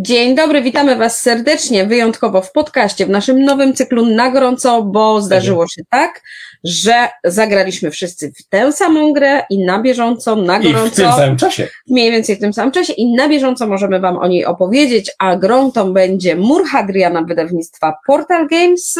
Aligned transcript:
Dzień 0.00 0.34
dobry, 0.34 0.62
witamy 0.62 0.96
Was 0.96 1.20
serdecznie, 1.20 1.86
wyjątkowo 1.86 2.42
w 2.42 2.52
podcaście, 2.52 3.06
w 3.06 3.10
naszym 3.10 3.44
nowym 3.44 3.74
cyklu 3.74 4.06
na 4.06 4.30
gorąco, 4.30 4.82
bo 4.82 5.22
zdarzyło 5.22 5.68
się 5.68 5.82
tak, 5.90 6.22
że 6.64 7.08
zagraliśmy 7.24 7.90
wszyscy 7.90 8.32
w 8.32 8.48
tę 8.48 8.72
samą 8.72 9.12
grę 9.12 9.42
i 9.50 9.64
na 9.64 9.82
bieżąco, 9.82 10.36
na 10.36 10.60
gorąco. 10.60 10.86
I 10.86 10.90
w 10.90 10.94
tym 10.94 11.12
samym 11.12 11.36
czasie. 11.36 11.68
Mniej 11.88 12.10
więcej 12.10 12.36
w 12.36 12.40
tym 12.40 12.52
samym 12.52 12.72
czasie 12.72 12.92
i 12.92 13.14
na 13.14 13.28
bieżąco 13.28 13.66
możemy 13.66 14.00
Wam 14.00 14.16
o 14.16 14.26
niej 14.28 14.44
opowiedzieć, 14.44 15.10
a 15.18 15.36
grą 15.36 15.72
tą 15.72 15.92
będzie 15.92 16.36
Mur 16.36 16.66
Hadriana 16.66 17.22
wydawnictwa 17.22 17.94
Portal 18.06 18.48
Games, 18.48 18.98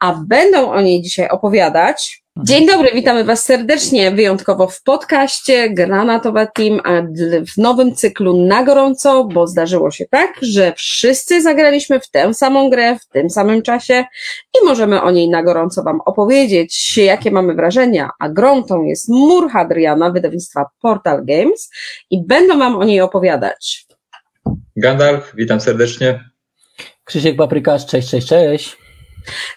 a 0.00 0.14
będą 0.26 0.72
o 0.72 0.80
niej 0.80 1.02
dzisiaj 1.02 1.28
opowiadać 1.28 2.21
Dzień 2.36 2.66
dobry, 2.66 2.90
witamy 2.94 3.24
Was 3.24 3.44
serdecznie, 3.44 4.10
wyjątkowo 4.10 4.66
w 4.66 4.82
podcaście 4.82 5.70
Granatowa 5.70 6.46
Team, 6.46 6.80
a 6.84 7.02
w 7.54 7.58
nowym 7.58 7.94
cyklu 7.94 8.46
na 8.46 8.64
gorąco, 8.64 9.24
bo 9.24 9.46
zdarzyło 9.46 9.90
się 9.90 10.04
tak, 10.10 10.30
że 10.42 10.72
wszyscy 10.76 11.42
zagraliśmy 11.42 12.00
w 12.00 12.10
tę 12.10 12.34
samą 12.34 12.70
grę 12.70 12.98
w 12.98 13.06
tym 13.06 13.30
samym 13.30 13.62
czasie 13.62 14.04
i 14.54 14.66
możemy 14.66 15.02
o 15.02 15.10
niej 15.10 15.28
na 15.28 15.42
gorąco 15.42 15.82
Wam 15.82 16.00
opowiedzieć, 16.00 16.98
jakie 16.98 17.30
mamy 17.30 17.54
wrażenia, 17.54 18.10
a 18.18 18.28
grą 18.28 18.64
tą 18.64 18.82
jest 18.82 19.08
Mur 19.08 19.50
Hadriana, 19.50 20.10
wydawnictwa 20.10 20.64
Portal 20.82 21.24
Games 21.24 21.70
i 22.10 22.26
będą 22.26 22.58
Wam 22.58 22.76
o 22.76 22.84
niej 22.84 23.00
opowiadać. 23.00 23.86
Gandalf, 24.76 25.32
witam 25.34 25.60
serdecznie. 25.60 26.24
Krzysiek 27.04 27.36
Paprykarz, 27.36 27.86
cześć, 27.86 28.10
cześć, 28.10 28.28
cześć. 28.28 28.76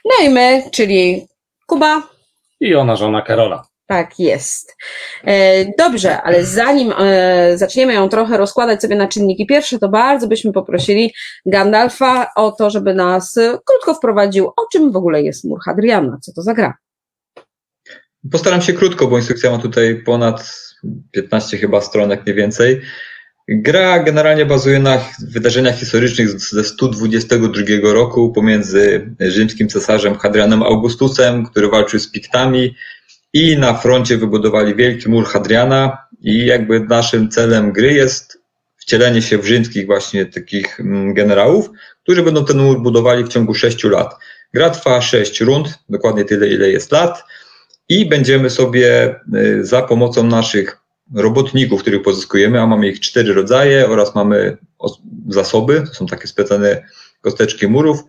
No 0.05 0.25
i 0.25 0.29
my, 0.29 0.63
czyli 0.71 1.27
Kuba, 1.67 2.14
i 2.59 2.75
ona 2.75 2.95
żona 2.95 3.21
Karola. 3.21 3.63
Tak 3.87 4.19
jest. 4.19 4.75
E, 5.23 5.65
dobrze, 5.77 6.21
ale 6.21 6.45
zanim 6.45 6.93
e, 6.97 7.57
zaczniemy 7.57 7.93
ją 7.93 8.09
trochę 8.09 8.37
rozkładać 8.37 8.81
sobie 8.81 8.95
na 8.95 9.07
czynniki 9.07 9.45
pierwsze, 9.45 9.79
to 9.79 9.89
bardzo 9.89 10.27
byśmy 10.27 10.51
poprosili 10.51 11.13
Gandalfa 11.45 12.27
o 12.35 12.51
to, 12.51 12.69
żeby 12.69 12.93
nas 12.93 13.39
krótko 13.65 13.93
wprowadził, 13.93 14.47
o 14.47 14.67
czym 14.71 14.91
w 14.91 14.95
ogóle 14.95 15.23
jest 15.23 15.43
Mur 15.43 15.59
Hadriana, 15.65 16.17
co 16.21 16.33
to 16.33 16.41
za 16.41 16.53
gra. 16.53 16.73
Postaram 18.31 18.61
się 18.61 18.73
krótko, 18.73 19.07
bo 19.07 19.17
instrukcja 19.17 19.51
ma 19.51 19.57
tutaj 19.57 20.03
ponad 20.05 20.51
15 21.11 21.57
chyba 21.57 21.81
stronek, 21.81 22.25
nie 22.27 22.33
więcej. 22.33 22.81
Gra 23.47 23.99
generalnie 23.99 24.45
bazuje 24.45 24.79
na 24.79 25.05
wydarzeniach 25.27 25.75
historycznych 25.75 26.39
ze 26.39 26.63
122 26.63 27.93
roku 27.93 28.31
pomiędzy 28.31 29.11
rzymskim 29.19 29.67
cesarzem 29.67 30.15
Hadrianem 30.15 30.63
Augustusem, 30.63 31.45
który 31.45 31.69
walczył 31.69 31.99
z 31.99 32.11
Piktami 32.11 32.75
i 33.33 33.57
na 33.57 33.73
froncie 33.73 34.17
wybudowali 34.17 34.75
wielki 34.75 35.09
mur 35.09 35.25
Hadriana 35.25 35.97
i 36.21 36.45
jakby 36.45 36.79
naszym 36.79 37.29
celem 37.29 37.71
gry 37.71 37.93
jest 37.93 38.41
wcielenie 38.77 39.21
się 39.21 39.37
w 39.37 39.45
rzymskich 39.45 39.85
właśnie 39.85 40.25
takich 40.25 40.79
mm, 40.79 41.13
generałów, 41.13 41.69
którzy 42.03 42.23
będą 42.23 42.45
ten 42.45 42.57
mur 42.57 42.81
budowali 42.81 43.23
w 43.23 43.27
ciągu 43.27 43.53
6 43.53 43.83
lat. 43.83 44.15
Gra 44.53 44.69
trwa 44.69 45.01
6 45.01 45.41
rund, 45.41 45.79
dokładnie 45.89 46.25
tyle 46.25 46.47
ile 46.47 46.69
jest 46.69 46.91
lat 46.91 47.23
i 47.89 48.05
będziemy 48.05 48.49
sobie 48.49 49.15
y, 49.35 49.65
za 49.65 49.81
pomocą 49.81 50.23
naszych 50.23 50.84
robotników, 51.13 51.81
których 51.81 52.01
pozyskujemy, 52.01 52.61
a 52.61 52.67
mamy 52.67 52.87
ich 52.87 52.99
cztery 52.99 53.33
rodzaje 53.33 53.89
oraz 53.89 54.15
mamy 54.15 54.57
zasoby, 55.29 55.83
to 55.87 55.93
są 55.93 56.05
takie 56.05 56.27
specjalne 56.27 56.83
kosteczki 57.21 57.67
murów. 57.67 58.03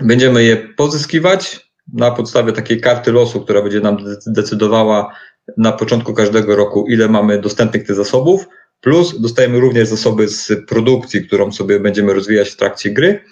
Będziemy 0.00 0.44
je 0.44 0.56
pozyskiwać 0.56 1.70
na 1.92 2.10
podstawie 2.10 2.52
takiej 2.52 2.80
karty 2.80 3.12
losu, 3.12 3.40
która 3.40 3.62
będzie 3.62 3.80
nam 3.80 3.96
decydowała 4.26 5.12
na 5.56 5.72
początku 5.72 6.14
każdego 6.14 6.56
roku, 6.56 6.86
ile 6.88 7.08
mamy 7.08 7.40
dostępnych 7.40 7.86
tych 7.86 7.96
zasobów, 7.96 8.46
plus 8.80 9.20
dostajemy 9.20 9.60
również 9.60 9.88
zasoby 9.88 10.28
z 10.28 10.52
produkcji, 10.68 11.26
którą 11.26 11.52
sobie 11.52 11.80
będziemy 11.80 12.14
rozwijać 12.14 12.48
w 12.48 12.56
trakcie 12.56 12.90
gry 12.90 13.24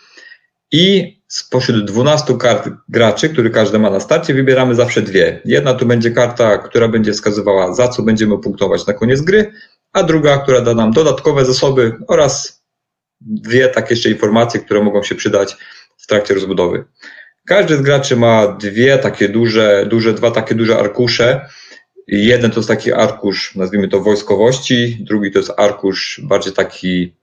i 0.72 1.13
spośród 1.28 1.84
12 1.84 2.38
kart 2.38 2.68
graczy, 2.88 3.28
które 3.28 3.50
każdy 3.50 3.78
ma 3.78 3.90
na 3.90 4.00
starcie, 4.00 4.34
wybieramy 4.34 4.74
zawsze 4.74 5.02
dwie. 5.02 5.40
Jedna 5.44 5.74
to 5.74 5.86
będzie 5.86 6.10
karta, 6.10 6.58
która 6.58 6.88
będzie 6.88 7.12
wskazywała, 7.12 7.74
za 7.74 7.88
co 7.88 8.02
będziemy 8.02 8.38
punktować 8.38 8.86
na 8.86 8.92
koniec 8.92 9.20
gry, 9.20 9.52
a 9.92 10.02
druga, 10.02 10.38
która 10.38 10.60
da 10.60 10.74
nam 10.74 10.92
dodatkowe 10.92 11.44
zasoby 11.44 11.92
oraz 12.08 12.64
dwie 13.20 13.68
takie 13.68 13.94
jeszcze 13.94 14.10
informacje, 14.10 14.60
które 14.60 14.82
mogą 14.82 15.02
się 15.02 15.14
przydać 15.14 15.56
w 15.96 16.06
trakcie 16.06 16.34
rozbudowy. 16.34 16.84
Każdy 17.46 17.76
z 17.76 17.82
graczy 17.82 18.16
ma 18.16 18.46
dwie 18.46 18.98
takie 18.98 19.28
duże, 19.28 19.86
duże 19.88 20.12
dwa 20.12 20.30
takie 20.30 20.54
duże 20.54 20.78
arkusze. 20.78 21.48
Jeden 22.06 22.50
to 22.50 22.56
jest 22.56 22.68
taki 22.68 22.92
arkusz, 22.92 23.54
nazwijmy 23.54 23.88
to 23.88 24.00
wojskowości, 24.00 24.98
drugi 25.00 25.30
to 25.30 25.38
jest 25.38 25.52
arkusz 25.56 26.20
bardziej 26.24 26.52
taki 26.52 27.14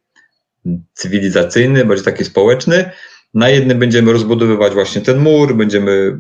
cywilizacyjny, 0.94 1.86
bardziej 1.86 2.06
taki 2.06 2.26
społeczny. 2.26 2.92
Na 3.34 3.50
jednym 3.50 3.80
będziemy 3.80 4.14
rozbudowywać 4.14 4.74
właśnie 4.74 5.02
ten 5.02 5.20
mur, 5.20 5.56
będziemy 5.56 6.18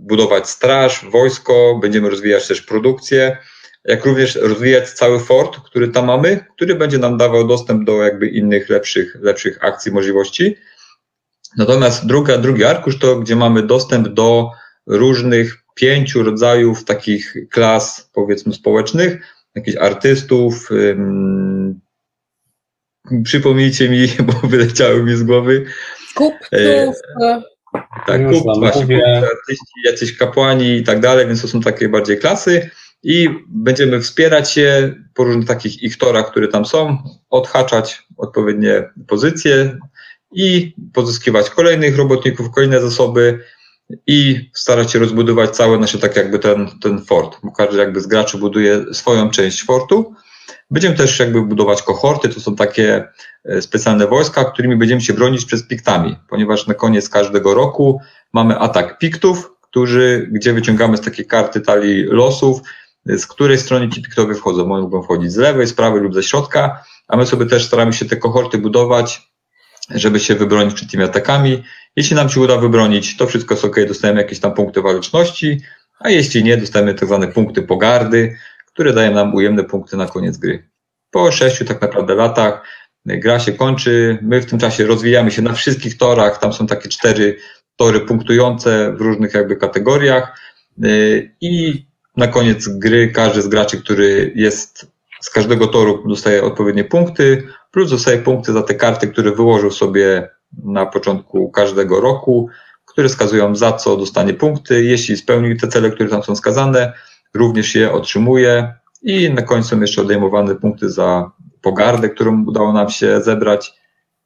budować 0.00 0.48
straż, 0.48 1.06
wojsko, 1.10 1.78
będziemy 1.82 2.10
rozwijać 2.10 2.48
też 2.48 2.62
produkcję, 2.62 3.36
jak 3.84 4.04
również 4.04 4.36
rozwijać 4.36 4.90
cały 4.90 5.20
fort, 5.20 5.56
który 5.64 5.88
tam 5.88 6.06
mamy, 6.06 6.44
który 6.56 6.74
będzie 6.74 6.98
nam 6.98 7.16
dawał 7.16 7.46
dostęp 7.46 7.84
do 7.84 8.02
jakby 8.02 8.28
innych 8.28 8.68
lepszych, 8.68 9.16
lepszych 9.20 9.64
akcji, 9.64 9.92
możliwości. 9.92 10.56
Natomiast 11.56 12.06
druga, 12.06 12.38
drugi 12.38 12.64
arkusz 12.64 12.98
to, 12.98 13.16
gdzie 13.16 13.36
mamy 13.36 13.62
dostęp 13.62 14.08
do 14.08 14.50
różnych 14.86 15.56
pięciu 15.74 16.22
rodzajów 16.22 16.84
takich 16.84 17.34
klas, 17.50 18.10
powiedzmy, 18.12 18.52
społecznych, 18.52 19.36
jakichś 19.54 19.76
artystów, 19.76 20.68
przypomnijcie 23.24 23.88
mi, 23.88 24.08
bo 24.26 24.48
wyleciały 24.48 25.02
mi 25.02 25.16
z 25.16 25.22
głowy, 25.22 25.64
Kupców. 26.20 26.96
E, 27.22 27.42
tak, 28.06 28.30
kup, 28.30 28.58
właśnie, 28.58 29.16
artyści, 29.16 29.80
jacyś 29.84 30.16
kapłani 30.16 30.76
i 30.76 30.84
tak 30.84 31.00
dalej, 31.00 31.26
więc 31.26 31.42
to 31.42 31.48
są 31.48 31.60
takie 31.60 31.88
bardziej 31.88 32.18
klasy 32.18 32.70
i 33.02 33.28
będziemy 33.48 34.00
wspierać 34.00 34.50
się 34.50 34.94
po 35.14 35.24
różnych 35.24 35.46
takich 35.46 35.82
ich 35.82 35.98
torach, 35.98 36.30
które 36.30 36.48
tam 36.48 36.66
są, 36.66 36.98
odhaczać 37.30 38.02
odpowiednie 38.16 38.90
pozycje 39.08 39.78
i 40.32 40.74
pozyskiwać 40.92 41.50
kolejnych 41.50 41.96
robotników, 41.96 42.50
kolejne 42.50 42.80
zasoby 42.80 43.38
i 44.06 44.50
starać 44.54 44.92
się 44.92 44.98
rozbudować 44.98 45.50
całe 45.50 45.78
nasze, 45.78 45.98
tak 45.98 46.16
jakby 46.16 46.38
ten, 46.38 46.68
ten 46.82 47.04
fort, 47.04 47.36
bo 47.42 47.52
każdy 47.52 47.78
jakby 47.78 48.00
z 48.00 48.06
graczy 48.06 48.38
buduje 48.38 48.94
swoją 48.94 49.30
część 49.30 49.64
fortu. 49.64 50.14
Będziemy 50.70 50.96
też 50.96 51.18
jakby 51.18 51.42
budować 51.42 51.82
kohorty, 51.82 52.28
to 52.28 52.40
są 52.40 52.56
takie 52.56 53.08
e, 53.44 53.62
specjalne 53.62 54.06
wojska, 54.06 54.44
którymi 54.44 54.76
będziemy 54.76 55.00
się 55.00 55.12
bronić 55.12 55.44
przed 55.44 55.68
piktami, 55.68 56.16
ponieważ 56.28 56.66
na 56.66 56.74
koniec 56.74 57.08
każdego 57.08 57.54
roku 57.54 58.00
mamy 58.32 58.58
atak 58.58 58.98
piktów, 58.98 59.50
którzy, 59.60 60.28
gdzie 60.32 60.52
wyciągamy 60.52 60.96
z 60.96 61.00
takiej 61.00 61.26
karty 61.26 61.60
talii 61.60 62.02
losów, 62.02 62.60
z 63.06 63.26
której 63.26 63.58
strony 63.58 63.88
ci 63.88 64.02
piktowie 64.02 64.34
wchodzą. 64.34 64.66
Mogą 64.66 65.02
wchodzić 65.02 65.32
z 65.32 65.36
lewej, 65.36 65.66
z 65.66 65.74
prawej 65.74 66.02
lub 66.02 66.14
ze 66.14 66.22
środka, 66.22 66.84
a 67.08 67.16
my 67.16 67.26
sobie 67.26 67.46
też 67.46 67.66
staramy 67.66 67.92
się 67.92 68.04
te 68.04 68.16
kohorty 68.16 68.58
budować, 68.58 69.30
żeby 69.90 70.20
się 70.20 70.34
wybronić 70.34 70.74
przed 70.74 70.90
tymi 70.90 71.04
atakami. 71.04 71.62
Jeśli 71.96 72.16
nam 72.16 72.28
się 72.28 72.40
uda 72.40 72.56
wybronić, 72.56 73.16
to 73.16 73.26
wszystko 73.26 73.54
jest 73.54 73.64
ok, 73.64 73.76
dostajemy 73.88 74.22
jakieś 74.22 74.40
tam 74.40 74.54
punkty 74.54 74.82
waleczności, 74.82 75.60
a 75.98 76.10
jeśli 76.10 76.44
nie, 76.44 76.56
dostajemy 76.56 76.94
tak 76.94 77.08
zwane 77.08 77.28
punkty 77.28 77.62
pogardy, 77.62 78.36
które 78.80 78.92
dają 78.92 79.14
nam 79.14 79.34
ujemne 79.34 79.64
punkty 79.64 79.96
na 79.96 80.06
koniec 80.06 80.36
gry. 80.36 80.70
Po 81.10 81.32
sześciu 81.32 81.64
tak 81.64 81.82
naprawdę 81.82 82.14
latach 82.14 82.62
gra 83.06 83.40
się 83.40 83.52
kończy, 83.52 84.18
my 84.22 84.40
w 84.40 84.46
tym 84.46 84.58
czasie 84.58 84.86
rozwijamy 84.86 85.30
się 85.30 85.42
na 85.42 85.52
wszystkich 85.52 85.98
torach, 85.98 86.38
tam 86.38 86.52
są 86.52 86.66
takie 86.66 86.88
cztery 86.88 87.36
tory 87.76 88.00
punktujące 88.00 88.92
w 88.92 89.00
różnych 89.00 89.34
jakby 89.34 89.56
kategoriach 89.56 90.40
y, 90.84 91.34
i 91.40 91.84
na 92.16 92.26
koniec 92.26 92.68
gry 92.68 93.08
każdy 93.08 93.42
z 93.42 93.48
graczy, 93.48 93.82
który 93.82 94.32
jest 94.34 94.86
z 95.20 95.30
każdego 95.30 95.66
toru 95.66 96.08
dostaje 96.08 96.44
odpowiednie 96.44 96.84
punkty, 96.84 97.48
plus 97.70 97.90
dostaje 97.90 98.18
punkty 98.18 98.52
za 98.52 98.62
te 98.62 98.74
karty, 98.74 99.08
które 99.08 99.32
wyłożył 99.32 99.70
sobie 99.70 100.28
na 100.64 100.86
początku 100.86 101.50
każdego 101.50 102.00
roku, 102.00 102.48
które 102.84 103.08
wskazują 103.08 103.56
za 103.56 103.72
co 103.72 103.96
dostanie 103.96 104.34
punkty. 104.34 104.84
Jeśli 104.84 105.16
spełnił 105.16 105.56
te 105.56 105.68
cele, 105.68 105.90
które 105.90 106.08
tam 106.08 106.22
są 106.22 106.34
wskazane, 106.34 106.92
również 107.34 107.74
je 107.74 107.92
otrzymuje 107.92 108.74
i 109.02 109.30
na 109.30 109.42
końcu 109.42 109.68
są 109.68 109.80
jeszcze 109.80 110.02
odejmowane 110.02 110.54
punkty 110.54 110.90
za 110.90 111.30
pogardę, 111.60 112.08
którą 112.08 112.44
udało 112.46 112.72
nam 112.72 112.90
się 112.90 113.20
zebrać 113.20 113.72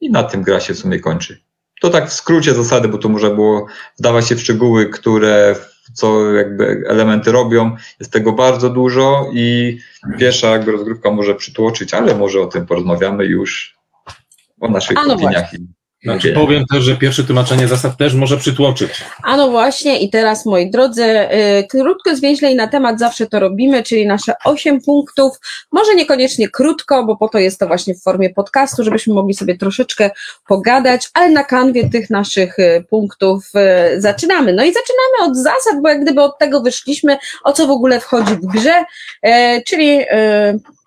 i 0.01 0.11
na 0.11 0.23
tym 0.23 0.43
gra 0.43 0.61
się 0.61 0.75
w 0.75 0.79
sumie 0.79 1.01
kończy. 1.01 1.45
To 1.81 1.91
tak 1.91 2.09
w 2.09 2.13
skrócie 2.13 2.55
zasady, 2.55 2.89
bo 2.89 2.99
to 2.99 3.09
może 3.09 3.31
było 3.31 3.67
wdawać 3.99 4.29
się 4.29 4.37
w 4.37 4.41
szczegóły, 4.41 4.89
które 4.89 5.57
co 5.93 6.33
jakby 6.33 6.85
elementy 6.89 7.33
robią. 7.33 7.77
Jest 8.01 8.13
tego 8.13 8.33
bardzo 8.33 8.71
dużo 8.71 9.31
i 9.33 9.79
pierwsza 10.19 10.49
jakby 10.49 10.73
rozgrywka 10.73 11.11
może 11.11 11.35
przytłoczyć, 11.35 11.95
ale 11.95 12.15
może 12.15 12.41
o 12.41 12.47
tym 12.47 12.67
porozmawiamy 12.67 13.25
już 13.25 13.79
o 14.61 14.69
naszych 14.69 14.99
no 15.07 15.15
opiniach. 15.15 15.51
Znaczy, 16.05 16.33
powiem 16.33 16.65
też, 16.73 16.85
że 16.85 16.97
pierwsze 16.97 17.25
tłumaczenie 17.25 17.69
zasad 17.69 17.97
też 17.97 18.15
może 18.15 18.37
przytłoczyć. 18.37 18.91
A 19.23 19.37
no 19.37 19.51
właśnie 19.51 19.99
i 19.99 20.11
teraz 20.11 20.47
moi 20.47 20.71
drodzy, 20.71 21.05
y, 21.05 21.67
krótko 21.69 22.17
zwięźlej 22.17 22.55
na 22.55 22.69
temat 22.69 22.99
zawsze 22.99 23.27
to 23.27 23.41
robimy, 23.41 23.83
czyli 23.83 24.07
nasze 24.07 24.33
8 24.45 24.81
punktów, 24.81 25.39
może 25.73 25.95
niekoniecznie 25.95 26.49
krótko, 26.49 27.05
bo 27.05 27.17
po 27.17 27.29
to 27.29 27.39
jest 27.39 27.61
to 27.61 27.67
właśnie 27.67 27.95
w 27.95 28.03
formie 28.03 28.31
podcastu, 28.31 28.85
żebyśmy 28.85 29.15
mogli 29.15 29.35
sobie 29.35 29.59
troszeczkę 29.59 30.11
pogadać, 30.49 31.11
ale 31.15 31.31
na 31.31 31.45
kanwie 31.45 31.91
tych 31.91 32.11
naszych 32.11 32.59
y, 32.59 32.85
punktów 32.91 33.45
y, 33.97 34.01
zaczynamy. 34.01 34.53
No 34.53 34.65
i 34.65 34.73
zaczynamy 34.73 35.31
od 35.31 35.37
zasad, 35.37 35.83
bo 35.83 35.89
jak 35.89 36.03
gdyby 36.03 36.23
od 36.23 36.39
tego 36.39 36.61
wyszliśmy, 36.61 37.17
o 37.45 37.53
co 37.53 37.67
w 37.67 37.71
ogóle 37.71 38.01
wchodzi 38.01 38.35
w 38.35 38.47
grze, 38.47 38.85
czyli 39.67 39.99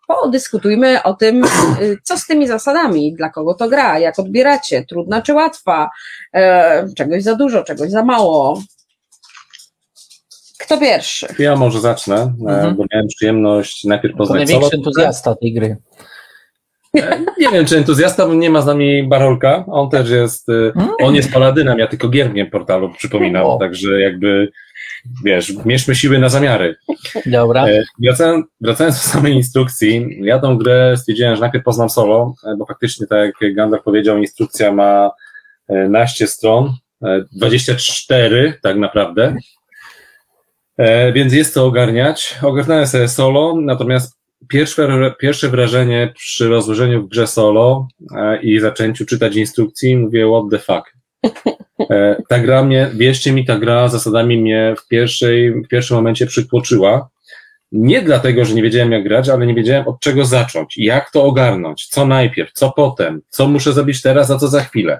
podyskutujmy 0.07 1.03
o 1.03 1.13
tym, 1.13 1.43
y, 1.81 1.97
co 2.03 2.17
z 2.17 2.27
tymi 2.27 2.47
zasadami, 2.47 3.13
dla 3.13 3.29
kogo 3.29 3.53
to 3.53 3.69
gra, 3.69 3.99
jak 3.99 4.19
odbieracie, 4.19 4.85
trudna 4.89 5.21
czy 5.21 5.33
łatwa, 5.33 5.89
e, 6.33 6.87
czegoś 6.97 7.23
za 7.23 7.35
dużo, 7.35 7.63
czegoś 7.63 7.89
za 7.89 8.03
mało. 8.03 8.61
Kto 10.59 10.77
pierwszy? 10.77 11.27
Ja 11.39 11.55
może 11.55 11.79
zacznę, 11.81 12.15
e, 12.15 12.51
Mhm. 12.51 12.75
bo 12.75 12.83
miałem 12.93 13.07
przyjemność 13.07 13.83
najpierw 13.83 14.13
To 14.13 14.17
poznać 14.17 14.37
największy 14.37 14.69
solo. 14.69 14.79
entuzjasta 14.79 15.35
tej 15.35 15.53
gry. 15.53 15.77
E, 16.97 17.19
Nie 17.39 17.49
wiem, 17.49 17.65
czy 17.65 17.77
entuzjasta, 17.77 18.27
bo 18.27 18.33
nie 18.33 18.49
ma 18.49 18.61
z 18.61 18.65
nami 18.65 19.07
Barolka. 19.07 19.65
On 19.67 19.89
też 19.89 20.09
jest, 20.09 20.49
Mm. 20.49 20.89
on 21.01 21.15
jest 21.15 21.31
paladynem, 21.33 21.79
ja 21.79 21.87
tylko 21.87 22.09
gierkiem 22.09 22.49
portalu 22.49 22.93
przypominam, 22.93 23.45
O. 23.45 23.57
także 23.57 24.01
jakby, 24.01 24.51
wiesz, 25.23 25.53
mierzmy 25.65 25.95
siły 25.95 26.19
na 26.19 26.29
zamiary. 26.29 26.75
Dobra. 27.25 27.67
E, 27.67 27.83
Wracając, 27.99 28.45
wracając 28.61 28.95
do 28.95 29.01
samej 29.09 29.33
instrukcji, 29.33 30.19
ja 30.21 30.39
tą 30.39 30.57
grę 30.57 30.97
stwierdziłem, 30.97 31.35
że 31.35 31.41
najpierw 31.41 31.63
poznam 31.63 31.89
solo, 31.89 32.35
e, 32.43 32.55
bo 32.57 32.65
faktycznie, 32.65 33.07
tak 33.07 33.31
jak 33.41 33.55
Gandalf 33.55 33.83
powiedział, 33.83 34.17
instrukcja 34.17 34.71
ma 34.71 35.11
e, 35.67 35.89
naście 35.89 36.27
stron, 36.27 36.73
e, 37.03 37.23
24 37.31 38.59
tak 38.63 38.77
naprawdę, 38.77 39.35
więc 41.13 41.33
jest 41.33 41.53
to 41.53 41.65
ogarniać. 41.65 42.35
Ogarnąłem 42.43 42.87
sobie 42.87 43.07
solo, 43.07 43.55
natomiast 43.61 44.17
pierwsze, 44.47 45.13
pierwsze 45.19 45.49
wrażenie 45.49 46.13
przy 46.15 46.47
rozłożeniu 46.47 47.03
w 47.03 47.09
grze 47.09 47.27
solo 47.27 47.87
i 48.41 48.59
zaczęciu 48.59 49.05
czytać 49.05 49.35
instrukcji, 49.35 49.97
mówię, 49.97 50.27
what 50.27 50.43
the 50.51 50.59
fuck. 50.59 50.93
E, 51.91 52.15
Ta 52.29 52.39
gra 52.39 52.63
mnie, 52.63 52.89
wierzcie 52.93 53.31
mi, 53.31 53.45
ta 53.45 53.57
gra 53.57 53.87
zasadami 53.87 54.37
mnie 54.41 54.75
w, 54.79 54.87
pierwszej, 54.87 55.51
w 55.63 55.67
pierwszym 55.67 55.97
momencie 55.97 56.25
przytłoczyła. 56.25 57.09
Nie 57.71 58.01
dlatego, 58.01 58.45
że 58.45 58.53
nie 58.53 58.61
wiedziałem 58.63 58.91
jak 58.91 59.03
grać, 59.03 59.29
ale 59.29 59.45
nie 59.47 59.53
wiedziałem 59.55 59.87
od 59.87 59.99
czego 59.99 60.25
zacząć, 60.25 60.77
jak 60.77 61.11
to 61.11 61.23
ogarnąć, 61.23 61.87
co 61.87 62.05
najpierw, 62.07 62.51
co 62.53 62.71
potem, 62.71 63.21
co 63.29 63.47
muszę 63.47 63.73
zrobić 63.73 64.01
teraz, 64.01 64.31
a 64.31 64.37
co 64.37 64.47
za 64.47 64.61
chwilę. 64.61 64.99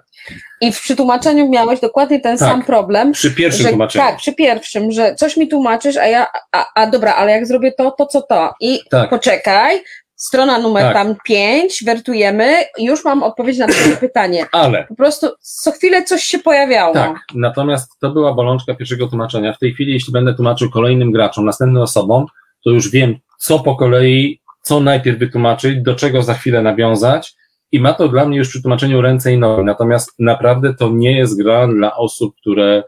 I 0.62 0.72
w 0.72 0.82
przetłumaczeniu 0.82 1.50
miałeś 1.50 1.80
dokładnie 1.80 2.20
ten 2.20 2.38
Tak. 2.38 2.50
sam 2.50 2.64
problem. 2.64 3.12
Przy 3.12 3.32
pierwszym 3.32 3.64
że, 3.64 3.70
tłumaczeniu. 3.70 4.06
Tak, 4.06 4.18
przy 4.18 4.34
pierwszym, 4.34 4.92
że 4.92 5.16
coś 5.16 5.38
mi 5.38 5.48
tłumaczysz, 5.48 5.98
a 5.98 6.06
ja, 6.08 6.28
a, 6.52 6.66
a 6.76 6.88
dobra, 6.88 7.14
ale 7.16 7.32
jak 7.32 7.48
zrobię 7.48 7.72
to, 7.72 7.92
to 7.92 8.06
co 8.06 8.22
to? 8.22 8.54
I 8.62 8.80
Tak. 8.90 9.10
poczekaj, 9.10 9.80
strona 10.18 10.60
numer 10.60 10.84
Tak. 10.84 10.94
tam 10.94 11.16
pięć, 11.26 11.84
wertujemy, 11.86 12.54
już 12.80 13.06
mam 13.06 13.24
odpowiedź 13.24 13.58
na 13.58 13.68
twoje 13.68 13.98
pytanie. 14.08 14.46
Ale 14.52 14.86
Po 14.88 14.96
prostu 14.96 15.28
co 15.40 15.72
chwilę 15.72 16.04
coś 16.04 16.24
się 16.24 16.40
pojawiało. 16.40 16.94
Tak, 16.94 17.18
natomiast 17.36 17.92
to 18.00 18.10
była 18.12 18.34
bolączka 18.34 18.76
pierwszego 18.76 19.08
tłumaczenia. 19.08 19.54
W 19.54 19.60
tej 19.60 19.74
chwili, 19.74 19.94
jeśli 19.94 20.14
będę 20.14 20.34
tłumaczył 20.34 20.70
kolejnym 20.70 21.12
graczom, 21.12 21.46
następnym 21.46 21.82
osobom, 21.82 22.26
to 22.64 22.70
już 22.70 22.90
wiem, 22.92 23.16
co 23.40 23.60
po 23.60 23.76
kolei, 23.76 24.42
co 24.62 24.80
najpierw 24.80 25.20
wytłumaczyć, 25.20 25.82
do 25.82 25.96
czego 25.96 26.22
za 26.22 26.34
chwilę 26.34 26.62
nawiązać 26.62 27.36
i 27.72 27.80
ma 27.80 27.94
to 27.94 28.08
dla 28.08 28.26
mnie 28.26 28.38
już 28.38 28.50
przy 28.50 28.62
tłumaczeniu 28.62 29.02
ręce 29.02 29.34
i 29.34 29.38
nogi. 29.38 29.64
Natomiast 29.64 30.14
naprawdę 30.20 30.74
to 30.74 30.90
nie 30.90 31.18
jest 31.18 31.44
gra 31.44 31.68
dla 31.68 31.96
osób, 31.96 32.36
które 32.42 32.84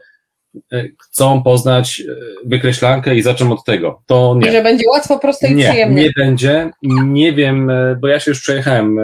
chcą 1.02 1.42
poznać 1.42 2.00
e, 2.00 2.14
wykreślankę 2.44 3.14
i 3.14 3.22
zaczną 3.22 3.52
od 3.52 3.64
tego. 3.64 4.02
To 4.06 4.36
nie. 4.38 4.48
I 4.48 4.52
że 4.52 4.62
będzie 4.62 4.84
łatwo, 4.88 5.18
prosto 5.18 5.46
i 5.46 5.54
Nie, 5.54 5.68
przyjemnie. 5.68 6.02
nie 6.02 6.10
będzie. 6.16 6.70
Nie 7.04 7.32
wiem, 7.32 7.70
e, 7.70 7.96
bo 8.00 8.08
ja 8.08 8.20
się 8.20 8.30
już 8.30 8.40
przejechałem 8.40 8.98
e, 8.98 9.02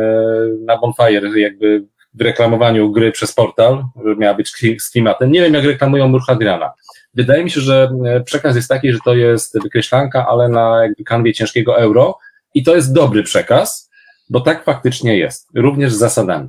na 0.60 0.78
Bonfire, 0.78 1.40
jakby 1.40 1.84
w 2.14 2.20
reklamowaniu 2.20 2.92
gry 2.92 3.12
przez 3.12 3.32
portal, 3.32 3.84
że 4.06 4.16
miała 4.16 4.34
być 4.34 4.52
z 4.78 4.90
klimatem. 4.90 5.32
Nie 5.32 5.40
wiem, 5.40 5.54
jak 5.54 5.64
reklamują 5.64 6.08
Murhadriana. 6.08 6.72
Wydaje 7.14 7.44
mi 7.44 7.50
się, 7.50 7.60
że 7.60 7.90
e, 8.06 8.20
przekaz 8.20 8.56
jest 8.56 8.68
taki, 8.68 8.92
że 8.92 8.98
to 9.04 9.14
jest 9.14 9.62
wykreślanka, 9.62 10.26
ale 10.28 10.48
na 10.48 10.82
jakby 10.82 11.04
kanwie 11.04 11.34
ciężkiego 11.34 11.78
euro 11.78 12.18
i 12.54 12.62
to 12.62 12.76
jest 12.76 12.92
dobry 12.92 13.22
przekaz, 13.22 13.90
bo 14.30 14.40
tak 14.40 14.64
faktycznie 14.64 15.18
jest, 15.18 15.48
również 15.54 15.92
z 15.92 15.98
zasadami. 15.98 16.48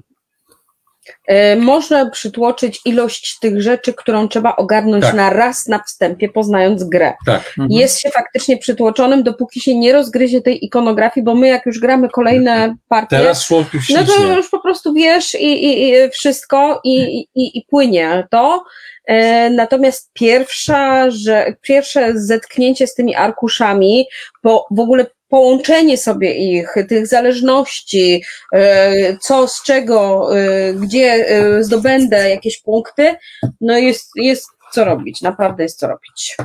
Y, 1.32 1.56
Można 1.56 2.10
przytłoczyć 2.10 2.82
ilość 2.86 3.40
tych 3.40 3.62
rzeczy, 3.62 3.94
którą 3.94 4.28
trzeba 4.28 4.56
ogarnąć 4.56 5.04
Tak. 5.04 5.14
na 5.14 5.30
raz 5.30 5.68
na 5.68 5.80
wstępie, 5.84 6.30
poznając 6.30 6.84
grę. 6.84 7.14
Tak, 7.26 7.44
Mhm. 7.48 7.72
Jest 7.72 8.00
się 8.00 8.10
faktycznie 8.10 8.58
przytłoczonym, 8.58 9.24
dopóki 9.24 9.62
się 9.62 9.76
nie 9.76 9.94
rozgryzie 9.94 10.42
tej 10.42 10.66
ikonografii, 10.66 11.24
bo 11.24 11.36
my 11.36 11.48
jak 11.48 11.66
już 11.66 11.80
gramy 11.80 12.10
kolejne 12.10 12.76
partie, 12.90 13.18
teraz 13.18 13.50
no 13.90 14.04
to 14.06 14.36
już 14.36 14.50
po 14.50 14.60
prostu 14.60 14.94
wiesz 14.94 15.36
i, 15.36 15.66
i, 15.66 15.90
i 15.90 16.10
wszystko 16.10 16.82
i, 16.84 17.20
i, 17.36 17.58
i 17.58 17.66
płynie 17.70 18.28
to. 18.32 18.64
E, 19.06 19.50
Natomiast 19.50 20.10
pierwsza, 20.14 21.12
że 21.12 21.54
pierwsze 21.62 22.12
zetknięcie 22.20 22.88
z 22.88 22.96
tymi 22.96 23.16
arkuszami, 23.16 24.06
bo 24.44 24.66
w 24.72 24.80
ogóle 24.80 25.06
połączenie 25.30 25.98
sobie 25.98 26.34
ich, 26.34 26.76
tych 26.90 27.08
zależności, 27.08 28.24
e, 28.54 29.18
co 29.18 29.48
z 29.48 29.64
czego, 29.64 30.30
e, 30.38 30.74
gdzie 30.74 31.26
e, 31.28 31.64
zdobędę 31.64 32.30
jakieś 32.30 32.62
punkty, 32.62 33.16
no 33.62 33.78
jest, 33.78 34.12
jest 34.16 34.50
co 34.72 34.86
robić, 34.86 35.22
naprawdę 35.22 35.64
jest 35.64 35.80
co 35.80 35.88
robić. 35.88 36.38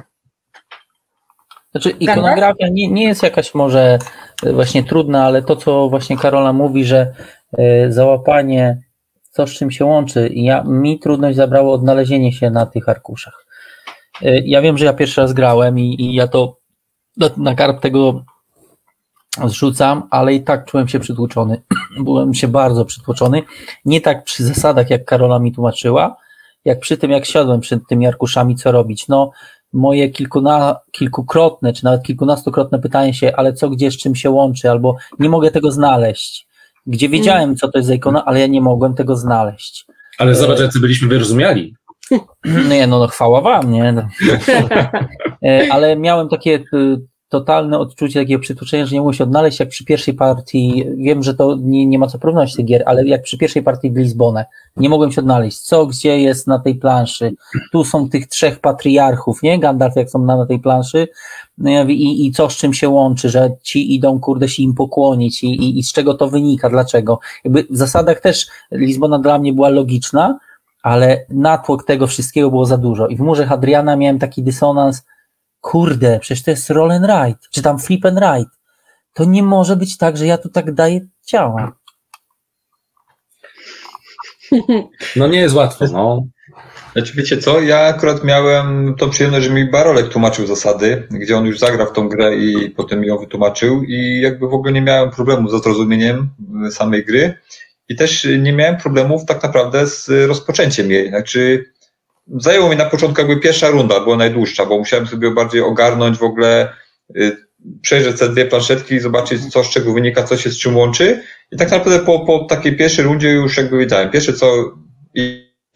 Znaczy 1.72 1.90
ikonografia 1.90 2.68
nie, 2.70 2.90
nie 2.90 3.04
jest 3.04 3.22
jakaś 3.22 3.54
może 3.54 3.98
właśnie 4.42 4.84
trudna, 4.84 5.24
ale 5.24 5.42
to, 5.42 5.56
co 5.56 5.88
właśnie 5.88 6.16
Karola 6.16 6.52
mówi, 6.52 6.84
że 6.84 7.14
załapanie, 7.88 8.82
co 9.30 9.46
z 9.46 9.50
czym 9.50 9.70
się 9.70 9.84
łączy, 9.84 10.30
ja, 10.32 10.62
mi 10.62 10.98
trudność 10.98 11.36
zabrało 11.36 11.72
odnalezienie 11.72 12.32
się 12.32 12.50
na 12.50 12.66
tych 12.66 12.88
arkuszach. 12.88 13.46
Ja 14.22 14.62
wiem, 14.62 14.78
że 14.78 14.84
ja 14.84 14.92
pierwszy 14.92 15.20
raz 15.20 15.32
grałem 15.32 15.78
i, 15.78 16.02
i 16.02 16.14
ja 16.14 16.28
to 16.28 16.56
na, 17.16 17.30
na 17.36 17.54
karp 17.54 17.80
tego 17.80 18.24
zrzucam, 19.46 20.02
ale 20.10 20.34
i 20.34 20.42
tak 20.42 20.64
czułem 20.64 20.88
się 20.88 21.00
przytłoczony. 21.00 21.62
Byłem 22.04 22.34
się 22.34 22.48
bardzo 22.48 22.84
przytłoczony. 22.84 23.42
Nie 23.84 24.00
tak 24.00 24.24
przy 24.24 24.44
zasadach, 24.44 24.90
jak 24.90 25.04
Karola 25.04 25.38
mi 25.38 25.52
tłumaczyła, 25.52 26.16
jak 26.64 26.80
przy 26.80 26.96
tym, 26.96 27.10
jak 27.10 27.24
siadłem 27.24 27.60
przed 27.60 27.86
tymi 27.88 28.06
arkuszami, 28.06 28.56
co 28.56 28.72
robić. 28.72 29.08
No, 29.08 29.30
moje 29.72 30.10
kilkuna, 30.10 30.76
kilkukrotne, 30.90 31.72
czy 31.72 31.84
nawet 31.84 32.02
kilkunastokrotne 32.02 32.78
pytanie 32.78 33.14
się, 33.14 33.36
ale 33.36 33.52
co, 33.52 33.70
gdzie, 33.70 33.90
z 33.90 33.96
czym 33.96 34.14
się 34.14 34.30
łączy, 34.30 34.70
albo 34.70 34.96
nie 35.18 35.28
mogę 35.28 35.50
tego 35.50 35.72
znaleźć. 35.72 36.46
Gdzie 36.86 37.08
wiedziałem, 37.08 37.56
co 37.56 37.68
to 37.68 37.78
jest 37.78 37.88
za 37.88 37.94
ikona, 37.94 38.24
ale 38.24 38.40
ja 38.40 38.46
nie 38.46 38.60
mogłem 38.60 38.94
tego 38.94 39.16
znaleźć. 39.16 39.86
Ale 40.18 40.34
zobacz, 40.34 40.60
jacy 40.60 40.80
byliśmy 40.80 41.08
wyrozumiali. 41.08 41.74
Nie, 42.68 42.86
no, 42.86 42.98
no 42.98 43.06
chwała 43.06 43.40
wam, 43.40 43.72
nie? 43.72 43.92
No. 43.92 44.02
E, 45.44 45.72
Ale 45.72 45.96
miałem 45.96 46.28
takie 46.28 46.64
y, 46.74 46.96
totalne 47.32 47.78
odczucie 47.78 48.20
takiego 48.20 48.40
przytłoczenia, 48.40 48.86
że 48.86 48.94
nie 48.94 49.00
mogłem 49.00 49.14
się 49.14 49.24
odnaleźć, 49.24 49.60
jak 49.60 49.68
przy 49.68 49.84
pierwszej 49.84 50.14
partii, 50.14 50.84
wiem, 50.96 51.22
że 51.22 51.34
to 51.34 51.56
nie, 51.60 51.86
nie 51.86 51.98
ma 51.98 52.06
co 52.06 52.18
porównać 52.18 52.54
tych 52.54 52.64
gier, 52.64 52.82
ale 52.86 53.04
jak 53.04 53.22
przy 53.22 53.38
pierwszej 53.38 53.62
partii 53.62 53.90
w 53.90 53.96
Lizbonę, 53.96 54.46
nie 54.76 54.88
mogłem 54.88 55.12
się 55.12 55.20
odnaleźć, 55.20 55.60
co, 55.60 55.86
gdzie 55.86 56.20
jest 56.20 56.46
na 56.46 56.58
tej 56.58 56.74
planszy, 56.74 57.34
tu 57.72 57.84
są 57.84 58.08
tych 58.08 58.26
trzech 58.26 58.60
patriarchów, 58.60 59.42
nie, 59.42 59.58
Gandalf 59.58 59.96
jak 59.96 60.10
są 60.10 60.18
na, 60.18 60.36
na 60.36 60.46
tej 60.46 60.58
planszy 60.58 61.08
no 61.58 61.70
i, 61.88 62.26
i 62.26 62.32
co 62.32 62.50
z 62.50 62.56
czym 62.56 62.74
się 62.74 62.88
łączy, 62.88 63.28
że 63.28 63.50
ci 63.62 63.94
idą, 63.94 64.20
kurde, 64.20 64.48
się 64.48 64.62
im 64.62 64.74
pokłonić 64.74 65.44
i, 65.44 65.46
i, 65.46 65.78
i 65.78 65.82
z 65.82 65.92
czego 65.92 66.14
to 66.14 66.28
wynika, 66.28 66.70
dlaczego. 66.70 67.20
Jakby 67.44 67.66
w 67.70 67.76
zasadach 67.76 68.20
też 68.20 68.46
Lizbona 68.72 69.18
dla 69.18 69.38
mnie 69.38 69.52
była 69.52 69.68
logiczna, 69.68 70.38
ale 70.82 71.26
natłok 71.28 71.84
tego 71.84 72.06
wszystkiego 72.06 72.50
było 72.50 72.66
za 72.66 72.78
dużo. 72.78 73.06
I 73.06 73.16
w 73.16 73.20
murze 73.20 73.46
Hadriana 73.46 73.96
miałem 73.96 74.18
taki 74.18 74.42
dysonans, 74.42 75.02
kurde, 75.62 76.18
przecież 76.20 76.44
to 76.44 76.50
jest 76.50 76.70
roll 76.70 76.90
and 76.90 77.04
ride, 77.06 77.38
czy 77.50 77.62
tam 77.62 77.78
flip 77.78 78.06
and 78.06 78.18
ride. 78.18 78.50
To 79.14 79.24
nie 79.24 79.42
może 79.42 79.76
być 79.76 79.96
tak, 79.96 80.16
że 80.16 80.26
ja 80.26 80.38
tu 80.38 80.48
tak 80.48 80.74
daję 80.74 81.00
ciała. 81.26 81.72
No 85.16 85.26
nie 85.26 85.40
jest 85.40 85.54
łatwo, 85.54 85.84
no. 85.92 86.26
Znaczy, 86.92 87.12
wiecie 87.16 87.38
co, 87.38 87.60
ja 87.60 87.78
akurat 87.78 88.24
miałem 88.24 88.94
tą 88.98 89.10
przyjemność, 89.10 89.46
że 89.46 89.52
mi 89.52 89.70
Barolek 89.70 90.08
tłumaczył 90.08 90.46
zasady, 90.46 91.08
gdzie 91.10 91.36
on 91.36 91.46
już 91.46 91.58
zagrał 91.58 91.86
w 91.86 91.92
tą 91.92 92.08
grę 92.08 92.36
i 92.36 92.70
potem 92.70 93.00
mi 93.00 93.08
ją 93.08 93.18
wytłumaczył 93.18 93.82
i 93.82 94.20
jakby 94.20 94.48
w 94.48 94.54
ogóle 94.54 94.72
nie 94.72 94.82
miałem 94.82 95.10
problemu 95.10 95.48
ze 95.48 95.58
zrozumieniem 95.58 96.30
y, 96.66 96.70
samej 96.70 97.04
gry 97.04 97.34
i 97.88 97.96
też 97.96 98.28
nie 98.38 98.52
miałem 98.52 98.76
problemów 98.76 99.24
tak 99.24 99.42
naprawdę 99.42 99.86
z 99.86 100.08
rozpoczęciem 100.28 100.90
jej. 100.90 101.08
Znaczy, 101.08 101.71
zajęło 102.26 102.70
mi 102.70 102.76
na 102.76 102.84
początku 102.84 103.20
jakby 103.20 103.36
pierwsza 103.36 103.70
runda, 103.70 104.00
była 104.00 104.16
najdłuższa, 104.16 104.66
bo 104.66 104.78
musiałem 104.78 105.06
sobie 105.06 105.30
bardziej 105.30 105.60
ogarnąć 105.60 106.18
w 106.18 106.22
ogóle, 106.22 106.72
y, 107.16 107.36
przejrzeć 107.82 108.18
te 108.18 108.28
dwie 108.28 108.46
planszetki 108.46 108.94
i 108.94 109.00
zobaczyć, 109.00 109.52
co 109.52 109.64
z 109.64 109.70
czego 109.70 109.92
wynika, 109.92 110.22
co 110.22 110.36
się 110.36 110.50
z 110.50 110.58
czym 110.58 110.76
łączy. 110.76 111.22
I 111.52 111.56
tak 111.56 111.70
naprawdę 111.70 111.98
po, 111.98 112.20
po 112.20 112.44
takiej 112.44 112.76
pierwszej 112.76 113.04
rundzie 113.04 113.30
już 113.30 113.56
jakby 113.56 113.78
wiedziałem. 113.78 114.10
Pierwsze 114.10 114.32
co 114.32 114.72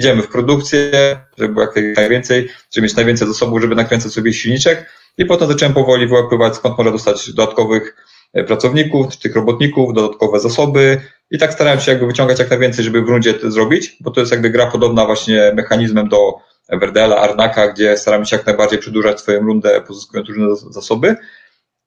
idziemy 0.01 0.23
w 0.23 0.29
produkcję, 0.29 0.91
żeby 1.39 1.55
było 1.55 1.67
jak 1.67 1.97
najwięcej, 1.97 2.49
żeby 2.75 2.85
mieć 2.85 2.97
najwięcej 2.97 3.29
zasobów, 3.29 3.61
żeby 3.61 3.75
nakręcać 3.75 4.13
sobie 4.13 4.33
silniczek 4.33 4.91
i 5.19 5.25
potem 5.25 5.49
zacząłem 5.49 5.75
powoli 5.75 6.07
wyłapywać, 6.07 6.57
skąd 6.57 6.79
można 6.79 6.93
dostać 6.93 7.33
dodatkowych 7.33 7.97
e, 8.33 8.45
pracowników, 8.45 9.17
tych 9.17 9.35
robotników, 9.35 9.95
dodatkowe 9.95 10.41
zasoby 10.41 11.01
i 11.31 11.39
tak 11.39 11.53
starałem 11.53 11.81
się 11.81 11.93
jakby 11.93 12.07
wyciągać 12.07 12.39
jak 12.39 12.51
najwięcej, 12.51 12.85
żeby 12.85 13.03
w 13.03 13.09
rundzie 13.09 13.35
to 13.35 13.51
zrobić, 13.51 13.97
bo 14.01 14.11
to 14.11 14.21
jest 14.21 14.33
jakby 14.33 14.51
gra 14.51 14.67
podobna 14.67 15.07
właśnie 15.07 15.53
mechanizmem 15.55 16.09
do 16.09 16.35
Werdela, 16.69 17.17
Arnaka, 17.17 17.73
gdzie 17.73 17.97
staramy 17.97 18.27
się 18.27 18.37
jak 18.37 18.47
najbardziej 18.47 18.79
przedłużać 18.79 19.21
swoją 19.21 19.41
rundę, 19.41 19.81
pozyskując 19.81 20.29
różne 20.29 20.57
zasoby. 20.71 21.17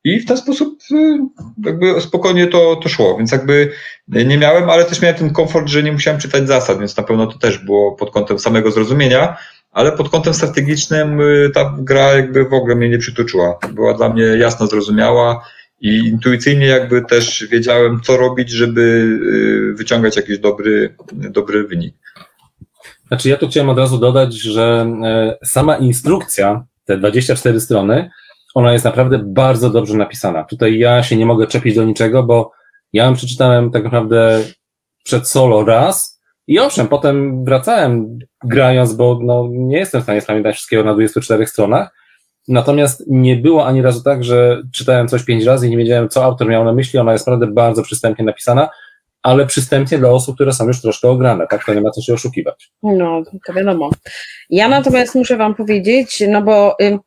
I 0.04 0.20
w 0.20 0.26
ten 0.26 0.38
sposób 0.38 0.80
y, 0.92 1.18
jakby 1.66 2.02
spokojnie 2.02 2.48
to, 2.48 2.76
to 2.76 2.90
szło, 2.90 3.18
więc 3.18 3.32
jakby 3.32 3.72
nie 4.08 4.38
miałem, 4.38 4.70
ale 4.70 4.86
też 4.86 5.02
miałem 5.02 5.18
ten 5.18 5.34
komfort, 5.34 5.68
że 5.68 5.84
nie 5.84 5.92
musiałem 5.92 6.20
czytać 6.20 6.48
zasad, 6.48 6.80
więc 6.80 6.98
na 6.98 7.04
pewno 7.04 7.28
to 7.28 7.38
też 7.38 7.58
było 7.58 7.92
pod 7.92 8.12
kątem 8.12 8.40
samego 8.40 8.72
zrozumienia, 8.72 9.38
ale 9.72 9.92
pod 9.92 10.10
kątem 10.10 10.34
strategicznym 10.34 11.22
y, 11.22 11.52
ta 11.54 11.76
gra 11.80 12.14
jakby 12.14 12.46
w 12.46 12.54
ogóle 12.54 12.76
mnie 12.76 12.90
nie 12.90 12.98
przytoczyła. 12.98 13.60
Była 13.74 13.94
dla 13.94 14.10
mnie 14.10 14.24
jasno 14.24 14.68
zrozumiała 14.68 15.46
i 15.82 15.98
intuicyjnie 15.98 16.66
jakby 16.66 17.02
też 17.02 17.48
wiedziałem, 17.52 18.02
co 18.04 18.18
robić, 18.18 18.50
żeby 18.50 18.82
y, 19.72 19.74
wyciągać 19.74 20.16
jakiś 20.16 20.40
dobry, 20.40 20.96
dobry 21.14 21.68
wynik. 21.68 21.96
Znaczy 23.08 23.30
ja 23.30 23.38
tu 23.38 23.48
chciałem 23.48 23.70
od 23.70 23.78
razu 23.78 23.98
dodać, 23.98 24.34
że 24.34 24.88
e, 25.04 25.38
sama 25.46 25.78
instrukcja, 25.78 26.66
te 26.86 26.98
24 26.98 27.60
strony, 27.60 28.10
ona 28.56 28.74
jest 28.74 28.86
naprawdę 28.86 29.20
bardzo 29.26 29.70
dobrze 29.70 29.98
napisana. 29.98 30.44
Tutaj 30.44 30.78
ja 30.78 31.04
się 31.04 31.18
nie 31.18 31.26
mogę 31.26 31.48
czepić 31.48 31.76
do 31.76 31.84
niczego, 31.84 32.24
bo 32.24 32.52
ja 32.94 33.06
ją 33.06 33.14
przeczytałem 33.14 33.72
tak 33.72 33.84
naprawdę 33.84 34.44
przed 35.04 35.28
solo 35.28 35.66
raz 35.66 36.22
i 36.48 36.60
owszem, 36.60 36.88
potem 36.88 37.46
wracałem 37.46 38.20
grając, 38.44 38.94
bo 38.94 39.20
no, 39.24 39.48
nie 39.52 39.78
jestem 39.78 40.02
w 40.02 40.04
stanie 40.04 40.22
spamiętać 40.22 40.56
wszystkiego 40.56 40.84
na 40.84 40.94
24 40.94 41.48
stronach, 41.48 41.99
natomiast 42.50 43.04
nie 43.08 43.36
było 43.36 43.66
ani 43.66 43.82
razu 43.82 44.04
tak, 44.04 44.24
że 44.24 44.62
czytałem 44.74 45.08
coś 45.08 45.24
pięć 45.24 45.44
razy 45.44 45.68
i 45.68 45.70
nie 45.70 45.78
wiedziałem, 45.78 46.10
co 46.10 46.24
autor 46.24 46.48
miał 46.48 46.64
na 46.64 46.74
myśli, 46.74 47.00
ona 47.00 47.14
jest 47.14 47.28
naprawdę 47.28 47.48
bardzo 47.48 47.84
przystępnie 47.84 48.26
napisana, 48.26 48.70
ale 49.24 49.46
przystępnie 49.46 49.98
dla 49.98 50.10
osób, 50.10 50.36
które 50.36 50.54
są 50.54 50.68
już 50.68 50.82
troszkę 50.82 51.10
ograne, 51.10 51.48
tak? 51.48 51.66
To 51.66 51.74
nie 51.74 51.82
ma 51.82 51.92
co 51.92 52.02
się 52.02 52.14
oszukiwać. 52.14 52.72
No, 52.84 53.24
to 53.48 53.54
wiadomo. 53.54 53.90
Ja 54.50 54.68
natomiast 54.68 55.16
muszę 55.16 55.38
wam 55.38 55.56
powiedzieć, 55.56 56.24
no 56.30 56.42
bo 56.42 56.76
y, 56.82 56.98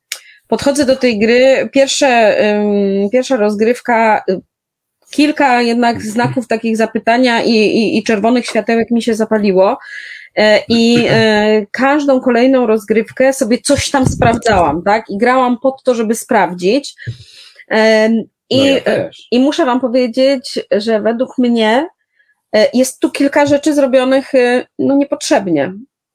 podchodzę 0.49 0.87
do 0.87 0.97
tej 0.97 1.19
gry, 1.19 1.69
pierwsze, 1.73 2.41
y, 2.45 3.09
pierwsza 3.13 3.37
rozgrywka, 3.37 4.23
y, 4.31 4.41
kilka 5.11 5.63
jednak 5.63 6.03
znaków 6.03 6.49
takich 6.49 6.77
zapytania 6.77 7.43
i, 7.43 7.51
i, 7.51 7.99
i 7.99 8.03
czerwonych 8.03 8.47
światełek 8.47 8.91
mi 8.91 9.03
się 9.03 9.15
zapaliło. 9.15 9.79
E, 10.37 10.63
I 10.69 11.07
e, 11.09 11.67
każdą 11.71 12.21
kolejną 12.21 12.67
rozgrywkę 12.67 13.33
sobie 13.33 13.59
coś 13.59 13.91
tam 13.91 14.07
sprawdzałam, 14.07 14.83
tak? 14.83 15.11
I 15.11 15.19
grałam 15.19 15.59
pod 15.59 15.83
to, 15.83 15.95
żeby 15.95 16.15
sprawdzić. 16.15 16.95
E, 17.71 18.11
I, 18.51 18.59
No 18.59 18.93
ja 18.93 19.11
I 19.31 19.41
muszę 19.41 19.65
Wam 19.65 19.81
powiedzieć, 19.81 20.61
że 20.71 21.01
według 21.01 21.39
mnie 21.39 21.87
jest 22.75 23.01
tu 23.01 23.11
kilka 23.11 23.47
rzeczy 23.47 23.75
zrobionych 23.75 24.33
no, 24.79 24.97
niepotrzebnie, 24.97 25.73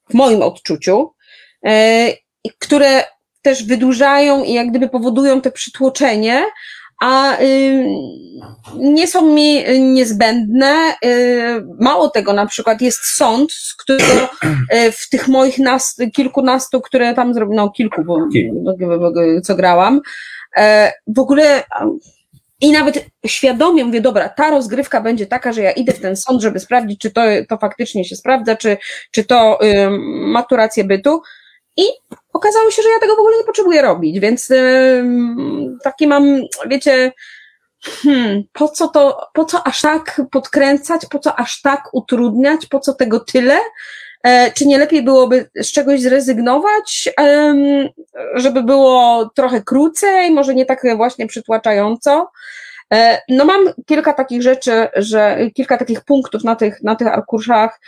w 0.09 0.13
moim 0.13 0.41
odczuciu, 0.41 1.13
które 2.59 3.03
też 3.41 3.63
wydłużają 3.63 4.43
i 4.43 4.53
jak 4.53 4.69
gdyby 4.69 4.89
powodują 4.89 5.41
te 5.41 5.51
przytłoczenie, 5.51 6.43
a 7.01 7.37
nie 8.75 9.07
są 9.07 9.33
mi 9.33 9.63
niezbędne. 9.79 10.93
Mało 11.79 12.09
tego, 12.09 12.33
na 12.33 12.45
przykład 12.45 12.81
jest 12.81 13.05
sąd, 13.05 13.51
z 13.51 13.75
którego 13.75 14.29
w 14.91 15.09
tych 15.09 15.27
moich 15.27 15.59
nas, 15.59 15.95
kilkunastu, 16.13 16.81
które 16.81 17.13
tam 17.13 17.33
zrobiono, 17.33 17.65
no, 17.65 17.71
kilku, 17.71 18.03
bo, 18.03 18.17
co 19.43 19.55
grałam, 19.55 20.01
w 21.07 21.19
ogóle 21.19 21.63
i 22.61 22.71
nawet 22.71 23.05
świadomie 23.25 23.85
mówię, 23.85 24.01
dobra, 24.01 24.29
ta 24.29 24.49
rozgrywka 24.49 25.01
będzie 25.01 25.25
taka, 25.25 25.53
że 25.53 25.61
ja 25.61 25.71
idę 25.71 25.93
w 25.93 25.99
ten 25.99 26.15
sąd, 26.15 26.41
żeby 26.41 26.59
sprawdzić, 26.59 26.99
czy 26.99 27.11
to, 27.11 27.21
to 27.49 27.57
faktycznie 27.57 28.05
się 28.05 28.15
sprawdza, 28.15 28.55
czy, 28.55 28.77
czy 29.11 29.23
to 29.23 29.65
y, 29.65 29.89
maturację 30.09 30.83
bytu. 30.83 31.21
I 31.77 31.83
okazało 32.33 32.71
się, 32.71 32.81
że 32.81 32.89
ja 32.89 32.99
tego 32.99 33.15
w 33.15 33.19
ogóle 33.19 33.37
nie 33.37 33.43
potrzebuję 33.43 33.81
robić, 33.81 34.19
więc 34.19 34.51
y, 34.51 35.03
taki 35.83 36.07
mam, 36.07 36.41
wiecie, 36.67 37.11
hmm, 37.83 38.43
po 38.53 38.67
co 38.67 38.87
to, 38.87 39.27
po 39.33 39.45
co 39.45 39.67
aż 39.67 39.81
tak 39.81 40.21
podkręcać, 40.31 41.01
po 41.09 41.19
co 41.19 41.39
aż 41.39 41.61
tak 41.61 41.89
utrudniać, 41.93 42.65
po 42.65 42.79
co 42.79 42.93
tego 42.93 43.19
tyle? 43.19 43.59
E, 44.23 44.51
czy 44.51 44.67
nie 44.67 44.77
lepiej 44.77 45.03
byłoby 45.03 45.49
z 45.55 45.71
czegoś 45.71 46.01
zrezygnować, 46.01 47.09
żeby 48.35 48.63
było 48.63 49.29
trochę 49.35 49.61
krócej, 49.61 50.31
może 50.31 50.55
nie 50.55 50.65
tak 50.65 50.81
właśnie 50.97 51.27
przytłaczająco? 51.27 52.31
E, 52.93 53.21
no 53.29 53.45
mam 53.45 53.73
kilka 53.85 54.13
takich 54.13 54.41
rzeczy, 54.41 54.87
że 54.95 55.37
kilka 55.53 55.77
takich 55.77 56.01
punktów 56.01 56.43
na 56.43 56.55
tych, 56.55 56.83
na 56.83 56.95
tych 56.95 57.07
arkuszach, 57.07 57.79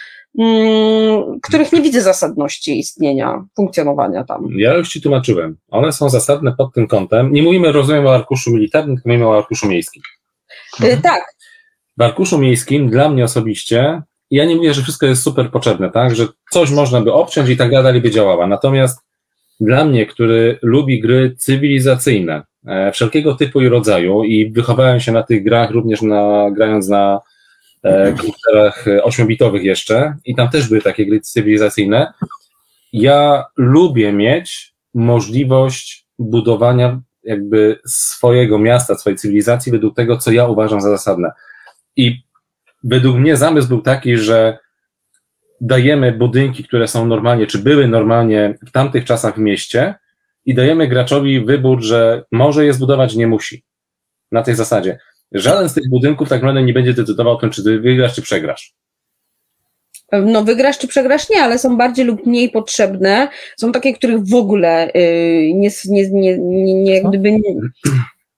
których 1.43 1.71
nie 1.74 1.81
widzę 1.81 2.01
zasadności 2.01 2.79
istnienia, 2.79 3.45
funkcjonowania 3.55 4.24
tam. 4.24 4.48
Ja 4.55 4.74
już 4.74 4.89
Ci 4.89 5.01
tłumaczyłem. 5.01 5.57
One 5.69 5.91
są 5.91 6.09
zasadne 6.09 6.55
pod 6.55 6.74
tym 6.74 6.88
kątem. 6.88 7.33
Nie 7.33 7.43
mówimy, 7.43 7.71
rozumiem, 7.71 8.07
o 8.07 8.15
arkuszu 8.15 8.51
militarnym, 8.51 8.95
tylko 8.95 9.09
mówimy 9.09 9.27
o 9.27 9.38
arkuszu 9.38 9.67
miejskim. 9.67 10.03
E, 10.83 10.98
tak. 10.98 11.24
W 11.98 12.01
arkuszu 12.01 12.38
miejskim 12.38 12.89
dla 12.89 13.09
mnie 13.09 13.24
osobiście 13.24 14.01
ja 14.31 14.45
nie 14.45 14.55
mówię, 14.55 14.74
że 14.74 14.81
wszystko 14.81 15.05
jest 15.05 15.24
super 15.24 15.51
potrzebne, 15.51 15.91
tak, 15.91 16.15
że 16.15 16.27
coś 16.51 16.71
można 16.71 17.01
by 17.01 17.13
obciąć 17.13 17.50
i 17.50 17.57
tak 17.57 17.71
dalej 17.71 18.01
by 18.01 18.12
działała. 18.12 18.48
Natomiast 18.48 19.00
dla 19.59 19.86
mnie, 19.86 20.05
który 20.05 20.59
lubi 20.62 21.00
gry 21.00 21.36
cywilizacyjne, 21.38 22.43
e, 22.67 22.91
wszelkiego 22.91 23.36
typu 23.36 23.62
i 23.62 23.69
rodzaju 23.69 24.24
i 24.24 24.51
wychowałem 24.51 25.00
się 25.00 25.12
na 25.12 25.24
tych 25.24 25.43
grach 25.43 25.71
również 25.71 26.01
na, 26.01 26.51
grając 26.51 26.88
na 26.88 27.19
komputerach 28.17 28.86
ośmiobitowych 29.03 29.63
jeszcze 29.63 30.15
i 30.25 30.36
tam 30.36 30.50
też 30.50 30.67
były 30.67 30.81
takie 30.81 31.05
gry 31.05 31.21
cywilizacyjne. 31.21 32.13
Ja 32.93 33.45
lubię 33.57 34.13
mieć 34.13 34.74
możliwość 34.93 36.05
budowania 36.19 37.01
jakby 37.24 37.79
swojego 37.86 38.59
miasta, 38.59 38.95
swojej 38.95 39.17
cywilizacji 39.17 39.71
według 39.71 39.95
tego, 39.95 40.17
co 40.17 40.31
ja 40.31 40.48
uważam 40.48 40.81
za 40.81 40.89
zasadne. 40.89 41.31
I 41.95 42.24
według 42.83 43.17
mnie 43.17 43.38
zamysł 43.38 43.67
był 43.67 43.81
taki, 43.81 44.17
że 44.17 44.57
dajemy 45.62 46.12
budynki, 46.12 46.63
które 46.63 46.88
są 46.88 47.07
normalnie, 47.07 47.48
czy 47.48 47.57
były 47.57 47.88
normalnie 47.88 48.57
w 48.67 48.71
tamtych 48.71 49.05
czasach 49.05 49.36
w 49.36 49.39
mieście 49.39 49.95
i 50.45 50.53
dajemy 50.53 50.88
graczowi 50.88 51.45
wybór, 51.45 51.81
że 51.81 52.24
może 52.31 52.65
je 52.65 52.74
zbudować, 52.74 53.15
nie 53.15 53.27
musi. 53.27 53.63
Na 54.31 54.43
tej 54.43 54.55
zasadzie. 54.55 55.00
Żaden 55.31 55.69
z 55.69 55.74
tych 55.74 55.89
budynków 55.89 56.29
tak 56.29 56.41
naprawdę 56.41 56.63
nie 56.63 56.74
będzie 56.74 56.93
decydował 56.93 57.33
o 57.33 57.39
tym, 57.39 57.50
czy 57.50 57.63
ty 57.63 57.79
wygrasz, 57.79 58.15
czy 58.15 58.21
przegrasz. 58.21 58.74
No, 60.12 60.43
wygrasz 60.43 60.77
czy 60.77 60.88
przegrasz, 60.88 61.29
nie, 61.29 61.41
ale 61.41 61.59
są 61.59 61.77
bardziej 61.77 62.05
lub 62.05 62.25
mniej 62.25 62.50
potrzebne. 62.50 63.27
Są 63.57 63.71
takie, 63.71 63.93
których 63.93 64.27
w 64.27 64.36
ogóle 64.36 64.91
yy, 64.95 65.53
nie, 65.53 65.69
nie, 65.86 66.09
nie, 66.09 66.38
nie, 66.38 66.83
nie, 66.83 66.95
jak 66.95 67.09
gdyby 67.09 67.31
nie, 67.31 67.53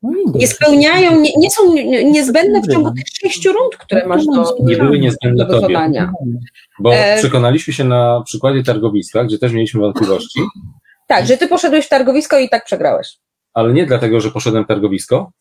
no 0.03 0.12
nie 0.36 0.48
spełniają, 0.48 1.21
nie, 1.21 1.31
nie 1.38 1.51
są 1.51 1.75
niezbędne 2.12 2.62
w 2.62 2.74
ciągu 2.74 2.91
tych 2.91 3.03
sześciu 3.21 3.53
rund, 3.53 3.77
które 3.77 4.07
masz 4.07 4.25
do 4.25 4.55
Nie 4.60 4.77
były 4.77 5.00
niezbędne 5.00 5.45
do 5.45 5.62
wykonania. 5.62 6.12
Bo 6.79 6.95
e... 6.95 7.17
przekonaliśmy 7.17 7.74
się 7.74 7.83
na 7.83 8.21
przykładzie 8.25 8.63
targowiska, 8.63 9.24
gdzie 9.24 9.38
też 9.38 9.53
mieliśmy 9.53 9.81
wątpliwości. 9.81 10.39
Tak, 11.07 11.25
że 11.25 11.38
ty 11.38 11.48
poszedłeś 11.48 11.86
w 11.86 11.89
targowisko 11.89 12.39
i 12.39 12.50
tak 12.50 12.65
przegrałeś. 12.65 13.17
Ale 13.53 13.74
nie 13.74 13.86
dlatego, 13.86 14.19
że 14.19 14.31
poszedłem 14.31 14.63
w 14.63 14.67
targowisko, 14.67 15.31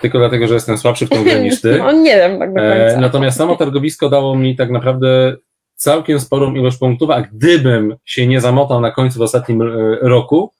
tylko 0.00 0.18
dlatego, 0.18 0.48
że 0.48 0.54
jestem 0.54 0.78
słabszy 0.78 1.06
w 1.06 1.10
tą 1.10 1.24
grę 1.24 1.40
niż 1.40 1.60
ty. 1.60 1.78
No 1.78 1.92
nie 1.92 2.16
wiem, 2.16 2.38
tak 2.38 2.54
do 2.54 2.60
końca. 2.60 2.74
E, 2.74 3.00
natomiast 3.00 3.38
samo 3.38 3.56
targowisko 3.56 4.08
dało 4.08 4.36
mi 4.36 4.56
tak 4.56 4.70
naprawdę 4.70 5.36
całkiem 5.74 6.20
sporą 6.20 6.54
ilość 6.54 6.78
punktów, 6.78 7.10
a 7.10 7.22
gdybym 7.22 7.96
się 8.04 8.26
nie 8.26 8.40
zamotał 8.40 8.80
na 8.80 8.90
końcu 8.90 9.18
w 9.18 9.22
ostatnim 9.22 9.62
e, 9.62 9.66
roku, 10.00 10.52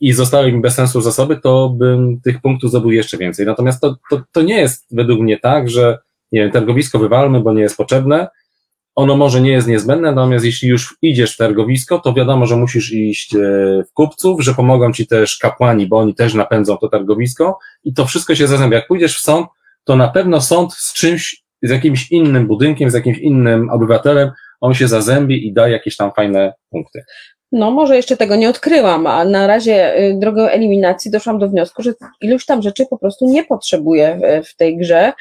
i 0.00 0.12
zostały 0.12 0.52
mi 0.52 0.60
bez 0.60 0.74
sensu 0.74 1.00
zasoby, 1.00 1.36
to 1.36 1.68
bym 1.68 2.20
tych 2.20 2.40
punktów 2.40 2.70
zdobył 2.70 2.90
jeszcze 2.90 3.18
więcej. 3.18 3.46
Natomiast 3.46 3.80
to, 3.80 3.96
to, 4.10 4.22
to 4.32 4.42
nie 4.42 4.60
jest 4.60 4.86
według 4.90 5.20
mnie 5.20 5.38
tak, 5.38 5.70
że 5.70 5.98
nie 6.32 6.40
wiem, 6.40 6.50
targowisko 6.50 6.98
wywalmy, 6.98 7.40
bo 7.40 7.52
nie 7.52 7.62
jest 7.62 7.76
potrzebne. 7.76 8.28
Ono 8.94 9.16
może 9.16 9.40
nie 9.40 9.50
jest 9.50 9.68
niezbędne, 9.68 10.12
natomiast 10.12 10.44
jeśli 10.44 10.68
już 10.68 10.96
idziesz 11.02 11.34
w 11.34 11.36
targowisko, 11.36 11.98
to 11.98 12.12
wiadomo, 12.12 12.46
że 12.46 12.56
musisz 12.56 12.92
iść 12.92 13.34
e, 13.34 13.38
w 13.90 13.92
kupców, 13.92 14.42
że 14.42 14.54
pomogą 14.54 14.92
ci 14.92 15.06
też 15.06 15.38
kapłani, 15.38 15.86
bo 15.86 15.98
oni 15.98 16.14
też 16.14 16.34
napędzą 16.34 16.76
to 16.76 16.88
targowisko 16.88 17.58
i 17.84 17.94
to 17.94 18.06
wszystko 18.06 18.34
się 18.34 18.46
zazębia. 18.46 18.76
Jak 18.76 18.86
pójdziesz 18.86 19.16
w 19.16 19.20
sąd, 19.20 19.46
to 19.84 19.96
na 19.96 20.08
pewno 20.08 20.40
sąd 20.40 20.72
z 20.72 20.94
czymś, 20.94 21.44
z 21.62 21.70
jakimś 21.70 22.10
innym 22.10 22.46
budynkiem, 22.46 22.90
z 22.90 22.94
jakimś 22.94 23.18
innym 23.18 23.70
obywatelem, 23.70 24.30
on 24.60 24.74
się 24.74 24.88
zazębi 24.88 25.48
i 25.48 25.52
da 25.52 25.68
jakieś 25.68 25.96
tam 25.96 26.12
fajne 26.12 26.52
punkty. 26.70 27.04
No, 27.54 27.70
może 27.70 27.96
jeszcze 27.96 28.16
tego 28.16 28.36
nie 28.36 28.48
odkryłam, 28.48 29.06
a 29.06 29.24
na 29.24 29.46
razie 29.46 29.98
y, 29.98 30.14
drogą 30.18 30.42
eliminacji 30.42 31.10
doszłam 31.10 31.38
do 31.38 31.48
wniosku, 31.48 31.82
że 31.82 31.92
iluś 32.20 32.46
tam 32.46 32.62
rzeczy 32.62 32.86
po 32.90 32.98
prostu 32.98 33.26
nie 33.26 33.44
potrzebuję 33.44 34.20
w, 34.42 34.48
w 34.48 34.56
tej 34.56 34.76
grze. 34.76 35.12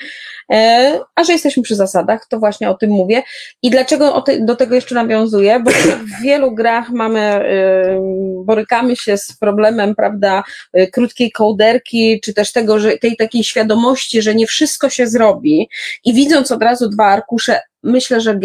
E, 0.51 0.99
a 1.15 1.23
że 1.23 1.33
jesteśmy 1.33 1.63
przy 1.63 1.75
zasadach, 1.75 2.27
to 2.29 2.39
właśnie 2.39 2.69
o 2.69 2.73
tym 2.73 2.89
mówię. 2.89 3.23
I 3.61 3.69
dlaczego 3.69 4.23
do 4.39 4.55
tego 4.55 4.75
jeszcze 4.75 4.95
nawiązuję? 4.95 5.59
Bo 5.59 5.71
w 5.71 6.21
wielu 6.23 6.55
grach 6.55 6.89
mamy, 6.89 7.45
y, 7.45 8.43
borykamy 8.45 8.95
się 8.95 9.17
z 9.17 9.37
problemem, 9.37 9.95
prawda, 9.95 10.43
y, 10.77 10.87
krótkiej 10.87 11.31
kołderki, 11.31 12.21
czy 12.23 12.33
też 12.33 12.51
tego, 12.51 12.79
że 12.79 12.97
tej 12.97 13.15
takiej 13.15 13.43
świadomości, 13.43 14.21
że 14.21 14.35
nie 14.35 14.47
wszystko 14.47 14.89
się 14.89 15.07
zrobi 15.07 15.69
i 16.05 16.13
widząc 16.13 16.51
od 16.51 16.63
razu 16.63 16.89
dwa 16.89 17.05
arkusze, 17.05 17.59
myślę, 17.83 18.21
że 18.21 18.39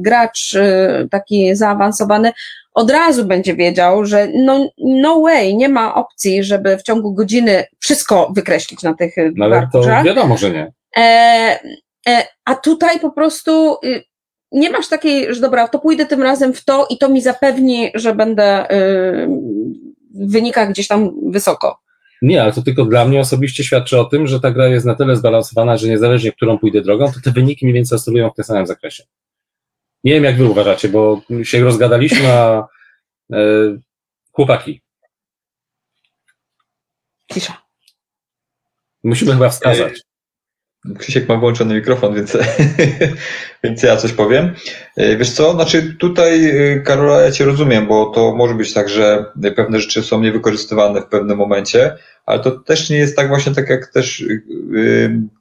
gracz 0.00 0.56
taki 1.10 1.56
zaawansowany 1.56 2.32
od 2.74 2.90
razu 2.90 3.24
będzie 3.24 3.56
wiedział, 3.56 4.06
że 4.06 4.28
no, 4.34 4.68
no 4.78 5.20
way, 5.20 5.56
nie 5.56 5.68
ma 5.68 5.94
opcji, 5.94 6.44
żeby 6.44 6.76
w 6.76 6.82
ciągu 6.82 7.14
godziny 7.14 7.64
wszystko 7.78 8.32
wykreślić 8.34 8.82
na 8.82 8.94
tych 8.94 9.14
no, 9.34 9.44
ale 9.44 9.68
to 9.72 9.82
wiadomo, 10.04 10.36
że 10.36 10.50
nie. 10.50 10.72
E, 10.96 11.00
e, 12.08 12.26
a 12.44 12.54
tutaj 12.54 13.00
po 13.00 13.10
prostu 13.10 13.76
y, 13.84 14.04
nie 14.52 14.70
masz 14.70 14.88
takiej, 14.88 15.34
że 15.34 15.40
dobra, 15.40 15.68
to 15.68 15.78
pójdę 15.78 16.06
tym 16.06 16.22
razem 16.22 16.52
w 16.52 16.64
to 16.64 16.86
i 16.90 16.98
to 16.98 17.08
mi 17.08 17.22
zapewni, 17.22 17.90
że 17.94 18.14
będę 18.14 18.70
y, 18.70 19.28
w 20.14 20.32
wynikach 20.32 20.70
gdzieś 20.70 20.88
tam 20.88 21.10
wysoko. 21.30 21.78
Nie, 22.22 22.42
ale 22.42 22.52
to 22.52 22.62
tylko 22.62 22.84
dla 22.84 23.04
mnie 23.04 23.20
osobiście 23.20 23.64
świadczy 23.64 24.00
o 24.00 24.04
tym, 24.04 24.26
że 24.26 24.40
ta 24.40 24.50
gra 24.50 24.68
jest 24.68 24.86
na 24.86 24.94
tyle 24.94 25.16
zbalansowana, 25.16 25.76
że 25.76 25.88
niezależnie 25.88 26.32
którą 26.32 26.58
pójdę 26.58 26.82
drogą, 26.82 27.12
to 27.12 27.20
te 27.24 27.30
wyniki 27.30 27.66
mniej 27.66 27.74
więcej 27.74 27.96
oscylują 27.96 28.30
w 28.30 28.34
tym 28.34 28.44
samym 28.44 28.66
zakresie. 28.66 29.04
Nie 30.04 30.12
wiem, 30.12 30.24
jak 30.24 30.36
wy 30.36 30.44
uważacie, 30.44 30.88
bo 30.88 31.22
się 31.42 31.60
rozgadaliśmy, 31.60 32.32
a 32.32 32.66
e, 33.32 33.38
chłopaki. 34.32 34.82
Cisza. 37.32 37.62
Musimy 39.04 39.32
chyba 39.32 39.48
wskazać. 39.48 40.00
Krzysiek 40.98 41.28
ma 41.28 41.36
włączony 41.36 41.74
mikrofon, 41.74 42.14
więc, 42.14 42.36
więc 43.64 43.82
ja 43.82 43.96
coś 43.96 44.12
powiem. 44.12 44.54
E, 44.96 45.16
wiesz 45.16 45.30
co, 45.30 45.52
znaczy 45.52 45.96
tutaj 45.98 46.44
e, 46.48 46.80
Karola, 46.80 47.20
ja 47.22 47.30
Cię 47.30 47.44
rozumiem, 47.44 47.86
bo 47.86 48.06
to 48.06 48.34
może 48.34 48.54
być 48.54 48.72
tak, 48.72 48.88
że 48.88 49.24
pewne 49.56 49.80
rzeczy 49.80 50.02
są 50.02 50.20
niewykorzystywane 50.20 51.00
w 51.00 51.06
pewnym 51.06 51.38
momencie, 51.38 51.96
ale 52.26 52.40
to 52.40 52.50
też 52.50 52.90
nie 52.90 52.96
jest 52.96 53.16
tak 53.16 53.28
właśnie 53.28 53.54
tak, 53.54 53.70
jak 53.70 53.86
też 53.86 54.20
e, 54.22 54.26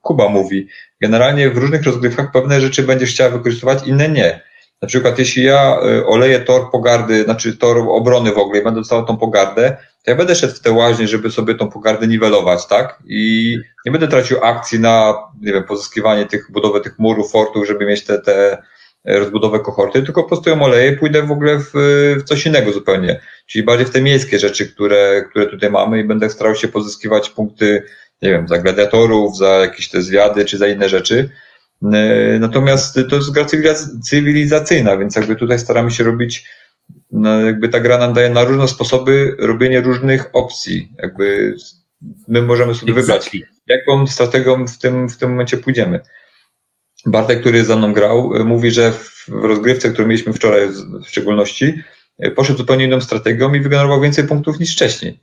Kuba 0.01 0.29
mówi. 0.29 0.67
Generalnie 1.01 1.49
w 1.49 1.57
różnych 1.57 1.83
rozgrywkach 1.83 2.31
pewne 2.31 2.61
rzeczy 2.61 2.83
będziesz 2.83 3.09
chciała 3.09 3.29
wykorzystywać, 3.29 3.87
inne 3.87 4.09
nie. 4.09 4.52
Na 4.83 4.87
przykład, 4.87 5.19
jeśli 5.19 5.43
ja 5.43 5.77
y, 5.99 6.05
oleję 6.05 6.39
tor 6.39 6.71
pogardy, 6.71 7.23
znaczy 7.23 7.57
tor 7.57 7.77
obrony 7.89 8.31
w 8.31 8.37
ogóle 8.37 8.59
i 8.59 8.63
będę 8.63 8.79
dostał 8.79 9.05
tą 9.05 9.17
pogardę, 9.17 9.77
to 10.03 10.11
ja 10.11 10.17
będę 10.17 10.35
szedł 10.35 10.53
w 10.53 10.59
te 10.59 10.71
łaźnie, 10.71 11.07
żeby 11.07 11.31
sobie 11.31 11.55
tą 11.55 11.69
pogardę 11.69 12.07
niwelować, 12.07 12.67
tak? 12.67 12.99
I 13.05 13.57
nie 13.85 13.91
będę 13.91 14.07
tracił 14.07 14.37
akcji 14.41 14.79
na, 14.79 15.13
nie 15.41 15.53
wiem, 15.53 15.63
pozyskiwanie 15.63 16.25
tych, 16.25 16.51
budowę 16.51 16.81
tych 16.81 16.99
murów, 16.99 17.31
fortów, 17.31 17.67
żeby 17.67 17.85
mieć 17.85 18.03
te, 18.03 18.19
te 18.19 18.57
rozbudowę 19.05 19.59
kohorty, 19.59 20.03
tylko 20.03 20.23
po 20.23 20.29
prostu 20.29 20.49
ją 20.49 20.61
oleję 20.61 20.91
i 20.91 20.97
pójdę 20.97 21.21
w 21.21 21.31
ogóle 21.31 21.59
w, 21.59 21.71
w 22.19 22.23
coś 22.23 22.45
innego 22.45 22.71
zupełnie. 22.71 23.19
Czyli 23.45 23.63
bardziej 23.63 23.85
w 23.85 23.89
te 23.89 24.01
miejskie 24.01 24.39
rzeczy, 24.39 24.67
które, 24.67 25.25
które 25.29 25.45
tutaj 25.45 25.71
mamy 25.71 25.99
i 25.99 26.03
będę 26.03 26.29
starał 26.29 26.55
się 26.55 26.67
pozyskiwać 26.67 27.29
punkty, 27.29 27.83
nie 28.21 28.29
wiem, 28.29 28.47
za 28.47 28.57
gladiatorów, 28.57 29.37
za 29.37 29.47
jakieś 29.47 29.89
te 29.89 30.01
zwiady, 30.01 30.45
czy 30.45 30.57
za 30.57 30.67
inne 30.67 30.89
rzeczy. 30.89 31.29
E, 31.93 32.39
natomiast 32.39 32.99
to 33.09 33.15
jest 33.15 33.31
gra 33.31 33.45
cywilizacyjna, 34.03 34.97
więc 34.97 35.15
jakby 35.15 35.35
tutaj 35.35 35.59
staramy 35.59 35.91
się 35.91 36.03
robić, 36.03 36.45
no 37.11 37.41
jakby 37.41 37.69
ta 37.69 37.79
gra 37.79 37.97
nam 37.97 38.13
daje 38.13 38.29
na 38.29 38.43
różne 38.43 38.67
sposoby 38.67 39.35
robienie 39.39 39.81
różnych 39.81 40.29
opcji. 40.33 40.91
Jakby 40.97 41.55
my 42.27 42.41
możemy 42.41 42.75
sobie 42.75 42.93
wybrać, 42.93 43.31
jaką 43.67 44.07
strategią 44.07 44.67
w 44.67 44.77
tym, 44.77 45.09
w 45.09 45.17
tym 45.17 45.29
momencie 45.29 45.57
pójdziemy. 45.57 45.99
Bartek, 47.05 47.39
który 47.39 47.65
za 47.65 47.75
mną 47.75 47.93
grał, 47.93 48.31
mówi, 48.45 48.71
że 48.71 48.91
w 48.91 49.27
rozgrywce, 49.27 49.89
którą 49.89 50.07
mieliśmy 50.07 50.33
wczoraj 50.33 50.67
w 51.03 51.07
szczególności, 51.07 51.83
poszedł 52.35 52.57
zupełnie 52.57 52.85
inną 52.85 53.01
strategią 53.01 53.53
i 53.53 53.59
wygenerował 53.61 54.01
więcej 54.01 54.23
punktów 54.27 54.59
niż 54.59 54.73
wcześniej. 54.73 55.19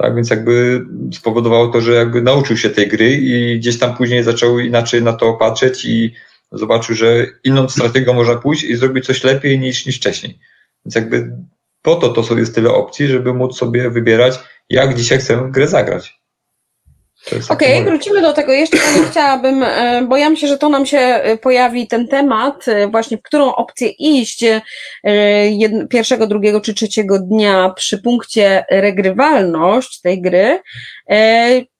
Tak, 0.00 0.14
więc 0.14 0.30
jakby 0.30 0.86
spowodowało 1.14 1.68
to, 1.68 1.80
że 1.80 1.92
jakby 1.92 2.22
nauczył 2.22 2.56
się 2.56 2.70
tej 2.70 2.88
gry 2.88 3.12
i 3.12 3.58
gdzieś 3.58 3.78
tam 3.78 3.96
później 3.96 4.22
zaczął 4.22 4.58
inaczej 4.58 5.02
na 5.02 5.12
to 5.12 5.34
patrzeć 5.34 5.84
i 5.84 6.14
zobaczył, 6.52 6.94
że 6.94 7.26
inną 7.44 7.68
strategią 7.68 8.12
można 8.12 8.36
pójść 8.36 8.64
i 8.64 8.76
zrobić 8.76 9.06
coś 9.06 9.24
lepiej 9.24 9.58
niż, 9.58 9.86
niż 9.86 9.96
wcześniej. 9.96 10.38
Więc 10.84 10.94
jakby 10.94 11.36
po 11.82 11.96
to 11.96 12.08
to 12.08 12.38
jest 12.38 12.54
tyle 12.54 12.70
opcji, 12.70 13.08
żeby 13.08 13.34
móc 13.34 13.56
sobie 13.56 13.90
wybierać, 13.90 14.38
jak 14.70 14.94
dzisiaj 14.94 15.18
chcę 15.18 15.48
grę 15.50 15.68
zagrać. 15.68 16.19
Okej, 17.26 17.42
okay, 17.48 17.84
wrócimy 17.84 18.22
do 18.22 18.32
tego 18.32 18.52
jeszcze, 18.52 18.76
nie 18.76 19.04
chciałabym, 19.10 19.62
e, 19.62 20.06
bo 20.08 20.16
ja 20.16 20.30
myślę, 20.30 20.48
że 20.48 20.58
to 20.58 20.68
nam 20.68 20.86
się 20.86 20.98
e, 20.98 21.38
pojawi 21.38 21.86
ten 21.86 22.08
temat, 22.08 22.68
e, 22.68 22.88
właśnie 22.88 23.18
w 23.18 23.22
którą 23.22 23.54
opcję 23.54 23.88
iść 23.88 24.44
pierwszego, 25.90 26.26
drugiego 26.26 26.60
czy 26.60 26.74
trzeciego 26.74 27.18
dnia 27.18 27.72
przy 27.76 27.98
punkcie 27.98 28.64
regrywalność 28.70 30.00
tej 30.00 30.22
gry. 30.22 30.60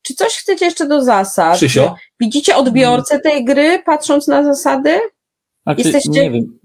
Czy 0.03 0.15
coś 0.15 0.37
chcecie 0.37 0.65
jeszcze 0.65 0.89
do 0.89 1.05
zasad? 1.05 1.57
Krzysio? 1.57 1.95
Widzicie 2.21 2.57
odbiorcę 2.57 3.21
tej 3.21 3.45
gry, 3.45 3.83
patrząc 3.87 4.29
na 4.29 4.45
zasady? 4.45 4.99
Znaczy, 5.63 5.83
Jesteście... 5.83 6.11
Nie 6.11 6.31
wiem. 6.31 6.59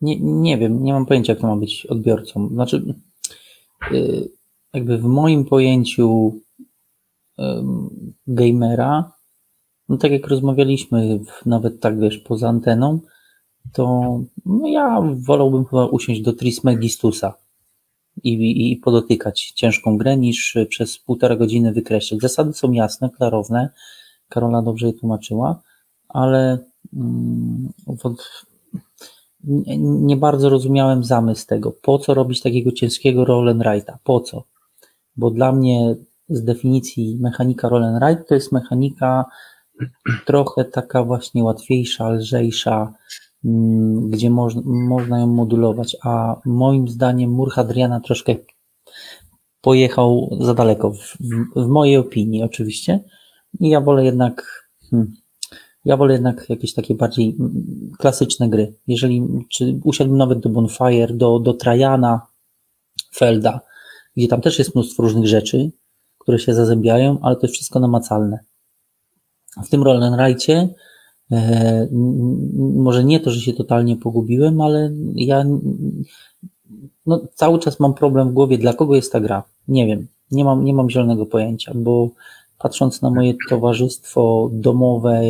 Nie, 0.00 0.16
nie 0.20 0.58
wiem, 0.58 0.84
nie 0.84 0.92
mam 0.92 1.06
pojęcia, 1.06 1.34
kto 1.34 1.46
ma 1.46 1.56
być 1.56 1.86
odbiorcą. 1.86 2.48
Znaczy, 2.48 2.82
jakby 4.74 4.98
w 4.98 5.04
moim 5.04 5.44
pojęciu 5.44 6.40
gamera, 8.26 9.12
no 9.88 9.96
tak 9.96 10.12
jak 10.12 10.26
rozmawialiśmy, 10.26 11.20
nawet 11.46 11.80
tak 11.80 12.00
wiesz, 12.00 12.18
poza 12.18 12.48
anteną, 12.48 13.00
to 13.72 14.20
no 14.46 14.68
ja 14.68 15.02
wolałbym 15.16 15.64
chyba 15.64 15.86
usiąść 15.86 16.20
do 16.20 16.32
Trismegistusa 16.32 17.34
i, 18.22 18.32
i, 18.32 18.72
i 18.72 18.76
podotykać 18.76 19.52
ciężką 19.56 19.98
grę, 19.98 20.16
niż 20.16 20.58
przez 20.68 20.98
półtora 20.98 21.36
godziny 21.36 21.72
wykreślać. 21.72 22.20
Zasady 22.20 22.52
są 22.52 22.72
jasne, 22.72 23.10
klarowne, 23.10 23.70
Karola 24.28 24.62
dobrze 24.62 24.86
je 24.86 24.92
tłumaczyła, 24.92 25.62
ale 26.08 26.58
mm, 26.92 27.72
nie, 29.44 29.78
nie, 29.78 30.16
bardzo 30.16 30.48
rozumiałem 30.48 31.04
zamysł 31.04 31.46
tego. 31.46 31.72
Po 31.82 31.98
co 31.98 32.14
robić 32.14 32.40
takiego 32.40 32.72
ciężkiego 32.72 33.24
roll 33.24 33.48
and 33.48 33.62
write'a? 33.62 33.96
Po 34.04 34.20
co? 34.20 34.44
Bo 35.16 35.30
dla 35.30 35.52
mnie 35.52 35.96
z 36.30 36.44
definicji 36.44 37.18
mechanika 37.20 37.68
roll 37.68 37.84
and 37.84 38.02
write 38.02 38.24
to 38.24 38.34
jest 38.34 38.52
mechanika 38.52 39.24
trochę 40.26 40.64
taka 40.64 41.04
właśnie 41.04 41.44
łatwiejsza, 41.44 42.10
lżejsza, 42.10 42.92
mm, 43.44 44.10
gdzie 44.10 44.30
można, 44.30 44.62
można 44.64 45.20
ją 45.20 45.26
modulować, 45.26 45.96
a 46.02 46.40
moim 46.46 46.88
zdaniem 46.88 47.30
mur 47.30 47.50
Hadriana 47.50 48.00
troszkę 48.00 48.34
pojechał 49.60 50.36
za 50.40 50.54
daleko, 50.54 50.90
w, 50.90 51.16
w, 51.20 51.64
w 51.64 51.66
mojej 51.66 51.96
opinii 51.96 52.42
oczywiście. 52.42 53.00
I 53.60 53.68
ja 53.68 53.80
wolę 53.80 54.04
jednak, 54.04 54.68
hmm, 54.90 55.14
ja 55.84 55.96
wolę 55.96 56.12
jednak 56.12 56.46
jakieś 56.48 56.74
takie 56.74 56.94
bardziej 56.94 57.36
mm, 57.40 57.92
klasyczne 57.98 58.48
gry. 58.48 58.74
Jeżeli, 58.86 59.28
czy 59.48 59.80
usiadłbym 59.84 60.18
nawet 60.18 60.38
do 60.38 60.48
Bonfire, 60.48 61.16
do, 61.16 61.38
do 61.38 61.54
Trajana, 61.54 62.26
Felda, 63.14 63.60
gdzie 64.16 64.28
tam 64.28 64.40
też 64.40 64.58
jest 64.58 64.74
mnóstwo 64.74 65.02
różnych 65.02 65.26
rzeczy, 65.26 65.70
które 66.30 66.38
się 66.38 66.54
zazębiają, 66.54 67.18
ale 67.22 67.36
to 67.36 67.42
jest 67.42 67.54
wszystko 67.54 67.80
namacalne. 67.80 68.38
W 69.64 69.68
tym 69.68 69.82
roll 69.82 70.02
and 70.02 70.46
e, 71.32 71.88
może 72.74 73.04
nie 73.04 73.20
to, 73.20 73.30
że 73.30 73.40
się 73.40 73.52
totalnie 73.52 73.96
pogubiłem, 73.96 74.60
ale 74.60 74.90
ja 75.14 75.44
no, 77.06 77.20
cały 77.34 77.58
czas 77.58 77.80
mam 77.80 77.94
problem 77.94 78.30
w 78.30 78.32
głowie, 78.32 78.58
dla 78.58 78.72
kogo 78.72 78.96
jest 78.96 79.12
ta 79.12 79.20
gra. 79.20 79.42
Nie 79.68 79.86
wiem, 79.86 80.06
nie 80.30 80.44
mam, 80.44 80.64
nie 80.64 80.74
mam 80.74 80.90
zielonego 80.90 81.26
pojęcia, 81.26 81.72
bo 81.74 82.10
patrząc 82.58 83.02
na 83.02 83.10
moje 83.10 83.34
towarzystwo 83.48 84.50
domowe 84.52 85.22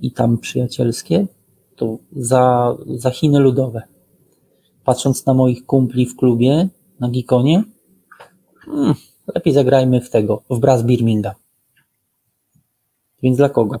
i 0.00 0.12
tam 0.12 0.38
przyjacielskie, 0.38 1.26
to 1.76 1.98
za, 2.12 2.76
za 2.86 3.10
Chiny 3.10 3.38
ludowe. 3.38 3.82
Patrząc 4.84 5.26
na 5.26 5.34
moich 5.34 5.66
kumpli 5.66 6.06
w 6.06 6.16
klubie, 6.16 6.68
na 7.00 7.08
Gikonie, 7.08 7.62
hmm, 8.64 8.94
lepiej 9.34 9.52
zagrajmy 9.52 10.00
w 10.00 10.10
tego, 10.10 10.42
w 10.50 10.58
Brass 10.58 10.82
Birmingham. 10.82 11.34
Więc 13.22 13.36
dla 13.36 13.48
kogo? 13.48 13.80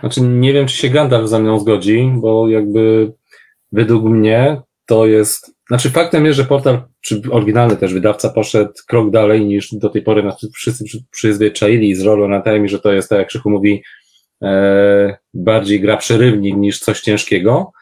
Znaczy, 0.00 0.20
nie 0.20 0.52
wiem, 0.52 0.66
czy 0.66 0.76
się 0.76 0.88
Gandalf 0.88 1.28
ze 1.28 1.38
mną 1.38 1.58
zgodzi, 1.58 2.12
bo 2.16 2.48
jakby 2.48 3.12
według 3.72 4.04
mnie 4.04 4.62
to 4.86 5.06
jest. 5.06 5.54
Znaczy, 5.68 5.90
faktem 5.90 6.26
jest, 6.26 6.36
że 6.36 6.44
portal, 6.44 6.82
czy 7.00 7.22
oryginalny 7.30 7.76
też 7.76 7.94
wydawca, 7.94 8.28
poszedł 8.28 8.72
krok 8.86 9.10
dalej 9.10 9.46
niż 9.46 9.74
do 9.74 9.90
tej 9.90 10.02
pory 10.02 10.22
nas 10.22 10.46
wszyscy 10.54 10.84
przyzwyczaili 11.10 11.94
z 11.94 12.02
rolą 12.02 12.28
na 12.28 12.40
tym, 12.40 12.68
że 12.68 12.78
to 12.78 12.92
jest, 12.92 13.08
tak 13.08 13.18
jak 13.18 13.28
Krzychu 13.28 13.50
mówi, 13.50 13.82
e, 14.42 15.16
bardziej 15.34 15.80
gra 15.80 15.96
przerywnik 15.96 16.56
niż 16.56 16.80
coś 16.80 17.00
ciężkiego. 17.00 17.72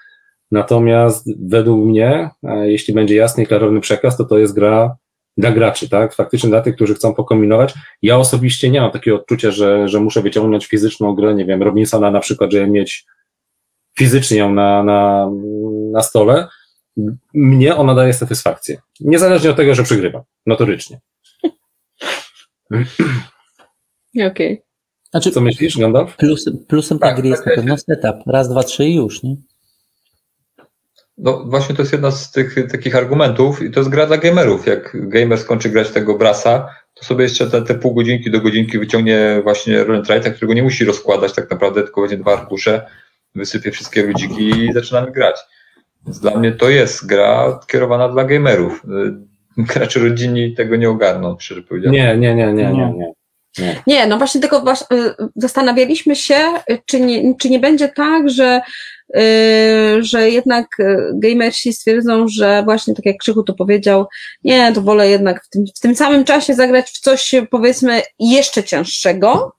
Natomiast 0.51 1.29
według 1.49 1.87
mnie, 1.87 2.31
e, 2.43 2.71
jeśli 2.71 2.95
będzie 2.95 3.17
jasny 3.17 3.43
i 3.43 3.47
klarowny 3.47 3.81
przekaz, 3.81 4.17
to 4.17 4.25
to 4.25 4.39
jest 4.39 4.55
gra 4.55 4.97
dla 5.37 5.53
graczy, 5.53 5.89
tak? 5.89 6.15
Faktycznie 6.15 6.49
dla 6.49 6.61
tych, 6.61 6.75
którzy 6.75 6.95
chcą 6.95 7.15
pokombinować. 7.15 7.75
Ja 8.03 8.19
osobiście 8.19 8.71
nie 8.71 8.81
mam 8.81 8.91
takiego 8.91 9.17
odczucia, 9.17 9.51
że, 9.51 9.89
że 9.89 10.01
muszę 10.01 10.23
wyciągnąć 10.23 10.67
fizyczną 10.67 11.15
grę, 11.15 11.35
nie 11.35 11.45
wiem, 11.45 11.63
Robinsona 11.63 12.11
na 12.11 12.21
przykład, 12.21 12.53
żeby 12.53 12.67
mieć 12.67 13.07
fizycznie 13.99 14.39
ją 14.39 14.55
na, 14.55 14.83
na, 14.83 15.31
na 15.93 16.03
stole. 16.03 16.49
Mnie 17.35 17.77
ona 17.77 17.95
daje 17.95 18.13
satysfakcję. 18.13 18.81
Niezależnie 19.01 19.51
od 19.51 19.57
tego, 19.57 19.75
że 19.75 19.83
przegrywam, 19.83 20.23
notorycznie. 20.47 21.01
Okej. 22.71 24.27
Okay. 24.27 24.63
Znaczy, 25.11 25.31
Co 25.31 25.41
myślisz, 25.41 25.79
Gandalf? 25.79 26.17
Plusem, 26.17 26.65
plusem 26.69 26.99
tak, 26.99 27.15
tej 27.15 27.23
gry 27.23 27.31
jest 27.31 27.47
na 27.47 27.55
pewno 27.55 27.79
setup. 27.79 28.27
Raz, 28.27 28.49
dwa, 28.49 28.63
trzy 28.63 28.85
i 28.85 28.95
już, 28.95 29.23
nie? 29.23 29.37
No 31.23 31.45
właśnie 31.45 31.75
to 31.75 31.83
jest 31.83 31.93
jedna 31.93 32.11
z 32.11 32.31
tych 32.33 32.55
takich 32.73 32.97
argumentów 32.97 33.63
i 33.63 33.71
to 33.71 33.81
jest 33.81 33.91
gra 33.91 34.07
dla 34.07 34.17
gamerów. 34.17 34.67
Jak 34.67 34.97
gamer 35.09 35.39
skończy 35.39 35.71
grać 35.71 35.91
tego 35.91 36.19
brasa, 36.19 36.69
to 36.95 37.05
sobie 37.05 37.25
jeszcze 37.25 37.51
te, 37.51 37.63
te 37.63 37.75
pół 37.75 37.95
godzinki 37.95 38.31
do 38.31 38.41
godzinki 38.41 38.79
wyciągnie 38.79 39.41
właśnie 39.43 39.85
Roland 39.85 40.07
Wrighta, 40.07 40.31
którego 40.31 40.55
nie 40.55 40.63
musi 40.63 40.85
rozkładać 40.85 41.33
tak 41.33 41.51
naprawdę, 41.51 41.83
tylko 41.83 42.01
będzie 42.01 42.17
dwa 42.17 42.33
arkusze, 42.33 42.87
wysypie 43.35 43.71
wszystkie 43.71 44.03
ludziki 44.03 44.49
i 44.49 44.73
zaczynamy 44.73 45.13
grać. 45.13 45.37
Więc 46.07 46.21
dla 46.21 46.39
mnie 46.39 46.53
to 46.53 46.71
jest 46.71 47.07
gra 47.07 47.61
kierowana 47.67 48.09
dla 48.09 48.25
gamerów. 48.25 48.83
Gracze 49.57 50.01
rodzinni 50.01 50.55
tego 50.55 50.77
nie 50.77 50.91
ogarną, 50.91 51.37
szczerze 51.39 51.63
powiedziawszy. 51.63 51.99
Nie, 51.99 52.17
nie, 52.17 52.35
nie, 52.35 52.53
nie, 52.53 52.73
nie. 52.73 52.93
nie. 52.99 53.13
Nie. 53.59 53.83
nie, 53.87 54.07
no 54.07 54.19
właśnie 54.19 54.41
tylko 54.41 54.73
y, 54.73 55.15
zastanawialiśmy 55.37 56.17
się, 56.17 56.39
czy 56.87 57.01
nie, 57.01 57.35
czy 57.37 57.51
nie 57.51 57.59
będzie 57.59 57.89
tak, 57.89 58.31
że 58.31 58.61
że 60.01 60.31
jednak 60.31 60.67
y, 60.81 61.13
gamersi 61.15 61.73
stwierdzą, 61.73 62.29
że 62.29 62.63
właśnie 62.65 62.95
tak 62.95 63.07
jak 63.07 63.17
Krzychu 63.17 63.43
to 63.43 63.55
powiedział, 63.55 64.07
nie, 64.45 64.73
to 64.73 64.83
wolę 64.83 65.09
jednak 65.09 65.45
w 65.45 65.49
tym, 65.49 65.65
w 65.77 65.81
tym 65.81 65.97
samym 65.97 66.25
czasie 66.25 66.55
zagrać 66.55 66.91
w 66.91 67.01
coś 67.01 67.35
powiedzmy 67.51 68.03
jeszcze 68.19 68.65
cięższego, 68.65 69.53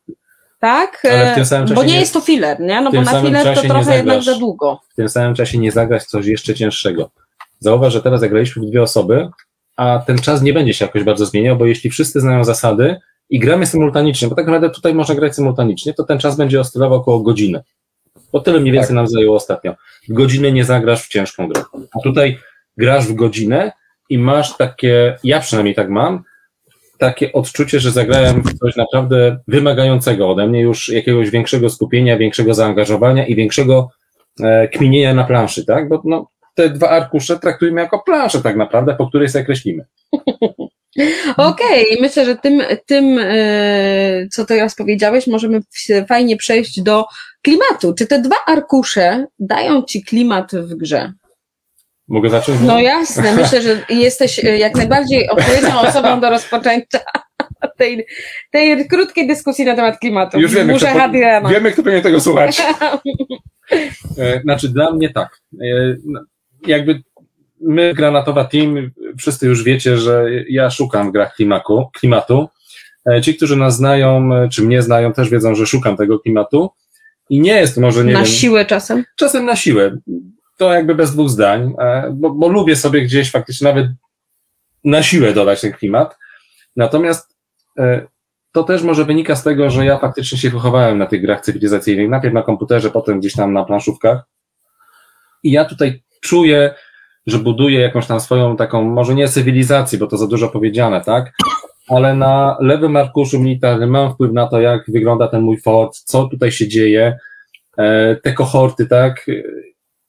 tak? 0.60 1.04
Ale 1.12 1.32
w 1.32 1.36
tym 1.36 1.46
samym 1.46 1.68
czasie 1.68 1.76
Bo 1.76 1.84
nie, 1.84 1.94
nie 1.94 2.00
jest 2.00 2.14
to 2.14 2.22
filler, 2.22 2.60
nie? 2.60 2.82
No 2.82 2.92
bo 2.92 3.02
na 3.02 3.22
filler 3.22 3.56
to 3.56 3.62
trochę 3.62 3.98
jednak 3.98 4.24
za 4.24 4.36
długo. 4.36 4.80
W 4.94 4.96
tym 4.96 5.10
samym 5.10 5.36
czasie 5.36 5.58
nie 5.58 5.72
zagrać 5.72 6.04
coś 6.04 6.26
jeszcze 6.26 6.56
cięższego. 6.56 7.12
Zauważ, 7.60 7.94
że 7.94 8.02
teraz 8.02 8.20
zagraliśmy 8.20 8.62
w 8.62 8.70
dwie 8.70 8.82
osoby, 8.82 9.30
a 9.78 10.00
ten 10.08 10.18
czas 10.18 10.42
nie 10.42 10.54
będzie 10.54 10.74
się 10.74 10.86
jakoś 10.86 11.04
bardzo 11.04 11.26
zmieniał, 11.26 11.58
bo 11.58 11.66
jeśli 11.66 11.90
wszyscy 11.90 12.20
znają 12.20 12.44
zasady 12.44 13.00
i 13.30 13.40
gramy 13.40 13.66
symultanicznie, 13.66 14.28
bo 14.28 14.36
tak 14.36 14.46
naprawdę 14.46 14.70
tutaj 14.70 14.94
można 14.94 15.16
grać 15.16 15.36
symultanicznie, 15.36 15.94
to 15.94 16.04
ten 16.04 16.20
czas 16.20 16.38
będzie 16.38 16.60
oscylował 16.60 17.00
około 17.00 17.20
godziny. 17.20 17.64
Bo 18.32 18.40
tyle 18.40 18.60
mniej 18.60 18.74
więcej 18.74 18.88
tak. 18.88 18.96
nam 18.96 19.08
zajęło 19.08 19.36
ostatnio. 19.36 19.76
W 20.10 20.14
godzinę 20.14 20.52
nie 20.52 20.66
zagrasz 20.66 21.06
w 21.06 21.08
ciężką 21.08 21.48
grę. 21.48 21.64
A 22.00 22.00
tutaj 22.04 22.38
grasz 22.78 23.06
w 23.06 23.14
godzinę 23.14 23.72
i 24.10 24.18
masz 24.18 24.58
takie, 24.58 25.18
ja 25.24 25.40
przynajmniej 25.40 25.76
tak 25.76 25.90
mam, 25.90 26.24
takie 26.98 27.34
odczucie, 27.34 27.80
że 27.80 27.92
zagrałem 27.92 28.44
w 28.44 28.60
coś 28.60 28.76
naprawdę 28.76 29.40
wymagającego 29.48 30.30
ode 30.30 30.48
mnie 30.48 30.62
już 30.62 30.90
jakiegoś 30.90 31.30
większego 31.30 31.70
skupienia, 31.70 32.18
większego 32.18 32.54
zaangażowania 32.54 33.28
i 33.28 33.36
większego 33.36 33.90
e, 34.44 34.68
kminienia 34.68 35.14
na 35.14 35.24
planszy, 35.24 35.66
tak? 35.66 35.90
Bo 35.90 36.02
no, 36.06 36.30
te 36.56 36.70
dwa 36.70 36.90
arkusze 36.90 37.40
traktujmy 37.40 37.82
jako 37.82 38.00
planszę 38.00 38.42
tak 38.42 38.56
naprawdę, 38.56 38.96
po 38.96 39.08
której 39.08 39.30
sobie 39.30 39.46
kreślimy. 39.46 39.86
Okej, 41.38 41.86
okay. 41.86 42.02
myślę, 42.02 42.26
że 42.26 42.36
tym, 42.36 42.62
tym, 42.86 43.20
e, 43.22 44.28
co 44.32 44.46
teraz 44.46 44.76
powiedziałeś, 44.76 45.28
możemy 45.28 45.62
fajnie 46.08 46.38
przejść 46.38 46.82
do 46.82 47.06
klimatu. 47.42 47.94
Czy 47.94 48.08
te 48.08 48.22
dwa 48.22 48.36
arkusze 48.48 49.28
dają 49.40 49.84
ci 49.84 50.04
klimat 50.04 50.52
w 50.56 50.76
grze? 50.76 51.14
Mogę 52.08 52.30
zacząć? 52.30 52.62
No 52.62 52.80
jasne, 52.80 53.36
myślę, 53.36 53.62
że 53.62 53.86
jesteś 53.90 54.46
e, 54.46 54.58
jak 54.58 54.76
najbardziej 54.76 55.30
odpowiednią 55.30 55.80
osobą 55.80 56.20
do 56.20 56.30
rozpoczęcia 56.30 57.00
tej, 57.78 58.06
tej 58.52 58.88
krótkiej 58.88 59.28
dyskusji 59.28 59.66
na 59.66 59.76
temat 59.76 60.00
klimatu. 60.00 60.40
Już 60.40 60.54
wiemy, 60.54 60.74
Muszę 60.74 60.88
kto, 60.88 61.00
po, 61.42 61.50
wiemy, 61.50 61.72
kto 61.72 61.84
powinien 61.84 62.04
tego 62.04 62.20
słuchać. 62.20 62.62
E, 64.18 64.42
znaczy, 64.42 64.70
dla 64.70 64.92
mnie 64.92 65.10
tak. 65.10 65.42
Jakby 66.68 67.02
my, 67.62 67.94
Granatowa 67.94 68.46
Team, 68.46 68.92
wszyscy 69.18 69.48
już 69.48 69.64
wiecie, 69.64 69.98
że 69.98 70.26
ja 70.50 70.70
szukam 70.70 71.10
w 71.10 71.12
grach 71.12 71.36
klimatu. 71.36 71.90
klimatu. 71.94 72.50
E, 73.10 73.22
ci, 73.22 73.36
którzy 73.36 73.56
nas 73.56 73.76
znają, 73.76 74.36
e, 74.36 74.50
czy 74.50 74.62
mnie 74.62 74.82
znają, 74.82 75.14
też 75.14 75.30
wiedzą, 75.30 75.56
że 75.56 75.66
szukam 75.66 75.98
tego 75.98 76.20
klimatu. 76.20 76.70
I 77.32 77.40
nie 77.40 77.54
jest 77.54 77.78
może, 77.78 78.04
nie 78.04 78.14
Na 78.14 78.20
wiem, 78.20 78.28
siłę 78.28 78.66
czasem? 78.66 79.04
Czasem 79.16 79.46
na 79.46 79.56
siłę. 79.56 79.98
To 80.58 80.74
jakby 80.74 80.96
bez 80.96 81.12
dwóch 81.12 81.30
zdań, 81.30 81.74
e, 81.80 82.12
bo, 82.14 82.30
bo 82.30 82.48
lubię 82.48 82.76
sobie 82.76 83.02
gdzieś 83.02 83.32
faktycznie 83.32 83.68
nawet 83.68 83.88
na 84.84 85.04
siłę 85.04 85.34
dodać 85.34 85.62
ten 85.62 85.74
klimat. 85.74 86.18
Natomiast 86.76 87.38
to 88.52 88.64
też 88.64 88.84
może 88.84 89.06
wynika 89.06 89.36
z 89.36 89.44
tego, 89.44 89.70
że 89.70 89.86
ja 89.86 89.98
faktycznie 89.98 90.38
się 90.38 90.50
wychowałem 90.50 90.98
na 90.98 91.06
tych 91.06 91.22
grach 91.22 91.42
cywilizacyjnych, 91.42 92.10
najpierw 92.10 92.34
na 92.34 92.44
komputerze, 92.44 92.92
potem 92.92 93.20
gdzieś 93.20 93.34
tam 93.34 93.54
na 93.54 93.66
planszówkach. 93.66 94.24
I 95.44 95.52
ja 95.52 95.66
tutaj 95.66 96.04
czuję, 96.22 96.76
że 97.28 97.40
buduje 97.40 97.80
jakąś 97.80 98.08
tam 98.08 98.20
swoją 98.20 98.58
taką, 98.58 98.84
może 98.84 99.16
nie 99.16 99.28
cywilizację, 99.28 100.00
bo 100.00 100.08
to 100.08 100.18
za 100.18 100.28
dużo 100.28 100.50
powiedziane, 100.50 101.02
tak? 101.02 101.32
Ale 101.96 102.16
na 102.16 102.58
lewym 102.60 102.96
arkuszu 102.96 103.40
militarnym 103.40 103.90
mam 103.90 104.14
wpływ 104.14 104.32
na 104.34 104.48
to, 104.48 104.62
jak 104.62 104.84
wygląda 104.88 105.28
ten 105.28 105.42
mój 105.42 105.58
fort, 105.58 105.98
co 105.98 106.26
tutaj 106.26 106.52
się 106.52 106.68
dzieje, 106.68 107.18
e, 107.78 108.16
te 108.16 108.34
kohorty, 108.34 108.86
tak? 108.86 109.26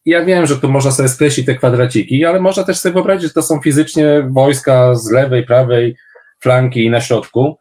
Ja 0.04 0.24
wiem, 0.24 0.46
że 0.46 0.56
tu 0.56 0.68
można 0.68 0.90
sobie 0.90 1.08
skreślić 1.08 1.46
te 1.46 1.54
kwadraciki, 1.54 2.24
ale 2.24 2.40
można 2.40 2.64
też 2.64 2.78
sobie 2.78 2.92
wyobrazić, 2.92 3.22
że 3.22 3.34
to 3.34 3.42
są 3.42 3.60
fizycznie 3.60 4.28
wojska 4.30 4.94
z 4.94 5.10
lewej, 5.10 5.46
prawej 5.46 5.96
flanki 6.40 6.84
i 6.84 6.90
na 6.90 7.00
środku. 7.00 7.58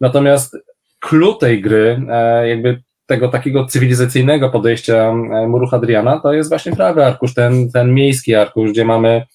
Natomiast 0.00 0.56
klucz 1.00 1.38
tej 1.38 1.60
gry, 1.60 2.06
e, 2.10 2.48
jakby 2.48 2.82
tego 3.06 3.28
takiego 3.28 3.66
cywilizacyjnego 3.66 4.50
podejścia 4.50 4.94
e, 4.94 5.46
muru 5.48 5.66
Hadriana, 5.66 6.20
to 6.20 6.32
jest 6.32 6.48
właśnie 6.48 6.76
prawy 6.76 7.04
arkusz, 7.04 7.34
ten, 7.34 7.70
ten 7.70 7.94
miejski 7.94 8.34
arkusz, 8.34 8.70
gdzie 8.70 8.84
mamy 8.84 9.26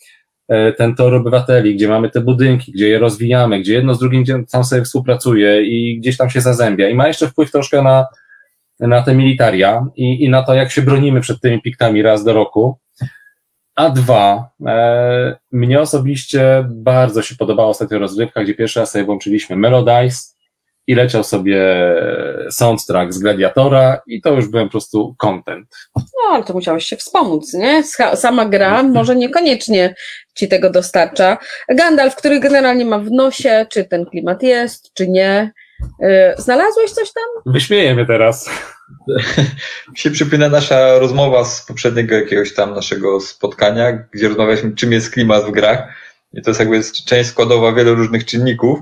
ten 0.77 0.95
tor 0.95 1.15
obywateli, 1.15 1.75
gdzie 1.75 1.87
mamy 1.87 2.09
te 2.09 2.21
budynki, 2.21 2.71
gdzie 2.71 2.89
je 2.89 2.99
rozwijamy, 2.99 3.59
gdzie 3.59 3.73
jedno 3.73 3.93
z 3.93 3.99
drugim 3.99 4.45
tam 4.51 4.63
sobie 4.63 4.83
współpracuje 4.83 5.61
i 5.61 5.99
gdzieś 5.99 6.17
tam 6.17 6.29
się 6.29 6.41
zazębia. 6.41 6.89
I 6.89 6.95
ma 6.95 7.07
jeszcze 7.07 7.27
wpływ 7.27 7.51
troszkę 7.51 7.81
na, 7.81 8.05
na 8.79 9.01
te 9.01 9.15
militaria 9.15 9.85
i, 9.95 10.23
i 10.23 10.29
na 10.29 10.43
to, 10.43 10.53
jak 10.53 10.71
się 10.71 10.81
bronimy 10.81 11.21
przed 11.21 11.41
tymi 11.41 11.61
piktami 11.61 12.01
raz 12.01 12.23
do 12.23 12.33
roku. 12.33 12.77
A 13.75 13.89
dwa, 13.89 14.49
e, 14.67 15.37
mnie 15.51 15.81
osobiście 15.81 16.67
bardzo 16.69 17.21
się 17.21 17.35
podobała 17.35 17.69
ostatnia 17.69 17.97
rozgrywka, 17.97 18.43
gdzie 18.43 18.55
pierwszy 18.55 18.79
raz 18.79 18.91
sobie 18.91 19.05
włączyliśmy 19.05 19.55
Melodice, 19.55 20.37
i 20.87 20.95
leciał 20.95 21.23
sobie 21.23 21.65
soundtrack 22.51 23.13
z 23.13 23.19
Gladiatora 23.19 24.01
i 24.07 24.21
to 24.21 24.33
już 24.33 24.47
byłem 24.47 24.67
po 24.67 24.71
prostu 24.71 25.15
content. 25.17 25.67
No, 25.95 26.03
ale 26.31 26.43
to 26.43 26.53
musiałeś 26.53 26.85
się 26.85 26.95
wspomóc, 26.95 27.53
nie? 27.53 27.83
Sama 28.15 28.45
gra 28.45 28.83
może 28.83 29.15
niekoniecznie 29.15 29.95
ci 30.37 30.47
tego 30.47 30.69
dostarcza. 30.69 31.37
Gandalf, 31.69 32.15
który 32.15 32.39
generalnie 32.39 32.85
ma 32.85 32.99
w 32.99 33.11
nosie, 33.11 33.65
czy 33.69 33.83
ten 33.83 34.05
klimat 34.05 34.43
jest, 34.43 34.93
czy 34.93 35.07
nie. 35.07 35.51
Y, 36.03 36.07
znalazłeś 36.37 36.91
coś 36.91 37.13
tam? 37.13 37.53
Wyśmiejemy 37.53 38.05
teraz. 38.05 38.49
się 39.95 40.11
przypomina 40.11 40.49
nasza 40.49 40.99
rozmowa 40.99 41.45
z 41.45 41.65
poprzedniego 41.65 42.15
jakiegoś 42.15 42.53
tam 42.53 42.73
naszego 42.73 43.19
spotkania, 43.19 44.07
gdzie 44.11 44.27
rozmawialiśmy, 44.27 44.75
czym 44.75 44.91
jest 44.91 45.11
klimat 45.11 45.43
w 45.43 45.51
grach. 45.51 45.87
I 46.33 46.41
to 46.41 46.49
jest 46.49 46.59
jakby 46.59 46.81
część 47.05 47.29
składowa 47.29 47.73
wielu 47.73 47.95
różnych 47.95 48.25
czynników. 48.25 48.79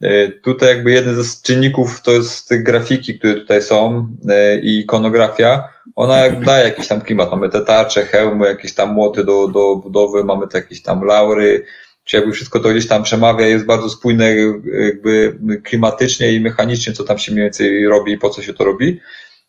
E, 0.00 0.28
tutaj 0.28 0.68
jakby 0.68 0.90
jeden 0.90 1.24
z 1.24 1.42
czynników 1.42 2.02
to 2.02 2.10
jest 2.10 2.62
grafiki, 2.62 3.18
które 3.18 3.34
tutaj 3.34 3.62
są 3.62 4.08
e, 4.28 4.58
i 4.58 4.78
ikonografia. 4.78 5.68
Ona 5.96 6.18
jak 6.18 6.44
daje 6.44 6.64
jakiś 6.64 6.88
tam 6.88 7.00
klimat. 7.00 7.30
Mamy 7.30 7.48
te 7.48 7.60
tarcze, 7.60 8.02
hełmy, 8.02 8.46
jakieś 8.46 8.74
tam 8.74 8.92
młoty 8.92 9.24
do, 9.24 9.48
do 9.48 9.76
budowy, 9.76 10.24
mamy 10.24 10.48
te 10.48 10.58
jakieś 10.58 10.82
tam 10.82 11.04
laury, 11.04 11.64
czy 12.04 12.16
jakby 12.16 12.32
wszystko 12.32 12.60
to 12.60 12.68
gdzieś 12.68 12.88
tam 12.88 13.02
przemawia, 13.02 13.46
jest 13.46 13.66
bardzo 13.66 13.88
spójne 13.88 14.36
jakby 14.84 15.38
klimatycznie 15.64 16.32
i 16.32 16.40
mechanicznie, 16.40 16.92
co 16.92 17.04
tam 17.04 17.18
się 17.18 17.32
mniej 17.32 17.44
więcej 17.44 17.86
robi 17.86 18.12
i 18.12 18.18
po 18.18 18.30
co 18.30 18.42
się 18.42 18.54
to 18.54 18.64
robi. 18.64 19.00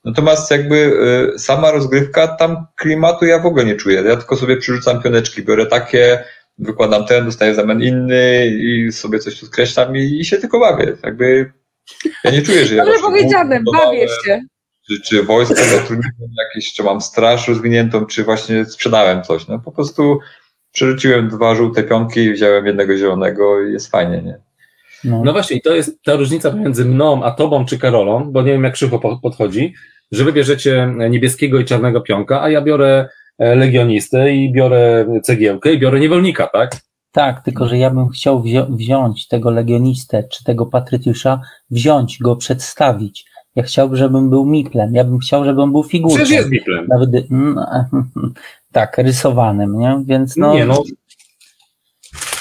Natomiast 0.06 0.52
jakby 0.52 0.94
e, 1.36 1.40
sama 1.40 1.72
rozgrywka, 1.72 2.28
tam 2.28 2.66
klimatu 2.76 3.26
ja 3.26 3.40
w 3.40 3.46
ogóle 3.46 3.66
nie 3.66 3.76
czuję. 3.76 4.04
Ja 4.06 4.16
tylko 4.16 4.36
sobie 4.36 4.58
przyrzucam 4.58 5.02
pioneczki, 5.02 5.44
biorę 5.44 5.66
takie, 5.66 6.24
wykładam 6.58 7.06
ten, 7.06 7.26
dostaję 7.26 7.56
zamian 7.56 7.82
inny 7.82 8.48
i 8.48 8.92
sobie 8.92 9.20
coś 9.20 9.40
tu 9.40 9.46
skreślam 9.46 9.98
i, 9.98 10.20
i 10.20 10.26
się 10.26 10.38
tylko 10.38 10.60
bawię. 10.60 10.98
Jakby 11.04 11.52
ja 12.24 12.32
nie 12.32 12.42
czuję, 12.42 12.66
że 12.66 12.76
ja 12.76 12.86
Dobrze 12.86 13.02
powiedziane, 13.02 13.62
bawię 13.74 14.08
się. 14.26 14.42
Czy, 14.88 15.02
czy 15.02 15.24
wojsko 15.24 15.56
zatrudniłem 15.56 16.32
jakieś, 16.38 16.74
czy 16.74 16.84
mam 16.84 17.02
straż 17.02 17.48
rozwiniętą, 17.48 18.06
czy 18.06 18.24
właśnie 18.24 18.66
sprzedałem 18.66 19.24
coś. 19.24 19.48
No 19.48 19.60
po 19.60 19.72
prostu 19.72 20.20
przerzuciłem 20.72 21.30
dwa 21.30 21.56
żółte 21.56 21.84
pionki 21.84 22.20
i 22.20 22.34
wziąłem 22.34 22.66
jednego 22.66 22.98
zielonego 22.98 23.62
i 23.62 23.74
jest 23.74 23.92
fajnie, 23.92 24.22
nie? 24.22 24.38
No. 25.04 25.22
no 25.26 25.32
właśnie, 25.32 25.58
i 25.58 25.62
to 25.62 25.76
jest 25.76 26.04
ta 26.04 26.16
różnica 26.16 26.52
pomiędzy 26.52 26.86
mną 26.86 27.24
a 27.24 27.32
tobą 27.32 27.66
czy 27.66 27.80
Karolą, 27.80 28.32
bo 28.32 28.42
nie 28.42 28.52
wiem 28.52 28.64
jak 28.64 28.74
Krzycho 28.74 29.00
podchodzi, 29.22 29.74
że 30.12 30.24
wy 30.24 30.34
bierzecie 30.34 30.94
niebieskiego 31.10 31.60
i 31.60 31.66
czarnego 31.66 32.02
pionka, 32.02 32.42
a 32.42 32.50
ja 32.50 32.62
biorę 32.62 33.10
e, 33.40 33.56
legionistę 33.56 34.34
i 34.34 34.52
biorę 34.52 35.06
cegiełkę 35.24 35.74
i 35.74 35.80
biorę 35.80 36.00
niewolnika, 36.00 36.48
tak? 36.48 36.72
Tak, 37.12 37.44
tylko 37.44 37.68
że 37.68 37.78
ja 37.78 37.90
bym 37.90 38.10
chciał 38.10 38.44
wzi- 38.44 38.76
wziąć 38.78 39.28
tego 39.28 39.52
legionistę 39.52 40.24
czy 40.32 40.44
tego 40.44 40.66
patrycjusza, 40.66 41.42
wziąć 41.70 42.20
go, 42.20 42.36
przedstawić. 42.36 43.26
Ja 43.56 43.64
chciałbym, 43.64 43.98
żebym 43.98 44.30
był 44.30 44.46
miplem, 44.46 44.94
ja 44.94 45.04
bym 45.04 45.20
chciał, 45.20 45.46
żeby 45.46 45.62
on 45.62 45.72
był 45.72 45.84
figurką. 45.84 46.16
Przecież 46.16 46.38
jest 46.38 46.50
Biplem. 46.50 46.88
Nawet, 46.88 47.10
mm, 47.32 47.56
tak, 48.72 48.98
rysowanym, 48.98 49.80
nie? 49.80 50.02
Więc 50.06 50.38
no, 50.38 50.54
nie, 50.54 50.66
no, 50.66 50.84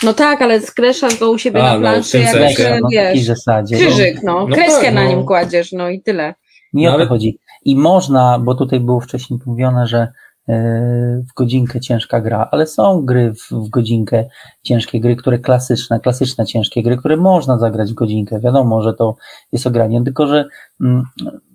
No 0.03 0.13
tak, 0.15 0.43
ale 0.43 0.61
skreszasz 0.61 1.19
go 1.19 1.31
u 1.31 1.39
siebie 1.39 1.63
A, 1.63 1.65
na 1.65 1.73
no, 1.73 1.79
w 1.79 1.81
planszy, 1.81 2.13
tym 2.13 2.21
jak. 2.23 2.33
Krześle, 2.55 2.81
no, 2.83 2.89
wiesz, 2.91 3.25
zasadzie. 3.25 3.77
No, 3.77 3.87
krzyżyk, 3.87 4.23
no, 4.23 4.47
No 4.49 4.57
kreskę 4.57 4.85
tak, 4.85 4.95
na 4.95 5.05
no. 5.05 5.11
nim 5.11 5.25
kładziesz, 5.25 5.73
no 5.73 5.89
i 5.89 6.01
tyle. 6.01 6.35
nie 6.73 6.87
No, 6.87 6.91
o 6.93 6.95
to 6.95 7.01
ale- 7.01 7.09
chodzi. 7.09 7.39
I 7.65 7.77
można, 7.77 8.39
bo 8.39 8.55
tutaj 8.55 8.81
było 8.81 9.01
wcześniej 9.01 9.41
mówione, 9.47 9.87
że 9.87 10.13
w 10.49 11.35
godzinkę 11.37 11.81
ciężka 11.81 12.21
gra, 12.21 12.49
ale 12.51 12.67
są 12.67 13.03
gry 13.05 13.35
w, 13.35 13.53
w 13.53 13.69
godzinkę, 13.69 14.25
ciężkie 14.63 15.01
gry, 15.01 15.17
które 15.17 15.39
klasyczne, 15.39 16.01
klasyczne 16.01 16.47
ciężkie 16.47 16.83
gry, 16.83 16.97
które 16.97 17.17
można 17.17 17.59
zagrać 17.59 17.91
w 17.91 17.95
godzinkę. 17.95 18.41
Wiadomo, 18.41 18.83
że 18.83 18.95
to 18.95 19.17
jest 19.53 19.67
ogranie, 19.67 20.05
tylko 20.05 20.27
że 20.27 20.49
mm, 20.81 21.03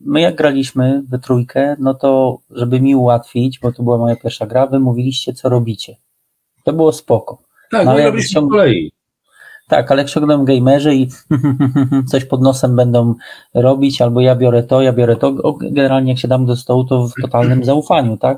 my 0.06 0.21
jak 0.21 0.36
graliśmy 0.36 1.04
we 1.10 1.19
trójkę, 1.19 1.76
no 1.80 1.93
to 1.93 2.39
żeby 2.52 2.82
mi 2.82 2.95
ułatwić, 2.95 3.60
bo 3.60 3.71
to 3.71 3.84
była 3.84 3.97
moja 3.97 4.15
pierwsza 4.15 4.47
gra, 4.47 4.67
wy 4.67 4.80
mówiliście 4.80 5.34
co 5.34 5.50
robicie. 5.50 5.95
To 6.63 6.73
było 6.73 6.91
spoko. 6.91 7.41
tak, 7.71 7.86
No, 7.86 7.91
ale 7.91 8.06
robiliśmy 8.06 8.41
po 8.41 8.47
kolei. 8.47 8.96
Tak, 9.67 9.91
ale 9.91 10.01
jak 10.01 10.10
ściągną 10.10 10.45
gamerzy 10.45 10.95
i 10.95 11.08
coś 12.12 12.25
pod 12.25 12.41
nosem 12.41 12.75
będą 12.75 13.15
robić, 13.53 14.01
albo 14.01 14.21
ja 14.21 14.36
biorę 14.36 14.63
to, 14.63 14.82
ja 14.82 14.93
biorę 14.93 15.15
to, 15.15 15.27
o, 15.27 15.53
generalnie 15.53 16.12
jak 16.12 16.19
się 16.19 16.27
dam 16.27 16.45
do 16.45 16.56
stołu, 16.56 16.86
to 16.86 17.08
w 17.08 17.13
totalnym 17.21 17.63
zaufaniu, 17.71 18.17
tak? 18.17 18.38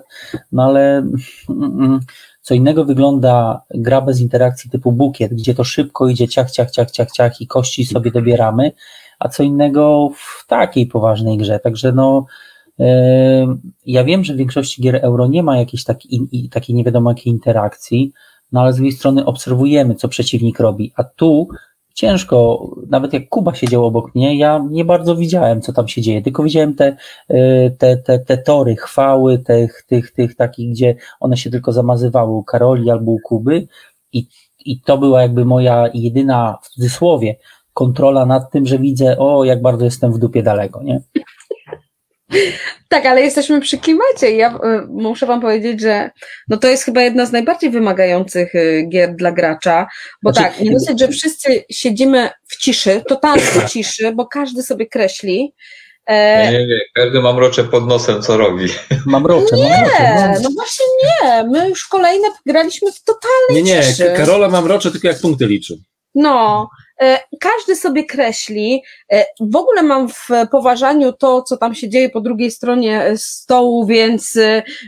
No 0.51 0.63
ale 0.63 1.03
co 2.41 2.53
innego 2.53 2.85
wygląda 2.85 3.61
gra 3.69 4.01
bez 4.01 4.19
interakcji 4.19 4.69
typu 4.69 4.91
bukiet, 4.91 5.33
gdzie 5.33 5.55
to 5.55 5.63
szybko 5.63 6.07
idzie 6.07 6.27
ciach, 6.27 6.51
ciach, 6.51 6.71
ciach, 6.71 6.91
ciach, 6.91 7.11
ciach 7.11 7.41
i 7.41 7.47
kości 7.47 7.85
sobie 7.85 8.11
dobieramy, 8.11 8.71
a 9.19 9.29
co 9.29 9.43
innego 9.43 10.09
w 10.15 10.47
takiej 10.47 10.87
poważnej 10.87 11.37
grze. 11.37 11.59
Także 11.59 11.91
no, 11.91 12.25
ja 13.85 14.03
wiem, 14.03 14.23
że 14.23 14.33
w 14.33 14.37
większości 14.37 14.81
gier 14.81 14.95
euro 14.95 15.27
nie 15.27 15.43
ma 15.43 15.57
jakiejś 15.57 15.83
takiej, 15.83 16.29
takiej 16.51 16.75
nie 16.75 16.83
wiadomo 16.83 17.11
jakiej 17.11 17.33
interakcji, 17.33 18.13
no 18.51 18.61
ale 18.61 18.73
z 18.73 18.75
drugiej 18.75 18.93
strony 18.93 19.25
obserwujemy, 19.25 19.95
co 19.95 20.07
przeciwnik 20.07 20.59
robi, 20.59 20.91
a 20.95 21.03
tu 21.03 21.47
ciężko, 21.99 22.69
nawet 22.89 23.13
jak 23.13 23.29
Kuba 23.29 23.55
siedział 23.55 23.85
obok 23.85 24.15
mnie, 24.15 24.37
ja 24.37 24.65
nie 24.69 24.85
bardzo 24.85 25.15
widziałem, 25.15 25.61
co 25.61 25.73
tam 25.73 25.87
się 25.87 26.01
dzieje, 26.01 26.21
tylko 26.21 26.43
widziałem 26.43 26.75
te, 26.75 26.95
y, 27.31 27.75
te, 27.77 27.97
te, 27.97 28.19
te 28.19 28.37
tory, 28.37 28.75
chwały 28.75 29.39
tych, 29.39 29.83
tych, 29.87 30.11
tych 30.11 30.35
takich, 30.35 30.71
gdzie 30.71 30.95
one 31.19 31.37
się 31.37 31.49
tylko 31.49 31.71
zamazywały 31.71 32.31
u 32.33 32.43
Karoli 32.43 32.91
albo 32.91 33.11
u 33.11 33.19
Kuby. 33.19 33.67
I, 34.13 34.27
i 34.65 34.81
to 34.81 34.97
była 34.97 35.21
jakby 35.21 35.45
moja 35.45 35.89
jedyna, 35.93 36.57
w 36.63 36.69
cudzysłowie, 36.69 37.35
kontrola 37.73 38.25
nad 38.25 38.51
tym, 38.51 38.65
że 38.65 38.79
widzę, 38.79 39.17
o, 39.17 39.43
jak 39.43 39.61
bardzo 39.61 39.85
jestem 39.85 40.13
w 40.13 40.19
dupie 40.19 40.43
daleko, 40.43 40.83
nie? 40.83 41.01
Tak, 42.87 43.05
ale 43.05 43.21
jesteśmy 43.21 43.61
przy 43.61 43.77
klimacie 43.77 44.31
i 44.31 44.37
ja 44.37 44.49
y, 44.55 44.57
muszę 44.89 45.25
wam 45.25 45.41
powiedzieć, 45.41 45.81
że 45.81 46.09
no 46.47 46.57
to 46.57 46.67
jest 46.67 46.83
chyba 46.83 47.01
jedna 47.01 47.25
z 47.25 47.31
najbardziej 47.31 47.69
wymagających 47.69 48.55
y, 48.55 48.85
gier 48.89 49.15
dla 49.15 49.31
gracza, 49.31 49.87
bo 50.23 50.33
Znaczy- 50.33 50.49
tak, 50.49 50.59
nie 50.61 50.71
dosyć, 50.71 50.99
że 50.99 51.07
wszyscy 51.07 51.63
siedzimy 51.71 52.29
w 52.47 52.57
ciszy, 52.57 53.01
totalnej 53.07 53.67
ciszy, 53.69 54.11
bo 54.11 54.25
każdy 54.27 54.63
sobie 54.63 54.87
kreśli. 54.87 55.53
E, 56.05 56.51
Nie, 56.51 56.59
nie, 56.59 56.67
nie. 56.67 56.79
Każdy 56.95 57.21
mam 57.21 57.37
rocze 57.39 57.63
pod 57.63 57.87
nosem, 57.87 58.21
co 58.21 58.37
robi. 58.37 58.65
Mam 59.05 59.25
rocze, 59.25 59.55
mam 59.57 59.83
rocze. 59.83 60.03
nie, 60.03 60.31
No, 60.33 60.39
no 60.43 60.49
właśnie 60.55 60.85
nie, 61.03 61.43
my 61.43 61.69
już 61.69 61.87
kolejne 61.87 62.27
graliśmy 62.45 62.91
w 62.91 63.03
totalnej 63.03 63.63
Nie, 63.63 63.75
nie, 63.75 63.83
ciszy. 63.83 64.03
K- 64.05 64.13
Karola 64.17 64.49
mam 64.49 64.65
rocze 64.67 64.91
tylko 64.91 65.07
jak 65.07 65.19
punkty 65.19 65.45
liczy. 65.45 65.77
No, 66.15 66.69
e, 67.01 67.19
każdy 67.39 67.75
sobie 67.75 68.05
kreśli. 68.05 68.83
E, 69.11 69.25
w 69.39 69.55
ogóle 69.55 69.83
mam 69.83 70.09
w 70.09 70.27
poważaniu 70.51 71.13
to, 71.13 71.41
co 71.41 71.57
tam 71.57 71.75
się 71.75 71.89
dzieje 71.89 72.09
po 72.09 72.21
drugiej 72.21 72.51
stronie 72.51 73.03
e, 73.03 73.17
stołu, 73.17 73.85
więc 73.85 74.37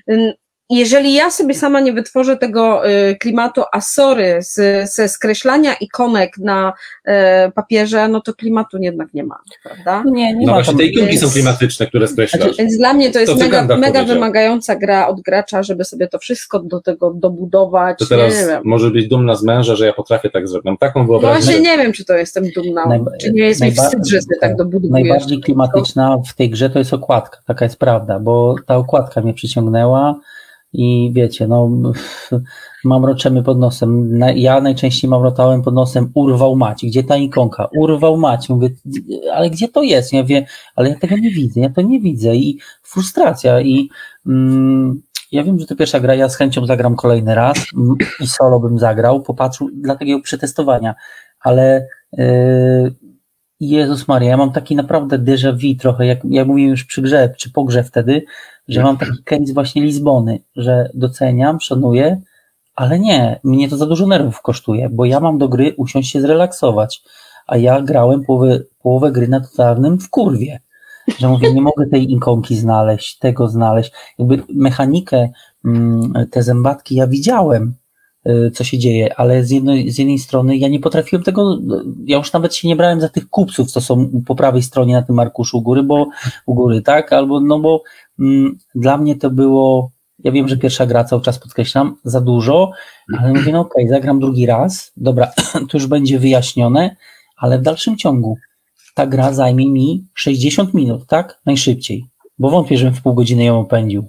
n- 0.07 0.34
jeżeli 0.79 1.13
ja 1.13 1.31
sobie 1.31 1.53
sama 1.53 1.79
nie 1.79 1.93
wytworzę 1.93 2.38
tego 2.38 2.88
e, 2.88 3.15
klimatu, 3.15 3.62
a 3.73 3.81
sorry, 3.81 4.38
z, 4.41 4.55
ze 4.93 5.07
skreślania 5.07 5.73
ikonek 5.73 6.38
na 6.38 6.73
e, 7.05 7.51
papierze, 7.51 8.07
no 8.07 8.21
to 8.21 8.34
klimatu 8.34 8.77
jednak 8.77 9.13
nie 9.13 9.23
ma, 9.23 9.39
prawda? 9.63 10.03
nie, 10.12 10.34
nie 10.36 10.45
No 10.45 10.51
ma 10.51 10.53
właśnie 10.53 10.77
te 10.77 10.84
ikonki 10.84 11.10
więc- 11.10 11.21
są 11.21 11.29
klimatyczne, 11.31 11.88
które 11.88 12.07
skreślasz. 12.07 12.57
Więc 12.57 12.77
dla 12.77 12.93
mnie 12.93 13.12
to 13.12 13.19
jest 13.19 13.31
To, 13.31 13.38
mega, 13.39 13.77
mega 13.77 14.03
wymagająca 14.03 14.75
gra 14.75 15.07
od 15.07 15.21
gracza, 15.21 15.63
żeby 15.63 15.84
sobie 15.84 16.07
to 16.07 16.19
wszystko 16.19 16.60
do 16.60 16.81
tego 16.81 17.13
dobudować. 17.13 17.99
To 17.99 18.05
teraz 18.05 18.41
nie 18.41 18.47
wiem. 18.47 18.62
może 18.65 18.91
być 18.91 19.07
dumna 19.07 19.36
z 19.36 19.43
męża, 19.43 19.75
że 19.75 19.86
ja 19.86 19.93
potrafię 19.93 20.29
tak 20.29 20.47
zrobić. 20.47 20.65
Mam 20.65 20.77
taką 20.77 20.99
No 20.99 21.05
wyobraźnię. 21.07 21.41
właśnie 21.53 21.62
nie 21.71 21.77
wiem, 21.77 21.93
czy 21.93 22.05
to 22.05 22.13
jestem 22.13 22.43
dumna, 22.55 22.86
Najba- 22.86 23.12
czy 23.21 23.31
nie 23.31 23.41
jest 23.43 23.62
mi 23.62 23.71
wstyd, 23.71 24.07
że 24.07 24.21
sobie 24.21 24.36
tak 24.41 24.49
tak. 24.49 24.57
dobudowujesz. 24.57 24.91
Najbardziej 25.07 25.41
klimatyczna 25.41 26.17
w 26.29 26.34
tej 26.34 26.49
grze 26.49 26.69
to 26.69 26.79
jest 26.79 26.93
okładka, 26.93 27.38
taka 27.47 27.65
jest 27.65 27.77
prawda, 27.77 28.19
bo 28.19 28.55
ta 28.65 28.77
okładka 28.77 29.21
mnie 29.21 29.34
przyciągnęła 29.34 30.15
i 30.73 31.12
wiecie, 31.13 31.47
no 31.47 31.69
mam 32.84 33.05
roczemy 33.05 33.43
pod 33.43 33.60
nosem. 33.60 34.19
Ja 34.36 34.62
najczęściej 34.62 35.10
mam 35.10 35.23
rotałem 35.23 35.62
pod 35.62 35.73
nosem 35.73 36.12
urwał 36.13 36.55
mać. 36.55 36.86
Gdzie 36.86 37.03
ta 37.03 37.17
ikonka? 37.17 37.67
Urwał 37.77 38.17
mać. 38.17 38.49
Mówię, 38.49 38.69
ale 39.34 39.49
gdzie 39.49 39.67
to 39.67 39.84
jest? 39.84 40.13
Ja 40.13 40.23
wie, 40.23 40.45
ale 40.75 40.89
ja 40.89 40.99
tego 40.99 41.17
nie 41.17 41.29
widzę, 41.29 41.60
ja 41.60 41.69
to 41.69 41.81
nie 41.81 41.99
widzę 41.99 42.36
i 42.36 42.60
frustracja 42.84 43.62
i 43.62 43.89
mm, 44.27 45.01
ja 45.31 45.43
wiem, 45.43 45.60
że 45.60 45.65
to 45.65 45.75
pierwsza 45.75 45.99
gra, 45.99 46.15
ja 46.15 46.29
z 46.29 46.36
chęcią 46.36 46.65
zagram 46.65 46.95
kolejny 46.95 47.36
raz 47.36 47.57
mm, 47.77 47.95
i 48.19 48.27
solo 48.27 48.60
bym 48.60 48.79
zagrał, 48.79 49.21
popatrzył 49.21 49.69
dla 49.73 49.95
takiego 49.95 50.21
przetestowania, 50.21 50.95
ale 51.39 51.88
yy, 52.17 52.95
Jezus 53.62 54.08
Maria, 54.08 54.30
ja 54.30 54.38
mam 54.38 54.52
taki 54.52 54.76
naprawdę 54.76 55.19
déjà 55.19 55.54
vu 55.54 55.76
trochę, 55.80 56.06
jak, 56.06 56.19
jak 56.30 56.47
mówiłem 56.47 56.71
już 56.71 56.86
przy 56.86 57.02
grze, 57.02 57.34
czy 57.38 57.52
po 57.52 57.63
grze 57.63 57.84
wtedy, 57.84 58.26
że 58.67 58.84
mam 58.84 58.97
taki 58.97 59.24
case 59.24 59.54
właśnie 59.54 59.82
Lizbony, 59.82 60.39
że 60.56 60.89
doceniam, 60.93 61.60
szanuję, 61.60 62.21
ale 62.76 63.00
nie, 63.00 63.39
mnie 63.43 63.69
to 63.69 63.78
za 63.78 63.86
dużo 63.86 64.08
nerwów 64.08 64.41
kosztuje, 64.41 64.89
bo 64.89 65.06
ja 65.06 65.19
mam 65.19 65.38
do 65.38 65.50
gry 65.50 65.74
usiąść 65.78 66.12
się 66.12 66.21
zrelaksować, 66.21 67.04
a 67.47 67.58
ja 67.58 67.82
grałem 67.82 68.24
połowę, 68.24 68.60
połowę 68.84 69.12
gry 69.12 69.28
na 69.28 69.39
totalnym 69.41 70.00
w 70.00 70.10
kurwie, 70.10 70.60
że 71.19 71.28
mówię, 71.28 71.54
nie 71.54 71.62
mogę 71.62 71.88
tej 71.88 72.13
ikonki 72.13 72.56
znaleźć, 72.56 73.17
tego 73.17 73.47
znaleźć, 73.47 73.91
jakby 74.19 74.43
mechanikę, 74.54 75.30
mm, 75.65 76.13
te 76.32 76.43
zębatki 76.43 76.95
ja 76.95 77.08
widziałem, 77.08 77.74
co 78.53 78.63
się 78.63 78.77
dzieje, 78.77 79.19
ale 79.19 79.43
z 79.43 79.51
jednej, 79.51 79.91
z 79.91 79.97
jednej 79.97 80.19
strony 80.19 80.57
ja 80.57 80.67
nie 80.67 80.79
potrafiłem 80.79 81.23
tego, 81.23 81.60
ja 82.05 82.17
już 82.17 82.34
nawet 82.34 82.55
się 82.55 82.67
nie 82.67 82.75
brałem 82.75 83.01
za 83.01 83.10
tych 83.10 83.29
kupców, 83.29 83.71
co 83.71 83.81
są 83.81 84.12
po 84.25 84.36
prawej 84.36 84.63
stronie 84.63 84.93
na 84.93 85.01
tym 85.01 85.19
arkuszu 85.19 85.57
u 85.57 85.62
góry, 85.62 85.84
bo 85.84 86.07
u 86.45 86.53
góry, 86.53 86.81
tak, 86.81 87.13
albo 87.13 87.39
no 87.39 87.60
bo 87.60 87.84
mm, 88.19 88.57
dla 88.75 88.97
mnie 88.97 89.15
to 89.15 89.29
było, 89.29 89.91
ja 90.19 90.31
wiem, 90.31 90.47
że 90.47 90.57
pierwsza 90.57 90.86
gra 90.86 91.03
cały 91.03 91.21
czas 91.21 91.39
podkreślam, 91.39 91.95
za 92.03 92.21
dużo, 92.21 92.71
ale 93.17 93.34
mówię, 93.34 93.51
no 93.51 93.60
okej, 93.60 93.88
zagram 93.89 94.19
drugi 94.19 94.45
raz, 94.45 94.91
dobra, 94.97 95.31
to 95.69 95.77
już 95.77 95.88
będzie 95.88 96.19
wyjaśnione, 96.19 96.95
ale 97.38 97.60
w 97.60 97.62
dalszym 97.62 97.97
ciągu 97.97 98.38
ta 98.95 99.07
gra 99.07 99.34
zajmie 99.34 99.69
mi 99.69 100.05
60 100.13 100.73
minut, 100.73 101.05
tak? 101.07 101.41
Najszybciej, 101.45 102.05
bo 102.39 102.49
wątpię, 102.49 102.77
żebym 102.77 102.93
w 102.93 103.01
pół 103.01 103.13
godziny 103.13 103.43
ją 103.43 103.60
opędził. 103.60 104.07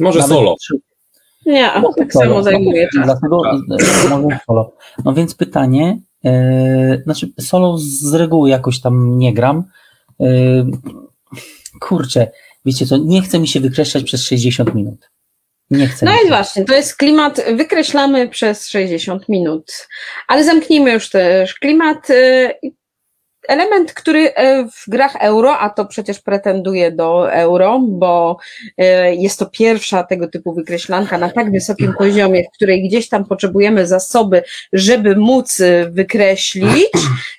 Może 0.00 0.18
Nawet 0.18 0.36
solo. 0.36 0.54
przy- 0.60 0.87
Nie, 1.48 1.70
no, 1.82 1.92
tak 1.96 2.12
solo. 2.12 2.24
samo 2.26 2.42
zajmuje 2.42 2.88
No, 2.94 3.00
czas. 3.00 3.06
Dlatego 3.06 3.42
e, 3.50 4.18
może 4.18 4.38
solo. 4.46 4.72
No 5.04 5.14
więc 5.14 5.34
pytanie, 5.34 5.98
e, 6.24 7.02
znaczy 7.04 7.28
solo 7.40 7.78
z 7.78 8.14
reguły 8.14 8.50
jakoś 8.50 8.80
tam 8.80 9.18
nie 9.18 9.34
gram. 9.34 9.64
E, 10.20 10.26
kurczę, 11.80 12.30
wiecie 12.64 12.86
co, 12.86 12.96
nie 12.96 13.22
chce 13.22 13.38
mi 13.38 13.48
się 13.48 13.60
wykreślać 13.60 14.04
przez 14.04 14.26
60 14.26 14.74
minut. 14.74 15.10
Nie 15.70 15.88
chcę. 15.88 16.06
No 16.06 16.12
i 16.26 16.28
właśnie, 16.28 16.64
to 16.64 16.74
jest 16.74 16.96
klimat, 16.96 17.40
wykreślamy 17.56 18.28
przez 18.28 18.68
60 18.68 19.28
minut, 19.28 19.88
ale 20.28 20.44
zamknijmy 20.44 20.92
już 20.92 21.10
też 21.10 21.54
klimat. 21.54 22.10
y, 22.10 22.54
Element, 23.48 23.92
który 23.92 24.28
y, 24.28 24.32
w 24.72 24.84
grach 24.88 25.16
euro, 25.20 25.58
a 25.58 25.70
to 25.70 25.84
przecież 25.84 26.20
pretenduje 26.20 26.92
do 26.92 27.32
euro, 27.32 27.80
bo 27.88 28.36
y, 28.60 28.84
jest 29.14 29.38
to 29.38 29.46
pierwsza 29.46 30.02
tego 30.02 30.28
typu 30.28 30.54
wykreślanka 30.54 31.18
na 31.18 31.30
tak 31.30 31.52
wysokim 31.52 31.94
poziomie, 31.98 32.44
w 32.44 32.56
której 32.56 32.88
gdzieś 32.88 33.08
tam 33.08 33.24
potrzebujemy 33.24 33.86
zasoby, 33.86 34.42
żeby 34.72 35.16
móc 35.16 35.60
y, 35.60 35.90
wykreślić. 35.90 36.92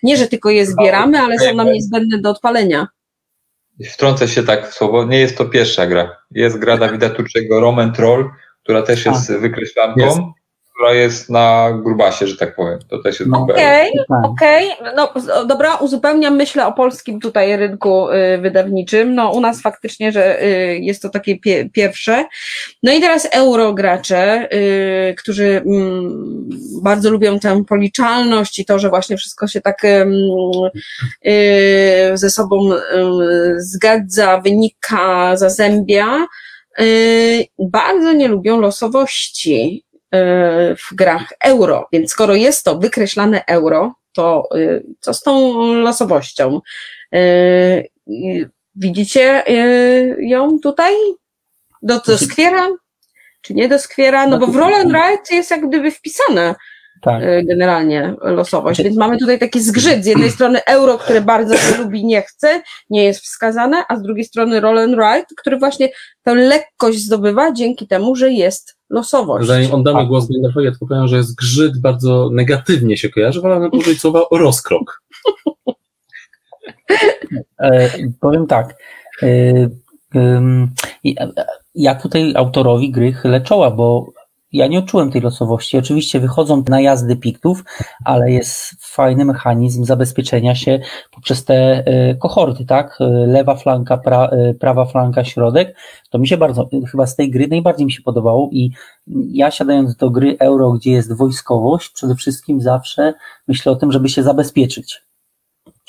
Nie, 0.03 0.17
że 0.17 0.27
tylko 0.27 0.49
je 0.49 0.65
zbieramy, 0.65 1.19
ale 1.19 1.39
są 1.39 1.53
nam 1.53 1.71
niezbędne 1.71 2.21
do 2.21 2.29
odpalenia. 2.29 2.87
Wtrącę 3.89 4.27
się 4.27 4.43
tak 4.43 4.69
w 4.69 4.73
słowo, 4.73 5.05
nie 5.05 5.19
jest 5.19 5.37
to 5.37 5.45
pierwsza 5.45 5.87
gra. 5.87 6.15
Jest 6.31 6.57
gra 6.57 6.77
Dawida 6.77 7.09
Turczego 7.09 7.59
Roman 7.59 7.93
Troll, 7.93 8.29
która 8.63 8.81
też 8.81 9.05
jest 9.05 9.33
wykreślanką, 9.33 10.05
Jest. 10.05 10.19
Która 10.79 10.93
jest 10.93 11.29
na 11.29 11.69
grubasie, 11.83 12.27
że 12.27 12.37
tak 12.37 12.55
powiem. 12.55 12.79
To 12.89 12.99
też 13.03 13.19
jest 13.19 13.31
No. 13.31 13.47
Okej, 13.51 13.91
Tak. 14.09 14.25
okej. 14.31 14.69
No 14.95 15.09
z- 15.15 15.47
dobra, 15.47 15.75
uzupełniam 15.75 16.35
myślę 16.35 16.67
o 16.67 16.73
polskim 16.73 17.19
tutaj 17.19 17.57
rynku 17.57 18.09
y, 18.09 18.37
wydawniczym. 18.37 19.15
No 19.15 19.31
u 19.31 19.41
nas 19.41 19.61
faktycznie, 19.61 20.11
że 20.11 20.43
y, 20.43 20.79
jest 20.79 21.01
to 21.01 21.09
takie 21.09 21.39
pie, 21.39 21.69
pierwsze. 21.73 22.25
No 22.83 22.93
i 22.93 23.01
teraz 23.01 23.27
eurogracze, 23.31 24.49
y, 24.53 25.15
którzy 25.17 25.61
mm, 25.65 26.49
bardzo 26.83 27.09
lubią 27.09 27.39
tę 27.39 27.63
policzalność 27.67 28.59
i 28.59 28.65
to, 28.65 28.79
że 28.79 28.89
właśnie 28.89 29.17
wszystko 29.17 29.47
się 29.47 29.61
tak 29.61 29.79
ze 32.13 32.29
sobą 32.29 32.69
zgadza, 33.57 34.41
wynika, 34.41 35.37
zazębia. 35.37 36.25
Bardzo 37.59 38.13
nie 38.13 38.27
lubią 38.27 38.61
losowości 38.61 39.83
w 40.89 40.95
grach 40.95 41.33
euro. 41.43 41.87
Więc 41.91 42.11
skoro 42.11 42.35
jest 42.35 42.65
to 42.65 42.77
wykreślane 42.77 43.43
euro, 43.47 43.93
to 44.13 44.49
y, 44.55 44.83
co 44.99 45.13
z 45.13 45.21
tą 45.23 45.63
losowością? 45.73 46.61
Y, 47.15 47.89
Widzicie 48.75 49.43
ją 50.19 50.59
tutaj? 50.59 50.93
Do, 51.81 51.99
doskwiera? 51.99 52.67
Czy 53.41 53.53
nie 53.53 53.69
doskwiera? 53.69 54.27
No 54.27 54.37
bo 54.39 54.47
w 54.47 54.55
Roll 54.55 54.73
and 54.73 54.93
Ride 54.93 55.35
jest 55.35 55.51
jak 55.51 55.67
gdyby 55.67 55.91
wpisane 55.91 56.55
Tak. 57.01 57.23
generalnie 57.47 58.13
losowość, 58.21 58.83
więc 58.83 58.97
mamy 58.97 59.17
tutaj 59.17 59.39
taki 59.39 59.61
zgrzyt. 59.61 60.03
Z 60.03 60.05
jednej 60.07 60.31
strony 60.31 60.65
euro, 60.65 60.97
które 60.97 61.21
bardzo 61.21 61.57
się 61.57 61.77
lubi, 61.77 62.05
nie 62.05 62.21
chce, 62.21 62.61
nie 62.89 63.05
jest 63.05 63.21
wskazane, 63.21 63.83
a 63.89 63.95
z 63.95 64.01
drugiej 64.01 64.25
strony 64.25 64.59
Roll 64.59 64.79
and 64.79 64.93
Ride, 64.93 65.25
który 65.37 65.57
właśnie 65.57 65.89
tę 66.23 66.35
lekkość 66.35 66.99
zdobywa 66.99 67.51
dzięki 67.51 67.87
temu, 67.87 68.15
że 68.15 68.31
jest 68.31 68.78
losowość. 68.89 69.47
Zanim 69.47 69.73
oddamy 69.73 70.07
głos 70.07 70.27
Genderfowi, 70.27 70.65
ja 70.65 70.71
tylko 70.71 70.87
powiem, 70.87 71.07
że 71.07 71.23
zgrzyt 71.23 71.81
bardzo 71.81 72.29
negatywnie 72.33 72.97
się 72.97 73.09
kojarzy, 73.09 73.41
wolę 73.41 73.69
użyć 73.69 74.01
słowa 74.01 74.21
rozkrok. 74.31 75.01
E, 77.59 77.89
powiem 78.19 78.47
tak. 78.47 78.75
E, 79.23 79.27
e, 80.15 80.67
ja 81.75 81.95
tutaj 81.95 82.33
autorowi 82.35 82.91
gry 82.91 83.13
chylę 83.13 83.41
czoła, 83.41 83.71
bo 83.71 84.11
ja 84.51 84.67
nie 84.67 84.79
odczułem 84.79 85.11
tej 85.11 85.21
losowości. 85.21 85.77
Oczywiście 85.77 86.19
wychodzą 86.19 86.63
najazdy 86.67 87.15
piktów, 87.15 87.63
ale 88.05 88.31
jest 88.31 88.53
fajny 88.79 89.25
mechanizm 89.25 89.85
zabezpieczenia 89.85 90.55
się 90.55 90.79
poprzez 91.11 91.45
te 91.45 91.83
e, 91.85 92.15
kohorty, 92.15 92.65
tak? 92.65 92.97
E, 93.01 93.05
Lewa 93.07 93.55
flanka, 93.55 93.97
pra, 93.97 94.25
e, 94.25 94.53
prawa 94.53 94.85
flanka, 94.85 95.23
środek. 95.23 95.75
To 96.09 96.19
mi 96.19 96.27
się 96.27 96.37
bardzo, 96.37 96.69
chyba 96.91 97.07
z 97.07 97.15
tej 97.15 97.31
gry 97.31 97.47
najbardziej 97.47 97.85
mi 97.85 97.91
się 97.91 98.01
podobało 98.01 98.49
i 98.51 98.71
ja 99.31 99.51
siadając 99.51 99.95
do 99.95 100.09
gry 100.09 100.35
euro, 100.39 100.71
gdzie 100.71 100.91
jest 100.91 101.13
wojskowość, 101.13 101.89
przede 101.89 102.15
wszystkim 102.15 102.61
zawsze 102.61 103.13
myślę 103.47 103.71
o 103.71 103.75
tym, 103.75 103.91
żeby 103.91 104.09
się 104.09 104.23
zabezpieczyć. 104.23 105.08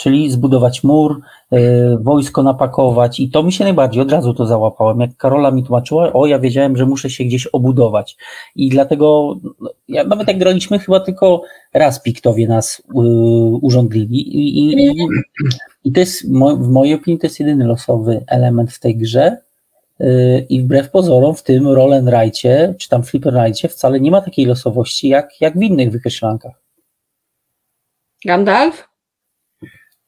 Czyli 0.00 0.30
zbudować 0.30 0.84
mur, 0.84 1.20
e, 1.50 1.58
wojsko 1.98 2.42
napakować 2.42 3.20
i 3.20 3.30
to 3.30 3.42
mi 3.42 3.52
się 3.52 3.64
najbardziej 3.64 4.02
od 4.02 4.12
razu 4.12 4.34
to 4.34 4.46
załapałem. 4.46 5.00
Jak 5.00 5.16
Karola 5.16 5.50
mi 5.50 5.64
tłumaczyła, 5.64 6.12
o 6.12 6.26
ja 6.26 6.38
wiedziałem, 6.38 6.76
że 6.76 6.86
muszę 6.86 7.10
się 7.10 7.24
gdzieś 7.24 7.46
obudować. 7.46 8.16
I 8.56 8.68
dlatego, 8.68 9.36
no, 9.60 9.70
ja, 9.88 10.04
nawet 10.04 10.28
jak 10.28 10.38
graliśmy, 10.38 10.78
chyba 10.78 11.00
tylko 11.00 11.42
raz 11.74 12.02
piktowie 12.02 12.48
nas 12.48 12.80
y, 12.80 12.82
urządlili 13.60 14.36
i, 14.36 14.58
i, 14.58 14.96
i, 15.84 15.92
to 15.92 16.00
jest, 16.00 16.28
w 16.58 16.68
mojej 16.68 16.94
opinii, 16.94 17.20
to 17.20 17.26
jest 17.26 17.40
jedyny 17.40 17.66
losowy 17.66 18.24
element 18.26 18.72
w 18.72 18.80
tej 18.80 18.96
grze 18.96 19.36
y, 20.00 20.46
i 20.48 20.62
wbrew 20.62 20.90
pozorom 20.90 21.34
w 21.34 21.42
tym 21.42 21.68
roll 21.68 21.92
and 21.92 22.34
czy 22.78 22.88
tam 22.88 23.02
flip 23.02 23.26
and 23.26 23.58
wcale 23.58 24.00
nie 24.00 24.10
ma 24.10 24.20
takiej 24.20 24.46
losowości 24.46 25.08
jak, 25.08 25.40
jak 25.40 25.58
w 25.58 25.62
innych 25.62 25.90
wykreślankach. 25.90 26.62
Gandalf? 28.24 28.89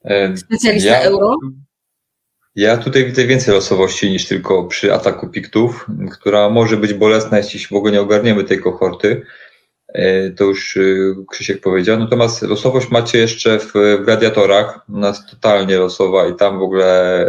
E, 0.05 0.37
Specjalista 0.37 0.89
Ja- 0.89 1.01
euro? 1.01 1.37
Ja 2.55 2.77
tutaj 2.77 3.05
widzę 3.05 3.25
więcej 3.25 3.53
losowości 3.53 4.11
niż 4.11 4.27
tylko 4.27 4.63
przy 4.63 4.93
ataku 4.93 5.27
piktów, 5.27 5.87
która 6.11 6.49
może 6.49 6.77
być 6.77 6.93
bolesna, 6.93 7.37
jeśli 7.37 7.59
w 7.67 7.73
ogóle 7.73 7.91
nie 7.91 8.01
ogarniemy 8.01 8.43
tej 8.43 8.59
kohorty. 8.59 9.21
E, 9.93 10.29
To 10.29 10.43
już 10.43 10.77
y, 10.77 11.15
Krzysiek 11.31 11.61
powiedział. 11.61 11.99
Natomiast 11.99 12.41
losowość 12.41 12.89
macie 12.89 13.17
jeszcze 13.17 13.59
w, 13.59 13.73
w 13.73 14.05
gladiatorach. 14.05 14.79
U 14.89 14.97
nas 14.97 15.25
totalnie 15.25 15.77
losowa 15.77 16.27
i 16.27 16.35
tam 16.35 16.59
w 16.59 16.61
ogóle 16.61 17.25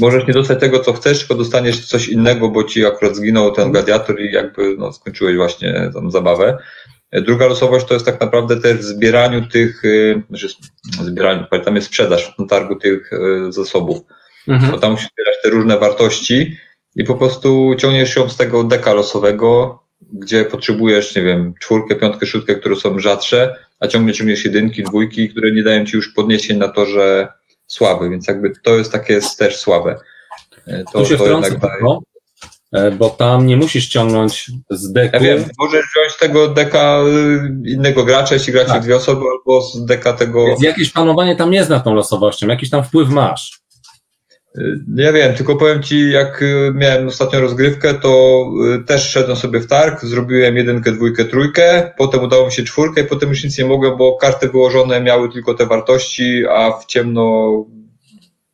możesz 0.00 0.26
nie 0.26 0.34
dostać 0.34 0.60
tego, 0.60 0.80
co 0.80 0.92
chcesz, 0.92 1.18
tylko 1.18 1.34
dostaniesz 1.34 1.86
coś 1.86 2.08
innego, 2.08 2.48
bo 2.48 2.64
ci 2.64 2.86
akurat 2.86 3.16
zginął 3.16 3.52
ten 3.52 3.72
gladiator 3.72 4.20
i 4.20 4.32
jakby 4.32 4.76
no, 4.78 4.92
skończyłeś 4.92 5.36
właśnie 5.36 5.90
tą 5.94 6.10
zabawę. 6.10 6.58
Druga 7.12 7.46
losowość 7.46 7.86
to 7.86 7.94
jest 7.94 8.06
tak 8.06 8.20
naprawdę 8.20 8.60
też 8.60 8.76
w 8.76 8.82
zbieraniu 8.82 9.48
tych, 9.48 9.84
y, 9.84 10.22
znaczy 10.28 10.48
zbieraniu, 11.02 11.46
tam 11.64 11.76
jest 11.76 11.86
sprzedaż 11.86 12.34
na 12.38 12.46
targu 12.46 12.76
tych 12.76 13.12
y, 13.12 13.52
zasobów 13.52 13.98
Mhm. 14.48 14.72
bo 14.72 14.78
tam 14.78 14.90
musisz 14.90 15.08
zbierać 15.12 15.34
te 15.42 15.50
różne 15.50 15.78
wartości 15.78 16.56
i 16.96 17.04
po 17.04 17.14
prostu 17.14 17.74
ciągniesz 17.78 18.16
ją 18.16 18.28
z 18.28 18.36
tego 18.36 18.64
deka 18.64 18.92
losowego, 18.92 19.82
gdzie 20.12 20.44
potrzebujesz, 20.44 21.16
nie 21.16 21.22
wiem, 21.22 21.54
czwórkę, 21.60 21.94
piątkę, 21.96 22.26
szóstkę, 22.26 22.54
które 22.54 22.76
są 22.76 22.98
rzadsze, 22.98 23.56
a 23.80 23.86
ciągle 23.88 24.12
ciągniesz 24.12 24.44
jedynki, 24.44 24.82
dwójki, 24.82 25.28
które 25.28 25.52
nie 25.52 25.62
dają 25.62 25.86
ci 25.86 25.96
już 25.96 26.12
podniesień 26.14 26.58
na 26.58 26.68
to, 26.68 26.86
że 26.86 27.28
słaby, 27.66 28.10
więc 28.10 28.28
jakby 28.28 28.52
to 28.62 28.76
jest 28.76 28.92
takie 28.92 29.20
też 29.38 29.56
słabe. 29.56 29.96
E, 30.66 30.84
To, 30.92 30.98
Tu 30.98 31.06
się 31.06 31.16
to 31.16 31.24
wtrącę 31.24 31.50
jednak. 31.50 31.72
E, 32.72 32.90
bo 32.90 33.10
tam 33.10 33.46
nie 33.46 33.56
musisz 33.56 33.88
ciągnąć 33.88 34.50
z 34.70 34.92
deku. 34.92 35.16
Ja 35.16 35.20
wiem, 35.20 35.44
możesz 35.58 35.84
wziąć 35.96 36.16
tego 36.20 36.48
deka 36.48 37.00
y, 37.64 37.68
innego 37.70 38.04
gracza, 38.04 38.34
jeśli 38.34 38.52
gracie 38.52 38.70
Tak. 38.72 38.82
dwie 38.82 38.96
osoby, 38.96 39.24
albo 39.38 39.62
z 39.62 39.84
deka 39.84 40.12
tego. 40.12 40.46
Więc 40.46 40.62
jakieś 40.62 40.90
panowanie 40.90 41.36
tam 41.36 41.52
jest 41.52 41.70
nad 41.70 41.84
tą 41.84 41.94
losowością, 41.94 42.46
jakiś 42.46 42.70
tam 42.70 42.84
wpływ 42.84 43.08
masz. 43.08 43.60
Y, 44.58 44.80
Ja 44.96 45.12
wiem, 45.12 45.34
tylko 45.34 45.56
powiem 45.56 45.82
Ci, 45.82 46.10
jak 46.10 46.42
y, 46.42 46.72
miałem 46.74 47.08
ostatnią 47.08 47.40
rozgrywkę, 47.40 47.94
to 47.94 48.44
y, 48.80 48.84
też 48.84 49.10
szedłem 49.10 49.36
sobie 49.36 49.60
w 49.60 49.66
targ, 49.66 50.04
zrobiłem 50.04 50.56
jedynkę, 50.56 50.92
dwójkę, 50.92 51.24
trójkę, 51.24 51.92
potem 51.98 52.22
udało 52.22 52.46
mi 52.46 52.52
się 52.52 52.62
czwórkę 52.62 53.00
i 53.00 53.04
potem 53.04 53.28
już 53.28 53.44
nic 53.44 53.58
nie 53.58 53.64
mogłem, 53.64 53.96
bo 53.96 54.16
karty 54.16 54.48
wyłożone 54.48 55.00
miały 55.00 55.32
tylko 55.32 55.54
te 55.54 55.66
wartości, 55.66 56.44
a 56.50 56.70
w 56.72 56.86
ciemno 56.86 57.50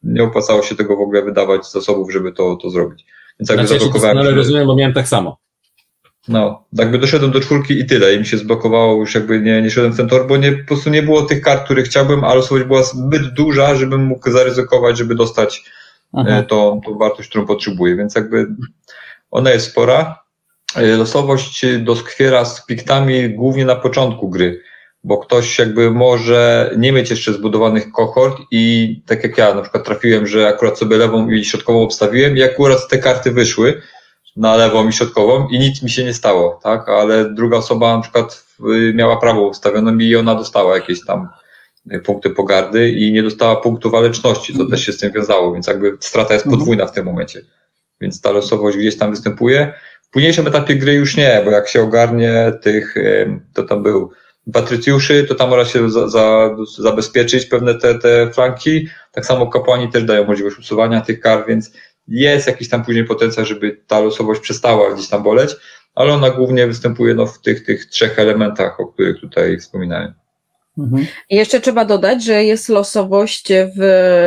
nie 0.03 0.23
opłacało 0.23 0.63
się 0.63 0.75
tego 0.75 0.97
w 0.97 1.01
ogóle 1.01 1.23
wydawać 1.23 1.71
zasobów, 1.71 2.13
żeby 2.13 2.33
to, 2.33 2.57
to 2.57 2.71
zrobić. 2.71 3.05
Więc 3.41 3.51
jakby 3.51 3.67
Znaczy, 3.67 3.75
ja 3.75 3.81
zablokowałem 3.81 4.17
doskonale 4.17 4.31
się. 4.31 4.37
rozumiem, 4.37 4.67
bo 4.67 4.77
miałem 4.77 4.95
tak 4.95 5.09
samo. 5.09 5.39
No, 6.29 6.65
jakby 6.73 6.99
doszedłem 6.99 7.31
do 7.31 7.41
czwórki 7.41 7.79
i 7.81 7.87
tyle 7.87 8.15
i 8.15 8.19
mi 8.19 8.27
się 8.27 8.39
zblokowało, 8.39 9.01
już 9.01 9.15
jakby 9.15 9.41
nie, 9.41 9.63
nie 9.63 9.71
szedłem 9.71 9.93
w 9.93 9.97
ten 9.97 10.09
tor, 10.09 10.27
bo 10.27 10.37
nie, 10.37 10.53
po 10.53 10.67
prostu 10.67 10.91
nie 10.91 11.03
było 11.03 11.23
tych 11.23 11.41
kart, 11.41 11.65
które 11.65 11.83
chciałbym, 11.83 12.25
a 12.25 12.35
losowość 12.35 12.65
była 12.67 12.83
zbyt 12.83 13.35
duża, 13.35 13.75
żebym 13.75 14.05
mógł 14.05 14.31
zaryzykować, 14.31 14.99
żeby 14.99 15.15
dostać 15.15 15.65
Aha. 16.13 16.29
e, 16.31 16.43
tą, 16.43 16.81
tą 16.87 16.99
wartość, 16.99 17.29
którą 17.29 17.47
potrzebuję, 17.47 17.97
więc 17.97 18.15
jakby 18.15 18.47
ona 19.31 19.51
jest 19.51 19.71
spora. 19.71 20.25
E, 20.77 20.97
Losowość 20.97 21.67
doskwiera 21.79 22.45
z 22.45 22.67
piktami 22.67 23.31
głównie 23.31 23.65
na 23.65 23.77
początku 23.77 24.29
gry, 24.31 24.61
bo 25.05 25.19
ktoś 25.19 25.59
jakby 25.59 25.91
może 25.91 26.71
nie 26.79 26.93
mieć 26.93 27.11
jeszcze 27.11 27.33
zbudowanych 27.33 27.93
kohort 27.93 28.39
i 28.51 28.95
tak 29.07 29.25
jak 29.25 29.39
ja 29.39 29.55
na 29.55 29.63
przykład 29.63 29.85
trafiłem, 29.85 30.27
że 30.27 30.49
akurat 30.49 30.79
sobie 30.79 30.97
lewą 30.97 31.31
i 31.31 31.45
środkową 31.45 31.83
obstawiłem 31.83 32.37
i 32.37 32.43
akurat 32.43 32.89
te 32.89 32.99
karty 32.99 33.31
wyszły 33.31 33.83
na 34.37 34.57
lewą 34.57 34.89
i 34.89 34.93
środkową 34.93 35.49
i 35.49 35.59
nic 35.59 35.83
mi 35.83 35.91
się 35.91 36.05
nie 36.05 36.15
stało, 36.15 36.61
tak, 36.63 36.89
ale 36.89 37.31
druga 37.31 37.57
osoba 37.57 37.97
na 37.97 38.03
przykład 38.03 38.47
y, 38.61 38.93
miała 38.95 39.17
prawą 39.17 39.41
ustawioną 39.41 39.99
i 39.99 40.17
ona 40.17 40.35
dostała 40.35 40.75
jakieś 40.75 41.05
tam 41.07 41.29
y, 41.93 42.01
punkty 42.01 42.31
pogardy 42.31 42.91
i 42.91 43.13
nie 43.13 43.23
dostała 43.23 43.57
punktu 43.57 43.91
waleczności, 43.91 44.59
to 44.59 44.67
też 44.67 44.87
się 44.87 44.93
z 44.93 44.99
tym 44.99 45.13
wiązało, 45.13 45.53
więc 45.53 45.67
jakby 45.67 45.97
strata 46.01 46.35
jest 46.35 46.47
podwójna 46.47 46.87
w 46.87 46.93
tym 46.93 47.05
momencie. 47.05 47.41
Więc 48.01 48.21
ta 48.21 48.31
losowość 48.31 48.77
gdzieś 48.77 48.99
tam 48.99 49.11
występuje. 49.11 49.73
W 50.03 50.11
późniejszym 50.11 50.47
etapie 50.47 50.75
gry 50.75 50.93
już 50.93 51.17
nie, 51.17 51.43
bo 51.45 51.51
jak 51.51 51.69
się 51.69 51.83
ogarnie 51.83 52.53
tych, 52.63 52.97
em, 52.97 53.41
to 53.55 53.63
tam 53.63 53.83
był 53.83 54.11
patrycjuszy, 54.53 55.25
to 55.29 55.35
tam 55.35 55.51
można 55.51 55.65
się 55.65 55.91
za, 55.91 56.09
za, 56.09 56.57
zabezpieczyć 56.79 57.47
pewne 57.47 57.75
te, 57.75 57.99
te 57.99 58.31
flanki. 58.31 58.89
Tak 59.13 59.27
samo 59.27 59.47
kapłani 59.47 59.91
też 59.93 60.05
dają 60.05 60.25
możliwość 60.25 60.59
usuwania 60.59 61.01
tych 61.01 61.21
kar, 61.21 61.45
więc 61.49 61.73
jest 62.09 62.47
jakiś 62.47 62.69
tam 62.69 62.85
później 62.85 63.05
potencjał, 63.05 63.47
żeby 63.47 63.81
ta 63.87 64.01
losowość 64.01 64.41
przestała 64.41 64.95
gdzieś 64.95 65.09
tam 65.09 65.23
boleć, 65.23 65.57
ale 65.95 66.13
ona 66.13 66.31
głównie 66.31 66.67
występuje 66.67 67.15
no, 67.15 67.27
w 67.27 67.41
tych, 67.41 67.65
tych 67.65 67.87
trzech 67.87 68.19
elementach, 68.19 68.81
o 68.81 68.87
których 68.87 69.21
tutaj 69.21 69.59
wspominałem. 69.59 70.15
Mhm. 70.79 71.07
I 71.31 71.37
jeszcze 71.37 71.61
trzeba 71.61 71.85
dodać, 71.85 72.25
że 72.25 72.45
jest 72.45 72.69
losowość 72.69 73.49
w 73.77 73.83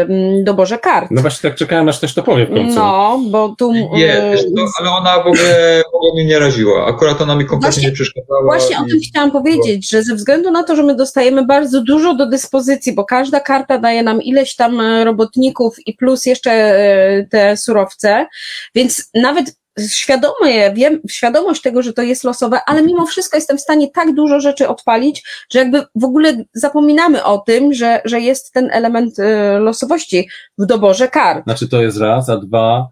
mm, 0.09 0.43
doborze 0.43 0.77
kart. 0.77 1.07
No 1.11 1.21
właśnie 1.21 1.49
tak 1.49 1.59
czekałem, 1.59 1.89
aż 1.89 1.97
ktoś 1.97 2.13
to 2.13 2.23
powie 2.23 2.45
w 2.45 2.49
końcu. 2.49 2.75
No, 2.75 3.21
bo 3.29 3.55
tu. 3.57 3.73
Nie, 3.73 4.27
y, 4.27 4.31
wiesz 4.31 4.41
co, 4.41 4.65
ale 4.79 4.89
ona 4.89 5.15
w 5.23 5.27
ogóle, 5.27 5.83
w 5.93 5.95
ogóle 5.95 6.13
mnie 6.13 6.25
nie 6.25 6.39
raziła. 6.39 6.85
Akurat 6.85 7.21
ona 7.21 7.35
mi 7.35 7.45
kompletnie 7.45 7.71
Właśnie- 7.73 7.89
nie 7.89 7.95
przeszkadzała. 7.95 8.43
Właśnie 8.43 8.77
o 8.77 8.85
tym 8.85 8.99
chciałam 9.09 9.31
powiedzieć, 9.31 9.89
że 9.89 10.03
ze 10.03 10.15
względu 10.15 10.51
na 10.51 10.63
to, 10.63 10.75
że 10.75 10.83
my 10.83 10.95
dostajemy 10.95 11.45
bardzo 11.45 11.81
dużo 11.81 12.13
do 12.13 12.25
dyspozycji, 12.25 12.93
bo 12.93 13.05
każda 13.05 13.39
karta 13.39 13.77
daje 13.77 14.03
nam 14.03 14.21
ileś 14.21 14.55
tam 14.55 14.79
e, 14.79 15.05
robotników 15.05 15.87
i 15.87 15.93
plus 15.93 16.25
jeszcze 16.25 16.51
e, 16.51 17.25
te 17.31 17.57
surowce, 17.57 18.27
więc 18.75 19.09
nawet 19.13 19.55
świadome, 19.79 20.73
wiem, 20.73 21.01
świadomość 21.09 21.61
tego, 21.61 21.81
że 21.81 21.93
to 21.93 22.01
jest 22.01 22.23
losowe, 22.23 22.59
ale 22.65 22.83
mimo 22.83 23.05
wszystko 23.05 23.37
jestem 23.37 23.57
w 23.57 23.61
stanie 23.61 23.91
tak 23.91 24.15
dużo 24.15 24.39
rzeczy 24.39 24.67
odpalić, 24.67 25.23
że 25.49 25.59
jakby 25.59 25.83
w 25.95 26.03
ogóle 26.03 26.43
zapominamy 26.53 27.23
o 27.23 27.37
tym, 27.37 27.73
że, 27.73 28.01
że 28.05 28.19
jest 28.19 28.53
ten 28.53 28.69
element 28.71 29.19
y, 29.19 29.23
losowości 29.59 30.29
w 30.57 30.65
doborze 30.65 31.07
kart. 31.07 31.43
Znaczy 31.43 31.69
to 31.69 31.81
jest 31.81 31.97
raz, 31.97 32.29
a 32.29 32.37
dwa, 32.37 32.87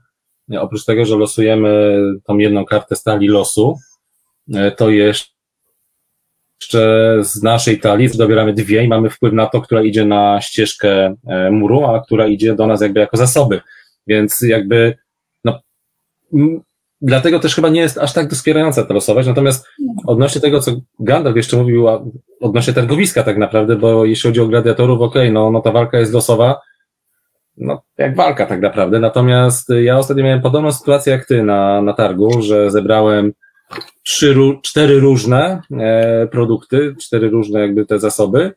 oprócz 0.60 0.86
tego, 0.86 1.06
że 1.06 1.16
losujemy 1.16 2.00
tą 2.24 2.38
jedną 2.38 2.66
kartę 2.66 2.96
stali 2.96 3.28
losu, 3.28 3.78
e, 4.54 4.72
to 4.72 4.90
jeszcze 4.90 5.36
z 7.22 7.44
naszej 7.44 7.80
talii 7.80 8.10
dobieramy 8.18 8.54
dwie 8.54 8.84
i 8.84 8.88
mamy 8.88 9.10
wpływ 9.10 9.34
na 9.34 9.46
to, 9.46 9.62
która 9.62 9.84
idzie 9.84 10.06
na 10.06 10.42
ścieżkę 10.42 11.16
e, 11.28 11.52
muru, 11.52 11.86
a 11.86 12.02
która 12.02 12.28
idzie 12.28 12.56
do 12.56 12.68
nas 12.68 12.82
jakby 12.82 13.00
jako 13.00 13.18
zasoby. 13.18 13.62
Więc 14.08 14.42
jakby 14.42 14.98
no, 15.44 15.60
dlatego 17.02 17.40
też 17.40 17.56
chyba 17.56 17.70
nie 17.70 17.82
jest 17.82 17.98
aż 17.98 18.14
tak 18.14 18.28
doskwierająca 18.28 18.84
ta 18.84 18.94
losowość. 18.94 19.28
Natomiast 19.28 19.68
odnośnie 20.08 20.42
tego, 20.42 20.60
co 20.60 20.72
Gandalf 21.00 21.36
jeszcze 21.36 21.58
mówił, 21.58 21.86
odnośnie 22.42 22.74
targowiska 22.74 23.24
tak 23.24 23.38
naprawdę, 23.38 23.76
bo 23.76 24.06
jeśli 24.06 24.30
chodzi 24.30 24.42
o 24.42 24.48
gladiatorów, 24.48 25.02
okej, 25.02 25.22
okay, 25.22 25.32
no, 25.32 25.52
no 25.52 25.62
ta 25.62 25.72
walka 25.72 26.00
jest 26.00 26.14
losowa, 26.14 26.62
no 27.58 27.82
jak 27.98 28.16
walka 28.16 28.46
tak 28.46 28.62
naprawdę. 28.62 29.00
Natomiast 29.00 29.70
ja 29.84 29.98
ostatnio 29.98 30.24
miałem 30.24 30.42
podobną 30.42 30.72
sytuację 30.72 31.14
jak 31.14 31.26
ty 31.26 31.44
na, 31.44 31.82
na 31.82 31.94
targu, 31.94 32.42
że 32.42 32.72
zebrałem 32.72 33.34
trzy, 34.04 34.36
cztery 34.64 35.00
różne 35.00 35.62
e, 35.80 36.28
produkty, 36.28 36.96
cztery 37.02 37.30
różne 37.30 37.60
jakby 37.60 37.86
te 37.86 38.00
zasoby. 38.00 38.54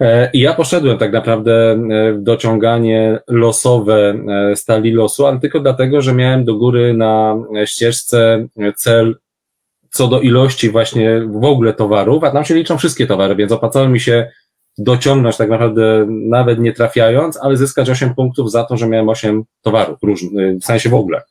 E, 0.00 0.30
I 0.32 0.40
ja 0.40 0.54
poszedłem 0.54 0.98
tak 0.98 1.12
naprawdę 1.12 1.70
e, 1.70 2.12
w 2.12 2.22
dociąganie 2.22 3.18
losowe 3.28 4.14
e, 4.28 4.56
stali 4.56 4.92
losu, 4.92 5.26
ale 5.26 5.40
tylko 5.40 5.60
dlatego, 5.60 6.02
że 6.02 6.14
miałem 6.14 6.44
do 6.44 6.54
góry 6.54 6.94
na 6.94 7.36
ścieżce 7.64 8.46
cel 8.76 9.16
co 9.90 10.08
do 10.08 10.20
ilości 10.20 10.70
właśnie 10.70 11.20
w 11.20 11.44
ogóle 11.44 11.74
towarów, 11.74 12.24
a 12.24 12.30
tam 12.30 12.44
się 12.44 12.54
liczą 12.54 12.78
wszystkie 12.78 13.06
towary, 13.06 13.36
więc 13.36 13.52
opłacało 13.52 13.88
mi 13.88 14.00
się 14.00 14.30
dociągnąć 14.78 15.36
tak 15.36 15.50
naprawdę 15.50 16.06
nawet 16.08 16.58
nie 16.58 16.72
trafiając, 16.72 17.38
ale 17.42 17.56
zyskać 17.56 17.90
8 17.90 18.14
punktów 18.14 18.50
za 18.50 18.64
to, 18.64 18.76
że 18.76 18.88
miałem 18.88 19.08
8 19.08 19.44
towarów 19.62 19.98
różnych, 20.02 20.58
w 20.58 20.64
sensie 20.64 20.88
w 20.88 20.94
ogóle. 20.94 21.22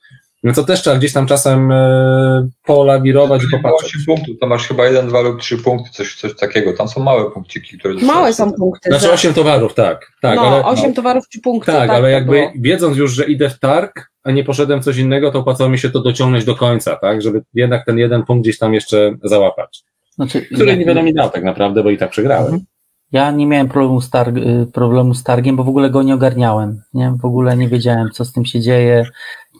No 0.48 0.54
to 0.54 0.64
też 0.64 0.82
trzeba 0.82 0.95
gdzieś 0.95 1.14
tam 1.14 1.28
czasem 1.28 1.72
e, 1.72 2.50
polawirować 2.66 3.43
i 3.43 3.48
popatrzeć. 3.52 3.95
8 3.95 4.06
punktów, 4.06 4.36
to 4.41 4.48
masz 4.48 4.68
chyba 4.68 4.86
1, 4.86 5.08
2 5.08 5.22
lub 5.22 5.41
3 5.41 5.58
punkty, 5.58 5.89
coś, 5.91 6.16
coś 6.16 6.36
takiego. 6.36 6.74
Tam 6.74 6.88
są 6.88 7.04
małe 7.04 7.32
punkciki, 7.32 7.78
które 7.78 7.93
Małe 7.93 8.34
są 8.34 8.54
punkty. 8.54 8.89
Znaczy 8.89 9.12
8 9.12 9.34
towarów, 9.34 9.74
tak. 9.74 10.12
tak 10.22 10.36
no, 10.36 10.41
ale, 10.41 10.66
8 10.66 10.89
no, 10.89 10.95
towarów 10.95 11.24
czy 11.30 11.41
punkty. 11.41 11.72
Tak, 11.72 11.88
tak 11.88 11.89
ale 11.89 12.12
jakby 12.12 12.32
było. 12.32 12.52
wiedząc 12.56 12.98
już, 12.98 13.14
że 13.14 13.26
idę 13.26 13.50
w 13.50 13.60
targ, 13.60 14.12
a 14.24 14.32
nie 14.32 14.43
poszedłem 14.43 14.82
coś 14.82 14.98
innego, 14.98 15.32
to 15.32 15.39
opłacało 15.39 15.70
mi 15.70 15.80
się 15.80 15.89
to 15.89 16.00
dociągnąć 16.00 16.45
do 16.45 16.56
końca, 16.56 16.95
tak, 16.95 17.22
żeby 17.22 17.41
jednak 17.54 17.86
ten 17.86 17.98
jeden 17.98 18.24
punkt 18.24 18.43
gdzieś 18.43 18.58
tam 18.58 18.74
jeszcze 18.74 19.12
załapać. 19.24 19.84
Znaczy, 20.16 20.41
który 20.41 20.70
ja, 20.70 20.76
niewiele 20.76 21.04
mi 21.04 21.14
dał 21.14 21.30
tak 21.30 21.43
naprawdę, 21.43 21.84
bo 21.84 21.89
i 21.89 21.98
tak 21.98 22.10
przegrałem. 22.10 22.45
Mhm. 22.45 22.66
Ja 23.12 23.32
nie 23.32 23.48
miałem 23.48 23.68
problemu 23.68 24.02
z, 24.02 24.10
targ, 24.10 24.38
y, 24.38 24.68
problemu 24.74 25.14
z 25.14 25.24
targiem, 25.24 25.56
bo 25.56 25.64
w 25.64 25.70
ogóle 25.70 25.89
go 25.89 26.04
nie 26.04 26.14
ogarniałem. 26.14 26.82
Nie? 26.93 27.14
W 27.22 27.26
ogóle 27.26 27.58
nie 27.58 27.68
wiedziałem, 27.68 28.10
co 28.12 28.26
z 28.26 28.34
tym 28.34 28.45
się 28.45 28.62
dzieje 28.62 29.06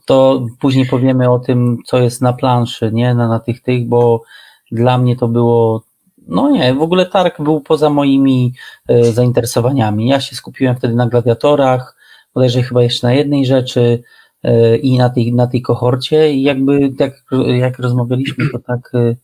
to 0.07 0.45
później 0.59 0.85
powiemy 0.85 1.29
o 1.29 1.39
tym, 1.39 1.77
co 1.85 1.97
jest 1.97 2.21
na 2.21 2.33
planszy, 2.33 2.91
nie, 2.93 3.13
na, 3.13 3.27
na 3.27 3.39
tych, 3.39 3.61
tych, 3.61 3.87
bo 3.87 4.23
dla 4.71 4.97
mnie 4.97 5.15
to 5.15 5.27
było, 5.27 5.83
no 6.27 6.49
nie, 6.49 6.73
w 6.73 6.81
ogóle 6.81 7.05
targ 7.05 7.41
był 7.41 7.61
poza 7.61 7.89
moimi 7.89 8.53
e, 8.87 9.03
zainteresowaniami. 9.03 10.07
Ja 10.07 10.19
się 10.19 10.35
skupiłem 10.35 10.75
wtedy 10.75 10.95
na 10.95 11.07
gladiatorach, 11.07 11.95
bodajże 12.33 12.63
chyba 12.63 12.83
jeszcze 12.83 13.07
na 13.07 13.13
jednej 13.13 13.45
rzeczy 13.45 14.03
e, 14.43 14.77
i 14.77 14.97
na 14.97 15.09
tej, 15.09 15.33
na 15.33 15.47
tej 15.47 15.61
kohorcie 15.61 16.33
i 16.33 16.41
jakby 16.41 16.93
jak, 16.99 17.13
jak 17.47 17.79
rozmawialiśmy, 17.79 18.49
to 18.51 18.59
tak 18.59 18.91
e, 18.93 19.15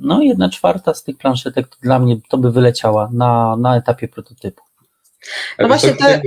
no 0.00 0.22
jedna 0.22 0.48
czwarta 0.48 0.94
z 0.94 1.04
tych 1.04 1.18
planszetek 1.18 1.66
dla 1.82 1.98
mnie 1.98 2.16
to 2.28 2.38
by 2.38 2.52
wyleciała 2.52 3.10
na, 3.12 3.56
na 3.56 3.76
etapie 3.76 4.08
prototypu. 4.08 4.62
No 5.58 5.68
właśnie 5.68 5.92
te... 5.92 6.20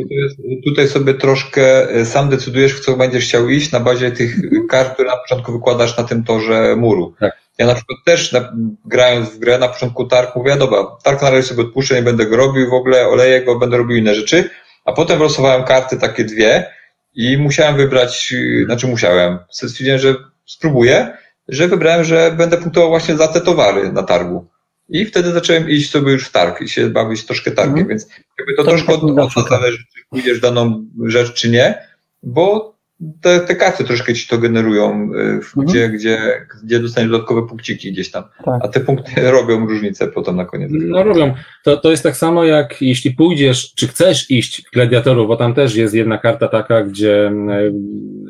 Tutaj 0.66 0.88
sobie 0.88 1.14
troszkę 1.14 1.90
e, 1.90 2.06
sam 2.06 2.30
decydujesz, 2.30 2.74
w 2.74 2.80
co 2.80 2.98
będziesz 2.98 3.26
chciał 3.26 3.50
iść 3.50 3.72
na 3.72 3.80
bazie 3.80 4.12
tych 4.12 4.36
mhm. 4.44 4.68
kart, 4.68 4.94
które 4.94 5.10
na 5.10 5.18
początku 5.18 5.52
wykładasz 5.52 5.98
na 5.98 6.04
tym 6.04 6.24
torze 6.24 6.76
muru. 6.76 7.14
Tak. 7.20 7.46
Ja 7.58 7.66
na 7.66 7.76
przykład 7.76 7.98
też 8.06 8.32
na, 8.32 8.54
grając 8.86 9.30
w 9.30 9.40
grę 9.40 9.58
na 9.58 9.68
początku 9.68 10.06
targ 10.06 10.36
mówię, 10.36 10.56
dobra, 10.56 10.86
targ 11.04 11.22
na 11.22 11.30
razie 11.30 11.44
sobie 11.44 11.62
odpuszczę, 11.62 11.96
nie 11.96 12.02
będę 12.02 12.26
go 12.26 12.38
robił 12.38 12.70
w 12.70 12.74
ogóle, 12.74 13.08
oleję 13.08 13.42
go, 13.42 13.60
będę 13.60 13.78
robił 13.78 13.98
inne 13.98 14.16
rzeczy, 14.16 14.50
a 14.86 14.94
potem 14.94 15.20
losowałem 15.20 15.64
karty 15.64 15.98
takie 15.98 16.24
dwie 16.24 16.72
i 17.14 17.38
musiałem 17.38 17.78
wybrać, 17.78 18.34
y, 18.34 18.66
znaczy 18.66 18.88
musiałem, 18.88 19.40
stwierdziłem, 19.50 20.00
że 20.00 20.16
spróbuję, 20.46 21.18
że 21.48 21.68
wybrałem, 21.68 22.04
że 22.04 22.32
będę 22.38 22.58
punktował 22.58 22.90
właśnie 22.90 23.18
za 23.18 23.28
te 23.28 23.42
towary 23.42 23.92
na 23.92 24.04
targu. 24.04 24.48
I 24.90 25.06
wtedy 25.06 25.32
zacząłem 25.32 25.70
iść 25.70 25.92
sobie 25.92 26.12
już 26.12 26.26
w 26.26 26.32
targ 26.32 26.62
i 26.62 26.70
się 26.70 26.90
bawić 26.90 27.26
troszkę 27.26 27.52
targiem, 27.52 27.78
mm. 27.78 27.88
więc 27.88 28.08
jakby 28.40 28.54
to, 28.54 28.64
to 28.64 28.70
troszkę 28.70 28.94
od, 28.94 29.04
od 29.04 29.16
nas 29.16 29.34
zależy, 29.50 29.78
czy 29.78 30.02
pójdziesz 30.10 30.40
daną 30.40 30.86
rzecz, 31.06 31.34
czy 31.34 31.50
nie, 31.50 31.88
bo 32.24 32.76
te, 33.22 33.40
te 33.40 33.56
karty 33.56 33.84
troszkę 33.84 34.14
ci 34.14 34.28
to 34.28 34.38
generują, 34.38 35.10
y, 35.14 35.20
mm. 35.20 35.42
gdzie, 35.58 35.90
gdzie, 35.90 36.46
gdzie 36.64 36.80
dostaniesz 36.80 37.12
dodatkowe 37.12 37.48
punkciki 37.48 37.92
gdzieś 37.92 38.12
tam. 38.12 38.24
Tak. 38.46 38.62
A 38.64 38.68
te 38.68 38.80
punkty 38.80 39.12
robią 39.32 39.68
różnicę 39.68 40.08
potem 40.08 40.36
na 40.36 40.46
koniec. 40.46 40.72
No 40.74 41.04
robią. 41.04 41.34
To, 41.64 41.78
to 41.78 41.92
jest 41.92 42.04
tak 42.04 42.18
samo 42.18 42.44
jak 42.44 42.82
jeśli 42.82 43.12
pójdziesz, 43.12 43.74
czy 43.74 43.88
chcesz 43.88 44.32
iść 44.32 44.62
w 44.68 44.72
gladiatorów, 44.72 45.28
bo 45.28 45.38
tam 45.38 45.54
też 45.54 45.76
jest 45.76 45.94
jedna 45.94 46.18
karta 46.18 46.48
taka, 46.48 46.84
gdzie 46.84 47.32
y, 47.32 47.74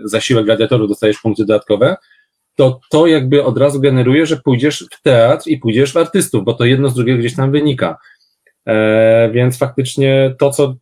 za 0.04 0.22
siłę 0.22 0.44
gladiatorów 0.44 0.90
dostajesz 0.90 1.20
punkty 1.20 1.46
dodatkowe, 1.46 1.96
to 2.56 2.80
to 2.90 3.08
jakby 3.08 3.44
od 3.44 3.58
razu 3.58 3.80
generuje, 3.80 4.26
że 4.26 4.38
pójdziesz 4.38 4.86
w 4.92 5.02
teatr 5.02 5.48
i 5.48 5.58
pójdziesz 5.58 5.94
w 5.94 5.98
artystów, 5.98 6.44
bo 6.44 6.54
to 6.54 6.66
jedno 6.66 6.90
z 6.90 6.94
drugiego 6.94 7.20
gdzieś 7.20 7.36
tam 7.36 7.52
wynika. 7.52 7.98
E, 8.68 9.30
więc 9.34 9.58
faktycznie 9.58 10.36
to, 10.40 10.50
co 10.50 10.76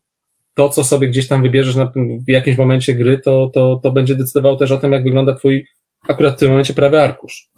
to, 0.54 0.68
co 0.68 0.84
sobie 0.84 1.08
gdzieś 1.08 1.28
tam 1.28 1.42
wybierzesz 1.42 1.76
na, 1.76 1.92
w 2.26 2.30
jakimś 2.30 2.58
momencie 2.58 2.94
gry, 2.94 3.18
to, 3.18 3.50
to, 3.54 3.80
to 3.82 3.92
będzie 3.92 4.14
decydowało 4.14 4.56
też 4.56 4.70
o 4.70 4.78
tym, 4.78 4.92
jak 4.92 5.04
wygląda 5.04 5.34
twój 5.34 5.66
akurat 6.08 6.36
w 6.36 6.38
tym 6.38 6.48
momencie 6.48 6.74
prawy 6.74 7.00
arkusz. 7.00 7.50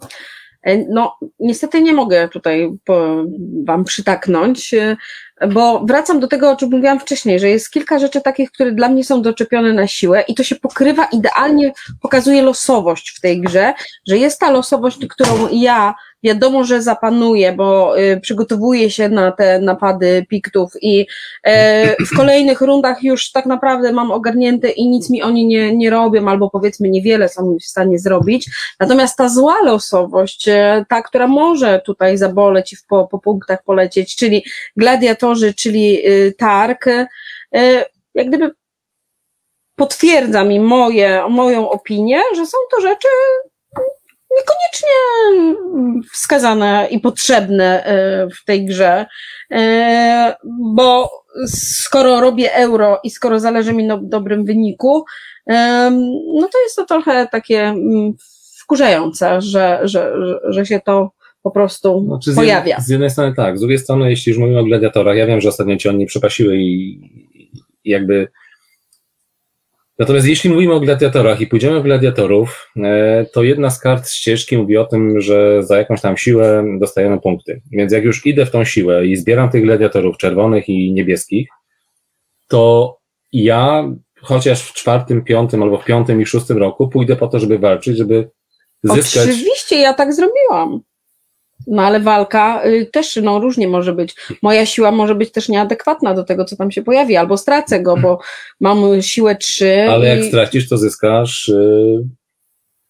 E, 0.63 0.77
no, 0.89 1.15
niestety 1.39 1.81
nie 1.81 1.93
mogę 1.93 2.29
tutaj 2.29 2.69
Wam 3.65 3.83
przytaknąć, 3.83 4.73
e, 4.73 4.97
bo 5.53 5.85
wracam 5.85 6.19
do 6.19 6.27
tego, 6.27 6.51
o 6.51 6.55
czym 6.55 6.69
mówiłam 6.69 6.99
wcześniej, 6.99 7.39
że 7.39 7.49
jest 7.49 7.71
kilka 7.71 7.99
rzeczy 7.99 8.21
takich, 8.21 8.51
które 8.51 8.71
dla 8.71 8.89
mnie 8.89 9.03
są 9.03 9.21
doczepione 9.21 9.73
na 9.73 9.87
siłę 9.87 10.23
i 10.27 10.35
to 10.35 10.43
się 10.43 10.55
pokrywa 10.55 11.05
idealnie, 11.05 11.71
pokazuje 12.01 12.41
losowość 12.41 13.09
w 13.09 13.21
tej 13.21 13.41
grze, 13.41 13.73
że 14.07 14.17
jest 14.17 14.39
ta 14.39 14.51
losowość, 14.51 14.97
którą 15.09 15.47
ja 15.51 15.95
wiadomo, 16.27 16.63
że 16.63 16.81
zapanuje, 16.81 17.53
bo 17.53 17.99
y, 17.99 18.19
przygotowuje 18.21 18.91
się 18.91 19.09
na 19.09 19.31
te 19.31 19.59
napady 19.59 20.25
piktów 20.29 20.71
i 20.81 21.01
y, 21.01 22.05
w 22.05 22.17
kolejnych 22.17 22.61
rundach 22.61 23.03
już 23.03 23.31
tak 23.31 23.45
naprawdę 23.45 23.93
mam 23.93 24.11
ogarnięte 24.11 24.69
i 24.69 24.87
nic 24.87 25.09
mi 25.09 25.23
oni 25.23 25.45
nie, 25.45 25.75
nie 25.75 25.89
robią, 25.89 26.27
albo 26.27 26.49
powiedzmy 26.49 26.89
niewiele 26.89 27.29
są 27.29 27.57
w 27.61 27.65
stanie 27.65 27.99
zrobić. 27.99 28.49
Natomiast 28.79 29.17
ta 29.17 29.29
zła 29.29 29.55
losowość, 29.63 30.47
y, 30.47 30.85
ta, 30.89 31.01
która 31.01 31.27
może 31.27 31.81
tutaj 31.85 32.17
zaboleć 32.17 32.73
i 32.73 32.77
po, 32.89 33.07
po 33.07 33.19
punktach 33.19 33.63
polecieć, 33.63 34.15
czyli 34.15 34.43
gladiatorzy, 34.77 35.53
czyli 35.53 36.07
y, 36.07 36.33
targ, 36.37 36.87
y, 36.87 37.07
jak 38.15 38.27
gdyby 38.27 38.51
potwierdza 39.75 40.43
mi 40.43 40.59
moje, 40.59 41.23
moją 41.29 41.69
opinię, 41.69 42.21
że 42.35 42.45
są 42.45 42.57
to 42.75 42.81
rzeczy 42.81 43.07
niekoniecznie 44.37 44.97
wskazane 46.13 46.87
i 46.91 46.99
potrzebne 46.99 47.83
e, 47.85 48.27
w 48.29 48.45
tej 48.45 48.65
grze, 48.65 49.05
e, 49.51 50.35
bo 50.73 51.09
skoro 51.47 52.21
robię 52.21 52.53
euro 52.53 52.99
i 53.03 53.09
skoro 53.09 53.39
zależy 53.39 53.73
mi 53.73 53.83
na 53.83 53.99
dobrym 54.01 54.45
wyniku, 54.45 55.05
no 56.33 56.49
to 56.51 56.61
jest 56.63 56.75
to 56.75 56.85
trochę 56.85 57.27
takie 57.31 57.61
mm, 57.63 58.13
wkurzające, 58.61 59.41
że, 59.41 59.79
że, 59.83 60.13
że 60.49 60.65
się 60.65 60.79
to 60.85 61.11
po 61.41 61.51
prostu 61.51 62.05
znaczy, 62.05 62.35
pojawia. 62.35 62.79
Z 62.79 62.89
jednej 62.89 63.09
strony 63.09 63.35
tak, 63.35 63.57
z 63.57 63.59
drugiej 63.59 63.79
strony, 63.79 64.09
jeśli 64.09 64.29
już 64.29 64.39
mówimy 64.39 64.59
o 64.59 64.63
gladiatorach, 64.63 65.17
ja 65.17 65.27
wiem, 65.27 65.41
że 65.41 65.49
ostatnio 65.49 65.77
ci 65.77 65.89
oni 65.89 66.05
przepasiły 66.05 66.57
i, 66.57 66.99
i 67.83 67.89
jakby 67.89 68.27
Natomiast 69.99 70.27
jeśli 70.27 70.49
mówimy 70.49 70.73
o 70.73 70.79
gladiatorach 70.79 71.41
i 71.41 71.47
pójdziemy 71.47 71.79
w 71.79 71.83
gladiatorów, 71.83 72.71
e, 72.77 73.25
to 73.33 73.43
jedna 73.43 73.69
z 73.69 73.79
kart 73.79 74.09
ścieżki 74.09 74.57
mówi 74.57 74.77
o 74.77 74.85
tym, 74.85 75.21
że 75.21 75.63
za 75.63 75.77
jakąś 75.77 76.01
tam 76.01 76.17
siłę 76.17 76.63
dostajemy 76.79 77.21
punkty. 77.21 77.61
Więc 77.71 77.93
jak 77.93 78.03
już 78.03 78.25
idę 78.25 78.45
w 78.45 78.51
tą 78.51 78.63
siłę 78.63 79.07
i 79.07 79.15
zbieram 79.15 79.49
tych 79.49 79.63
gladiatorów 79.63 80.17
czerwonych 80.17 80.69
i 80.69 80.93
niebieskich, 80.93 81.49
to 82.47 82.97
ja 83.33 83.91
chociaż 84.21 84.61
w 84.61 84.73
czwartym, 84.73 85.23
piątym 85.23 85.63
albo 85.63 85.77
w 85.77 85.85
piątym 85.85 86.21
i 86.21 86.25
szóstym 86.25 86.57
roku 86.57 86.87
pójdę 86.87 87.15
po 87.15 87.27
to, 87.27 87.39
żeby 87.39 87.59
walczyć, 87.59 87.97
żeby 87.97 88.29
zyskać. 88.83 89.29
Oczywiście, 89.29 89.79
ja 89.79 89.93
tak 89.93 90.13
zrobiłam. 90.13 90.81
No 91.67 91.83
ale 91.83 91.99
walka 91.99 92.65
y, 92.65 92.85
też 92.85 93.19
no, 93.23 93.39
różnie 93.39 93.67
może 93.67 93.93
być. 93.93 94.15
Moja 94.41 94.65
siła 94.65 94.91
może 94.91 95.15
być 95.15 95.31
też 95.31 95.49
nieadekwatna 95.49 96.13
do 96.13 96.23
tego, 96.23 96.45
co 96.45 96.55
tam 96.55 96.71
się 96.71 96.83
pojawi, 96.83 97.15
albo 97.15 97.37
stracę 97.37 97.79
go, 97.81 97.97
bo 97.97 98.19
mam 98.59 99.01
siłę 99.01 99.35
3. 99.35 99.87
Ale 99.89 100.05
i... 100.05 100.17
jak 100.17 100.27
stracisz, 100.27 100.69
to 100.69 100.77
zyskasz 100.77 101.49
y, 101.49 102.03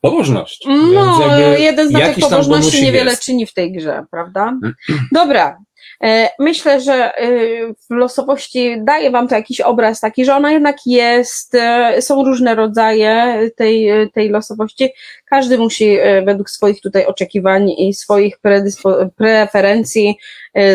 pobożność. 0.01 0.63
No, 0.93 1.37
jeden 1.57 1.89
z 1.89 1.91
jakiś 1.91 2.15
tych 2.15 2.23
tam 2.23 2.29
pobożności 2.29 2.83
niewiele 2.83 3.11
jest. 3.11 3.23
czyni 3.23 3.45
w 3.45 3.53
tej 3.53 3.71
grze, 3.71 4.05
prawda? 4.11 4.53
Dobra. 5.11 5.57
E, 6.03 6.29
Myślę, 6.39 6.81
że 6.81 7.17
e, 7.17 7.29
w 7.73 7.89
losowości 7.89 8.77
daje 8.83 9.11
Wam 9.11 9.27
to 9.27 9.35
jakiś 9.35 9.61
obraz 9.61 9.99
taki, 9.99 10.25
że 10.25 10.35
ona 10.35 10.51
jednak 10.51 10.77
jest, 10.85 11.55
e, 11.55 12.01
są 12.01 12.23
różne 12.25 12.55
rodzaje 12.55 13.39
tej, 13.55 13.89
tej 14.13 14.29
losowości. 14.29 14.89
Każdy 15.25 15.57
musi 15.57 15.97
według 16.25 16.49
swoich 16.49 16.81
tutaj 16.81 17.05
oczekiwań 17.05 17.69
i 17.69 17.93
swoich 17.93 18.37
predyspo- 18.45 19.09
preferencji 19.15 20.17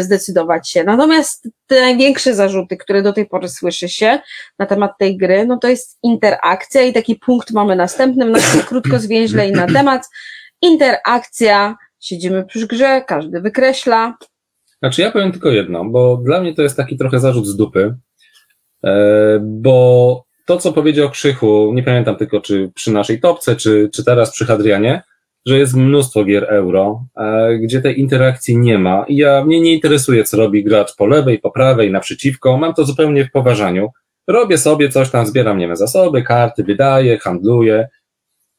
zdecydować 0.00 0.70
się. 0.70 0.84
Natomiast 0.84 1.48
te 1.66 1.80
największe 1.80 2.34
zarzuty, 2.34 2.76
które 2.76 3.02
do 3.02 3.12
tej 3.12 3.26
pory 3.26 3.48
słyszy 3.48 3.88
się 3.88 4.18
na 4.58 4.66
temat 4.66 4.92
tej 4.98 5.16
gry, 5.16 5.46
no 5.46 5.58
to 5.58 5.68
jest 5.68 5.98
interakcja 6.02 6.82
i 6.82 6.92
taki 6.92 7.16
punkt 7.16 7.50
mamy 7.50 7.76
następny, 7.76 8.24
no 8.24 8.38
to 8.58 8.66
krótko 8.66 8.98
zwięźle 8.98 9.48
i 9.48 9.52
na 9.52 9.66
temat. 9.66 10.08
Interakcja, 10.62 11.76
siedzimy 12.00 12.44
przy 12.44 12.66
grze, 12.66 13.04
każdy 13.06 13.40
wykreśla, 13.40 14.14
Znaczy 14.82 15.02
ja 15.02 15.10
powiem 15.10 15.32
tylko 15.32 15.50
jedno, 15.50 15.84
bo 15.84 16.16
dla 16.16 16.40
mnie 16.40 16.54
to 16.54 16.62
jest 16.62 16.76
taki 16.76 16.96
trochę 16.96 17.20
zarzut 17.20 17.46
z 17.46 17.56
dupy, 17.56 17.96
e, 18.84 19.38
bo 19.42 20.24
to, 20.46 20.56
co 20.56 20.72
powiedział 20.72 21.10
Krzychu, 21.10 21.72
nie 21.74 21.82
pamiętam 21.82 22.16
tylko, 22.16 22.40
czy 22.40 22.70
przy 22.74 22.92
naszej 22.92 23.20
topce, 23.20 23.56
czy, 23.56 23.90
czy 23.94 24.04
teraz 24.04 24.32
przy 24.32 24.46
Hadrianie, 24.46 25.02
że 25.46 25.58
jest 25.58 25.74
mnóstwo 25.74 26.24
gier 26.24 26.44
euro, 26.44 27.04
e, 27.16 27.58
gdzie 27.58 27.80
tej 27.82 28.00
interakcji 28.00 28.58
nie 28.58 28.78
ma 28.78 29.04
i 29.08 29.16
ja, 29.16 29.44
mnie 29.44 29.60
nie 29.60 29.74
interesuje, 29.74 30.24
co 30.24 30.36
robi 30.36 30.64
gracz 30.64 30.96
po 30.96 31.06
lewej, 31.06 31.38
po 31.38 31.50
prawej, 31.50 31.90
naprzeciwko, 31.90 32.58
mam 32.58 32.74
to 32.74 32.84
zupełnie 32.84 33.24
w 33.24 33.30
poważaniu. 33.30 33.88
Robię 34.26 34.58
sobie 34.58 34.88
coś 34.88 35.10
tam, 35.10 35.26
zbieram, 35.26 35.58
nie 35.58 35.66
wiem, 35.66 35.76
zasoby, 35.76 36.22
karty, 36.22 36.64
wydaję, 36.64 37.18
handluję 37.18 37.88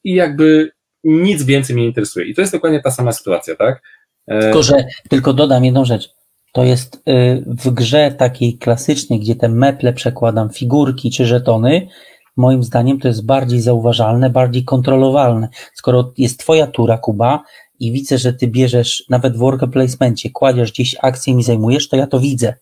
i 0.04 0.14
jakby 0.14 0.70
nic 1.04 1.42
więcej 1.42 1.74
mnie 1.74 1.82
nie 1.82 1.88
interesuje. 1.88 2.26
I 2.26 2.34
to 2.34 2.40
jest 2.40 2.52
dokładnie 2.52 2.80
ta 2.80 2.90
sama 2.90 3.12
sytuacja, 3.12 3.56
tak? 3.56 3.82
E, 4.26 4.40
Tylko, 4.40 4.62
że 4.62 4.84
tylko 5.08 5.32
dodam 5.32 5.64
jedną 5.64 5.84
rzecz. 5.84 6.13
To 6.54 6.64
jest 6.64 6.96
y, 6.96 7.44
w 7.46 7.70
grze 7.70 8.14
takiej 8.18 8.58
klasycznej, 8.58 9.20
gdzie 9.20 9.36
te 9.36 9.48
meple 9.48 9.92
przekładam, 9.92 10.50
figurki 10.50 11.10
czy 11.10 11.26
żetony, 11.26 11.88
moim 12.36 12.62
zdaniem 12.62 13.00
to 13.00 13.08
jest 13.08 13.26
bardziej 13.26 13.60
zauważalne, 13.60 14.30
bardziej 14.30 14.64
kontrolowalne. 14.64 15.48
Skoro 15.74 16.12
jest 16.18 16.40
twoja 16.40 16.66
tura, 16.66 16.98
Kuba, 16.98 17.42
i 17.80 17.92
widzę, 17.92 18.18
że 18.18 18.32
ty 18.32 18.46
bierzesz 18.46 19.04
nawet 19.10 19.36
w 19.36 19.38
worker 19.38 19.70
placemencie, 19.70 20.30
kładziesz 20.30 20.72
gdzieś 20.72 20.96
akcję 21.02 21.32
i 21.32 21.36
mi 21.36 21.42
zajmujesz, 21.42 21.88
to 21.88 21.96
ja 21.96 22.06
to 22.06 22.20
widzę. 22.20 22.54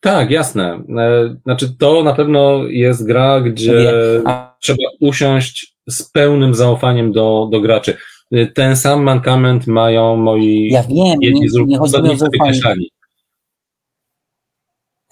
Tak, 0.00 0.30
jasne. 0.30 0.82
E, 0.98 1.36
Znaczy, 1.42 1.76
to 1.78 2.02
na 2.02 2.12
pewno 2.12 2.64
jest 2.64 3.06
gra, 3.06 3.40
gdzie 3.40 3.92
A 4.26 4.56
trzeba 4.60 4.84
usiąść 5.00 5.76
z 5.86 6.02
pełnym 6.02 6.54
zaufaniem 6.54 7.12
do, 7.12 7.48
do 7.52 7.60
graczy. 7.60 7.96
E, 8.32 8.46
Ten 8.46 8.76
sam 8.76 9.02
mankament 9.02 9.66
mają 9.66 10.16
moi 10.16 10.68
ja 10.70 10.82
wiem, 10.82 10.96
nie, 10.96 11.16
jedni 11.20 11.48
z 11.48 11.54
nie 11.66 11.78
chodzi 11.78 12.02
mi 12.02 12.10
o 12.10 12.16
zaufanie. 12.16 12.60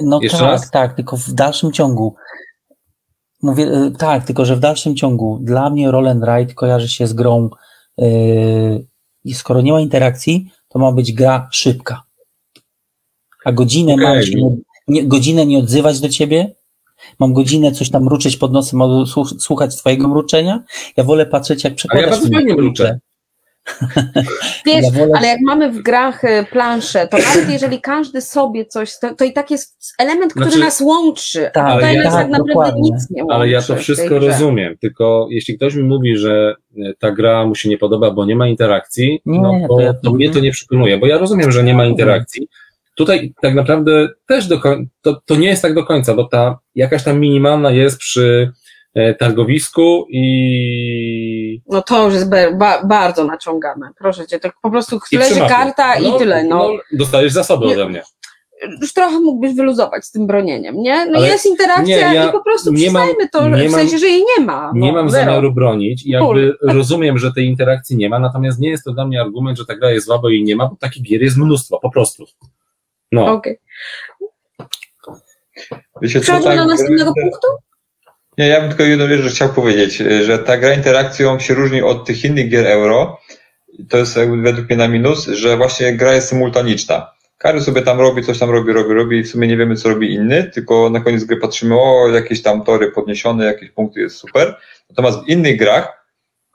No 0.00 0.18
Jeszcze 0.22 0.38
tak, 0.38 0.46
raz? 0.46 0.70
tak, 0.70 0.94
tylko 0.96 1.16
w 1.16 1.32
dalszym 1.32 1.72
ciągu. 1.72 2.14
Mówię, 3.42 3.64
y, 3.64 3.90
tak, 3.98 4.24
tylko 4.26 4.44
że 4.44 4.56
w 4.56 4.60
dalszym 4.60 4.96
ciągu 4.96 5.38
dla 5.42 5.70
mnie 5.70 5.90
Roll 5.90 6.08
and 6.08 6.24
Ride 6.24 6.54
kojarzy 6.54 6.88
się 6.88 7.06
z 7.06 7.12
grą 7.12 7.50
yy, 7.98 8.86
i 9.24 9.34
skoro 9.34 9.60
nie 9.60 9.72
ma 9.72 9.80
interakcji, 9.80 10.50
to 10.68 10.78
ma 10.78 10.92
być 10.92 11.12
gra 11.12 11.48
szybka. 11.52 12.02
A 13.44 13.52
godzinę 13.52 13.94
Okej. 13.94 14.04
mam 14.06 14.22
się 14.22 14.34
nie, 14.34 14.50
nie, 14.88 15.04
godzinę 15.08 15.46
nie 15.46 15.58
odzywać 15.58 16.00
do 16.00 16.08
ciebie, 16.08 16.54
mam 17.18 17.32
godzinę 17.32 17.72
coś 17.72 17.90
tam 17.90 18.02
mruczeć 18.04 18.36
pod 18.36 18.52
nosem, 18.52 18.80
słuch- 19.06 19.34
słuchać 19.40 19.76
twojego 19.76 20.08
mruczenia. 20.08 20.62
Ja 20.96 21.04
wolę 21.04 21.26
patrzeć, 21.26 21.64
jak 21.64 21.74
przekładasz 21.74 22.10
bardzo 22.10 22.28
mi 22.28 22.34
fajnie 22.34 22.54
kurczę. 22.54 22.64
mruczę. 22.64 23.00
Wiesz, 24.66 24.84
Ja 24.84 24.90
wolę- 24.90 25.12
ale 25.18 25.28
jak 25.28 25.40
mamy 25.40 25.70
w 25.72 25.82
grach 25.82 26.24
y, 26.24 26.46
plansze, 26.50 27.08
to 27.08 27.16
nawet 27.18 27.50
jeżeli 27.50 27.80
każdy 27.80 28.20
sobie 28.20 28.66
coś, 28.66 28.98
to, 28.98 29.14
to 29.14 29.24
i 29.24 29.32
tak 29.32 29.50
jest 29.50 29.94
element, 29.98 30.32
który 30.32 30.46
Znaczy- 30.46 30.60
nas 30.64 30.80
łączy. 30.80 31.50
Tak, 31.54 31.66
a 31.66 31.74
tutaj 31.74 31.94
ja- 31.94 32.02
nas 32.04 32.12
tak 32.12 32.22
tak, 32.22 32.30
naprawdę 32.30 32.52
dokładnie. 32.54 32.90
nic 32.90 33.10
nie 33.10 33.22
łączy. 33.24 33.34
Ale 33.36 33.48
ja 33.48 33.62
to 33.62 33.76
wszystko 33.76 34.18
rozumiem, 34.18 34.76
tylko 34.80 35.26
jeśli 35.30 35.56
ktoś 35.56 35.74
mi 35.74 35.82
mówi, 35.82 36.16
że 36.16 36.54
e, 36.78 36.92
ta 36.98 37.10
gra 37.10 37.46
mu 37.46 37.54
się 37.54 37.68
nie 37.68 37.78
podoba, 37.78 38.10
bo 38.10 38.24
nie 38.24 38.36
ma 38.36 38.48
interakcji, 38.48 39.20
Nie, 39.26 39.40
no 39.40 39.52
to, 39.68 39.74
to 39.76 39.80
ja- 39.80 39.94
to 39.94 40.12
mnie 40.12 40.30
to 40.30 40.40
nie 40.40 40.50
przekonuje, 40.52 40.98
bo 40.98 41.06
ja 41.06 41.18
rozumiem, 41.18 41.52
że 41.52 41.62
nie 41.64 41.74
ma 41.74 41.84
interakcji. 41.86 42.48
Tutaj 42.96 43.32
tak 43.42 43.54
naprawdę 43.54 44.08
też 44.28 44.46
do 44.46 44.58
koń- 44.58 44.86
to, 45.02 45.20
to 45.26 45.36
nie 45.36 45.48
jest 45.48 45.62
tak 45.62 45.74
do 45.74 45.84
końca, 45.84 46.14
bo 46.14 46.24
ta 46.24 46.58
jakaś 46.74 47.04
tam 47.04 47.20
minimalna 47.20 47.70
jest 47.70 47.98
przy 47.98 48.52
e, 48.94 49.14
targowisku 49.14 50.06
i 50.10 50.24
No 51.66 51.82
to 51.82 52.04
już 52.04 52.14
jest 52.14 52.30
ba, 52.54 52.84
bardzo 52.84 53.24
naciągane. 53.24 53.90
Proszę 53.98 54.26
cię, 54.26 54.40
tak 54.40 54.54
po 54.62 54.70
prostu 54.70 55.00
i 55.12 55.16
leży 55.16 55.40
karta 55.40 55.94
i 55.94 56.18
tyle. 56.18 56.44
No. 56.44 56.70
dostajesz 56.92 57.32
zasoby 57.32 57.66
Nie. 57.66 57.72
ode 57.72 57.88
mnie. 57.88 58.02
Już 58.80 58.92
trochę 58.92 59.20
mógłbyś 59.20 59.54
wyluzować 59.54 60.04
z 60.04 60.10
tym 60.10 60.26
bronieniem, 60.26 60.76
nie? 60.76 61.06
No 61.06 61.18
Ale 61.18 61.28
jest 61.28 61.46
interakcja 61.46 61.84
nie, 62.10 62.14
ja 62.14 62.28
i 62.28 62.32
po 62.32 62.42
prostu 62.42 62.72
nie 62.72 62.90
mam- 62.90 63.02
przyznajmy 63.02 63.28
to, 63.28 63.48
nie 63.48 63.68
w 63.68 63.72
mam- 63.72 63.80
sensie, 63.80 63.98
że 63.98 64.06
jej 64.06 64.24
nie 64.38 64.44
ma. 64.44 64.72
Nie 64.74 64.92
no, 64.92 64.98
mam 64.98 65.10
zero. 65.10 65.24
zamiaru 65.24 65.52
bronić 65.52 66.06
i 66.06 66.10
jakby 66.10 66.56
rozumiem, 66.62 67.18
że 67.18 67.32
tej 67.32 67.46
interakcji 67.46 67.96
nie 67.96 68.08
ma, 68.08 68.18
natomiast 68.18 68.60
nie 68.60 68.70
jest 68.70 68.84
to 68.84 68.92
dla 68.92 69.06
mnie 69.06 69.20
argument, 69.20 69.58
że 69.58 69.66
ta 69.66 69.76
gra 69.76 69.90
jest 69.90 70.08
bo 70.22 70.28
jej 70.28 70.44
nie 70.44 70.56
ma, 70.56 70.66
bo 70.66 70.76
takich 70.80 71.02
gier 71.02 71.22
jest 71.22 71.36
mnóstwo, 71.36 71.78
po 71.82 71.90
prostu. 71.90 72.24
No. 73.12 73.32
Okej. 73.32 73.58
Wiecie, 76.02 76.20
co, 76.20 76.24
Przechodzimy 76.24 76.56
tak, 76.56 76.64
do 76.64 76.66
następnego 76.66 77.12
punktu? 77.22 77.48
Nie, 78.38 78.48
ja 78.48 78.60
bym 78.60 78.68
tylko 78.68 78.82
jedną 78.82 79.08
rzecz 79.08 79.34
chciał 79.34 79.48
powiedzieć, 79.48 79.96
że 79.96 80.38
ta 80.38 80.56
gra 80.56 80.74
interakcją 80.74 81.38
się 81.38 81.54
różni 81.54 81.82
od 81.82 82.06
tych 82.06 82.24
innych 82.24 82.48
gier 82.48 82.66
euro. 82.66 83.20
To 83.88 83.98
jest 83.98 84.18
według 84.42 84.68
mnie 84.68 84.76
na 84.76 84.88
minus, 84.88 85.26
że 85.26 85.56
właśnie 85.56 85.92
gra 85.92 86.14
jest 86.14 86.28
symultaniczna. 86.28 87.14
Każdy 87.38 87.60
sobie 87.60 87.82
tam 87.82 88.00
robi, 88.00 88.22
coś 88.22 88.38
tam 88.38 88.50
robi, 88.50 88.72
robi, 88.72 88.94
robi 88.94 89.18
i 89.18 89.22
w 89.22 89.28
sumie 89.28 89.48
nie 89.48 89.56
wiemy, 89.56 89.76
co 89.76 89.88
robi 89.88 90.12
inny, 90.14 90.50
tylko 90.54 90.90
na 90.90 91.00
koniec 91.00 91.24
gry 91.24 91.36
patrzymy, 91.36 91.74
o, 91.80 92.08
jakieś 92.08 92.42
tam 92.42 92.64
tory 92.64 92.90
podniesione, 92.90 93.44
jakieś 93.44 93.70
punkty, 93.70 94.00
jest 94.00 94.16
super. 94.16 94.56
Natomiast 94.90 95.18
w 95.24 95.28
innych 95.28 95.58
grach, 95.58 96.06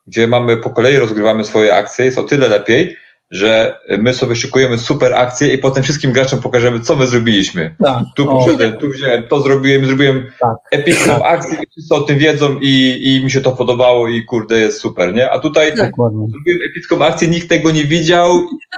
gdzie 0.07 0.27
mamy 0.27 0.57
po 0.57 0.69
kolei 0.69 0.97
rozgrywamy 0.97 1.43
swoje 1.45 1.75
akcje, 1.75 2.05
jest 2.05 2.17
o 2.17 2.23
tyle 2.23 2.47
lepiej, 2.47 2.97
że 3.31 3.79
my 3.97 4.13
sobie 4.13 4.35
szykujemy 4.35 4.77
super 4.77 5.13
akcje 5.13 5.53
i 5.53 5.57
potem 5.57 5.83
wszystkim 5.83 6.11
graczom 6.11 6.39
pokażemy, 6.41 6.79
co 6.79 6.95
my 6.95 7.07
zrobiliśmy. 7.07 7.75
Tak. 7.83 8.03
Tu 8.15 8.29
O, 8.31 8.39
poszedłem, 8.39 8.77
tu 8.77 8.89
wziąłem, 8.89 9.23
to 9.23 9.41
zrobiłem, 9.41 9.85
zrobiłem 9.85 10.25
Tak. 10.39 10.55
epicką 10.71 11.23
akcję, 11.25 11.57
wszyscy 11.71 11.95
o 11.95 12.01
tym 12.01 12.17
wiedzą 12.17 12.57
i, 12.61 12.99
i 13.01 13.23
mi 13.23 13.31
się 13.31 13.41
to 13.41 13.51
podobało 13.51 14.07
i 14.07 14.25
kurde 14.25 14.59
jest 14.59 14.81
super, 14.81 15.13
nie? 15.13 15.31
A 15.31 15.39
tutaj 15.39 15.75
Tak. 15.77 15.89
dokładnie. 15.89 16.27
zrobiłem 16.31 16.59
epicką 16.71 17.05
akcję, 17.05 17.27
nikt 17.27 17.49
tego 17.49 17.71
nie 17.71 17.83
widział 17.83 18.31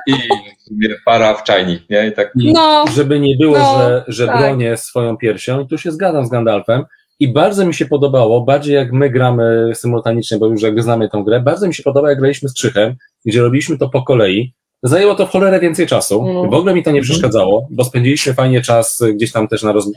i 0.07 0.13
w 0.59 0.63
sumie 0.67 0.89
para 1.05 1.33
w 1.33 1.43
czajnik, 1.43 1.89
nie? 1.89 2.07
I 2.07 2.11
tak 2.11 2.31
No, 2.35 2.85
żeby 2.95 3.19
nie 3.19 3.35
było, 3.37 3.57
No, 3.59 3.77
że, 3.79 4.03
że 4.07 4.27
tak. 4.27 4.37
bronię 4.39 4.77
swoją 4.77 5.17
piersią, 5.17 5.61
i 5.61 5.67
tu 5.67 5.77
się 5.77 5.91
zgadzam 5.91 6.25
z 6.25 6.29
Gandalfem. 6.29 6.83
I 7.21 7.27
bardzo 7.27 7.65
mi 7.65 7.73
się 7.73 7.85
podobało, 7.85 8.41
bardziej 8.41 8.75
jak 8.75 8.91
my 8.91 9.09
gramy 9.09 9.71
symultanicznie, 9.73 10.37
bo 10.37 10.47
już 10.47 10.61
jakby 10.61 10.81
znamy 10.81 11.09
tą 11.09 11.23
grę, 11.23 11.39
bardzo 11.39 11.67
mi 11.67 11.73
się 11.73 11.83
podoba, 11.83 12.09
jak 12.09 12.19
graliśmy 12.19 12.49
z 12.49 12.53
Krzychem, 12.53 12.95
gdzie 13.25 13.41
robiliśmy 13.41 13.77
to 13.77 13.89
po 13.89 14.03
kolei. 14.03 14.53
Zajęło 14.83 15.15
to 15.15 15.27
w 15.27 15.29
cholerę 15.29 15.59
więcej 15.59 15.87
czasu. 15.87 16.21
Mhm. 16.27 16.49
W 16.49 16.53
ogóle 16.53 16.73
mi 16.73 16.83
to 16.83 16.91
nie 16.91 17.01
przeszkadzało, 17.01 17.67
bo 17.71 17.83
spędziliśmy 17.83 18.33
fajnie 18.33 18.61
czas 18.61 19.03
gdzieś 19.13 19.31
tam 19.31 19.47
też 19.47 19.63
na 19.63 19.71
roz... 19.71 19.91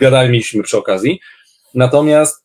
gadaliśmy 0.00 0.62
przy 0.62 0.78
okazji. 0.78 1.20
Natomiast 1.74 2.44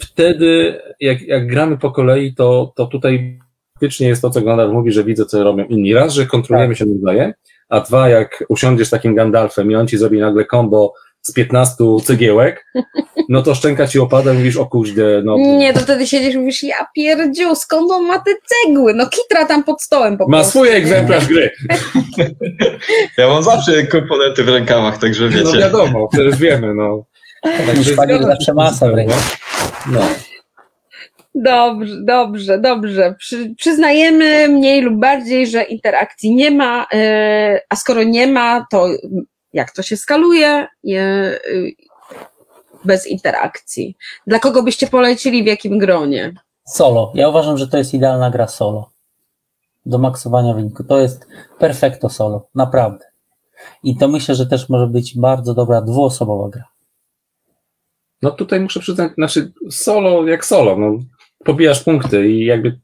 wtedy, 0.00 0.80
jak, 1.00 1.22
jak 1.22 1.46
gramy 1.46 1.78
po 1.78 1.90
kolei, 1.90 2.34
to, 2.34 2.72
to 2.76 2.86
tutaj 2.86 3.38
faktycznie 3.74 4.08
jest 4.08 4.22
to, 4.22 4.30
co 4.30 4.42
Gandalf 4.42 4.72
mówi, 4.72 4.92
że 4.92 5.04
widzę, 5.04 5.26
co 5.26 5.44
robią 5.44 5.64
inni. 5.64 5.94
Raz, 5.94 6.14
że 6.14 6.26
kontrolujemy 6.26 6.76
się 6.76 6.84
nawzajem, 6.86 7.32
a 7.68 7.80
dwa, 7.80 8.08
jak 8.08 8.44
usiądziesz 8.48 8.90
takim 8.90 9.14
Gandalfem 9.14 9.70
i 9.70 9.74
on 9.74 9.88
ci 9.88 9.98
zrobi 9.98 10.18
nagle 10.18 10.44
combo 10.50 10.94
z 11.22 11.32
15 11.32 11.74
cegiełek, 12.04 12.66
no 13.28 13.42
to 13.42 13.54
szczęka 13.54 13.86
ci 13.86 13.98
opada 13.98 14.32
i 14.32 14.36
mówisz, 14.36 14.56
o 14.56 14.66
kuźde, 14.66 15.22
no. 15.24 15.36
nie, 15.38 15.72
to 15.72 15.80
wtedy 15.80 16.06
siedzisz 16.06 16.34
i 16.34 16.38
mówisz, 16.38 16.62
ja 16.62 16.86
pierdziu, 16.96 17.54
skąd 17.54 17.90
on 17.92 18.06
ma 18.06 18.18
te 18.18 18.30
cegły? 18.44 18.94
No 18.94 19.06
kitra 19.08 19.46
tam 19.46 19.64
pod 19.64 19.82
stołem 19.82 20.18
po 20.18 20.28
Ma 20.28 20.36
prostu. 20.36 20.50
swój 20.50 20.68
egzemplarz 20.68 21.26
gry. 21.26 21.50
ja 23.18 23.28
mam 23.28 23.42
zawsze 23.42 23.86
komponenty 23.86 24.44
w 24.44 24.48
rękawach, 24.48 24.98
także 24.98 25.24
No 25.24 25.30
wiecie. 25.30 25.58
wiadomo, 25.58 26.08
przecież 26.08 26.36
wiemy, 26.36 26.74
no. 26.74 27.04
Także 27.66 27.92
Szwagier 27.92 28.22
zawsze 28.22 28.54
masa 28.54 28.88
w 28.88 28.94
ręku. 28.94 29.14
No. 29.92 30.00
Dobrze, 31.34 31.94
dobrze, 32.04 32.58
dobrze. 32.58 33.14
Przy, 33.18 33.54
przyznajemy 33.58 34.48
mniej 34.48 34.80
lub 34.82 34.94
bardziej, 35.00 35.46
że 35.46 35.62
interakcji 35.62 36.34
nie 36.34 36.50
ma, 36.50 36.86
yy, 36.92 37.60
a 37.68 37.76
skoro 37.76 38.02
nie 38.02 38.26
ma, 38.26 38.66
to 38.70 38.88
jak 39.52 39.70
to 39.72 39.82
się 39.82 39.96
skaluje 39.96 40.68
yy, 40.84 41.40
bez 42.84 43.06
interakcji? 43.06 43.96
Dla 44.26 44.38
kogo 44.38 44.62
byście 44.62 44.86
polecili, 44.86 45.44
w 45.44 45.46
jakim 45.46 45.78
gronie? 45.78 46.34
Solo. 46.66 47.12
Ja 47.14 47.28
uważam, 47.28 47.58
że 47.58 47.68
to 47.68 47.78
jest 47.78 47.94
idealna 47.94 48.30
gra 48.30 48.48
solo. 48.48 48.90
Do 49.86 49.98
maksowania 49.98 50.54
wyniku. 50.54 50.84
To 50.84 50.98
jest 50.98 51.26
perfekto 51.58 52.08
solo. 52.08 52.48
Naprawdę. 52.54 53.04
I 53.82 53.96
to 53.96 54.08
myślę, 54.08 54.34
że 54.34 54.46
też 54.46 54.68
może 54.68 54.86
być 54.86 55.18
bardzo 55.18 55.54
dobra 55.54 55.82
dwuosobowa 55.82 56.48
gra. 56.48 56.64
No 58.22 58.30
tutaj 58.30 58.60
muszę 58.60 58.80
przyznać, 58.80 59.12
znaczy 59.14 59.52
solo 59.70 60.26
jak 60.28 60.44
solo, 60.44 60.76
no 60.76 60.98
pobijasz 61.44 61.82
punkty 61.82 62.28
i 62.28 62.44
jakby 62.44 62.78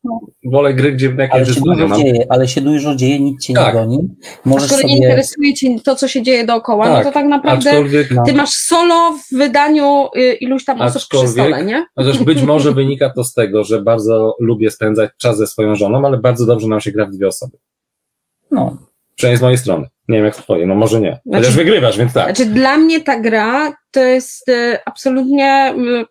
wolę 0.45 0.75
gry, 0.75 0.93
gdzie 0.93 1.07
jakieś 1.19 1.35
Ale 1.35 1.47
się 1.47 1.61
dużo 1.61 1.89
mam. 1.89 1.99
dzieje, 2.01 2.27
ale 2.29 2.49
się 2.49 2.61
dużo 2.61 2.95
dzieje, 2.95 3.21
nic 3.21 3.45
cię 3.45 3.55
Tak. 3.55 3.67
nie 3.67 3.73
goni. 3.81 4.09
Możesz 4.45 4.69
skoro 4.69 4.83
nie 4.89 4.95
sobie... 4.95 5.07
interesuje 5.09 5.55
cię 5.55 5.81
to, 5.85 5.95
co 5.97 6.09
się 6.09 6.23
dzieje 6.23 6.45
dookoła, 6.47 6.85
Tak, 6.87 7.05
no 7.05 7.11
to 7.11 7.15
tak 7.15 7.27
naprawdę 7.27 7.71
Aczkolwiek, 7.71 8.11
No. 8.11 8.23
ty 8.27 8.33
masz 8.33 8.51
solo 8.51 9.13
w 9.13 9.37
wydaniu 9.37 10.09
y, 10.17 10.33
iluś 10.33 10.65
tam 10.65 10.81
osób 10.81 11.03
przy 11.11 11.29
stole, 11.29 11.65
nie? 11.65 11.87
chociaż 11.97 12.19
być 12.23 12.43
może 12.53 12.73
wynika 12.73 13.11
to 13.11 13.25
z 13.25 13.35
tego, 13.35 13.65
że 13.65 13.83
bardzo 13.83 14.37
lubię 14.41 14.71
spędzać 14.71 15.11
czas 15.19 15.37
ze 15.39 15.47
swoją 15.47 15.77
żoną, 15.77 16.07
ale 16.07 16.17
bardzo 16.19 16.47
dobrze 16.47 16.69
nam 16.69 16.81
się 16.81 16.93
gra 16.93 17.07
w 17.07 17.11
dwie 17.11 17.27
osoby. 17.29 17.59
No. 18.51 18.77
Przynajmniej 19.15 19.39
z 19.39 19.43
mojej 19.43 19.59
strony. 19.59 19.89
Nie 20.09 20.17
wiem 20.17 20.25
jak 20.25 20.37
z 20.37 20.39
twojej, 20.39 20.67
no 20.67 20.75
może 20.75 21.01
nie. 21.01 21.21
Znaczy- 21.27 21.45
Chociaż 21.45 21.57
wygrywasz, 21.57 21.99
więc 21.99 22.13
tak. 22.13 22.25
Znaczy 22.37 22.51
dla 22.51 22.77
mnie 22.79 23.01
ta 23.01 23.21
gra 23.21 23.73
to 23.91 24.01
jest 24.01 24.49
y, 24.49 24.79
absolutnie, 24.87 25.75
y, 25.79 26.05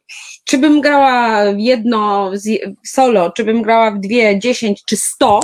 czy 0.48 0.58
bym 0.58 0.82
grała 0.82 1.52
w 1.54 1.60
jedno 1.60 2.32
solo, 2.86 3.32
czy 3.32 3.43
bym 3.43 3.62
grała 3.62 3.91
w 3.91 4.00
dwie, 4.00 4.39
dziesięć 4.39 4.84
czy 4.86 4.98
sto, 4.98 5.39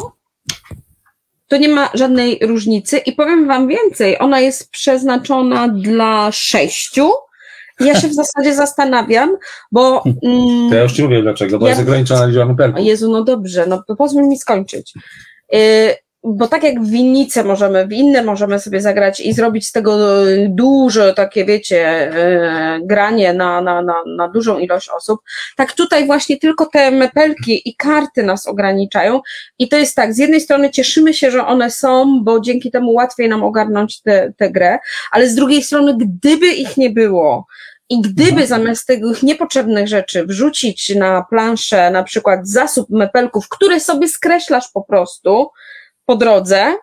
to 1.48 1.58
nie 1.58 1.70
ma 1.70 1.90
żadnej 1.94 2.40
różnicy 2.42 2.98
i 2.98 3.12
powiem 3.12 3.48
wam 3.48 3.68
więcej, 3.68 4.20
ona 4.20 4.40
jest 4.40 4.72
przeznaczona 4.72 5.68
dla 5.68 6.32
sześciu. 6.32 7.12
Ja 7.80 8.02
się 8.02 8.08
w 8.08 8.14
zasadzie 8.24 8.56
zastanawiam, 8.56 9.38
bo 9.72 10.04
mm, 10.24 10.70
To 10.70 10.76
ja 10.76 10.84
już 10.84 10.94
ci 10.94 11.04
mówię 11.04 11.22
dlaczego, 11.22 11.60
bo 11.60 11.66
Ja- 11.66 11.70
jest 11.72 11.82
ograniczona 11.82 12.26
liczba 12.26 12.42
o 12.42 12.46
numerków. 12.46 12.86
Jezu, 12.86 13.12
no 13.12 13.24
dobrze, 13.24 13.66
no 13.68 13.84
pozwól 13.98 14.28
mi 14.28 14.38
skończyć. 14.38 14.94
Yy, 15.52 15.60
bo 16.24 16.48
tak 16.48 16.64
jak 16.64 16.82
w 16.82 16.90
winnice 16.90 17.44
możemy, 17.44 17.88
w 17.88 17.94
inne 17.94 18.24
możemy 18.24 18.60
sobie 18.60 18.82
zagrać 18.82 19.20
i 19.20 19.34
zrobić 19.34 19.68
z 19.68 19.72
tego 19.72 19.98
duże 20.50 21.14
takie, 21.14 21.46
wiecie, 21.46 22.12
yy, 22.80 22.88
granie 22.88 23.34
na, 23.34 23.62
na, 23.62 23.82
na, 23.82 24.04
na 24.18 24.28
dużą 24.28 24.60
ilość 24.60 24.90
osób, 24.90 25.20
tak 25.56 25.72
tutaj 25.74 26.06
właśnie 26.06 26.38
tylko 26.38 26.66
te 26.66 26.92
mepelki 26.92 27.70
i 27.70 27.76
karty 27.76 28.24
nas 28.24 28.48
ograniczają 28.48 29.22
i 29.60 29.70
to 29.70 29.78
jest 29.78 29.96
tak, 29.96 30.14
z 30.14 30.18
jednej 30.18 30.42
strony 30.42 30.70
cieszymy 30.72 31.14
się, 31.14 31.32
że 31.32 31.46
one 31.46 31.72
są, 31.72 32.24
bo 32.24 32.40
dzięki 32.40 32.72
temu 32.72 32.94
łatwiej 32.94 33.30
nam 33.30 33.44
ogarnąć 33.44 34.02
tę 34.02 34.34
tę 34.38 34.52
grę, 34.52 34.80
ale 35.12 35.30
z 35.30 35.36
drugiej 35.36 35.64
strony, 35.64 35.98
gdyby 35.98 36.48
ich 36.48 36.78
nie 36.78 36.90
było, 36.90 37.46
i 37.90 38.02
gdyby 38.02 38.30
Mhm. 38.30 38.48
zamiast 38.48 38.88
tych 38.88 39.24
niepotrzebnych 39.24 39.88
rzeczy 39.88 40.26
wrzucić 40.26 40.96
na 40.96 41.26
planszę 41.30 41.92
na 41.92 42.04
przykład 42.04 42.48
zasób 42.48 42.90
mepelków, 42.90 43.50
które 43.50 43.80
sobie 43.80 44.08
skreślasz 44.08 44.72
po 44.74 44.82
prostu 44.84 45.50
po 46.06 46.16
drodze, 46.16 46.76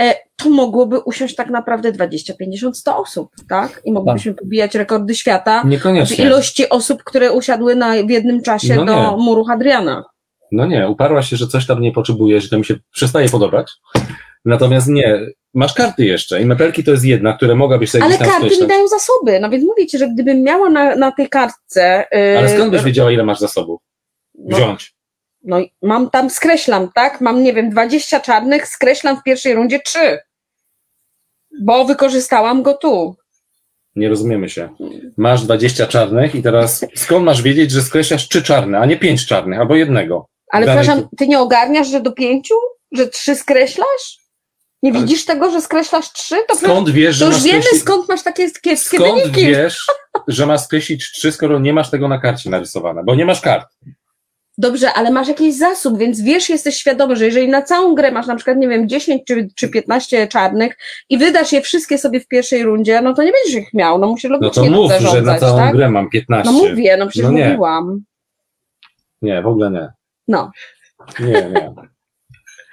e, 0.00 0.14
to 0.36 0.50
mogłoby 0.50 0.98
usiąść 1.00 1.34
tak 1.34 1.50
naprawdę 1.50 1.92
20, 1.92 2.34
50, 2.34 2.78
100 2.78 2.96
osób, 2.98 3.30
tak? 3.48 3.80
I 3.84 3.92
moglibyśmy 3.92 4.34
pobijać 4.34 4.74
rekordy 4.74 5.14
świata 5.14 5.62
w 5.62 5.66
Niekoniecznie. 5.68 6.24
ilości 6.24 6.68
osób, 6.68 7.04
które 7.04 7.32
usiadły 7.32 7.76
na, 7.76 7.92
w 8.02 8.10
jednym 8.10 8.42
czasie 8.42 8.74
No 8.76 8.84
do 8.84 9.10
nie. 9.16 9.16
muru 9.24 9.44
Hadriana. 9.44 10.04
No 10.52 10.66
nie, 10.66 10.88
uparła 10.88 11.22
się, 11.22 11.36
że 11.36 11.46
coś 11.46 11.66
tam 11.66 11.80
nie 11.80 11.92
potrzebujesz, 11.92 12.42
że 12.44 12.50
to 12.50 12.58
mi 12.58 12.64
się 12.64 12.74
przestaje 12.92 13.28
podobać. 13.28 13.70
Natomiast 14.44 14.88
nie, 14.88 15.20
masz 15.54 15.74
karty 15.74 16.04
jeszcze 16.04 16.42
i 16.42 16.46
mepelki 16.46 16.84
to 16.84 16.90
jest 16.90 17.04
jedna, 17.04 17.32
które 17.32 17.54
mogłabyś 17.54 17.90
sobie 17.90 18.04
Ale 18.04 18.18
karty 18.18 18.60
mi 18.60 18.66
dają 18.66 18.88
zasoby, 18.88 19.40
no 19.40 19.50
więc 19.50 19.64
mówię 19.64 19.86
ci, 19.86 19.98
że 19.98 20.08
gdybym 20.08 20.42
miała 20.42 20.70
na, 20.70 20.96
na 20.96 21.12
tej 21.12 21.28
kartce... 21.28 22.04
yy, 22.12 22.38
Ale 22.38 22.48
skąd 22.48 22.70
byś 22.70 22.82
wiedziała, 22.82 23.12
ile 23.12 23.24
masz 23.24 23.38
zasobów? 23.38 23.80
no, 24.34 24.56
Wziąć. 24.56 24.94
No 25.44 25.58
mam 25.82 26.10
tam, 26.10 26.30
skreślam, 26.30 26.92
tak? 26.94 27.20
Mam, 27.20 27.42
nie 27.42 27.52
wiem, 27.52 27.70
20 27.70 28.20
czarnych, 28.20 28.68
skreślam 28.68 29.16
w 29.16 29.22
pierwszej 29.22 29.54
rundzie 29.54 29.80
3. 29.80 30.18
Bo 31.62 31.84
wykorzystałam 31.84 32.62
go 32.62 32.74
tu. 32.74 33.16
Nie 33.96 34.08
rozumiemy 34.08 34.48
się. 34.48 34.68
Masz 35.16 35.42
20 35.44 35.86
czarnych 35.86 36.34
i 36.34 36.42
teraz 36.42 36.86
skąd 36.96 37.24
masz 37.24 37.42
wiedzieć, 37.42 37.70
że 37.70 37.82
skreślasz 37.82 38.28
trzy 38.28 38.42
czarne, 38.42 38.78
a 38.78 38.86
nie 38.86 38.96
pięć 38.96 39.26
czarnych, 39.26 39.58
albo 39.60 39.76
jednego? 39.76 40.26
Ale 40.52 40.66
Danej- 40.66 40.82
przepraszam, 40.84 41.08
ty 41.18 41.28
nie 41.28 41.40
ogarniasz, 41.40 41.88
że 41.88 42.00
do 42.00 42.12
pięciu? 42.12 42.54
Że 42.92 43.08
trzy 43.08 43.34
skreślasz? 43.36 44.18
Nie 44.82 44.90
Ale- 44.90 45.00
widzisz 45.00 45.24
tego, 45.24 45.50
że 45.50 45.60
skreślasz 45.60 46.12
trzy? 46.12 46.36
To, 46.48 46.56
Skąd 46.56 46.90
wiesz, 46.90 47.18
to 47.18 47.18
że 47.18 47.24
już 47.24 47.34
masz 47.34 47.44
wiemy, 47.44 47.62
skreślić... 47.62 47.82
skąd 47.82 48.08
masz 48.08 48.22
takie 48.22 48.50
kiepskie 48.50 48.96
Skąd 48.96 49.22
wyniki. 49.22 49.46
wiesz, 49.46 49.86
że 50.28 50.46
masz 50.46 50.60
skreślić 50.60 51.12
trzy, 51.12 51.32
skoro 51.32 51.58
nie 51.58 51.72
masz 51.72 51.90
tego 51.90 52.08
na 52.08 52.18
karcie 52.20 52.50
narysowane? 52.50 53.04
Bo 53.04 53.14
nie 53.14 53.24
masz 53.24 53.40
kart. 53.40 53.66
Dobrze, 54.58 54.92
ale 54.92 55.10
masz 55.10 55.28
jakiś 55.28 55.54
zasób, 55.54 55.98
więc 55.98 56.20
wiesz, 56.20 56.48
jesteś 56.48 56.76
świadomy, 56.76 57.16
że 57.16 57.24
jeżeli 57.24 57.48
na 57.48 57.62
całą 57.62 57.94
grę 57.94 58.12
masz 58.12 58.26
na 58.26 58.36
przykład, 58.36 58.56
nie 58.56 58.68
wiem, 58.68 58.88
10 58.88 59.22
czy, 59.26 59.48
czy 59.54 59.68
15 59.68 60.26
czarnych 60.26 60.76
i 61.08 61.18
wydasz 61.18 61.52
je 61.52 61.60
wszystkie 61.60 61.98
sobie 61.98 62.20
w 62.20 62.28
pierwszej 62.28 62.62
rundzie, 62.62 63.00
no 63.02 63.14
to 63.14 63.22
nie 63.22 63.32
będziesz 63.32 63.62
ich 63.62 63.74
miał, 63.74 63.98
no 63.98 64.06
musisz 64.06 64.30
No 64.30 64.36
logicznie 64.40 64.64
to 64.64 64.70
mów, 64.70 64.90
zarządzać, 64.90 65.14
że 65.14 65.22
na 65.22 65.38
całą 65.38 65.58
tak? 65.58 65.76
grę 65.76 65.90
mam 65.90 66.10
15. 66.10 66.52
No 66.52 66.58
mówię, 66.58 66.96
no 66.96 67.06
przecież 67.06 67.24
No 67.24 67.32
nie. 67.32 67.44
mówiłam. 67.48 68.00
Nie, 69.22 69.42
w 69.42 69.46
ogóle 69.46 69.70
nie. 69.70 69.88
No, 70.28 70.50
Nie, 71.20 71.26
nie. 71.26 71.72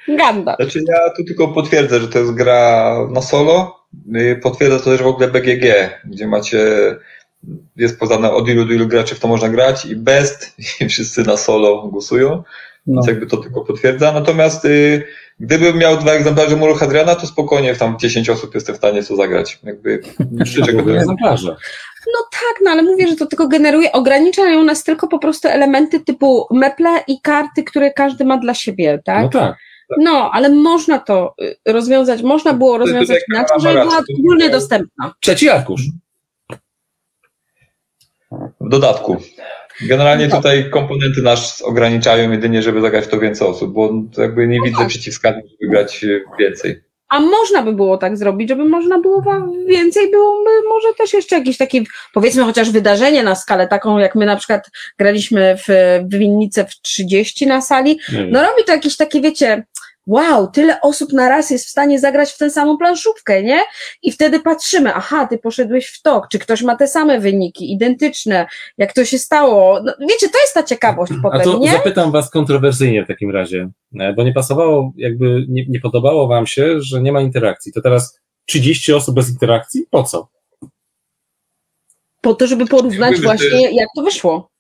Ganda. 0.18 0.56
Znaczy 0.60 0.84
ja 0.88 0.98
tu 1.18 1.24
tylko 1.24 1.48
potwierdzę, 1.48 2.00
że 2.00 2.08
to 2.08 2.20
jest 2.20 2.32
gra 2.34 2.96
na 3.12 3.22
solo. 3.22 3.80
Y, 4.16 4.40
Potwierdza 4.44 4.80
to 4.80 4.86
też 4.86 5.02
w 5.04 5.08
ogóle 5.08 5.28
BGG, 5.28 5.66
gdzie 6.06 6.28
macie, 6.28 6.60
jest 7.76 8.00
podane 8.00 8.32
od 8.32 8.50
ilu 8.50 8.66
do 8.66 8.74
ilu 8.74 8.88
graczy 8.88 9.16
w 9.16 9.20
to 9.20 9.28
można 9.28 9.50
grać 9.50 9.86
i 9.86 9.96
best 9.96 10.56
i 10.82 10.90
wszyscy 10.90 11.24
na 11.24 11.38
solo 11.38 11.88
głosują, 11.88 12.44
No. 12.88 12.94
więc 12.94 13.08
jakby 13.08 13.28
to 13.28 13.38
tylko 13.38 13.62
potwierdza. 13.62 14.12
Natomiast 14.12 14.66
y, 14.66 15.04
gdybym 15.40 15.78
miał 15.78 15.98
dwa 15.98 16.12
egzemplarze 16.12 16.56
Muru 16.56 16.76
Hadriana, 16.76 17.16
to 17.16 17.28
spokojnie 17.28 17.76
tam 17.76 18.00
10 18.00 18.30
osób 18.30 18.56
jestem 18.56 18.76
w 18.76 18.78
stanie 18.78 19.04
to 19.04 19.16
zagrać. 19.16 19.60
Jakby 19.64 20.00
czego 20.66 20.84
W 20.84 20.90
egzemplarze. 20.90 21.56
No 22.14 22.20
tak, 22.32 22.62
no 22.64 22.72
ale 22.72 22.84
mówię, 22.84 23.08
że 23.08 23.16
to 23.16 23.26
tylko 23.26 23.48
generuje, 23.48 23.92
ograniczają 23.92 24.64
nas 24.64 24.84
tylko 24.84 25.08
po 25.08 25.20
prostu 25.20 25.48
elementy 25.48 26.00
typu 26.00 26.48
meple 26.52 27.04
i 27.08 27.22
karty, 27.22 27.64
które 27.64 27.94
każdy 27.94 28.26
ma 28.26 28.38
dla 28.38 28.54
siebie, 28.54 29.02
tak? 29.06 29.24
No 29.24 29.30
tak. 29.30 29.58
No, 30.00 30.32
ale 30.34 30.50
można 30.50 31.00
to 31.00 31.36
y, 31.42 31.74
rozwiązać, 31.74 32.22
można 32.22 32.54
było 32.54 32.78
rozwiązać 32.78 33.20
inaczej, 33.32 33.60
żeby 33.60 33.74
była 33.74 34.02
ogólnie 34.20 34.50
dostępna. 34.50 35.14
Trzeci 35.22 35.50
arkusz. 35.50 35.82
W 38.62 38.70
dodatku. 38.70 39.18
Generalnie 39.82 40.28
No. 40.28 40.36
tutaj 40.36 40.70
komponenty 40.70 41.22
nas 41.22 41.62
ograniczają 41.62 42.32
jedynie, 42.32 42.62
żeby 42.62 42.82
zagrać 42.82 43.06
w 43.06 43.08
to 43.08 43.20
więcej 43.20 43.48
osób, 43.48 43.74
bo 43.74 43.90
jakby 44.18 44.48
nie 44.48 44.62
widzę 44.62 44.78
tak. 44.78 44.88
przeciwwskazań, 44.88 45.42
żeby 45.62 45.72
grać 45.72 46.04
y, 46.04 46.24
więcej. 46.40 46.82
A 47.10 47.20
można 47.20 47.64
by 47.64 47.74
było 47.74 47.98
tak 47.98 48.18
zrobić, 48.18 48.50
żeby 48.50 48.66
można 48.66 49.00
było 49.00 49.24
więcej, 49.68 50.12
byłoby 50.12 50.50
może 50.70 50.88
też 50.98 51.14
jeszcze 51.14 51.36
jakieś 51.36 51.58
takie, 51.58 51.84
powiedzmy 52.14 52.44
chociaż 52.44 52.72
wydarzenie 52.72 53.24
na 53.24 53.36
skalę 53.36 53.68
taką, 53.68 53.98
jak 53.98 54.16
my 54.16 54.26
na 54.26 54.36
przykład 54.36 54.70
graliśmy 55.00 55.58
w, 55.58 55.64
w 56.12 56.18
winnicę 56.18 56.66
w 56.66 56.82
30 56.82 57.48
na 57.48 57.62
sali. 57.62 58.00
No 58.32 58.42
robi 58.42 58.64
to 58.66 58.72
jakieś 58.72 58.98
takie, 58.98 59.22
wiecie, 59.22 59.64
wow, 60.08 60.48
tyle 60.48 60.82
osób 60.82 61.14
na 61.14 61.30
raz 61.30 61.50
jest 61.50 61.66
w 61.66 61.70
stanie 61.70 62.00
zagrać 62.00 62.32
w 62.32 62.38
tę 62.38 62.50
samą 62.50 62.78
planszówkę, 62.78 63.44
nie? 63.44 63.60
I 64.02 64.12
wtedy 64.12 64.40
patrzymy, 64.40 64.94
aha, 64.94 65.28
ty 65.28 65.38
poszedłeś 65.38 65.88
w 65.88 66.02
tok, 66.02 66.28
czy 66.28 66.40
ktoś 66.40 66.62
ma 66.62 66.76
te 66.76 66.88
same 66.88 67.20
wyniki, 67.20 67.74
identyczne, 67.74 68.48
jak 68.78 68.94
to 68.94 69.06
się 69.06 69.20
stało. 69.20 69.80
No, 69.84 69.94
wiecie, 70.00 70.30
to 70.30 70.40
jest 70.42 70.54
ta 70.54 70.64
ciekawość 70.64 71.12
A 71.20 71.22
potem, 71.22 71.42
to 71.42 71.58
nie? 71.58 71.72
zapytam 71.72 72.12
was 72.12 72.30
kontrowersyjnie 72.30 73.06
w 73.06 73.08
takim 73.08 73.32
razie, 73.32 73.70
e, 74.00 74.14
bo 74.14 74.24
nie 74.24 74.34
pasowało, 74.34 74.94
jakby 74.98 75.46
nie, 75.50 75.66
nie 75.70 75.80
podobało 75.80 76.28
wam 76.28 76.48
się, 76.48 76.82
że 76.82 77.02
nie 77.02 77.12
ma 77.12 77.22
interakcji. 77.22 77.74
To 77.74 77.82
teraz 77.82 78.20
30 78.46 78.94
osób 78.94 79.16
bez 79.16 79.30
interakcji? 79.30 79.86
Po 79.90 80.04
co? 80.04 80.28
Po 82.22 82.34
to, 82.34 82.48
żeby 82.48 82.66
porównać 82.66 83.22
właśnie, 83.22 83.76
jak 83.76 83.88
to 83.96 84.02
wyszło. 84.02 84.55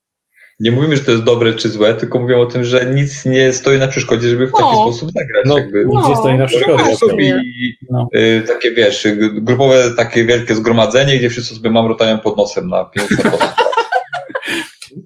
Nie 0.59 0.71
mówimy, 0.71 0.97
że 0.97 1.03
to 1.03 1.11
jest 1.11 1.23
dobre 1.23 1.53
czy 1.53 1.69
złe, 1.69 1.93
tylko 1.93 2.19
mówimy 2.19 2.39
o 2.39 2.45
tym, 2.45 2.63
że 2.63 2.85
nic 2.95 3.25
nie 3.25 3.53
stoi 3.53 3.77
na 3.79 3.87
przeszkodzie, 3.87 4.27
żeby 4.29 4.47
w 4.47 4.51
taki 4.51 4.63
No. 4.63 4.81
sposób 4.83 5.09
zagrać. 5.11 5.45
No, 5.45 5.57
jakby. 5.57 5.85
No. 5.85 6.01
gdzie 6.01 6.15
stoi 6.15 6.37
na 6.37 6.45
przeszkodzie? 6.45 7.41
i 7.45 7.73
No. 7.89 8.07
y, 8.15 8.43
takie 8.47 8.71
wiesz, 8.71 9.07
grupowe 9.33 9.91
takie 9.97 10.25
wielkie 10.25 10.55
zgromadzenie, 10.55 11.17
gdzie 11.17 11.29
wszyscy 11.29 11.55
sobie 11.55 11.69
mamrotają 11.69 12.19
pod 12.19 12.37
nosem 12.37 12.67
na 12.67 12.85
500 12.85 13.25
osób. 13.25 13.41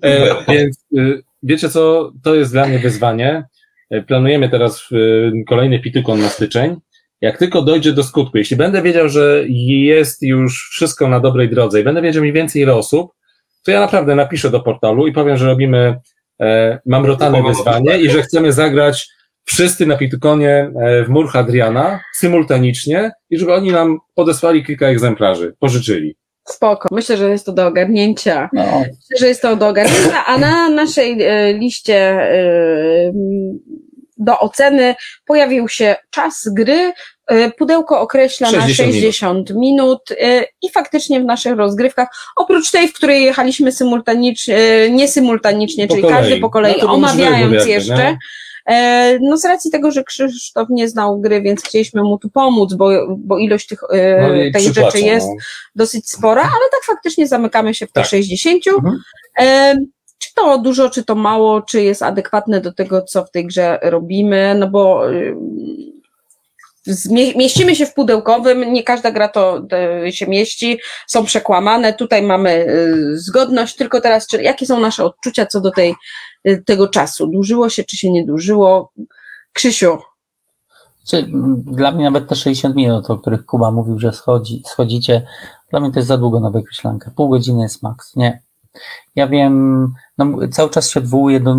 E, 0.03 0.35
więc 0.47 0.85
y, 0.97 1.21
wiecie 1.43 1.69
co, 1.69 2.11
to 2.23 2.35
jest 2.35 2.51
dla 2.51 2.65
mnie 2.67 2.79
wyzwanie. 2.79 3.43
E, 3.89 4.01
Planujemy 4.01 4.49
teraz 4.49 4.91
y, 4.91 5.31
kolejny 5.47 5.79
pitykon 5.79 6.19
na 6.21 6.29
styczeń. 6.29 6.75
Jak 7.21 7.37
tylko 7.37 7.61
dojdzie 7.61 7.93
do 7.93 8.03
skutku, 8.03 8.37
jeśli 8.37 8.57
będę 8.57 8.81
wiedział, 8.81 9.09
że 9.09 9.43
jest 9.49 10.21
już 10.23 10.69
wszystko 10.71 11.07
na 11.07 11.19
dobrej 11.19 11.49
drodze 11.49 11.81
i 11.81 11.83
będę 11.83 12.01
wiedział 12.01 12.21
mniej 12.21 12.33
więcej 12.33 12.61
ile 12.61 12.75
osób, 12.75 13.11
to 13.69 13.73
ja 13.73 13.79
naprawdę 13.79 14.15
napiszę 14.15 14.49
do 14.49 14.59
portalu 14.59 15.07
i 15.07 15.11
powiem, 15.11 15.37
że 15.37 15.45
robimy 15.45 15.99
e, 16.41 16.79
mamrotane 16.85 17.43
wyzwanie 17.43 17.99
i 17.99 18.09
że 18.09 18.21
chcemy 18.21 18.53
zagrać 18.53 19.07
wszyscy 19.45 19.85
na 19.85 19.97
pitykonie 19.97 20.71
e, 20.81 21.03
w 21.03 21.09
mur 21.09 21.29
Hadriana 21.29 21.99
symultanicznie 22.15 23.11
i 23.29 23.39
żeby 23.39 23.53
oni 23.53 23.71
nam 23.71 23.99
podesłali 24.15 24.65
kilka 24.65 24.87
egzemplarzy, 24.87 25.55
pożyczyli. 25.59 26.15
Spoko. 26.47 26.89
Myślę, 26.91 27.17
że 27.17 27.29
jest 27.29 27.45
to 27.45 27.51
do 27.51 27.67
ogarnięcia. 27.67 28.49
No. 28.53 28.63
Myślę, 28.79 29.17
że 29.19 29.27
jest 29.27 29.41
to 29.41 29.55
do 29.55 29.67
ogarnięcia, 29.67 30.25
a 30.25 30.37
na 30.37 30.69
naszej 30.69 31.23
e, 31.23 31.53
liście 31.53 31.95
e, 31.95 33.11
do 34.17 34.39
oceny 34.39 34.95
pojawił 35.25 35.67
się 35.67 35.95
czas 36.09 36.49
gry 36.53 36.93
pudełko 37.57 38.01
określa 38.01 38.47
60 38.47 38.69
na 38.69 38.93
60 38.93 39.49
minut, 39.55 39.99
e, 40.21 40.43
i 40.61 40.69
faktycznie 40.73 41.19
w 41.21 41.25
naszych 41.25 41.57
rozgrywkach, 41.57 42.07
oprócz 42.35 42.71
tej, 42.71 42.87
w 42.87 42.93
której 42.93 43.23
jechaliśmy 43.23 43.71
symultanicznie, 43.71 44.57
e, 44.57 44.89
nie 44.89 45.07
symultanicznie, 45.07 45.87
Po 45.87 45.93
czyli 45.93 46.03
kolei. 46.03 46.17
każdy 46.17 46.39
po 46.39 46.49
kolei, 46.49 46.73
No 46.73 46.79
to 46.79 46.85
był 46.85 46.95
omawiając 46.95 47.53
jakby, 47.53 47.69
jeszcze. 47.69 48.17
E, 48.65 49.17
No 49.21 49.37
z 49.37 49.45
racji 49.45 49.71
tego, 49.71 49.91
że 49.91 50.03
Krzysztof 50.03 50.67
nie 50.69 50.89
znał 50.89 51.19
gry, 51.21 51.41
więc 51.41 51.63
chcieliśmy 51.63 52.03
mu 52.03 52.17
tu 52.17 52.29
pomóc, 52.29 52.73
bo, 52.73 52.89
bo 53.17 53.37
ilość 53.37 53.67
tych, 53.67 53.79
e, 53.93 54.21
No 54.21 54.59
tej 54.59 54.73
rzeczy 54.73 54.99
jest 54.99 55.27
no. 55.27 55.33
dosyć 55.75 56.11
spora, 56.11 56.41
ale 56.41 56.69
tak 56.71 56.83
faktycznie 56.95 57.27
zamykamy 57.27 57.73
się 57.73 57.87
w 57.87 57.91
te 57.91 58.01
Tak. 58.01 58.09
60. 58.09 58.67
Mhm. 58.67 58.99
E, 59.39 59.75
Czy 60.21 60.33
to 60.35 60.57
dużo, 60.57 60.89
czy 60.89 61.03
to 61.03 61.15
mało, 61.15 61.61
czy 61.61 61.83
jest 61.83 62.03
adekwatne 62.03 62.61
do 62.61 62.73
tego, 62.73 63.01
co 63.01 63.25
w 63.25 63.31
tej 63.31 63.45
grze 63.45 63.79
robimy, 63.83 64.55
no 64.59 64.67
bo 64.69 65.01
mieścimy 67.11 67.75
się 67.75 67.85
w 67.85 67.93
pudełkowym, 67.93 68.73
nie 68.73 68.83
każda 68.83 69.11
gra 69.11 69.27
to 69.27 69.61
y, 70.07 70.11
się 70.11 70.27
mieści, 70.27 70.79
są 71.07 71.25
przekłamane, 71.25 71.93
tutaj 71.93 72.23
mamy 72.23 72.49
y, 72.69 73.17
zgodność, 73.17 73.75
tylko 73.75 74.01
teraz, 74.01 74.27
czy, 74.27 74.41
jakie 74.41 74.65
są 74.65 74.79
nasze 74.79 75.03
odczucia 75.03 75.45
co 75.45 75.61
do 75.61 75.71
tej, 75.71 75.95
y, 76.47 76.63
tego 76.65 76.87
czasu? 76.87 77.27
Dłużyło 77.27 77.69
się, 77.69 77.83
czy 77.83 77.97
się 77.97 78.11
nie 78.11 78.25
dłużyło? 78.25 78.91
Krzysiu, 79.53 79.97
Czy, 81.07 81.25
dla 81.65 81.91
mnie 81.91 82.03
nawet 82.03 82.29
te 82.29 82.35
60 82.35 82.75
minut, 82.75 83.09
o 83.09 83.17
których 83.17 83.45
Kuba 83.45 83.71
mówił, 83.71 83.99
że 83.99 84.13
schodzi, 84.13 84.63
schodzicie, 84.65 85.27
dla 85.71 85.79
mnie 85.79 85.91
to 85.91 85.99
jest 85.99 86.07
za 86.07 86.17
długo 86.17 86.39
na 86.39 86.49
wykreślankę. 86.49 87.11
Pół 87.15 87.29
godziny 87.29 87.61
jest 87.61 87.83
maks. 87.83 88.15
Nie. 88.15 88.41
Ja 89.15 89.27
wiem, 89.27 89.87
no, 90.17 90.47
cały 90.51 90.69
czas 90.69 90.89
się 90.89 90.99
odwołuję 90.99 91.39
do, 91.39 91.55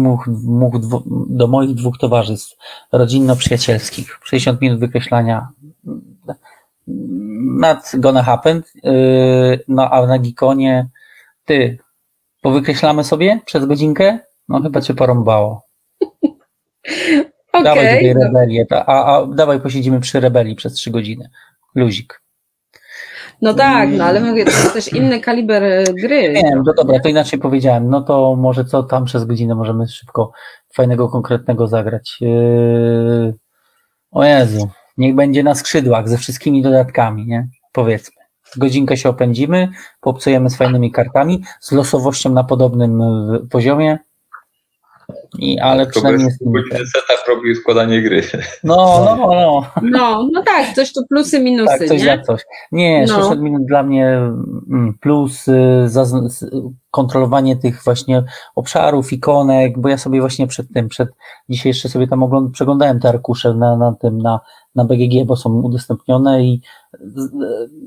do 1.28 1.46
moich 1.46 1.74
dwóch 1.74 1.98
towarzystw 1.98 2.56
rodzinno-przyjacielskich. 2.92 4.18
60 4.24 4.60
minut 4.60 4.80
wykreślania 4.80 5.48
nad 7.58 7.92
gonna 7.94 8.22
happen, 8.22 8.62
yy, 8.84 9.64
no 9.68 9.90
a 9.90 10.06
na 10.06 10.18
Gikonie 10.18 10.88
ty, 11.44 11.78
powykreślamy 12.42 13.04
sobie 13.04 13.40
przez 13.44 13.64
godzinkę? 13.64 14.18
No 14.48 14.62
chyba 14.62 14.80
cię 14.80 14.94
porąbało. 14.94 15.62
Dawaj 17.52 17.86
okej, 17.86 18.08
tutaj 18.08 18.24
rebelię, 18.24 18.66
a, 18.70 19.16
a 19.16 19.26
dawaj 19.26 19.60
posiedzimy 19.60 20.00
przy 20.00 20.20
rebelii 20.20 20.56
przez 20.56 20.72
trzy 20.72 20.90
godziny. 20.90 21.30
Luzik. 21.74 22.22
No 23.42 23.54
tak, 23.54 23.88
no 23.92 24.04
ale 24.04 24.20
mówię, 24.20 24.44
to 24.44 24.50
jest 24.50 24.72
też 24.72 24.92
inny 24.92 25.20
kaliber 25.20 25.62
y, 25.64 25.84
gry. 25.94 26.32
Nie, 26.32 26.56
no 26.56 26.72
dobra, 26.76 27.00
to 27.00 27.08
inaczej 27.08 27.38
powiedziałem. 27.38 27.90
No 27.90 28.00
to 28.00 28.36
może 28.36 28.64
co 28.64 28.82
tam 28.82 29.04
przez 29.04 29.24
godzinę 29.24 29.54
możemy 29.54 29.88
szybko 29.88 30.32
fajnego, 30.74 31.08
konkretnego 31.08 31.66
zagrać. 31.66 32.16
Yy... 32.20 33.34
O 34.10 34.24
Jezu, 34.24 34.68
niech 34.96 35.14
będzie 35.14 35.42
na 35.42 35.54
skrzydłach 35.54 36.08
ze 36.08 36.18
wszystkimi 36.18 36.62
dodatkami, 36.62 37.26
nie? 37.26 37.48
Powiedzmy. 37.72 38.20
Godzinkę 38.56 38.96
się 38.96 39.08
opędzimy, 39.08 39.68
poobcujemy 40.00 40.50
z 40.50 40.56
fajnymi 40.56 40.92
kartami, 40.92 41.42
z 41.60 41.72
losowością 41.72 42.30
na 42.30 42.44
podobnym 42.44 43.00
y, 43.02 43.48
poziomie. 43.50 43.98
I, 45.38 45.58
ale 45.60 45.86
To 45.86 45.90
przynajmniej 45.92 46.26
jest 46.26 46.38
godziny 46.44 46.78
setup 46.86 47.28
robił 47.28 47.54
składanie 47.54 48.02
gry. 48.02 48.22
No, 48.64 48.76
no, 49.04 49.16
no. 49.26 49.62
No, 49.82 50.28
no 50.32 50.42
tak, 50.42 50.74
coś 50.74 50.92
tu 50.92 51.00
plusy, 51.08 51.40
minusy, 51.40 51.78
Tak, 51.78 51.88
coś 51.88 51.98
nie? 52.02 52.04
za 52.16 52.18
coś. 52.22 52.42
Nie, 52.72 53.00
No. 53.08 53.14
60 53.14 53.40
minut 53.40 53.64
dla 53.66 53.82
mnie 53.82 54.06
mm, 54.70 54.94
plus 55.00 55.48
y, 55.48 55.88
kontrolowanie 56.90 57.56
tych 57.56 57.84
właśnie 57.84 58.24
obszarów, 58.54 59.12
ikonek, 59.12 59.78
bo 59.80 59.88
ja 59.88 59.98
sobie 59.98 60.20
właśnie 60.20 60.46
przed 60.46 60.72
tym, 60.74 60.88
przed 60.88 61.08
dzisiaj 61.48 61.70
jeszcze 61.70 61.88
sobie 61.88 62.08
tam 62.08 62.22
ogląd- 62.22 62.50
przeglądałem 62.52 63.00
te 63.00 63.08
arkusze 63.08 63.54
na, 63.54 63.76
na 63.76 63.92
tym, 63.92 64.18
na, 64.18 64.40
na 64.74 64.84
BGG, 64.84 65.24
bo 65.26 65.36
są 65.36 65.50
udostępnione 65.62 66.44
i 66.44 66.60
z- 67.00 67.30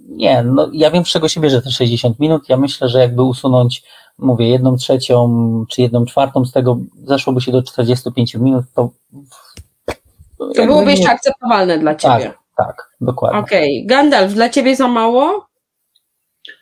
nie, 0.10 0.44
no 0.44 0.70
ja 0.74 0.92
wiem 0.92 1.06
z 1.06 1.08
czego 1.10 1.28
się 1.28 1.42
bierze 1.42 1.62
te 1.62 1.72
60 1.72 2.20
minut, 2.20 2.50
ja 2.50 2.58
myślę, 2.58 2.90
że 2.90 3.00
jakby 3.00 3.22
usunąć, 3.24 3.84
mówię, 4.18 4.50
jedną 4.50 4.76
trzecią 4.78 5.30
czy 5.70 5.82
jedną 5.82 6.06
czwartą 6.06 6.46
z 6.46 6.52
tego, 6.52 6.78
zeszłoby 7.04 7.42
się 7.42 7.52
do 7.52 7.64
45 7.64 8.36
minut, 8.36 8.66
to 8.76 8.90
To 10.56 10.66
byłoby 10.66 10.86
nie- 10.86 10.92
jeszcze 10.92 11.10
akceptowalne 11.12 11.80
dla 11.80 11.96
ciebie. 11.96 12.34
Tak, 12.58 12.68
tak, 12.68 12.90
dokładnie. 13.02 13.40
Okej, 13.40 13.86
Gandalf, 13.86 14.34
dla 14.34 14.50
ciebie 14.50 14.76
za 14.76 14.88
mało? 14.88 15.48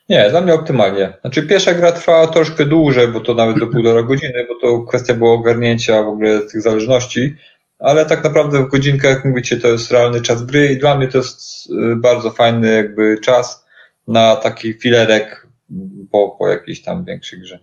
Nie, 0.10 0.30
dla 0.30 0.42
mnie 0.42 0.54
optymalnie. 0.54 1.14
Znaczy 1.22 1.48
pierwsza 1.48 1.74
gra 1.74 1.92
trwała 1.92 2.28
troszkę 2.28 2.66
dłużej, 2.66 3.08
bo 3.08 3.20
to 3.20 3.34
nawet 3.34 3.60
do 3.60 3.68
półtora 3.68 4.04
godziny, 4.04 4.48
bo 4.48 4.56
to 4.68 4.84
kwestia 4.84 5.14
była 5.14 5.32
ogarnięcia 5.34 6.04
w 6.04 6.08
ogóle 6.08 6.40
tych 6.42 6.62
zależności, 6.62 7.36
ale 7.80 8.06
tak 8.06 8.24
naprawdę 8.24 8.64
w 8.66 8.70
godzinkę, 8.70 9.08
jak 9.08 9.26
mówicie, 9.26 9.58
to 9.58 9.68
jest 9.68 9.92
realny 9.92 10.22
czas 10.22 10.44
gry 10.46 10.68
i 10.68 10.78
dla 10.78 10.96
mnie 10.98 11.08
to 11.08 11.18
jest 11.18 11.70
y, 11.70 11.96
bardzo 11.96 12.32
fajny 12.32 12.72
jakby 12.74 13.18
czas 13.24 13.66
na 14.08 14.36
taki 14.36 14.74
filerek 14.74 15.41
po, 16.12 16.36
po 16.40 16.48
jakiejś 16.48 16.84
tam 16.84 17.06
większej 17.06 17.40
grze. 17.40 17.60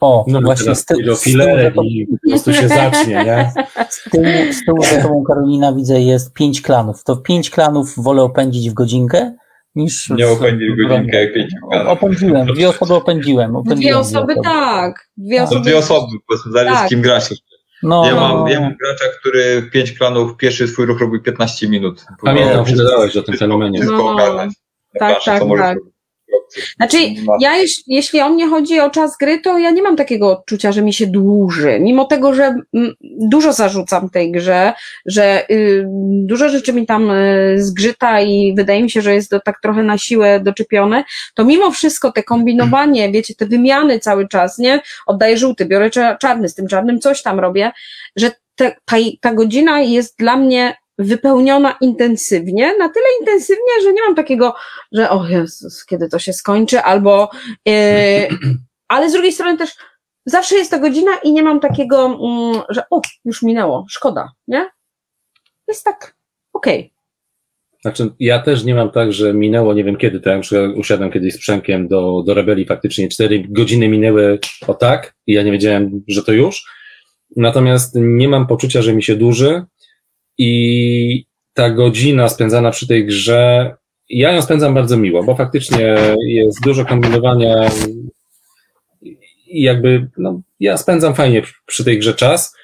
O, 0.00 0.24
No 0.28 0.40
właśnie 0.40 0.64
teraz 0.64 0.80
z, 0.80 0.84
ty, 0.84 1.02
do 1.02 1.16
z, 1.16 1.26
i 1.26 2.06
po 2.06 2.28
prostu 2.30 2.52
się 2.52 2.68
zacznie, 2.68 3.14
nie? 3.24 3.52
z, 3.90 4.10
tyłu, 4.10 4.24
z 4.52 4.64
tyłu 4.64 4.82
za 4.82 5.02
tobą 5.02 5.24
Karolina 5.24 5.72
widzę 5.72 6.00
jest 6.00 6.32
pięć 6.32 6.62
klanów. 6.62 7.04
To 7.04 7.16
pięć 7.16 7.50
klanów 7.50 7.94
wolę 7.96 8.22
opędzić 8.22 8.70
w 8.70 8.74
godzinkę 8.74 9.34
niż... 9.74 10.10
Nie 10.10 10.28
opędzić 10.28 10.68
w 10.70 10.88
godzinkę 10.88 11.24
jak 11.24 11.34
pięć 11.34 11.50
klanów. 11.70 11.88
Opędziłem, 11.92 12.46
dwie 12.46 12.68
osoby 12.68 12.94
opędziłem. 12.94 13.56
opędziłem 13.56 13.80
Dwie 13.80 13.98
osoby, 13.98 14.34
tak. 14.44 15.08
Dwie 15.16 15.38
To 15.38 15.44
osoby. 15.44 15.60
dwie 15.60 15.78
osoby, 15.78 16.06
powiedzmy, 16.28 16.52
zależy 16.52 16.74
Tak. 16.74 16.86
z 16.86 16.90
kim 16.90 17.02
grasz. 17.02 17.28
No, 17.82 18.06
Ja 18.06 18.14
mam, 18.14 18.36
no, 18.36 18.48
ja 18.48 18.60
mam 18.60 18.74
gracza, 18.76 19.04
który 19.20 19.62
pięć 19.72 19.92
klanów, 19.92 20.36
pierwszy 20.36 20.68
swój 20.68 20.86
ruch 20.86 21.00
robił 21.00 21.22
15 21.22 21.68
minut. 21.68 22.04
Pamiętam, 22.24 22.66
że 22.66 22.84
dałeś 22.84 23.16
o 23.16 23.22
tym 23.22 23.36
fenomenie. 23.36 23.78
Wszystko 23.78 23.98
No. 24.04 24.10
ogarnąć. 24.12 24.54
Tak, 24.98 25.24
tak, 25.24 25.42
tak. 25.58 25.78
Znaczy, 26.76 26.98
ja 27.40 27.56
jeś, 27.56 27.82
jeśli 27.86 28.20
o 28.20 28.28
mnie 28.28 28.48
chodzi 28.48 28.80
o 28.80 28.90
czas 28.90 29.16
gry, 29.20 29.40
to 29.40 29.58
ja 29.58 29.70
nie 29.70 29.82
mam 29.82 29.96
takiego 29.96 30.30
odczucia, 30.30 30.72
że 30.72 30.82
mi 30.82 30.92
się 30.92 31.06
dłuży. 31.06 31.78
Mimo 31.80 32.04
tego, 32.04 32.34
że 32.34 32.44
mm, 32.74 32.92
dużo 33.02 33.52
zarzucam 33.52 34.10
tej 34.10 34.32
grze, 34.32 34.72
że 35.06 35.50
y, 35.50 35.84
dużo 36.26 36.48
rzeczy 36.48 36.72
mi 36.72 36.86
tam 36.86 37.10
y, 37.10 37.54
zgrzyta 37.58 38.20
i 38.20 38.54
wydaje 38.56 38.82
mi 38.82 38.90
się, 38.90 39.02
że 39.02 39.14
jest 39.14 39.30
to 39.30 39.40
tak 39.40 39.60
trochę 39.62 39.82
na 39.82 39.98
siłę 39.98 40.40
doczepione, 40.40 41.04
to 41.34 41.44
mimo 41.44 41.70
wszystko 41.70 42.12
te 42.12 42.22
kombinowanie, 42.22 43.12
wiecie, 43.12 43.34
te 43.34 43.46
wymiany 43.46 43.98
cały 43.98 44.28
czas, 44.28 44.58
nie? 44.58 44.80
Oddaję 45.06 45.38
żółty, 45.38 45.64
biorę 45.64 45.90
cza- 45.90 46.18
czarny, 46.18 46.48
z 46.48 46.54
tym 46.54 46.68
czarnym 46.68 47.00
coś 47.00 47.22
tam 47.22 47.40
robię, 47.40 47.72
że 48.16 48.30
te, 48.54 48.76
ta, 48.84 48.96
ta 49.20 49.34
godzina 49.34 49.80
jest 49.80 50.18
dla 50.18 50.36
mnie 50.36 50.76
wypełniona 50.98 51.76
intensywnie, 51.80 52.78
na 52.78 52.88
tyle 52.88 53.06
intensywnie, 53.20 53.82
że 53.82 53.92
nie 53.92 54.02
mam 54.02 54.14
takiego, 54.14 54.54
że 54.92 55.10
o 55.10 55.28
Jezus, 55.28 55.84
kiedy 55.84 56.08
to 56.08 56.18
się 56.18 56.32
skończy, 56.32 56.80
albo 56.80 57.30
yy, 57.66 57.72
ale 58.88 59.10
z 59.10 59.12
drugiej 59.12 59.32
strony 59.32 59.58
też 59.58 59.70
zawsze 60.26 60.56
jest 60.56 60.70
ta 60.70 60.78
godzina 60.78 61.16
i 61.24 61.32
nie 61.32 61.42
mam 61.42 61.60
takiego, 61.60 62.04
mm, 62.06 62.62
że 62.68 62.82
o, 62.90 63.00
już 63.24 63.42
minęło, 63.42 63.86
szkoda, 63.88 64.32
nie? 64.48 64.70
Jest 65.68 65.84
tak, 65.84 66.16
okej. 66.52 66.92
Znaczy, 67.80 68.10
ja 68.20 68.42
też 68.42 68.64
nie 68.64 68.74
mam 68.74 68.90
tak, 68.90 69.12
że 69.12 69.34
minęło 69.34 69.74
nie 69.74 69.84
wiem 69.84 69.96
kiedy, 69.96 70.20
na 70.24 70.40
przykład 70.40 70.76
usiadłem 70.76 71.10
kiedyś 71.10 71.34
z 71.34 71.38
Przemkiem 71.38 71.88
do, 71.88 72.22
do 72.26 72.34
rebelii, 72.34 72.66
faktycznie 72.66 73.08
cztery 73.08 73.44
godziny 73.48 73.88
minęły 73.88 74.38
o 74.66 74.74
tak 74.74 75.14
i 75.26 75.32
ja 75.32 75.42
nie 75.42 75.52
wiedziałem, 75.52 76.04
że 76.08 76.22
to 76.22 76.32
już. 76.32 76.64
Natomiast 77.36 77.94
nie 77.94 78.28
mam 78.28 78.46
poczucia, 78.46 78.82
że 78.82 78.94
mi 78.94 79.02
się 79.02 79.16
dłuży 79.16 79.64
i 80.38 81.24
ta 81.54 81.70
godzina 81.70 82.28
spędzana 82.28 82.70
przy 82.70 82.88
tej 82.88 83.06
grze, 83.06 83.74
ja 84.08 84.32
ją 84.32 84.42
spędzam 84.42 84.74
bardzo 84.74 84.96
miło, 84.96 85.24
bo 85.24 85.36
faktycznie 85.36 85.96
jest 86.26 86.62
dużo 86.62 86.84
kombinowania 86.84 87.70
i 89.46 89.62
jakby, 89.62 90.08
no, 90.18 90.40
ja 90.60 90.76
spędzam 90.76 91.14
fajnie 91.14 91.42
przy 91.66 91.84
tej 91.84 91.98
grze 91.98 92.14
czas. 92.14 92.56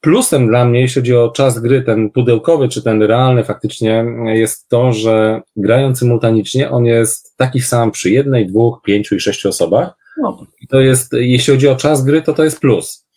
Plusem 0.00 0.46
dla 0.46 0.64
mnie, 0.64 0.80
jeśli 0.80 1.02
chodzi 1.02 1.16
o 1.16 1.30
czas 1.30 1.60
gry, 1.60 1.82
ten 1.82 2.10
pudełkowy 2.10 2.68
czy 2.68 2.82
ten 2.82 3.02
realny 3.02 3.44
faktycznie, 3.44 4.04
jest 4.26 4.68
to, 4.68 4.92
że 4.92 5.40
grając 5.56 5.98
symultanicznie, 5.98 6.70
on 6.70 6.84
jest 6.84 7.36
taki 7.36 7.60
sam 7.60 7.90
przy 7.90 8.10
jednej, 8.10 8.46
dwóch, 8.46 8.80
pięciu 8.84 9.14
i 9.14 9.20
sześciu 9.20 9.48
osobach. 9.48 9.94
no, 10.22 10.46
I 10.60 10.66
to 10.66 10.80
jest, 10.80 11.12
jeśli 11.12 11.54
chodzi 11.54 11.68
o 11.68 11.76
czas 11.76 12.04
gry, 12.04 12.22
to 12.22 12.32
to 12.32 12.44
jest 12.44 12.60
plus. 12.60 13.07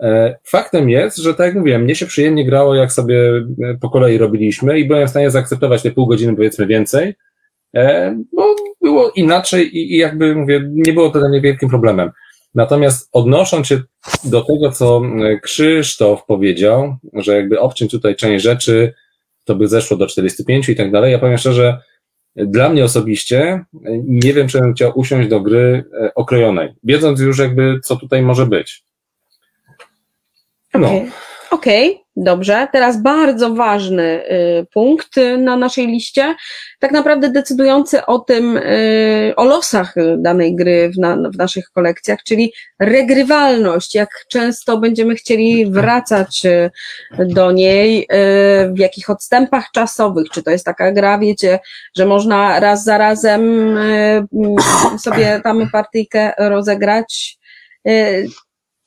E, 0.00 0.38
Faktem 0.44 0.90
jest, 0.90 1.16
że 1.16 1.34
tak 1.34 1.46
jak 1.46 1.54
mówiłem, 1.54 1.82
mnie 1.82 1.94
się 1.94 2.06
przyjemnie 2.06 2.44
grało, 2.44 2.74
jak 2.74 2.92
sobie 2.92 3.32
e, 3.62 3.78
po 3.80 3.90
kolei 3.90 4.18
robiliśmy 4.18 4.78
i 4.78 4.84
byłem 4.84 5.06
w 5.06 5.10
stanie 5.10 5.30
zaakceptować 5.30 5.82
te 5.82 5.90
pół 5.90 6.06
godziny, 6.06 6.36
powiedzmy 6.36 6.66
więcej, 6.66 7.14
e, 7.76 8.16
bo 8.32 8.54
było 8.80 9.10
inaczej 9.10 9.78
i, 9.78 9.96
jakby 9.96 10.34
mówię, 10.34 10.60
nie 10.72 10.92
było 10.92 11.10
to 11.10 11.18
dla 11.18 11.28
mnie 11.28 11.40
wielkim 11.40 11.68
problemem. 11.68 12.10
Natomiast 12.54 13.08
odnosząc 13.12 13.66
się 13.66 13.80
do 14.24 14.44
tego, 14.44 14.72
co 14.72 15.02
Krzysztof 15.42 16.24
powiedział, 16.26 16.96
że 17.12 17.36
jakby 17.36 17.60
obciąć 17.60 17.90
tutaj 17.90 18.16
część 18.16 18.44
rzeczy, 18.44 18.94
to 19.44 19.54
by 19.54 19.68
zeszło 19.68 19.96
do 19.96 20.06
45 20.06 20.68
i 20.68 20.76
tak 20.76 20.92
dalej, 20.92 21.12
ja 21.12 21.18
powiem 21.18 21.38
szczerze, 21.38 21.78
dla 22.36 22.68
mnie 22.68 22.84
osobiście 22.84 23.64
nie 24.04 24.32
wiem, 24.32 24.48
czy 24.48 24.60
bym 24.60 24.74
chciał 24.74 24.92
usiąść 24.94 25.28
do 25.28 25.40
gry 25.40 25.84
okrojonej, 26.14 26.74
wiedząc 26.84 27.20
już 27.20 27.38
jakby, 27.38 27.80
co 27.84 27.96
tutaj 27.96 28.22
może 28.22 28.46
być. 28.46 28.85
No, 30.78 31.26
Okej. 31.50 31.90
Okay, 31.90 32.04
dobrze. 32.16 32.68
Teraz 32.72 33.02
bardzo 33.02 33.54
ważny 33.54 34.02
y, 34.02 34.66
punkt 34.72 35.10
na 35.38 35.56
naszej 35.56 35.86
liście, 35.86 36.34
tak 36.80 36.92
naprawdę 36.92 37.30
decydujący 37.30 38.06
o 38.06 38.18
tym, 38.18 38.56
y, 38.56 39.32
o 39.36 39.44
losach 39.44 39.94
danej 40.18 40.56
gry 40.56 40.90
w, 40.90 40.98
na, 40.98 41.16
w 41.16 41.36
naszych 41.36 41.70
kolekcjach, 41.70 42.22
czyli 42.22 42.52
regrywalność, 42.78 43.94
jak 43.94 44.08
często 44.28 44.78
będziemy 44.78 45.14
chcieli 45.14 45.70
wracać 45.70 46.46
y, 46.46 46.70
do 47.18 47.52
niej, 47.52 48.02
y, 48.02 48.06
w 48.72 48.78
jakich 48.78 49.10
odstępach 49.10 49.70
czasowych, 49.74 50.26
czy 50.32 50.42
to 50.42 50.50
jest 50.50 50.64
taka 50.64 50.92
gra, 50.92 51.18
wiecie, 51.18 51.58
że 51.96 52.06
można 52.06 52.60
raz 52.60 52.84
za 52.84 52.98
razem 52.98 53.76
y, 53.78 54.26
sobie 54.98 55.40
tam 55.44 55.70
partyjkę 55.70 56.32
rozegrać, 56.38 57.38
y, 57.88 58.28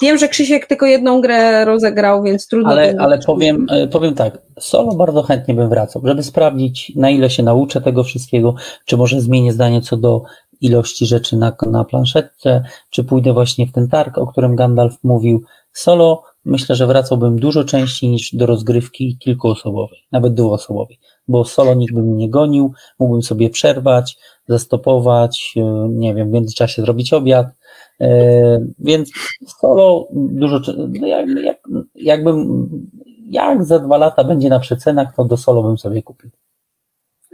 Wiem, 0.02 0.18
że 0.18 0.28
Krzysiek 0.28 0.68
tylko 0.68 0.86
jedną 0.86 1.22
grę 1.22 1.66
rozegrał, 1.66 2.24
więc 2.24 2.48
trudno. 2.48 2.70
Ale, 2.70 2.96
ale 3.00 3.20
powiem, 3.20 3.68
e, 3.70 3.88
powiem 3.88 4.16
tak, 4.16 4.42
solo 4.60 4.96
bardzo 4.96 5.24
chętnie 5.24 5.54
bym 5.54 5.70
wracał, 5.70 6.02
żeby 6.06 6.24
sprawdzić, 6.24 6.92
na 6.96 7.10
ile 7.10 7.30
się 7.30 7.44
nauczę 7.44 7.82
tego 7.82 8.04
wszystkiego, 8.04 8.56
czy 8.86 8.98
może 8.98 9.22
zmienię 9.22 9.54
zdanie 9.54 9.82
co 9.82 9.98
do 9.98 10.22
ilości 10.62 11.06
rzeczy 11.06 11.38
na, 11.38 11.56
na 11.72 11.86
planszetce, 11.86 12.64
czy 12.90 13.04
pójdę 13.04 13.34
właśnie 13.34 13.68
w 13.68 13.72
ten 13.72 13.88
targ, 13.88 14.18
o 14.18 14.28
którym 14.28 14.56
Gandalf 14.56 14.94
mówił. 15.04 15.44
Solo 15.74 16.24
myślę, 16.46 16.76
że 16.76 16.88
wracałbym 16.88 17.40
dużo 17.40 17.64
częściej 17.64 18.10
niż 18.10 18.36
do 18.36 18.46
rozgrywki 18.46 19.18
kilkuosobowej, 19.18 20.00
nawet 20.12 20.34
dwuosobowej, 20.34 21.00
bo 21.28 21.46
solo 21.46 21.74
nikt 21.74 21.94
by 21.94 22.02
mnie 22.02 22.14
nie 22.14 22.30
gonił, 22.30 22.74
mógłbym 23.00 23.22
sobie 23.22 23.50
przerwać, 23.50 24.18
zastopować, 24.48 25.54
e, 25.58 25.90
nie 25.90 26.16
wiem, 26.16 26.30
w 26.30 26.34
międzyczasie 26.34 26.82
zrobić 26.82 27.14
obiad, 27.14 27.48
więc 28.80 29.12
solo 29.60 30.08
dużo, 30.12 30.62
no 30.78 31.08
jak, 31.08 31.30
jak, 31.30 31.58
jakbym, 31.96 32.70
jak 33.26 33.66
za 33.66 33.80
dwa 33.80 33.98
lata 33.98 34.24
będzie 34.24 34.50
na 34.50 34.60
przecenach, 34.60 35.16
to 35.16 35.26
do 35.26 35.38
solo 35.38 35.64
bym 35.64 35.78
sobie 35.78 36.04
kupił. 36.04 36.30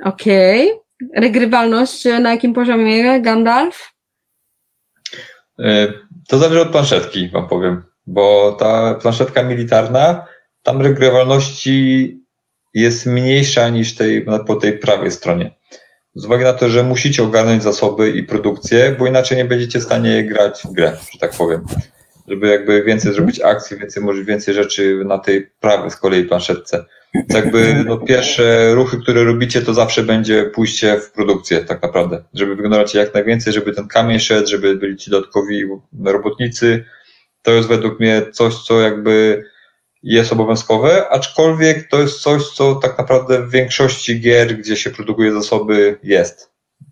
Okej. 0.04 0.72
Okay. 0.72 0.82
Regrywalność 1.16 2.06
na 2.06 2.32
jakim 2.32 2.54
poziomie, 2.54 3.22
Gandalf? 3.22 3.92
E, 5.60 5.94
to 6.28 6.38
zależy 6.38 6.62
od 6.62 6.70
planszetki, 6.70 7.30
wam 7.30 7.48
powiem, 7.48 7.84
bo 8.08 8.52
ta 8.60 8.96
planszetka 8.96 9.44
militarna, 9.44 10.26
tam 10.64 10.82
regrywalności 10.82 12.20
jest 12.74 13.06
mniejsza 13.06 13.70
niż 13.70 13.96
tej, 13.96 14.26
po 14.48 14.56
tej 14.56 14.78
prawej 14.78 15.12
stronie 15.12 15.55
z 16.16 16.26
uwagi 16.26 16.44
na 16.44 16.54
to, 16.54 16.70
że 16.70 16.84
musicie 16.84 17.24
ogarnąć 17.24 17.64
zasoby 17.64 18.10
i 18.10 18.24
produkcję, 18.24 18.96
bo 19.00 19.08
inaczej 19.08 19.38
nie 19.38 19.46
będziecie 19.46 19.80
w 19.80 19.84
stanie 19.84 20.24
grać 20.24 20.62
w 20.66 20.74
grę, 20.74 20.98
że 21.12 21.20
tak 21.20 21.32
powiem. 21.32 21.62
Żeby 22.28 22.48
jakby 22.48 22.84
więcej 22.84 23.14
zrobić 23.14 23.42
akcji, 23.42 23.78
więcej, 23.78 24.04
może 24.04 24.24
więcej 24.24 24.54
rzeczy 24.54 25.02
na 25.06 25.18
tej 25.18 25.48
prawej 25.60 25.92
z 25.92 25.96
kolei 25.96 26.24
planszetce. 26.24 26.86
Więc 27.14 27.34
jakby 27.34 27.84
no, 27.88 27.98
pierwsze 27.98 28.74
ruchy, 28.74 28.98
które 28.98 29.24
robicie, 29.24 29.62
to 29.62 29.74
zawsze 29.74 30.04
będzie 30.04 30.44
pójście 30.44 31.00
w 31.00 31.12
produkcję 31.12 31.64
tak 31.64 31.82
naprawdę. 31.82 32.24
Żeby 32.34 32.56
wyglądać 32.56 32.96
jak 32.96 33.14
najwięcej, 33.14 33.54
żeby 33.54 33.74
ten 33.74 33.88
kamień 33.88 34.20
szedł, 34.20 34.48
żeby 34.48 34.76
byli 34.76 34.98
ci 34.98 35.12
dodatkowi 35.12 35.64
robotnicy. 36.06 36.86
To 37.42 37.52
jest 37.52 37.68
według 37.68 38.00
mnie 38.00 38.22
coś, 38.32 38.56
co 38.56 38.82
jakby 38.82 39.44
jest 40.06 40.34
obowiązkowe, 40.34 41.10
aczkolwiek 41.10 41.90
to 41.90 42.02
jest 42.02 42.22
coś, 42.22 42.50
co 42.50 42.76
tak 42.76 42.98
naprawdę 42.98 43.46
w 43.46 43.52
większości 43.52 44.20
gier, 44.20 44.58
gdzie 44.58 44.76
się 44.76 44.90
produkuje 44.90 45.34
zasoby, 45.34 46.00
jest. 46.04 46.52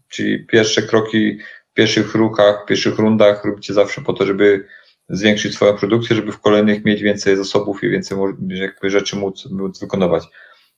Czyli 0.10 0.46
pierwsze 0.46 0.82
kroki 0.82 1.40
w 1.72 1.74
pierwszych 1.74 2.16
ruchach, 2.16 2.64
w 2.64 2.68
pierwszych 2.68 3.00
rundach 3.00 3.46
robicie 3.46 3.74
zawsze 3.74 4.02
po 4.02 4.14
to, 4.14 4.26
żeby 4.26 4.66
zwiększyć 5.10 5.56
swoją 5.56 5.74
produkcję, 5.74 6.16
żeby 6.16 6.32
w 6.32 6.40
kolejnych 6.40 6.86
mieć 6.86 7.02
więcej 7.02 7.38
zasobów 7.38 7.84
i 7.84 7.90
więcej 7.90 8.18
jakby 8.48 8.90
rzeczy 8.90 9.16
móc, 9.16 9.46
móc 9.52 9.80
wykonywać. 9.80 10.24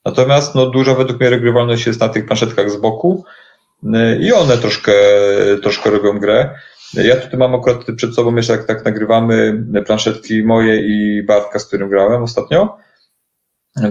Natomiast 0.05 0.55
no, 0.55 0.65
duża 0.65 0.95
według 0.95 1.19
mnie 1.19 1.29
regrywalność 1.29 1.87
jest 1.87 1.99
na 1.99 2.09
tych 2.09 2.25
planszetkach 2.25 2.71
z 2.71 2.77
boku 2.77 3.25
y, 3.83 3.87
i 4.21 4.31
one 4.31 4.57
troszkę, 4.57 4.93
troszkę 5.61 5.89
robią 5.89 6.19
grę. 6.19 6.59
Ja 6.93 7.15
tutaj 7.15 7.39
mam 7.39 7.55
akurat 7.55 7.85
przed 7.95 8.15
sobą 8.15 8.35
jeszcze, 8.35 8.53
jak 8.53 8.65
tak 8.65 8.85
nagrywamy 8.85 9.63
planszetki 9.85 10.43
moje 10.43 10.81
i 10.81 11.23
Bartka, 11.23 11.59
z 11.59 11.65
którym 11.65 11.89
grałem 11.89 12.23
ostatnio, 12.23 12.77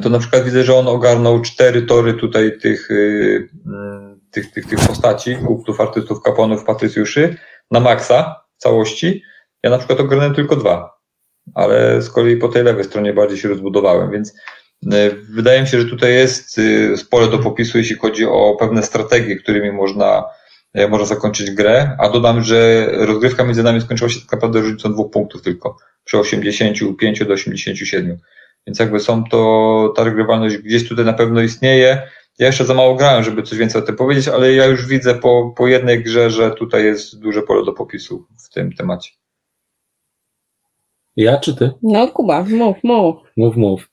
to 0.03 0.09
na 0.09 0.19
przykład 0.19 0.45
widzę, 0.45 0.65
że 0.65 0.75
on 0.75 0.89
ogarnął 0.89 1.43
cztery 1.43 1.83
tory 1.83 2.15
tutaj 2.15 2.59
tych, 2.59 2.91
y, 2.91 3.49
mm, 3.67 4.21
tych, 4.31 4.53
tych, 4.53 4.67
tych 4.67 4.79
postaci, 4.87 5.37
kuptów, 5.37 5.81
artystów, 5.81 6.23
kapłanów, 6.23 6.65
patrycjuszy 6.65 7.37
na 7.71 7.81
maksa 7.81 8.45
całości. 8.57 9.23
Ja 9.63 9.71
na 9.71 9.79
przykład 9.79 10.01
ogarnąłem 10.01 10.35
tylko 10.35 10.57
dwa, 10.57 11.01
ale 11.55 12.03
z 12.03 12.11
kolei 12.11 12.37
po 12.37 12.49
tej 12.49 12.65
lewej 12.65 12.85
stronie 12.85 13.13
bardziej 13.13 13.39
się 13.39 13.49
rozbudowałem, 13.49 14.11
więc 14.11 14.35
y, 14.85 15.17
wydaje 15.31 15.61
mi 15.61 15.67
się, 15.69 15.81
że 15.81 15.89
tutaj 15.89 16.15
jest 16.15 16.59
y, 16.59 16.97
spore 16.97 17.29
do 17.29 17.39
popisu, 17.39 17.79
jeśli 17.79 17.97
chodzi 17.97 18.27
o 18.27 18.57
pewne 18.61 18.83
strategie, 18.83 19.37
którymi 19.37 19.73
można 19.73 20.25
Może 20.91 21.07
zakończyć 21.07 21.51
grę, 21.51 21.97
a 21.99 22.09
dodam, 22.09 22.43
że 22.43 22.89
rozgrywka 22.93 23.45
między 23.45 23.63
nami 23.63 23.81
skończyła 23.81 24.11
się 24.11 24.21
tak 24.21 24.33
naprawdę 24.33 24.61
różnicą 24.61 24.93
dwóch 24.93 25.11
punktów 25.11 25.43
tylko, 25.43 25.77
przy 26.05 26.19
85 26.19 27.25
do 27.25 27.35
87. 27.35 28.19
Więc 28.67 28.79
jakby 28.79 29.01
są 29.01 29.25
to, 29.25 29.93
ta 29.97 30.05
regrywalność 30.05 30.57
gdzieś 30.57 30.89
tutaj 30.89 31.05
na 31.05 31.13
pewno 31.13 31.41
istnieje. 31.43 32.03
Ja 32.39 32.47
jeszcze 32.47 32.65
za 32.65 32.75
mało 32.75 32.95
grałem, 32.95 33.25
żeby 33.25 33.43
coś 33.43 33.59
więcej 33.59 33.83
o 33.83 33.85
tym 33.85 33.97
powiedzieć, 33.97 34.29
ale 34.29 34.53
ja 34.53 34.67
już 34.67 34.87
widzę 34.87 35.15
po, 35.15 35.55
po 35.57 35.69
jednej 35.69 36.03
grze, 36.03 36.31
że 36.31 36.51
tutaj 36.51 36.85
jest 36.85 37.21
duże 37.21 37.43
pole 37.43 37.65
do 37.65 37.73
popisu 37.73 38.27
w 38.47 38.55
tym 38.55 38.73
temacie. 38.73 39.11
Ja 41.17 41.39
czy 41.39 41.57
ty? 41.57 41.71
No, 41.83 42.09
Kuba, 42.09 42.43
mów, 42.43 42.77
mów. 42.83 43.17
Mów, 43.37 43.57
mów. 43.57 43.89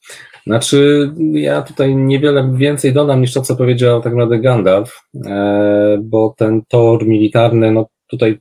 Znaczy, 0.47 1.11
ja 1.33 1.61
tutaj 1.61 1.95
niewiele 1.95 2.51
więcej 2.53 2.93
dodam 2.93 3.21
niż 3.21 3.33
to, 3.33 3.41
co 3.41 3.55
powiedział 3.55 4.01
tak 4.01 4.13
naprawdę 4.13 4.39
Gandalf, 4.39 5.01
e, 5.25 5.97
bo 6.03 6.33
ten 6.37 6.61
tor 6.67 7.07
militarny, 7.07 7.71
no 7.71 7.85
tutaj 8.07 8.37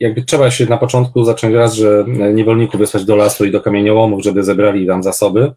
jakby 0.00 0.22
trzeba 0.22 0.50
się 0.50 0.66
na 0.66 0.76
początku 0.76 1.24
zacząć 1.24 1.54
raz, 1.54 1.74
że 1.74 2.04
niewolników 2.34 2.80
wysłać 2.80 3.04
do 3.04 3.16
lasu 3.16 3.44
i 3.44 3.50
do 3.50 3.60
kamieniołomów, 3.60 4.24
żeby 4.24 4.44
zebrali 4.44 4.86
tam 4.86 5.02
zasoby. 5.02 5.52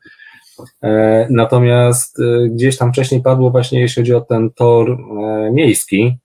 E, 0.83 1.27
natomiast 1.29 2.19
e, 2.19 2.49
gdzieś 2.49 2.77
tam 2.77 2.91
wcześniej 2.93 3.21
padło 3.21 3.51
właśnie, 3.51 3.79
jeśli 3.79 4.01
chodzi 4.01 4.13
o 4.13 4.21
ten 4.21 4.49
tor 4.51 4.97
miejski, 5.51 6.17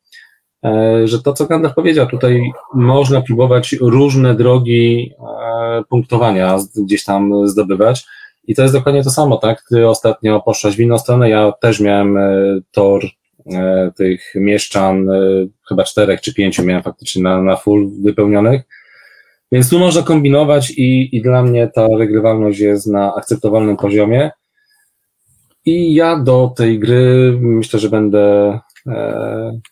że 1.05 1.23
to, 1.23 1.33
co 1.33 1.47
Gandalf 1.47 1.75
powiedział, 1.75 2.07
tutaj 2.07 2.43
można 2.75 3.21
próbować 3.21 3.77
różne 3.81 4.35
drogi 4.35 5.13
punktowania 5.89 6.59
gdzieś 6.77 7.05
tam 7.05 7.49
zdobywać. 7.49 8.07
I 8.47 8.55
to 8.55 8.63
jest 8.63 8.75
dokładnie 8.75 9.03
to 9.03 9.11
samo, 9.11 9.37
tak? 9.37 9.63
Ty 9.69 9.89
ostatnio 9.89 10.41
poszłaś 10.41 10.77
w 10.77 10.81
inną 10.81 10.99
stronę, 10.99 11.31
ja 11.31 11.53
też 11.61 11.81
miałem 11.81 12.17
e, 12.17 12.31
tor 12.73 13.05
e, 13.53 13.91
tych 13.97 14.33
mieszczan, 14.35 15.11
e, 15.11 15.21
chyba 15.69 15.85
czterech 15.85 16.21
czy 16.21 16.35
pięciu 16.35 16.65
miałem 16.65 16.83
faktycznie 16.83 17.23
na, 17.23 17.43
na 17.43 17.57
full 17.57 17.91
wypełnionych. 18.03 18.63
Więc 19.53 19.71
tu 19.71 19.79
można 19.79 20.03
kombinować 20.03 20.71
i, 20.71 21.17
i 21.17 21.23
dla 21.23 21.43
mnie 21.43 21.71
ta 21.75 21.89
regrywalność 21.99 22.59
jest 22.59 22.87
na 22.87 23.15
akceptowalnym 23.15 23.77
poziomie. 23.77 24.31
I 25.65 25.95
ja 25.95 26.19
do 26.19 26.53
tej 26.57 26.79
gry 26.79 27.39
myślę, 27.41 27.81
że 27.81 27.89
będę 27.89 28.59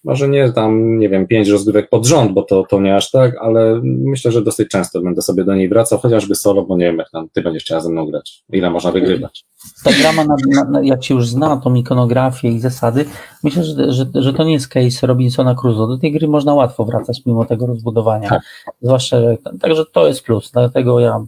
może 0.04 0.28
nie 0.28 0.52
tam, 0.52 0.98
nie 0.98 1.08
wiem, 1.08 1.26
pięć 1.26 1.48
rozgrywek 1.48 1.88
pod 1.88 2.06
rząd, 2.06 2.32
bo 2.32 2.42
to, 2.42 2.64
to 2.70 2.80
nie 2.80 2.96
aż 2.96 3.10
tak, 3.10 3.36
ale 3.40 3.80
myślę, 3.84 4.32
że 4.32 4.42
dosyć 4.42 4.68
często 4.68 5.00
będę 5.00 5.22
sobie 5.22 5.44
do 5.44 5.54
niej 5.54 5.68
wracał, 5.68 5.98
chociażby 5.98 6.34
solo, 6.34 6.62
bo 6.62 6.76
nie 6.76 6.84
wiem, 6.84 6.96
jak 6.96 7.10
tam 7.10 7.28
ty 7.32 7.42
będziesz 7.42 7.62
chciała 7.62 7.80
ze 7.80 7.90
mną 7.90 8.06
grać, 8.06 8.44
ile 8.52 8.70
można 8.70 8.92
wygrywać. 8.92 9.44
Ta 9.84 9.90
gra 9.92 10.12
ma, 10.12 10.24
na, 10.24 10.64
na, 10.70 10.82
jak 10.82 11.04
się 11.04 11.14
już 11.14 11.28
zna 11.28 11.56
tą 11.56 11.74
ikonografię 11.74 12.48
i 12.48 12.60
zasady, 12.60 13.04
myślę, 13.44 13.64
że, 13.64 13.92
że, 13.92 14.06
że 14.14 14.32
to 14.32 14.44
nie 14.44 14.52
jest 14.52 14.68
case 14.68 15.06
Robinsona 15.06 15.54
Crusoe. 15.54 15.86
Do 15.86 15.98
tej 15.98 16.12
gry 16.12 16.28
można 16.28 16.54
łatwo 16.54 16.84
wracać 16.84 17.22
mimo 17.26 17.44
tego 17.44 17.66
rozbudowania. 17.66 18.28
Tak. 18.28 18.42
Zwłaszcza, 18.82 19.16
także 19.60 19.84
to 19.92 20.06
jest 20.06 20.22
plus, 20.22 20.50
dlatego 20.50 21.00
ja 21.00 21.24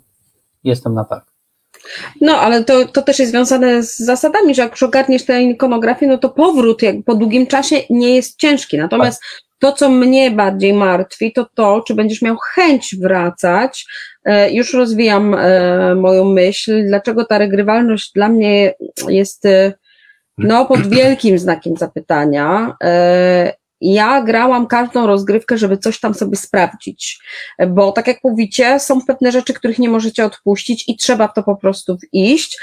jestem 0.64 0.94
na 0.94 1.04
tak. 1.04 1.33
No, 2.20 2.40
ale 2.40 2.64
to, 2.64 2.88
to 2.88 3.02
też 3.02 3.18
jest 3.18 3.30
związane 3.30 3.82
z 3.82 3.98
zasadami, 3.98 4.54
że 4.54 4.62
jak 4.62 4.70
już 4.70 4.82
ogarniesz 4.82 5.24
tę 5.24 5.42
ikonografię, 5.42 6.06
no 6.06 6.18
to 6.18 6.28
powrót 6.28 6.82
jak 6.82 6.96
po 7.06 7.14
długim 7.14 7.46
czasie 7.46 7.76
nie 7.90 8.14
jest 8.14 8.38
ciężki. 8.38 8.78
Natomiast 8.78 9.22
to, 9.58 9.72
co 9.72 9.88
mnie 9.88 10.30
bardziej 10.30 10.72
martwi, 10.72 11.32
to 11.32 11.46
to, 11.54 11.82
czy 11.86 11.94
będziesz 11.94 12.22
miał 12.22 12.36
chęć 12.36 12.96
wracać. 12.96 13.86
E, 14.24 14.50
już 14.52 14.74
rozwijam 14.74 15.34
e, 15.34 15.94
moją 15.94 16.24
myśl, 16.24 16.86
dlaczego 16.86 17.24
ta 17.24 17.38
regrywalność 17.38 18.12
dla 18.12 18.28
mnie 18.28 18.74
jest 19.08 19.46
e, 19.46 19.72
no, 20.38 20.66
pod 20.66 20.86
wielkim 20.86 21.38
znakiem 21.38 21.76
zapytania 21.76 22.76
ja 23.92 24.22
grałam 24.22 24.66
każdą 24.66 25.06
rozgrywkę, 25.06 25.58
żeby 25.58 25.78
coś 25.78 26.00
tam 26.00 26.14
sobie 26.14 26.36
sprawdzić, 26.36 27.18
bo 27.68 27.92
tak 27.92 28.06
jak 28.06 28.18
mówicie, 28.24 28.80
są 28.80 29.00
pewne 29.06 29.32
rzeczy, 29.32 29.54
których 29.54 29.78
nie 29.78 29.88
możecie 29.88 30.24
odpuścić 30.24 30.88
i 30.88 30.96
trzeba 30.96 31.28
w 31.28 31.34
to 31.34 31.42
po 31.42 31.56
prostu 31.56 31.96
iść, 32.12 32.58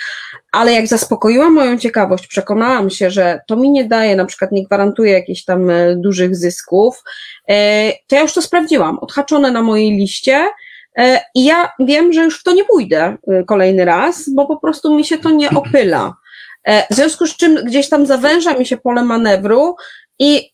ale 0.52 0.74
jak 0.74 0.88
zaspokoiłam 0.88 1.54
moją 1.54 1.78
ciekawość, 1.78 2.28
przekonałam 2.28 2.90
się, 2.90 3.12
że 3.12 3.40
to 3.48 3.56
mi 3.56 3.70
nie 3.70 3.86
daje, 3.86 4.16
na 4.16 4.26
przykład 4.26 4.52
nie 4.52 4.66
gwarantuje 4.66 5.12
jakichś 5.12 5.44
tam 5.44 5.70
e, 5.70 5.96
dużych 5.96 6.36
zysków, 6.36 7.04
e, 7.50 7.92
to 8.08 8.16
ja 8.16 8.22
już 8.22 8.34
to 8.34 8.42
sprawdziłam, 8.42 9.00
odhaczone 9.00 9.52
na 9.52 9.62
mojej 9.62 9.92
liście, 9.92 10.50
E, 10.98 11.20
I 11.36 11.46
ja 11.46 11.72
wiem, 11.80 12.14
że 12.14 12.24
już 12.24 12.40
w 12.40 12.44
to 12.44 12.54
nie 12.54 12.66
pójdę 12.66 13.18
kolejny 13.48 13.86
raz, 13.86 14.30
bo 14.30 14.46
po 14.46 14.58
prostu 14.58 14.96
mi 14.96 15.06
się 15.06 15.18
to 15.18 15.30
nie 15.30 15.50
opyla. 15.50 16.14
W 16.92 16.96
związku 16.96 17.28
z 17.28 17.38
czym 17.38 17.56
gdzieś 17.56 17.90
tam 17.90 18.06
zawęża 18.06 18.54
mi 18.54 18.66
się 18.66 18.78
pole 18.78 19.04
manewru 19.04 19.76
i 20.20 20.51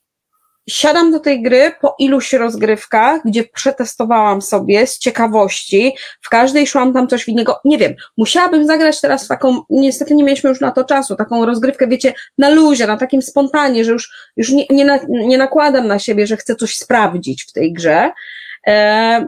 siadam 0.69 1.11
do 1.11 1.19
tej 1.19 1.41
gry 1.41 1.71
po 1.81 1.95
iluś 1.99 2.33
rozgrywkach, 2.33 3.21
gdzie 3.25 3.43
przetestowałam 3.43 4.41
sobie 4.41 4.87
z 4.87 4.99
ciekawości, 4.99 5.95
w 6.21 6.29
każdej 6.29 6.67
szłam 6.67 6.93
tam 6.93 7.07
coś 7.07 7.27
innego, 7.27 7.59
nie 7.65 7.77
wiem, 7.77 7.93
musiałabym 8.17 8.67
zagrać 8.67 9.01
teraz 9.01 9.27
taką, 9.27 9.61
niestety 9.69 10.15
nie 10.15 10.23
mieliśmy 10.23 10.49
już 10.49 10.61
na 10.61 10.71
to 10.71 10.83
czasu, 10.83 11.15
taką 11.15 11.45
rozgrywkę, 11.45 11.87
wiecie, 11.87 12.13
na 12.37 12.49
luzie, 12.49 12.87
na 12.87 12.97
takim 12.97 13.21
spontanie, 13.21 13.85
że 13.85 13.91
już, 13.91 14.11
już 14.37 14.51
nie, 14.51 14.65
nie, 14.69 14.85
na, 14.85 14.99
nie 15.09 15.37
nakładam 15.37 15.87
na 15.87 15.99
siebie, 15.99 16.27
że 16.27 16.37
chcę 16.37 16.55
coś 16.55 16.77
sprawdzić 16.77 17.43
w 17.43 17.53
tej 17.53 17.73
grze, 17.73 18.11
e, 18.67 19.27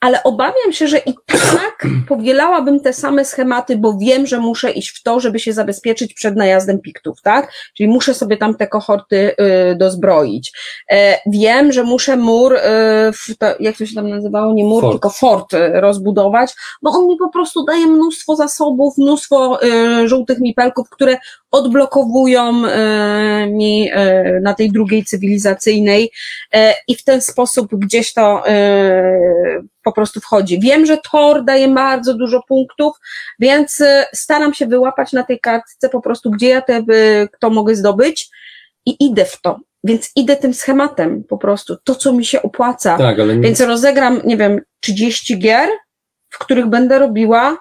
ale 0.00 0.22
obawiam 0.22 0.72
się, 0.72 0.88
że 0.88 0.98
i 0.98 1.14
tak 1.26 1.86
powielałabym 2.08 2.80
te 2.80 2.92
same 2.92 3.24
schematy, 3.24 3.76
bo 3.76 3.98
wiem, 3.98 4.26
że 4.26 4.38
muszę 4.38 4.70
iść 4.70 4.90
w 4.90 5.02
to, 5.02 5.20
żeby 5.20 5.38
się 5.38 5.52
zabezpieczyć 5.52 6.14
przed 6.14 6.36
najazdem 6.36 6.80
piktów, 6.80 7.22
tak? 7.22 7.52
Czyli 7.76 7.88
muszę 7.88 8.14
sobie 8.14 8.36
tam 8.36 8.54
te 8.54 8.66
kohorty 8.66 9.16
y, 9.72 9.76
dozbroić. 9.76 10.52
E, 10.90 11.18
wiem, 11.26 11.72
że 11.72 11.84
muszę 11.84 12.16
mur, 12.16 12.54
y, 12.54 12.58
w, 13.12 13.38
to, 13.38 13.46
jak 13.60 13.76
to 13.76 13.86
się 13.86 13.94
tam 13.94 14.08
nazywało, 14.08 14.54
nie 14.54 14.64
mur, 14.64 14.82
Fort. 14.82 14.92
tylko 14.92 15.10
fort 15.10 15.54
y, 15.54 15.80
rozbudować, 15.80 16.52
bo 16.82 16.90
on 16.90 17.06
mi 17.06 17.16
po 17.16 17.28
prostu 17.30 17.64
daje 17.64 17.86
mnóstwo 17.86 18.36
zasobów, 18.36 18.98
mnóstwo 18.98 19.62
y, 19.62 20.08
żółtych 20.08 20.38
mipelków, 20.40 20.90
które 20.90 21.18
odblokowują 21.50 22.62
y, 22.64 22.70
mi 23.50 23.90
y, 23.92 24.40
na 24.42 24.54
tej 24.54 24.72
drugiej 24.72 25.04
cywilizacyjnej 25.04 26.10
y, 26.54 26.58
i 26.88 26.94
w 26.96 27.04
ten 27.04 27.22
sposób 27.22 27.68
gdzieś 27.72 28.12
to 28.12 28.48
y, 28.48 29.62
po 29.88 29.94
prostu 29.94 30.20
wchodzi. 30.20 30.60
Wiem, 30.60 30.86
że 30.86 30.98
Tor 31.12 31.44
daje 31.44 31.68
bardzo 31.68 32.14
dużo 32.14 32.42
punktów, 32.48 32.96
więc 33.38 33.80
y, 33.80 34.04
staram 34.14 34.54
się 34.54 34.66
wyłapać 34.66 35.12
na 35.12 35.22
tej 35.22 35.40
kartce 35.40 35.88
po 35.88 36.00
prostu, 36.00 36.30
gdzie 36.30 36.48
ja 36.48 36.62
te, 36.62 36.78
y, 36.78 37.28
to 37.40 37.50
mogę 37.50 37.74
zdobyć 37.74 38.30
i 38.86 38.96
idę 39.00 39.24
w 39.24 39.40
to. 39.40 39.60
Więc 39.84 40.10
idę 40.16 40.36
tym 40.36 40.54
schematem 40.54 41.24
po 41.24 41.38
prostu, 41.38 41.76
to 41.84 41.94
co 41.94 42.12
mi 42.12 42.24
się 42.24 42.42
opłaca. 42.42 42.98
Tak, 42.98 43.20
ale 43.20 43.36
nie, 43.36 43.42
Więc 43.42 43.60
rozegram, 43.60 44.20
nie 44.24 44.36
wiem, 44.36 44.60
30 44.80 45.38
gier, 45.38 45.68
w 46.30 46.38
których 46.38 46.66
będę 46.66 46.98
robiła, 46.98 47.56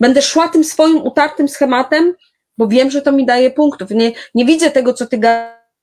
będę 0.00 0.22
szła 0.22 0.48
tym 0.48 0.64
swoim 0.64 1.02
utartym 1.02 1.48
schematem, 1.48 2.14
bo 2.58 2.68
wiem, 2.68 2.90
że 2.90 3.02
to 3.02 3.12
mi 3.12 3.26
daje 3.26 3.50
punktów. 3.50 3.90
Nie, 3.90 4.12
nie 4.34 4.44
widzę 4.44 4.70
tego, 4.70 4.94
co 4.94 5.06
ty 5.06 5.18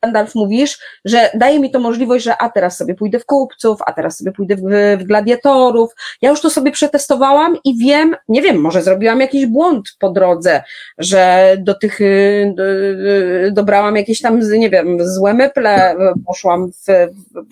Gandalf 0.05 0.35
mówisz, 0.35 0.79
że 1.05 1.29
daje 1.33 1.59
mi 1.59 1.71
to 1.71 1.79
możliwość, 1.79 2.25
że 2.25 2.37
a 2.37 2.49
teraz 2.49 2.77
sobie 2.77 2.95
pójdę 2.95 3.19
w 3.19 3.25
kupców, 3.25 3.79
a 3.85 3.93
teraz 3.93 4.17
sobie 4.17 4.31
pójdę 4.31 4.55
w, 4.55 4.61
w 4.99 5.03
gladiatorów. 5.03 5.91
Ja 6.21 6.29
już 6.29 6.41
to 6.41 6.49
sobie 6.49 6.71
przetestowałam 6.71 7.57
i 7.63 7.77
wiem, 7.77 8.15
nie 8.27 8.41
wiem, 8.41 8.61
może 8.61 8.81
zrobiłam 8.81 9.19
jakiś 9.19 9.45
błąd 9.45 9.95
po 9.99 10.09
drodze, 10.09 10.63
że 10.97 11.55
do 11.59 11.73
tych, 11.73 12.01
y, 12.01 12.53
do, 12.55 12.63
y, 12.63 13.51
dobrałam 13.51 13.95
jakieś 13.95 14.21
tam, 14.21 14.39
nie 14.39 14.69
wiem, 14.69 14.97
złe 15.07 15.33
meple, 15.33 15.95
poszłam 16.25 16.71
w, 16.71 16.85
w 17.33 17.45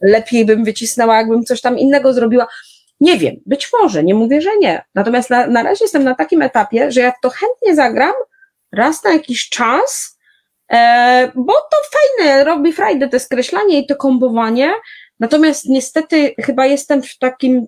lepiej 0.00 0.44
bym 0.44 0.64
wycisnęła, 0.64 1.16
jakbym 1.16 1.44
coś 1.44 1.60
tam 1.60 1.78
innego 1.78 2.12
zrobiła. 2.12 2.46
Nie 3.00 3.18
wiem, 3.18 3.36
być 3.46 3.70
może, 3.80 4.04
nie 4.04 4.14
mówię, 4.14 4.40
że 4.40 4.50
nie. 4.58 4.84
Natomiast 4.94 5.30
na, 5.30 5.46
na 5.46 5.62
razie 5.62 5.84
jestem 5.84 6.04
na 6.04 6.14
takim 6.14 6.42
etapie, 6.42 6.92
że 6.92 7.00
jak 7.00 7.14
to 7.22 7.30
chętnie 7.30 7.74
zagram, 7.74 8.12
raz 8.72 9.04
na 9.04 9.12
jakiś 9.12 9.48
czas, 9.48 10.11
bo 11.34 11.52
to 11.52 11.76
fajne, 11.92 12.44
robi 12.44 12.72
frajdę 12.72 13.08
te 13.08 13.20
skreślanie 13.20 13.78
i 13.78 13.86
to 13.86 13.96
kombowanie, 13.96 14.72
natomiast 15.20 15.68
niestety 15.68 16.34
chyba 16.40 16.66
jestem 16.66 17.02
w 17.02 17.18
takim, 17.18 17.66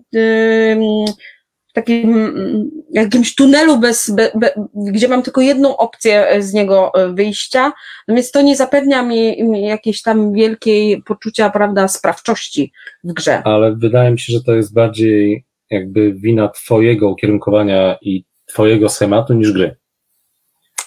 w 1.69 1.73
takim 1.73 2.13
mm, 2.13 2.69
jakimś 2.91 3.35
tunelu 3.35 3.77
bez, 3.77 4.09
be, 4.09 4.31
be, 4.35 4.53
gdzie 4.73 5.07
mam 5.07 5.23
tylko 5.23 5.41
jedną 5.41 5.77
opcję 5.77 6.27
z 6.39 6.53
niego 6.53 6.91
e, 6.93 7.13
wyjścia, 7.13 7.71
no 8.07 8.15
więc 8.15 8.31
to 8.31 8.41
nie 8.41 8.55
zapewnia 8.55 9.01
mi, 9.01 9.43
mi 9.43 9.61
jakiejś 9.61 10.01
tam 10.01 10.33
wielkiej 10.33 11.03
poczucia, 11.03 11.49
prawda, 11.49 11.87
sprawczości 11.87 12.71
w 13.03 13.13
grze. 13.13 13.41
ale 13.43 13.75
wydaje 13.75 14.11
mi 14.11 14.19
się, 14.19 14.33
że 14.33 14.43
to 14.43 14.55
jest 14.55 14.73
bardziej 14.73 15.45
jakby 15.69 16.13
wina 16.13 16.47
twojego 16.47 17.09
ukierunkowania 17.09 17.97
i 18.01 18.25
twojego 18.45 18.89
schematu 18.89 19.33
niż 19.33 19.51
gry. 19.51 19.75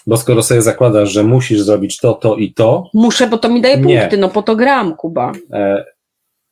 Bo 0.09 0.17
skoro 0.17 0.43
sobie 0.43 0.61
zakładasz, 0.61 1.11
że 1.11 1.23
musisz 1.23 1.61
zrobić 1.61 1.97
to, 1.97 2.13
to 2.13 2.35
i 2.35 2.53
to, 2.53 2.89
Muszę, 2.93 3.27
bo 3.27 3.37
to 3.37 3.49
mi 3.49 3.61
daje 3.61 3.77
Nie. 3.77 3.99
punkty, 3.99 4.17
no 4.17 4.29
po 4.29 4.41
to 4.41 4.55
gram, 4.55 4.95
Kuba. 4.95 5.31
e, 5.53 5.85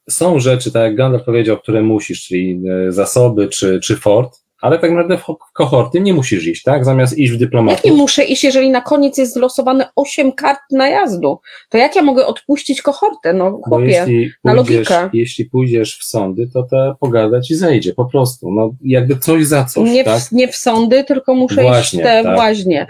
są 0.09 0.39
rzeczy, 0.39 0.71
tak 0.71 0.83
jak 0.83 0.95
Gandalf 0.95 1.23
powiedział, 1.23 1.57
które 1.57 1.81
musisz, 1.81 2.27
czyli 2.27 2.61
e, 2.87 2.91
zasoby 2.91 3.47
czy, 3.47 3.79
czy 3.79 3.95
fort, 3.95 4.39
ale 4.61 4.79
tak 4.79 4.89
naprawdę 4.91 5.17
w 5.17 5.21
ho- 5.21 5.37
w 5.49 5.53
kohorty 5.53 5.99
nie 6.01 6.13
musisz 6.13 6.47
iść, 6.47 6.63
tak? 6.63 6.85
Zamiast 6.85 7.17
iść 7.17 7.31
w 7.31 7.33
Jak 7.33 7.39
nie 7.41 7.45
dyplomatów. 7.45 7.91
muszę 7.97 8.23
iść, 8.23 8.43
jeżeli 8.43 8.69
na 8.69 8.81
koniec 8.81 9.17
jest 9.17 9.33
zlosowane 9.33 9.89
8 9.95 10.31
kart 10.31 10.59
najazdu? 10.71 11.39
To 11.69 11.77
jak 11.77 11.95
ja 11.95 12.01
mogę 12.01 12.25
odpuścić 12.25 12.81
kohortę? 12.81 13.33
No 13.33 13.59
chłopie, 13.63 13.85
jeśli 13.85 14.31
na 14.43 14.53
pójdziesz, 14.55 14.89
logikę. 14.89 15.09
jeśli 15.13 15.45
pójdziesz 15.45 15.97
w 15.99 16.03
sądy, 16.03 16.49
to 16.53 16.63
te 16.63 16.93
pogadać 16.99 17.51
i 17.51 17.55
zejdzie, 17.55 17.93
po 17.93 18.05
prostu. 18.05 18.51
No 18.51 18.71
jakby 18.83 19.17
coś 19.17 19.45
za 19.45 19.65
coś, 19.65 19.89
nie, 19.89 20.03
tak? 20.03 20.19
w, 20.21 20.31
nie 20.31 20.47
w 20.47 20.55
sądy, 20.55 21.03
tylko 21.03 21.35
muszę 21.35 21.61
Właśnie, 21.61 21.99
iść 21.99 22.09
w 22.09 22.11
te 22.11 22.23
tak. 22.23 22.37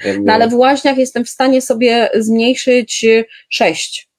Jakby, 0.06 0.24
No 0.24 0.34
ale 0.34 0.48
w 0.50 0.54
łaźniach 0.54 0.98
jestem 0.98 1.26
w 1.26 1.30
stanie 1.30 1.62
sobie 1.62 2.10
zmniejszyć 2.16 3.06
6. 3.50 4.10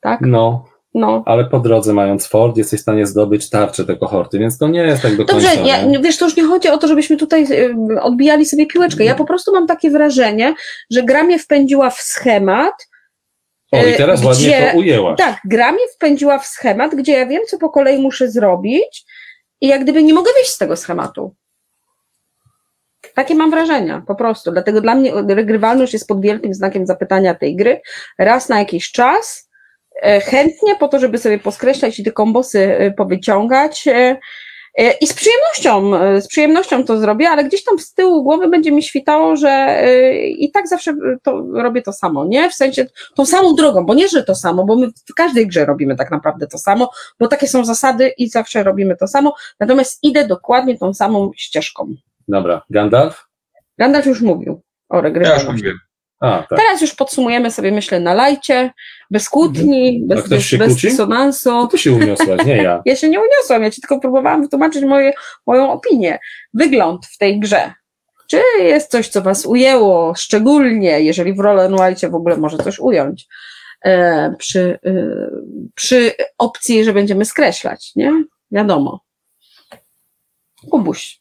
Tak? 0.00 0.20
no, 0.20 0.64
No. 0.94 1.22
ale 1.26 1.44
po 1.44 1.60
drodze 1.60 1.92
mając 1.94 2.26
fort, 2.26 2.56
jesteś 2.56 2.80
w 2.80 2.82
stanie 2.82 3.06
zdobyć 3.06 3.50
tarczę 3.50 3.84
te 3.84 3.96
kohorty, 3.96 4.38
więc 4.38 4.58
to 4.58 4.68
nie 4.68 4.80
jest 4.80 5.02
tak 5.02 5.16
do 5.16 5.24
Dobrze, 5.24 5.48
końca. 5.48 5.62
ja, 5.66 5.84
nie? 5.84 5.98
wiesz, 5.98 6.18
to 6.18 6.24
już 6.24 6.36
nie 6.36 6.44
chodzi 6.44 6.68
o 6.68 6.78
to, 6.78 6.88
żebyśmy 6.88 7.16
tutaj 7.16 7.46
y, 7.52 8.00
odbijali 8.02 8.46
sobie 8.46 8.66
piłeczkę. 8.66 9.04
Ja 9.04 9.14
po 9.14 9.24
prostu 9.24 9.52
mam 9.52 9.66
takie 9.66 9.90
wrażenie, 9.90 10.54
że 10.90 11.02
gra 11.02 11.22
mnie 11.24 11.38
wpędziła 11.38 11.90
w 11.90 12.00
schemat, 12.00 12.74
O, 13.72 13.86
i 13.86 13.94
teraz 13.96 14.20
gdzie- 14.20 14.28
ładnie 14.28 14.70
to 14.72 14.78
ujęłaś. 14.78 15.18
Tak, 15.18 15.36
gra 15.44 15.72
mnie 15.72 15.84
wpędziła 15.94 16.38
w 16.38 16.46
schemat, 16.46 16.94
gdzie 16.94 17.12
ja 17.12 17.26
wiem, 17.26 17.42
co 17.48 17.58
po 17.58 17.70
kolei 17.70 18.02
muszę 18.02 18.30
zrobić 18.30 19.04
i 19.60 19.68
jak 19.68 19.82
gdyby 19.82 20.02
nie 20.02 20.14
mogę 20.14 20.30
wyjść 20.36 20.50
z 20.50 20.58
tego 20.58 20.76
schematu. 20.76 21.34
Takie 23.14 23.34
mam 23.34 23.50
wrażenia, 23.50 24.02
po 24.06 24.14
prostu. 24.14 24.52
Dlatego 24.52 24.80
dla 24.80 24.94
mnie 24.94 25.12
regrywalność 25.28 25.92
jest 25.92 26.08
pod 26.08 26.20
wielkim 26.20 26.54
znakiem 26.54 26.86
zapytania 26.86 27.34
tej 27.34 27.56
gry. 27.56 27.80
Raz 28.18 28.48
na 28.48 28.58
jakiś 28.58 28.92
czas, 28.92 29.48
chętnie 30.02 30.76
po 30.76 30.88
to, 30.88 30.98
żeby 30.98 31.18
sobie 31.18 31.38
poskreślać 31.38 31.98
i 31.98 32.04
te 32.04 32.12
kombosy 32.12 32.76
e, 32.78 32.90
powyciągać. 32.90 33.88
e, 33.88 34.16
e, 34.78 34.92
I 35.00 35.06
z 35.06 35.14
przyjemnością, 35.14 35.96
e, 35.96 36.20
z 36.20 36.28
przyjemnością 36.28 36.84
to 36.84 36.98
zrobię, 36.98 37.28
ale 37.30 37.44
gdzieś 37.44 37.64
tam 37.64 37.78
z 37.78 37.94
tyłu 37.94 38.22
głowy 38.22 38.48
będzie 38.48 38.72
mi 38.72 38.82
świtało, 38.82 39.36
że 39.36 39.48
e, 39.48 40.14
i 40.26 40.50
tak 40.50 40.68
zawsze 40.68 40.94
to 41.22 41.44
robię 41.52 41.82
to 41.82 41.92
samo, 41.92 42.24
nie? 42.24 42.50
W 42.50 42.54
sensie 42.54 42.86
tą 43.14 43.26
samą 43.26 43.54
drogą, 43.54 43.86
bo 43.86 43.94
nie, 43.94 44.08
że 44.08 44.22
to 44.22 44.34
samo, 44.34 44.64
bo 44.64 44.76
my 44.76 44.88
w 45.10 45.14
każdej 45.14 45.46
grze 45.46 45.64
robimy 45.64 45.96
tak 45.96 46.10
naprawdę 46.10 46.46
to 46.46 46.58
samo, 46.58 46.90
bo 47.20 47.28
takie 47.28 47.48
są 47.48 47.64
zasady 47.64 48.08
i 48.18 48.28
zawsze 48.28 48.62
robimy 48.62 48.96
to 48.96 49.06
samo, 49.06 49.34
natomiast 49.60 49.98
idę 50.02 50.26
dokładnie 50.26 50.78
tą 50.78 50.94
samą 50.94 51.30
ścieżką. 51.36 51.94
Dobra, 52.28 52.62
Gandalf? 52.70 53.24
Gandalf 53.78 54.06
już 54.06 54.20
mówił 54.20 54.62
o 54.88 55.02
Ja 55.06 55.34
już 55.34 55.44
mówiłem. 55.48 55.78
A, 56.22 56.42
tak. 56.48 56.58
Teraz 56.58 56.80
już 56.80 56.94
podsumujemy 56.94 57.50
sobie, 57.50 57.72
myślę, 57.72 58.00
na 58.00 58.14
lajcie, 58.14 58.70
bez 59.10 59.28
kłótni, 59.28 60.02
A 60.04 60.14
bez, 60.14 60.28
bez, 60.28 60.42
się 60.44 60.58
bez 60.58 60.76
dysonansu. 60.76 61.68
To 61.68 61.76
się 61.76 61.92
uniosłaś, 61.92 62.46
nie 62.46 62.56
ja. 62.56 62.82
Ja 62.86 62.96
się 62.96 63.08
nie 63.08 63.20
uniosłam, 63.20 63.62
ja 63.62 63.70
ci 63.70 63.80
tylko 63.80 64.00
próbowałam 64.00 64.42
wytłumaczyć 64.42 64.84
moje, 64.84 65.12
moją 65.46 65.72
opinię. 65.72 66.18
Wygląd 66.54 67.06
w 67.06 67.18
tej 67.18 67.40
grze. 67.40 67.72
Czy 68.26 68.40
jest 68.58 68.90
coś, 68.90 69.08
co 69.08 69.22
was 69.22 69.46
ujęło 69.46 70.14
szczególnie, 70.14 71.00
jeżeli 71.00 71.34
w 71.34 71.40
Roll 71.40 71.60
and 71.60 71.80
White 71.80 72.10
w 72.10 72.14
ogóle 72.14 72.36
może 72.36 72.58
coś 72.58 72.78
ująć, 72.78 73.26
e, 73.84 74.34
przy, 74.38 74.78
e, 74.86 74.92
przy 75.74 76.12
opcji, 76.38 76.84
że 76.84 76.92
będziemy 76.92 77.24
skreślać, 77.24 77.92
nie? 77.96 78.24
Wiadomo. 78.50 79.00
Kubuś, 80.70 81.20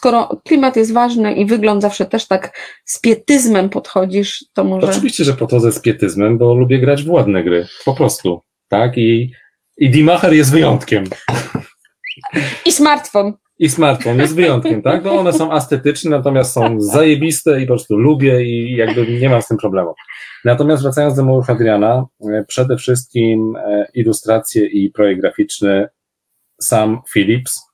skoro 0.00 0.40
klimat 0.48 0.76
jest 0.76 0.92
ważny 0.92 1.34
i 1.34 1.46
wygląd 1.46 1.82
zawsze 1.82 2.06
też 2.06 2.26
tak 2.26 2.58
z 2.84 3.00
pietyzmem 3.00 3.68
podchodzisz, 3.68 4.44
to 4.54 4.64
może... 4.64 4.86
Oczywiście, 4.86 5.24
że 5.24 5.34
podchodzę 5.34 5.72
z 5.72 5.80
pietyzmem, 5.80 6.38
bo 6.38 6.54
lubię 6.54 6.78
grać 6.78 7.04
w 7.04 7.10
ładne 7.10 7.44
gry. 7.44 7.66
Po 7.84 7.94
prostu. 7.94 8.40
Tak? 8.68 8.98
I, 8.98 9.32
i 9.78 9.90
Dimacher 9.90 10.32
jest 10.32 10.52
wyjątkiem. 10.52 11.04
I 12.66 12.72
smartfon. 12.72 13.32
I 13.58 13.68
smartfon 13.68 14.18
jest 14.18 14.34
wyjątkiem, 14.34 14.82
tak? 14.82 15.04
No 15.04 15.12
one 15.12 15.32
są 15.32 15.52
estetyczne, 15.52 16.10
natomiast 16.10 16.52
są 16.52 16.80
zajebiste 16.80 17.60
i 17.60 17.66
po 17.66 17.72
prostu 17.72 17.96
lubię 17.96 18.44
i 18.44 18.76
jakby 18.76 19.06
nie 19.20 19.28
mam 19.28 19.42
z 19.42 19.48
tym 19.48 19.56
problemu. 19.56 19.94
Natomiast 20.44 20.82
wracając 20.82 21.16
do 21.16 21.24
Murów 21.24 21.50
Adriana, 21.50 22.06
e, 22.20 22.44
przede 22.48 22.76
wszystkim 22.76 23.56
e, 23.56 23.86
ilustracje 23.94 24.66
i 24.66 24.90
projekt 24.90 25.20
graficzny 25.20 25.88
sam 26.60 27.00
Philips. 27.12 27.69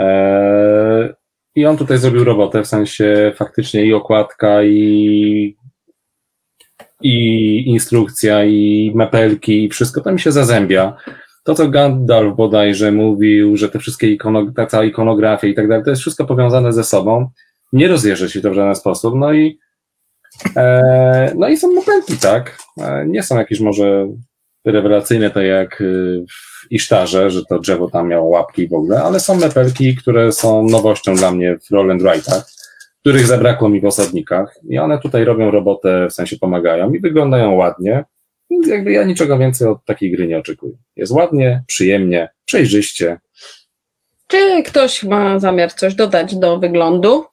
E, 0.00 1.14
I 1.54 1.66
on 1.66 1.76
tutaj 1.76 1.98
zrobił 1.98 2.24
robotę, 2.24 2.62
w 2.62 2.66
sensie 2.66 3.32
faktycznie 3.36 3.86
i 3.86 3.94
okładka, 3.94 4.62
i, 4.62 5.56
i 7.02 7.64
instrukcja, 7.66 8.44
i 8.44 8.92
mapelki, 8.94 9.64
i 9.64 9.68
wszystko 9.68 10.00
to 10.00 10.12
mi 10.12 10.20
się 10.20 10.32
zazębia. 10.32 10.96
To 11.44 11.54
co 11.54 11.68
Gandalf 11.68 12.36
bodajże 12.36 12.92
mówił, 12.92 13.56
że 13.56 13.68
te 13.68 13.78
wszystkie 13.78 14.10
ikono, 14.10 14.52
ta 14.56 14.66
cała 14.66 14.84
ikonografia 14.84 15.48
i 15.48 15.54
tak 15.54 15.68
dalej, 15.68 15.84
to 15.84 15.90
jest 15.90 16.02
wszystko 16.02 16.24
powiązane 16.24 16.72
ze 16.72 16.84
sobą. 16.84 17.30
Nie 17.72 17.88
rozjeżdża 17.88 18.28
się 18.28 18.40
to 18.40 18.50
w 18.50 18.54
żaden 18.54 18.74
sposób. 18.74 19.14
No 19.16 19.32
i, 19.32 19.58
e, 20.56 21.32
no 21.36 21.48
i 21.48 21.56
są 21.56 21.72
mopelki, 21.72 22.16
tak? 22.16 22.58
E, 22.78 23.06
nie 23.06 23.22
są 23.22 23.38
jakieś 23.38 23.60
może 23.60 24.08
rewelacyjne, 24.64 25.30
tak 25.30 25.44
jak 25.44 25.80
y, 25.80 26.24
w 26.28 26.72
Isztarze, 26.72 27.30
że 27.30 27.44
to 27.44 27.58
drzewo 27.58 27.90
tam 27.90 28.08
miało 28.08 28.28
łapki 28.28 28.68
w 28.68 28.74
ogóle, 28.74 29.02
ale 29.02 29.20
są 29.20 29.36
mepelki, 29.36 29.96
które 29.96 30.32
są 30.32 30.62
nowością 30.68 31.14
dla 31.14 31.30
mnie 31.30 31.58
w 31.58 31.70
Roll 31.70 31.90
and 31.90 32.02
Write'ach, 32.02 32.42
których 33.00 33.26
zabrakło 33.26 33.68
mi 33.68 33.80
w 33.80 33.84
osadnikach 33.84 34.54
i 34.68 34.78
one 34.78 34.98
tutaj 34.98 35.24
robią 35.24 35.50
robotę, 35.50 36.06
w 36.10 36.12
sensie 36.12 36.36
pomagają 36.36 36.92
i 36.92 37.00
wyglądają 37.00 37.54
ładnie, 37.54 38.04
więc 38.50 38.66
jakby 38.66 38.92
ja 38.92 39.04
niczego 39.04 39.38
więcej 39.38 39.68
od 39.68 39.84
takiej 39.84 40.12
gry 40.12 40.26
nie 40.26 40.38
oczekuję. 40.38 40.72
Jest 40.96 41.12
ładnie, 41.12 41.64
przyjemnie, 41.66 42.28
przejrzyście. 42.44 43.18
Czy 44.26 44.62
ktoś 44.62 45.02
ma 45.02 45.38
zamiar 45.38 45.72
coś 45.72 45.94
dodać 45.94 46.36
do 46.36 46.58
wyglądu 46.58 47.24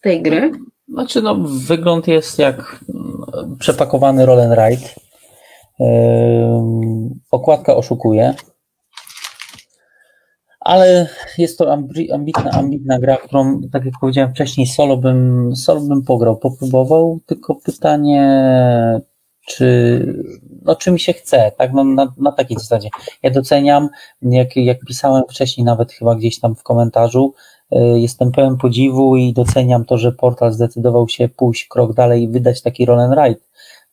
tej 0.00 0.22
gry? 0.22 0.52
Znaczy, 0.88 1.22
no, 1.22 1.34
wygląd 1.66 2.08
jest 2.08 2.38
jak 2.38 2.80
mm, 2.94 3.56
przepakowany 3.58 4.26
roll 4.26 4.40
and 4.40 4.54
ride. 4.58 5.01
Okładka 7.30 7.76
oszukuje. 7.76 8.34
Ale 10.60 11.08
jest 11.38 11.58
to 11.58 11.64
ambi- 11.64 12.12
ambitna, 12.12 12.50
ambitna 12.50 12.98
gra, 12.98 13.16
którą, 13.16 13.60
tak 13.72 13.84
jak 13.84 13.94
powiedziałem 14.00 14.30
wcześniej, 14.30 14.66
solo 14.66 14.96
bym, 14.96 15.50
solo 15.56 15.80
bym 15.80 16.02
pograł, 16.02 16.36
popróbował, 16.36 17.20
tylko 17.26 17.54
pytanie, 17.54 18.22
czy, 19.46 20.06
no, 20.62 20.76
czy 20.76 20.90
mi 20.90 21.00
się 21.00 21.12
chce, 21.12 21.52
tak, 21.58 21.72
no, 21.72 21.84
na, 21.84 22.12
na 22.18 22.32
takiej 22.32 22.56
zasadzie. 22.58 22.88
Ja 23.22 23.30
doceniam, 23.30 23.88
jak, 24.22 24.56
jak 24.56 24.78
pisałem 24.88 25.22
wcześniej, 25.30 25.64
nawet 25.64 25.92
chyba 25.92 26.14
gdzieś 26.14 26.40
tam 26.40 26.54
w 26.54 26.62
komentarzu, 26.62 27.34
y, 27.72 27.78
jestem 28.00 28.32
pełen 28.32 28.56
podziwu 28.56 29.16
i 29.16 29.32
doceniam 29.32 29.84
to, 29.84 29.98
że 29.98 30.12
portal 30.12 30.52
zdecydował 30.52 31.08
się 31.08 31.28
pójść 31.28 31.66
krok 31.66 31.94
dalej 31.94 32.22
i 32.22 32.28
wydać 32.28 32.62
taki 32.62 32.86
roll 32.86 33.00
and 33.00 33.14
ride 33.18 33.40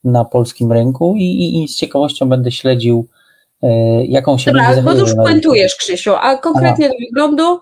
na 0.04 0.26
polskim 0.26 0.72
rynku 0.72 1.16
i, 1.18 1.24
i, 1.24 1.64
i 1.64 1.68
z 1.68 1.76
ciekawością 1.76 2.30
będę 2.30 2.52
śledził, 2.52 3.08
y, 3.64 3.68
jaką 4.08 4.38
się 4.38 4.52
Dobra, 4.52 4.68
będzie 4.68 4.84
bo 4.84 4.94
już 4.94 5.16
puentujesz, 5.16 5.76
Krzysiu, 5.76 6.14
a 6.16 6.38
konkretnie 6.38 6.90
do 6.90 6.96
wyglądu? 7.00 7.60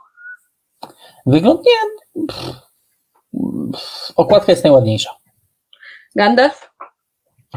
Wygląd 1.25 1.61
nie. 1.65 2.23
pff, 2.27 2.51
pff, 3.71 4.13
Okładka 4.15 4.51
jest 4.51 4.63
najładniejsza. 4.63 5.09
Gandalf? 6.15 6.69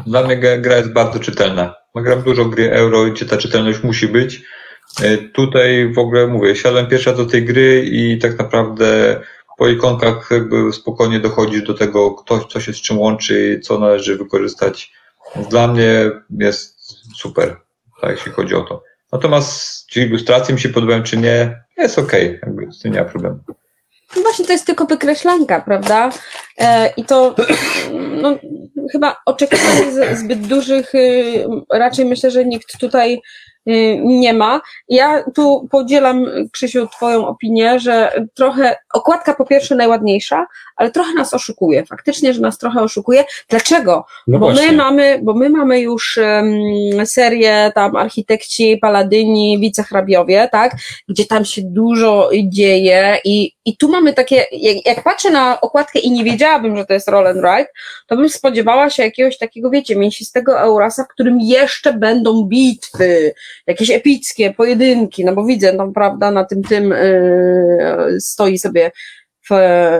Dla 0.07 0.23
mnie 0.23 0.37
gra 0.37 0.77
jest 0.77 0.93
bardzo 0.93 1.19
czytelna. 1.19 1.75
Gram 1.95 2.21
dużo 2.21 2.45
gry 2.45 2.71
euro, 2.71 3.05
gdzie 3.05 3.25
ta 3.25 3.37
czytelność 3.37 3.83
musi 3.83 4.07
być. 4.07 4.41
E, 5.03 5.17
Tutaj 5.17 5.93
w 5.93 5.99
ogóle 5.99 6.27
mówię, 6.27 6.55
siadłem 6.55 6.87
pierwszy 6.87 7.09
raz 7.09 7.19
do 7.19 7.25
tej 7.25 7.45
gry 7.45 7.85
i 7.85 8.17
tak 8.17 8.39
naprawdę 8.39 9.19
po 9.61 9.67
ikonkach 9.67 10.29
jakby 10.31 10.73
spokojnie 10.73 11.19
dochodzisz 11.19 11.61
do 11.61 11.73
tego, 11.73 12.11
kto, 12.11 12.45
co 12.45 12.59
się 12.59 12.73
z 12.73 12.81
czym 12.81 12.99
łączy, 12.99 13.59
co 13.63 13.79
należy 13.79 14.17
wykorzystać. 14.17 14.91
Dla 15.49 15.67
mnie 15.67 16.11
jest 16.39 16.79
super, 17.15 17.57
tak 18.01 18.11
jeśli 18.11 18.31
chodzi 18.31 18.55
o 18.55 18.61
to. 18.61 18.83
Natomiast 19.11 19.85
czy 19.87 20.01
ilustracje 20.01 20.55
mi 20.55 20.61
się 20.61 20.69
podobają, 20.69 21.03
czy 21.03 21.17
nie, 21.17 21.63
jest 21.77 21.99
okej, 21.99 22.39
jakby 22.41 22.71
z 22.71 22.79
tym 22.79 22.93
nie 22.93 22.99
ma 22.99 23.05
problemu. 23.05 23.39
No 24.15 24.21
właśnie 24.21 24.45
to 24.45 24.51
jest 24.51 24.65
tylko 24.65 24.85
wykreślanka, 24.85 25.61
prawda? 25.61 26.11
E, 26.57 26.93
I 26.97 27.05
to 27.05 27.35
no, 28.21 28.37
chyba 28.91 29.17
oczekiwań 29.25 29.77
zbyt 30.13 30.47
dużych 30.47 30.95
y, 30.95 31.45
raczej 31.73 32.05
myślę, 32.05 32.31
że 32.31 32.45
nikt 32.45 32.79
tutaj 32.79 33.21
nie 33.65 34.33
ma. 34.33 34.61
Ja 34.89 35.23
tu 35.35 35.67
podzielam, 35.71 36.25
Krzysiu, 36.51 36.87
Twoją 36.87 37.27
opinię, 37.27 37.79
że 37.79 38.25
trochę 38.33 38.75
okładka 38.93 39.33
po 39.33 39.45
pierwsze 39.45 39.75
najładniejsza, 39.75 40.45
ale 40.81 40.91
trochę 40.91 41.13
nas 41.13 41.33
oszukuje. 41.33 41.85
Faktycznie, 41.85 42.33
że 42.33 42.41
nas 42.41 42.57
trochę 42.57 42.81
oszukuje. 42.81 43.23
Dlaczego? 43.49 44.05
No 44.27 44.39
bo 44.39 44.45
właśnie. 44.45 44.67
my 44.67 44.77
mamy, 44.77 45.19
bo 45.23 45.33
my 45.33 45.49
mamy 45.49 45.79
już 45.79 46.17
um, 46.17 47.05
serię 47.05 47.71
tam 47.75 47.95
architekci, 47.95 48.77
paladyni, 48.77 49.59
wicehrabiowie, 49.59 50.49
tak, 50.51 50.75
gdzie 51.09 51.25
tam 51.25 51.45
się 51.45 51.61
dużo 51.65 52.29
dzieje 52.43 53.17
i, 53.25 53.53
i 53.65 53.77
tu 53.77 53.89
mamy 53.89 54.13
takie, 54.13 54.45
jak, 54.51 54.85
jak 54.85 55.03
patrzę 55.03 55.29
na 55.29 55.61
okładkę 55.61 55.99
i 55.99 56.11
nie 56.11 56.23
wiedziałabym, 56.23 56.77
że 56.77 56.85
to 56.85 56.93
jest 56.93 57.07
roll 57.07 57.27
and 57.27 57.43
ride, 57.43 57.69
to 58.07 58.15
bym 58.15 58.29
spodziewała 58.29 58.89
się 58.89 59.03
jakiegoś 59.03 59.37
takiego, 59.37 59.69
wiecie, 59.69 59.95
mięsistego 59.95 60.59
Eurasa, 60.59 61.03
w 61.03 61.07
którym 61.07 61.39
jeszcze 61.41 61.93
będą 61.93 62.43
bitwy, 62.43 63.33
jakieś 63.67 63.89
epickie 63.89 64.53
pojedynki, 64.53 65.25
no 65.25 65.35
bo 65.35 65.45
widzę, 65.45 65.73
no 65.73 65.91
prawda, 65.91 66.31
na 66.31 66.45
tym 66.45 66.63
tym 66.63 66.89
yy, 66.89 68.21
stoi 68.21 68.57
sobie 68.57 68.91
w, 69.49 69.53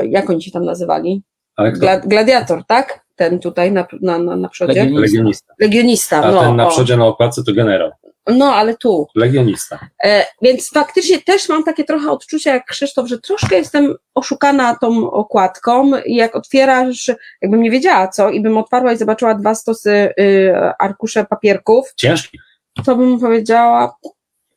jak 0.09 0.29
oni 0.29 0.41
się 0.43 0.51
tam 0.51 0.65
nazywali? 0.65 1.23
Gla, 1.57 1.99
gladiator, 1.99 2.65
tak? 2.65 3.05
Ten 3.15 3.39
tutaj 3.39 3.71
na, 3.71 3.87
na, 4.01 4.19
na, 4.19 4.35
na 4.35 4.49
przodzie. 4.49 4.89
Legionista. 4.93 5.53
Legionista. 5.59 6.23
A 6.23 6.31
no. 6.31 6.41
ten 6.41 6.55
na 6.55 6.67
o. 6.67 6.69
przodzie 6.69 6.97
na 6.97 7.05
okładce 7.05 7.43
to 7.43 7.53
generał. 7.53 7.91
No, 8.27 8.45
ale 8.45 8.77
tu. 8.77 9.07
Legionista. 9.15 9.79
E, 10.03 10.25
więc 10.41 10.69
faktycznie 10.69 11.21
też 11.21 11.49
mam 11.49 11.63
takie 11.63 11.83
trochę 11.83 12.11
odczucie 12.11 12.49
jak 12.49 12.65
Krzysztof, 12.65 13.07
że 13.07 13.19
troszkę 13.19 13.55
jestem 13.55 13.95
oszukana 14.15 14.75
tą 14.75 15.11
okładką 15.11 15.91
i 16.05 16.15
jak 16.15 16.35
otwierasz, 16.35 17.11
jakbym 17.41 17.61
nie 17.61 17.71
wiedziała 17.71 18.07
co 18.07 18.29
i 18.29 18.41
bym 18.41 18.57
otwarła 18.57 18.93
i 18.93 18.97
zobaczyła 18.97 19.35
dwa 19.35 19.55
stosy 19.55 20.13
y, 20.19 20.53
arkusze 20.79 21.25
papierków, 21.25 21.93
Ciężki. 21.95 22.39
to 22.85 22.95
bym 22.95 23.19
powiedziała, 23.19 23.95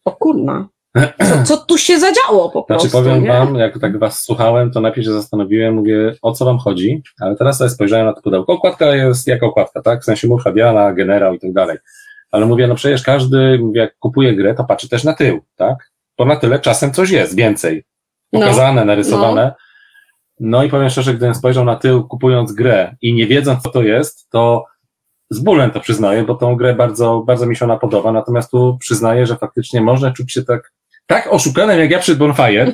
o 0.04 0.12
kurna, 0.12 0.68
co, 0.96 1.44
co 1.48 1.56
tu 1.56 1.78
się 1.78 2.00
zadziało 2.00 2.50
po 2.50 2.64
Znaczy 2.66 2.80
prostu, 2.80 2.98
powiem 2.98 3.22
nie? 3.22 3.28
wam, 3.28 3.54
jak 3.54 3.78
tak 3.78 3.98
was 3.98 4.22
słuchałem, 4.22 4.70
to 4.70 4.80
najpierw 4.80 5.06
się 5.06 5.12
zastanowiłem, 5.12 5.74
mówię, 5.74 6.14
o 6.22 6.32
co 6.32 6.44
wam 6.44 6.58
chodzi, 6.58 7.02
ale 7.20 7.36
teraz 7.36 7.58
sobie 7.58 7.70
spojrzałem 7.70 8.06
na 8.06 8.12
to 8.12 8.22
pudełko. 8.22 8.52
Okładka 8.52 8.94
jest 8.94 9.26
jak 9.26 9.42
okładka, 9.42 9.82
tak? 9.82 10.00
W 10.00 10.04
sensie 10.04 10.28
Murcha 10.28 10.52
Diana, 10.52 10.92
generał 10.92 11.34
i 11.34 11.38
tak 11.38 11.52
dalej. 11.52 11.78
Ale 12.30 12.46
mówię, 12.46 12.66
no 12.66 12.74
przecież 12.74 13.02
każdy, 13.02 13.58
mówię, 13.58 13.80
jak 13.80 13.98
kupuje 13.98 14.36
grę, 14.36 14.54
to 14.54 14.64
patrzy 14.64 14.88
też 14.88 15.04
na 15.04 15.14
tył, 15.14 15.40
tak? 15.56 15.90
Bo 16.18 16.24
na 16.24 16.36
tyle 16.36 16.60
czasem 16.60 16.92
coś 16.92 17.10
jest, 17.10 17.36
więcej. 17.36 17.84
No. 18.32 18.40
Pokazane, 18.40 18.84
narysowane. 18.84 19.52
No 20.40 20.64
i 20.64 20.68
powiem 20.68 20.90
szczerze, 20.90 21.14
gdybym 21.14 21.34
spojrzał 21.34 21.64
na 21.64 21.76
tył 21.76 22.08
kupując 22.08 22.52
grę 22.52 22.96
i 23.02 23.14
nie 23.14 23.26
wiedząc 23.26 23.62
co 23.62 23.70
to 23.70 23.82
jest, 23.82 24.30
to 24.30 24.64
z 25.30 25.40
bólem 25.40 25.70
to 25.70 25.80
przyznaję, 25.80 26.24
bo 26.24 26.34
tą 26.34 26.56
grę 26.56 26.74
bardzo, 26.74 27.22
bardzo 27.26 27.46
mi 27.46 27.56
się 27.56 27.64
ona 27.64 27.76
podoba, 27.76 28.12
natomiast 28.12 28.50
tu 28.50 28.76
przyznaję, 28.80 29.26
że 29.26 29.36
faktycznie 29.36 29.80
można 29.80 30.12
czuć 30.12 30.32
się 30.32 30.42
tak, 30.42 30.72
tak 31.06 31.28
oszukanym 31.30 31.80
jak 31.80 31.90
ja 31.90 31.98
przed 31.98 32.18
Bonfire, 32.18 32.66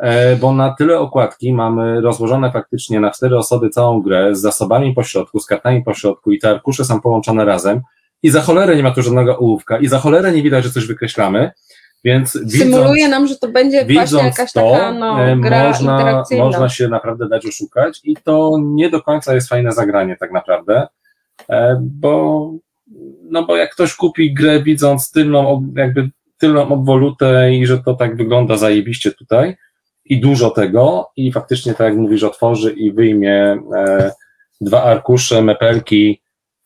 e, 0.00 0.36
bo 0.36 0.52
na 0.52 0.74
tyle 0.74 0.98
okładki 0.98 1.52
mamy 1.52 2.00
rozłożone 2.00 2.52
faktycznie 2.52 3.00
na 3.00 3.10
cztery 3.10 3.38
osoby 3.38 3.70
całą 3.70 4.02
grę 4.02 4.34
z 4.34 4.40
zasobami 4.40 4.94
po 4.94 5.04
środku, 5.04 5.40
z 5.40 5.46
kartami 5.46 5.82
po 5.84 5.94
środku 5.94 6.32
i 6.32 6.38
te 6.38 6.50
arkusze 6.50 6.84
są 6.84 7.00
połączone 7.00 7.44
razem. 7.44 7.80
I 8.22 8.30
za 8.30 8.40
cholerę 8.40 8.76
nie 8.76 8.82
ma 8.82 8.90
tu 8.90 9.02
żadnego 9.02 9.38
ołówka 9.38 9.78
i 9.78 9.86
za 9.86 9.98
cholerę 9.98 10.32
nie 10.32 10.42
widać, 10.42 10.64
że 10.64 10.70
coś 10.70 10.86
wykreślamy, 10.86 11.50
więc 12.04 12.32
Symuluje 12.32 12.94
widząc, 12.94 13.10
nam, 13.10 13.26
że 13.26 13.36
to 13.36 13.48
będzie 13.48 13.86
właśnie 13.92 14.24
jakaś 14.24 14.52
to, 14.52 14.72
taka 14.72 14.92
no, 14.92 15.24
e, 15.24 15.36
gra 15.36 15.68
można, 15.68 15.92
interakcyjna. 15.92 16.44
można 16.44 16.68
się 16.68 16.88
naprawdę 16.88 17.28
dać 17.28 17.46
oszukać 17.46 18.00
i 18.04 18.16
to 18.16 18.56
nie 18.60 18.90
do 18.90 19.02
końca 19.02 19.34
jest 19.34 19.48
fajne 19.48 19.72
zagranie 19.72 20.16
tak 20.16 20.32
naprawdę, 20.32 20.86
e, 21.48 21.80
bo, 21.82 22.50
no 23.22 23.46
bo 23.46 23.56
jak 23.56 23.72
ktoś 23.72 23.94
kupi 23.94 24.34
grę 24.34 24.62
widząc 24.62 25.10
tylną, 25.10 25.72
jakby 25.76 26.10
tylną 26.40 26.68
obwolutę 26.68 27.54
i 27.54 27.66
że 27.66 27.78
to 27.78 27.94
tak 27.94 28.16
wygląda 28.16 28.56
zajebiście 28.56 29.12
tutaj 29.12 29.56
i 30.04 30.20
dużo 30.20 30.50
tego 30.50 31.10
i 31.16 31.32
faktycznie 31.32 31.74
tak 31.74 31.86
jak 31.86 31.96
mówisz, 31.96 32.22
otworzy 32.22 32.72
i 32.72 32.92
wyjmie 32.92 33.58
e, 33.76 34.10
dwa 34.60 34.82
arkusze, 34.82 35.42
mepelki 35.42 36.20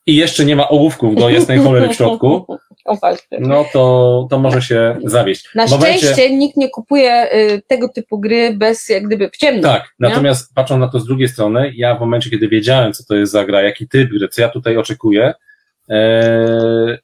i 0.07 0.17
jeszcze 0.17 0.45
nie 0.45 0.57
ma 0.57 0.69
ołówków 0.69 1.17
do 1.17 1.31
jasnej 1.31 1.59
cholery 1.59 1.89
w 1.89 1.95
środku, 1.95 2.47
no 3.41 3.65
to, 3.73 4.27
to 4.31 4.39
może 4.39 4.63
się 4.63 4.97
zawieść. 5.05 5.49
Na 5.55 5.67
momencie- 5.67 5.99
szczęście 5.99 6.37
nikt 6.37 6.57
nie 6.57 6.71
kupuje 6.71 7.35
y, 7.35 7.63
tego 7.67 7.89
typu 7.89 8.19
gry 8.19 8.55
bez 8.57 8.89
jak 8.89 9.07
gdyby 9.07 9.31
w 9.31 9.37
ciemno. 9.37 9.63
Tak, 9.63 9.83
nie? 9.83 10.09
natomiast 10.09 10.55
patrząc 10.55 10.81
na 10.81 10.89
to 10.89 11.01
z 11.01 11.07
drugiej 11.07 11.29
strony, 11.29 11.73
ja 11.77 11.95
w 11.95 12.01
momencie, 12.01 12.31
kiedy 12.31 12.49
wiedziałem, 12.49 12.93
co 12.93 13.05
to 13.05 13.15
jest 13.15 13.33
za 13.33 13.45
gra, 13.45 13.63
jaki 13.63 13.89
typ 13.89 14.11
gry, 14.11 14.29
co 14.29 14.43
ja 14.43 14.49
tutaj 14.49 14.77
oczekuję 14.77 15.35
e, 15.91 16.99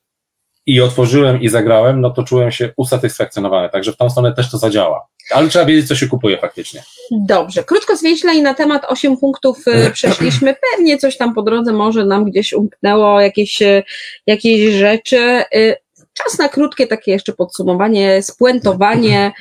i 0.71 0.81
otworzyłem 0.81 1.41
i 1.41 1.49
zagrałem, 1.49 2.01
no 2.01 2.11
to 2.11 2.23
czułem 2.23 2.51
się 2.51 2.73
usatysfakcjonowany, 2.77 3.69
także 3.69 3.93
w 3.93 3.97
tą 3.97 4.11
stronę 4.11 4.35
też 4.35 4.51
to 4.51 4.59
zadziała. 4.59 5.07
Ale 5.31 5.49
trzeba 5.49 5.65
wiedzieć, 5.65 5.89
co 5.89 5.95
się 5.95 6.07
kupuje 6.07 6.39
faktycznie. 6.39 6.83
Dobrze, 7.11 7.65
krótko 7.65 7.97
zwięźle 7.97 8.35
i 8.35 8.43
na 8.43 8.55
temat 8.55 8.83
8 8.89 9.17
punktów 9.17 9.59
y, 9.69 9.91
przeszliśmy. 9.93 10.55
Pewnie 10.73 10.99
coś 10.99 11.17
tam 11.17 11.35
po 11.35 11.43
drodze 11.43 11.73
może 11.73 12.05
nam 12.05 12.25
gdzieś 12.25 12.53
umknęło, 12.53 13.21
jakieś, 13.21 13.63
y, 13.63 13.83
jakieś 14.27 14.75
rzeczy. 14.75 15.45
Y, 15.55 15.77
Czas 16.13 16.39
na 16.39 16.49
krótkie 16.49 16.87
takie 16.87 17.13
jeszcze 17.13 17.33
podsumowanie, 17.33 18.23
spuentowanie 18.23 19.33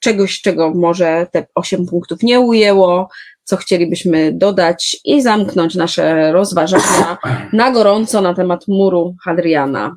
czegoś, 0.00 0.40
czego 0.40 0.70
może 0.74 1.26
te 1.32 1.46
8 1.54 1.86
punktów 1.86 2.22
nie 2.22 2.40
ujęło, 2.40 3.08
co 3.50 3.56
chcielibyśmy 3.56 4.32
dodać 4.32 4.96
i 5.04 5.22
zamknąć 5.22 5.74
nasze 5.74 6.32
rozważania 6.32 7.18
na 7.52 7.70
gorąco 7.70 8.20
na 8.20 8.34
temat 8.34 8.68
muru 8.68 9.14
Hadriana. 9.24 9.96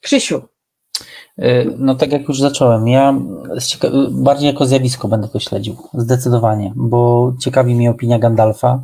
Krzysiu, 0.00 0.42
Y, 1.38 1.74
no 1.78 1.94
tak 1.94 2.12
jak 2.12 2.28
już 2.28 2.40
zacząłem, 2.40 2.88
ja 2.88 3.14
bardziej 4.10 4.46
jako 4.46 4.66
zjawisko 4.66 5.08
będę 5.08 5.28
to 5.28 5.40
śledził, 5.40 5.76
zdecydowanie, 5.94 6.72
bo 6.76 7.32
ciekawi 7.40 7.74
mnie 7.74 7.90
opinia 7.90 8.18
Gandalfa 8.18 8.82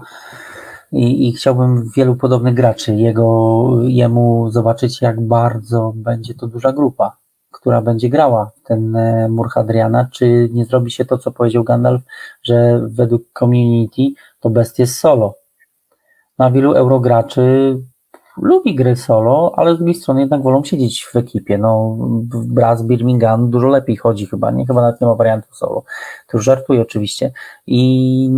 i, 0.92 1.28
i 1.28 1.32
chciałbym 1.32 1.90
wielu 1.96 2.16
podobnych 2.16 2.54
graczy, 2.54 2.94
jego, 2.94 3.68
jemu 3.82 4.50
zobaczyć 4.50 5.02
jak 5.02 5.20
bardzo 5.20 5.92
będzie 5.96 6.34
to 6.34 6.46
duża 6.46 6.72
grupa, 6.72 7.16
która 7.60 7.82
będzie 7.82 8.08
grała 8.08 8.50
ten 8.64 8.96
e, 8.96 9.28
mur 9.28 9.48
Hadriana, 9.48 10.08
czy 10.12 10.48
nie 10.52 10.64
zrobi 10.64 10.90
się 10.90 11.04
to, 11.04 11.18
co 11.18 11.32
powiedział 11.32 11.64
Gandalf, 11.64 12.02
że 12.42 12.80
według 12.88 13.22
community 13.38 14.02
to 14.40 14.50
best 14.50 14.78
jest 14.78 14.98
solo. 14.98 15.34
Na 16.38 16.50
wielu 16.50 16.72
eurograczy 16.72 17.76
lubi 18.36 18.74
gry 18.74 18.96
solo, 18.96 19.52
ale 19.56 19.74
z 19.74 19.76
drugiej 19.76 19.94
strony 19.94 20.20
jednak 20.20 20.42
wolą 20.42 20.64
siedzieć 20.64 21.04
w 21.04 21.16
ekipie. 21.16 21.58
No, 21.58 21.96
Braz 22.30 22.82
Birmingham 22.82 23.50
dużo 23.50 23.68
lepiej 23.68 23.96
chodzi 23.96 24.26
chyba, 24.26 24.50
nie? 24.50 24.66
Chyba 24.66 24.80
nawet 24.80 25.00
nie 25.00 25.06
ma 25.06 25.14
wariantu 25.14 25.54
solo. 25.54 25.82
To 26.28 26.38
już 26.38 26.44
żartuję 26.44 26.82
oczywiście. 26.82 27.32
I 27.66 28.30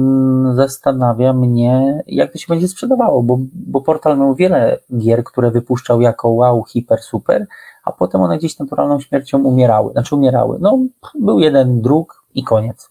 zastanawia 0.54 1.32
mnie, 1.32 2.02
jak 2.06 2.32
to 2.32 2.38
się 2.38 2.46
będzie 2.48 2.68
sprzedawało, 2.68 3.22
bo, 3.22 3.38
bo 3.52 3.80
portal 3.80 4.18
miał 4.18 4.34
wiele 4.34 4.78
gier, 4.98 5.24
które 5.24 5.50
wypuszczał 5.50 6.00
jako 6.00 6.30
wow, 6.30 6.64
hiper, 6.64 6.98
super, 7.02 7.46
a 7.84 7.92
potem 7.92 8.20
one 8.20 8.38
gdzieś 8.38 8.58
naturalną 8.58 9.00
śmiercią 9.00 9.42
umierały. 9.44 9.92
Znaczy 9.92 10.16
umierały. 10.16 10.58
No, 10.60 10.78
był 11.14 11.38
jeden 11.38 11.80
druk 11.80 12.24
i 12.34 12.44
koniec. 12.44 12.90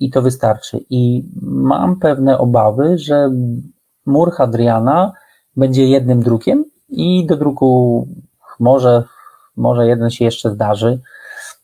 I 0.00 0.10
to 0.10 0.22
wystarczy. 0.22 0.84
I 0.90 1.24
mam 1.42 1.96
pewne 1.96 2.38
obawy, 2.38 2.98
że 2.98 3.30
mur 4.06 4.32
Hadriana 4.32 5.12
będzie 5.56 5.86
jednym 5.86 6.22
drukiem 6.22 6.64
i 6.88 7.26
do 7.26 7.36
druku 7.36 8.08
może, 8.60 9.04
może 9.56 9.86
jeden 9.86 10.10
się 10.10 10.24
jeszcze 10.24 10.50
zdarzy, 10.50 11.00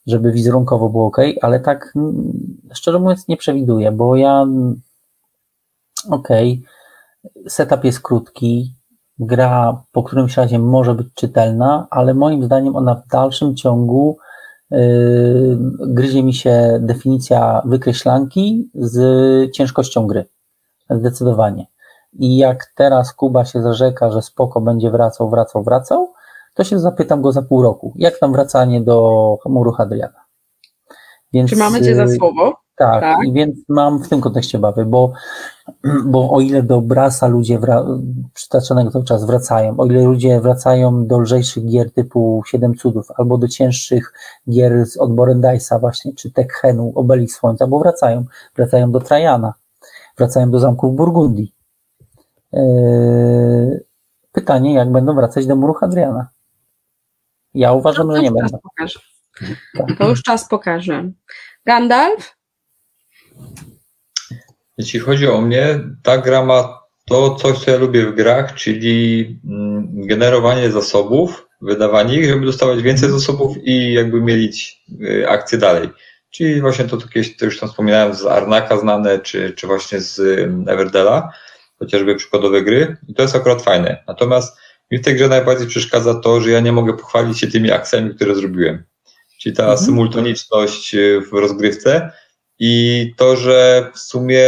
żeby 0.07 0.33
wizerunkowo 0.33 0.89
było 0.89 1.07
ok, 1.07 1.17
ale 1.43 1.61
tak 1.61 1.95
szczerze 2.73 2.99
mówiąc 2.99 3.29
nie 3.29 3.37
przewiduję, 3.37 3.93
bo 3.93 4.17
ja 4.17 4.47
ok, 6.11 6.29
setup 7.49 7.85
jest 7.85 8.01
krótki, 8.01 8.75
gra 9.19 9.83
po 9.93 10.03
którymś 10.03 10.37
razie 10.37 10.59
może 10.59 10.95
być 10.95 11.07
czytelna, 11.15 11.87
ale 11.91 12.15
moim 12.15 12.45
zdaniem 12.45 12.77
ona 12.77 12.95
w 12.95 13.09
dalszym 13.09 13.57
ciągu 13.57 14.17
yy, 14.71 15.59
gryzie 15.81 16.23
mi 16.23 16.35
się 16.35 16.79
definicja 16.81 17.63
wykreślanki 17.65 18.71
z 18.75 18.97
ciężkością 19.53 20.07
gry. 20.07 20.25
Zdecydowanie. 20.91 21.67
I 22.13 22.37
jak 22.37 22.73
teraz 22.77 23.15
Kuba 23.15 23.45
się 23.45 23.63
zarzeka, 23.63 24.11
że 24.11 24.23
spoko 24.23 24.61
będzie 24.61 24.91
wracał, 24.91 25.31
wracał, 25.31 25.63
wracał, 25.63 26.13
to 26.55 26.65
się 26.65 26.79
zapytam 26.79 27.23
go 27.23 27.33
za 27.33 27.43
pół 27.43 27.63
roku, 27.63 27.93
jak 27.97 28.19
tam 28.19 28.33
wracanie 28.33 28.81
do 28.81 29.39
muru 29.47 29.73
Hadriana. 29.73 30.25
Więc, 31.33 31.51
Czy 31.51 31.57
mamy 31.57 31.83
cię 31.83 31.95
za 31.95 32.05
y, 32.05 32.17
słowo? 32.17 32.57
Tak, 32.85 33.01
tak, 33.01 33.27
i 33.27 33.33
więc 33.33 33.57
mam 33.69 34.03
w 34.03 34.09
tym 34.09 34.21
kontekście 34.21 34.59
bawy, 34.59 34.85
bo, 34.85 35.13
bo 36.05 36.31
o 36.31 36.41
ile 36.41 36.63
do 36.63 36.81
Brasa 36.81 37.27
ludzie 37.27 37.59
wra- 37.59 38.01
przytaczonego 38.35 38.91
cały 38.91 39.05
czas 39.05 39.25
wracają, 39.25 39.75
o 39.79 39.87
ile 39.87 40.03
ludzie 40.03 40.41
wracają 40.41 41.07
do 41.07 41.19
lżejszych 41.19 41.67
gier 41.67 41.93
typu 41.93 42.43
Siedem 42.47 42.75
Cudów, 42.75 43.07
albo 43.17 43.39
do 43.39 43.49
cięższych 43.49 44.13
gier 44.51 44.87
z 44.87 44.97
odborem 44.97 45.41
Dice'a 45.41 45.81
właśnie, 45.81 46.15
czy 46.15 46.31
Tekhenu, 46.31 46.93
Obelix 46.95 47.35
Słońca, 47.35 47.67
bo 47.67 47.79
wracają, 47.79 48.25
wracają 48.57 48.93
do 48.93 49.01
Trajana, 49.01 49.55
wracają 50.19 50.51
do 50.51 50.59
zamków 50.61 50.97
Burgundii, 50.97 51.55
Yy, 52.53 53.85
pytanie, 54.33 54.75
jak 54.75 54.93
będą 54.93 55.15
wracać 55.15 55.47
do 55.47 55.57
muru 55.57 55.75
Hadriana. 55.75 56.29
Ja 57.55 57.73
uważam, 57.73 58.13
że 58.17 58.23
nie 58.23 58.33
będą. 58.33 58.59
Tak. 59.79 59.99
To 59.99 60.09
już 60.09 60.23
czas 60.23 60.49
pokaże. 60.49 61.11
Gandalf? 61.67 62.37
Jeśli 64.79 65.01
chodzi 65.01 65.29
o 65.29 65.41
mnie, 65.41 65.81
ta 66.03 66.19
gra 66.19 66.45
ma 66.45 66.83
to, 67.07 67.35
coś, 67.35 67.59
co 67.59 67.71
ja 67.71 67.77
lubię 67.77 68.07
w 68.07 68.15
grach, 68.15 68.55
czyli 68.55 69.41
mm, 69.45 70.07
generowanie 70.07 70.71
zasobów, 70.71 71.47
wydawanie 71.61 72.19
ich, 72.19 72.29
żeby 72.29 72.47
dostawać 72.47 72.83
więcej 72.83 73.11
zasobów 73.11 73.57
i 73.63 73.93
jakby 73.93 74.21
mielić 74.21 74.83
y, 75.03 75.29
akcję 75.29 75.59
dalej. 75.59 75.89
Czyli 76.31 76.61
właśnie 76.61 76.85
to, 76.85 76.97
co 76.97 77.07
to 77.39 77.45
już 77.45 77.59
tam 77.59 77.69
wspominałem 77.69 78.15
z 78.15 78.27
Arnaka 78.27 78.79
znane, 78.79 79.19
czy, 79.19 79.53
czy 79.53 79.67
właśnie 79.67 80.01
z 80.01 80.21
Everdela 80.69 81.33
chociażby 81.79 82.17
przykładowe 82.17 82.63
gry 82.63 82.97
i 83.09 83.15
to 83.15 83.23
jest 83.23 83.37
akurat 83.37 83.63
fajne. 83.63 84.05
Natomiast 84.09 84.59
mi 84.91 84.99
w 84.99 85.05
tej 85.05 85.15
grze 85.15 85.29
najbardziej 85.29 85.67
przeszkadza 85.67 86.15
to, 86.15 86.41
że 86.41 86.51
ja 86.51 86.61
nie 86.61 86.73
mogę 86.73 86.97
pochwalić 86.97 87.41
się 87.41 87.47
tymi 87.47 87.71
akcjami, 87.71 88.15
które 88.15 88.35
zrobiłem. 88.35 88.85
Czyli 89.41 89.57
ta 89.57 89.63
mhm. 89.63 89.79
symultoniczność 89.79 90.95
e, 90.95 91.21
w 91.21 91.33
rozgrywce 91.33 92.13
i 92.65 93.15
to, 93.17 93.37
że 93.37 93.91
w 93.95 93.99
sumie 93.99 94.45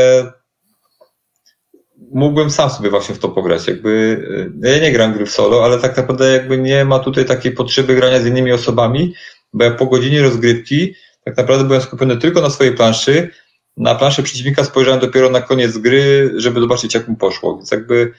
mógłbym 2.13 2.51
sam 2.51 2.71
sobie 2.71 2.91
właśnie 2.91 3.15
w 3.15 3.19
to 3.19 3.29
pograć. 3.29 3.69
Jakby, 3.69 4.23
e, 4.63 4.71
ja 4.71 4.83
nie 4.83 4.93
gram 4.93 5.13
gry 5.13 5.27
w 5.27 5.31
solo, 5.31 5.65
ale 5.65 5.79
tak 5.79 5.97
naprawdę 5.97 6.33
jakby 6.33 6.59
nie 6.59 6.85
ma 6.85 6.99
tutaj 6.99 7.25
takiej 7.25 7.53
potrzeby 7.53 7.95
grania 7.95 8.21
z 8.21 8.27
innymi 8.27 8.53
osobami, 8.53 9.15
bo 9.53 9.65
ja 9.65 9.71
po 9.71 9.87
godzinie 9.87 10.23
rozgrywki 10.23 10.95
tak 11.25 11.37
naprawdę 11.37 11.65
byłem 11.65 11.83
skupiony 11.83 12.17
tylko 12.17 12.41
na 12.41 12.51
swojej 12.51 12.75
planszy, 12.75 13.31
na 13.77 13.95
planszę 13.95 14.23
przeciwnika 14.23 14.65
spojrzałem 14.65 15.01
dopiero 15.01 15.31
na 15.31 15.41
koniec 15.41 15.79
gry, 15.79 16.33
żeby 16.37 16.61
zobaczyć, 16.61 16.95
jak 16.95 17.09
mu 17.09 17.17
poszło. 17.17 17.57
Więc 17.57 17.71
jakby 17.71 18.13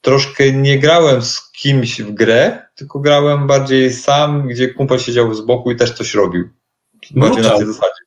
troszkę 0.00 0.52
nie 0.52 0.78
grałem 0.78 1.22
z 1.22 1.50
kimś 1.52 2.02
w 2.02 2.14
grę, 2.14 2.62
tylko 2.74 3.00
grałem 3.00 3.46
bardziej 3.46 3.92
sam, 3.92 4.48
gdzie 4.48 4.68
kumpel 4.68 4.98
siedział 4.98 5.34
z 5.34 5.40
boku 5.40 5.70
i 5.70 5.76
też 5.76 5.92
coś 5.92 6.14
robił. 6.14 6.48
Bardziej 7.10 7.42
na 7.42 7.50
tej 7.50 7.66
zasadzie. 7.66 7.99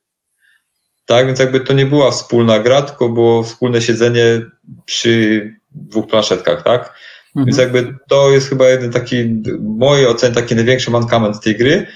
Tak, 1.13 1.27
więc 1.27 1.39
jakby 1.39 1.59
to 1.59 1.73
nie 1.73 1.85
była 1.85 2.11
wspólna 2.11 2.59
gra, 2.59 2.81
tylko 2.81 3.09
było 3.09 3.43
wspólne 3.43 3.81
siedzenie 3.81 4.41
przy 4.85 5.53
dwóch 5.71 6.07
planszetkach, 6.07 6.63
tak? 6.63 6.93
Mhm. 7.27 7.45
Więc 7.45 7.57
jakby 7.57 7.95
to 8.07 8.31
jest 8.31 8.49
chyba 8.49 8.69
jeden 8.69 8.91
taki, 8.91 9.23
w 9.25 9.77
mojej 9.77 10.07
ocenie, 10.07 10.35
taki 10.35 10.55
największy 10.55 10.91
mankament 10.91 11.41
tej 11.41 11.55
gry, 11.55 11.87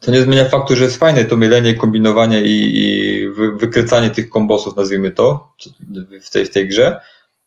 to 0.00 0.10
nie 0.10 0.22
zmienia 0.22 0.44
faktu, 0.44 0.76
że 0.76 0.84
jest 0.84 0.96
fajne 0.96 1.24
to 1.24 1.36
mylenie, 1.36 1.74
kombinowanie 1.74 2.42
i, 2.42 2.78
i 2.78 3.28
wykrycanie 3.58 4.10
tych 4.10 4.28
kombosów, 4.28 4.76
nazwijmy 4.76 5.10
to, 5.10 5.52
w 6.22 6.30
tej, 6.30 6.46
w 6.46 6.50
tej 6.50 6.68
grze. 6.68 7.00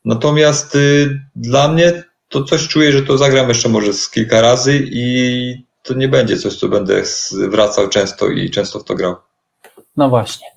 Natomiast 0.05 0.75
y, 0.75 1.19
dla 1.35 1.67
mnie 1.67 2.03
to 2.29 2.43
coś 2.43 2.67
czuję, 2.67 2.91
że 2.91 3.01
to 3.01 3.17
zagram 3.17 3.49
jeszcze 3.49 3.69
może 3.69 3.93
z 3.93 4.09
kilka 4.09 4.41
razy 4.41 4.79
i 4.91 5.63
to 5.83 5.93
nie 5.93 6.07
będzie 6.07 6.37
coś, 6.37 6.55
co 6.55 6.67
będę 6.67 7.03
wracał 7.31 7.89
często 7.89 8.27
i 8.27 8.49
często 8.49 8.79
w 8.79 8.83
to 8.83 8.95
grał. 8.95 9.15
No 9.97 10.09
właśnie. 10.09 10.56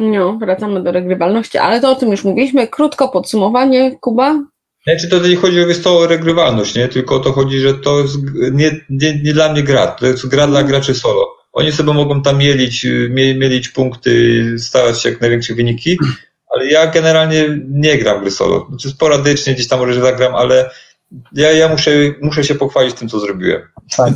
No, 0.00 0.38
wracamy 0.38 0.82
do 0.82 0.92
regrywalności, 0.92 1.58
ale 1.58 1.80
to 1.80 1.90
o 1.90 1.94
tym 1.94 2.10
już 2.10 2.24
mówiliśmy. 2.24 2.68
Krótko 2.68 3.08
podsumowanie, 3.08 3.98
Kuba? 4.00 4.42
Nie, 4.86 4.96
czy 4.96 5.08
to 5.08 5.18
nie 5.18 5.36
chodzi 5.36 5.58
o 5.84 6.06
regrywalność, 6.06 6.74
nie? 6.74 6.88
Tylko 6.88 7.16
o 7.16 7.20
to 7.20 7.32
chodzi, 7.32 7.58
że 7.58 7.74
to 7.74 8.00
jest 8.00 8.16
nie, 8.52 8.80
nie, 8.90 9.20
nie 9.22 9.32
dla 9.32 9.52
mnie 9.52 9.62
gra. 9.62 9.86
To 9.86 10.06
jest 10.06 10.28
gra 10.28 10.46
dla 10.46 10.62
graczy 10.62 10.94
solo. 10.94 11.36
Oni 11.52 11.72
sobie 11.72 11.92
mogą 11.92 12.22
tam 12.22 12.38
mielić, 12.38 12.86
mielić 13.10 13.68
punkty, 13.68 14.44
starać 14.58 15.02
się 15.02 15.08
jak 15.08 15.20
największe 15.20 15.54
wyniki, 15.54 15.98
ale 16.54 16.66
ja 16.66 16.86
generalnie 16.86 17.58
nie 17.68 17.98
gram 17.98 18.20
gry 18.20 18.30
solo. 18.30 18.66
Znaczy 18.68 18.90
sporadycznie 18.90 19.54
gdzieś 19.54 19.68
tam 19.68 19.78
może 19.80 20.00
zagram, 20.00 20.34
ale 20.34 20.70
ja, 21.32 21.52
ja 21.52 21.68
muszę, 21.68 21.90
muszę 22.22 22.44
się 22.44 22.54
pochwalić 22.54 22.94
tym, 22.94 23.08
co 23.08 23.20
zrobiłem. 23.20 23.62
Tak. 23.96 24.14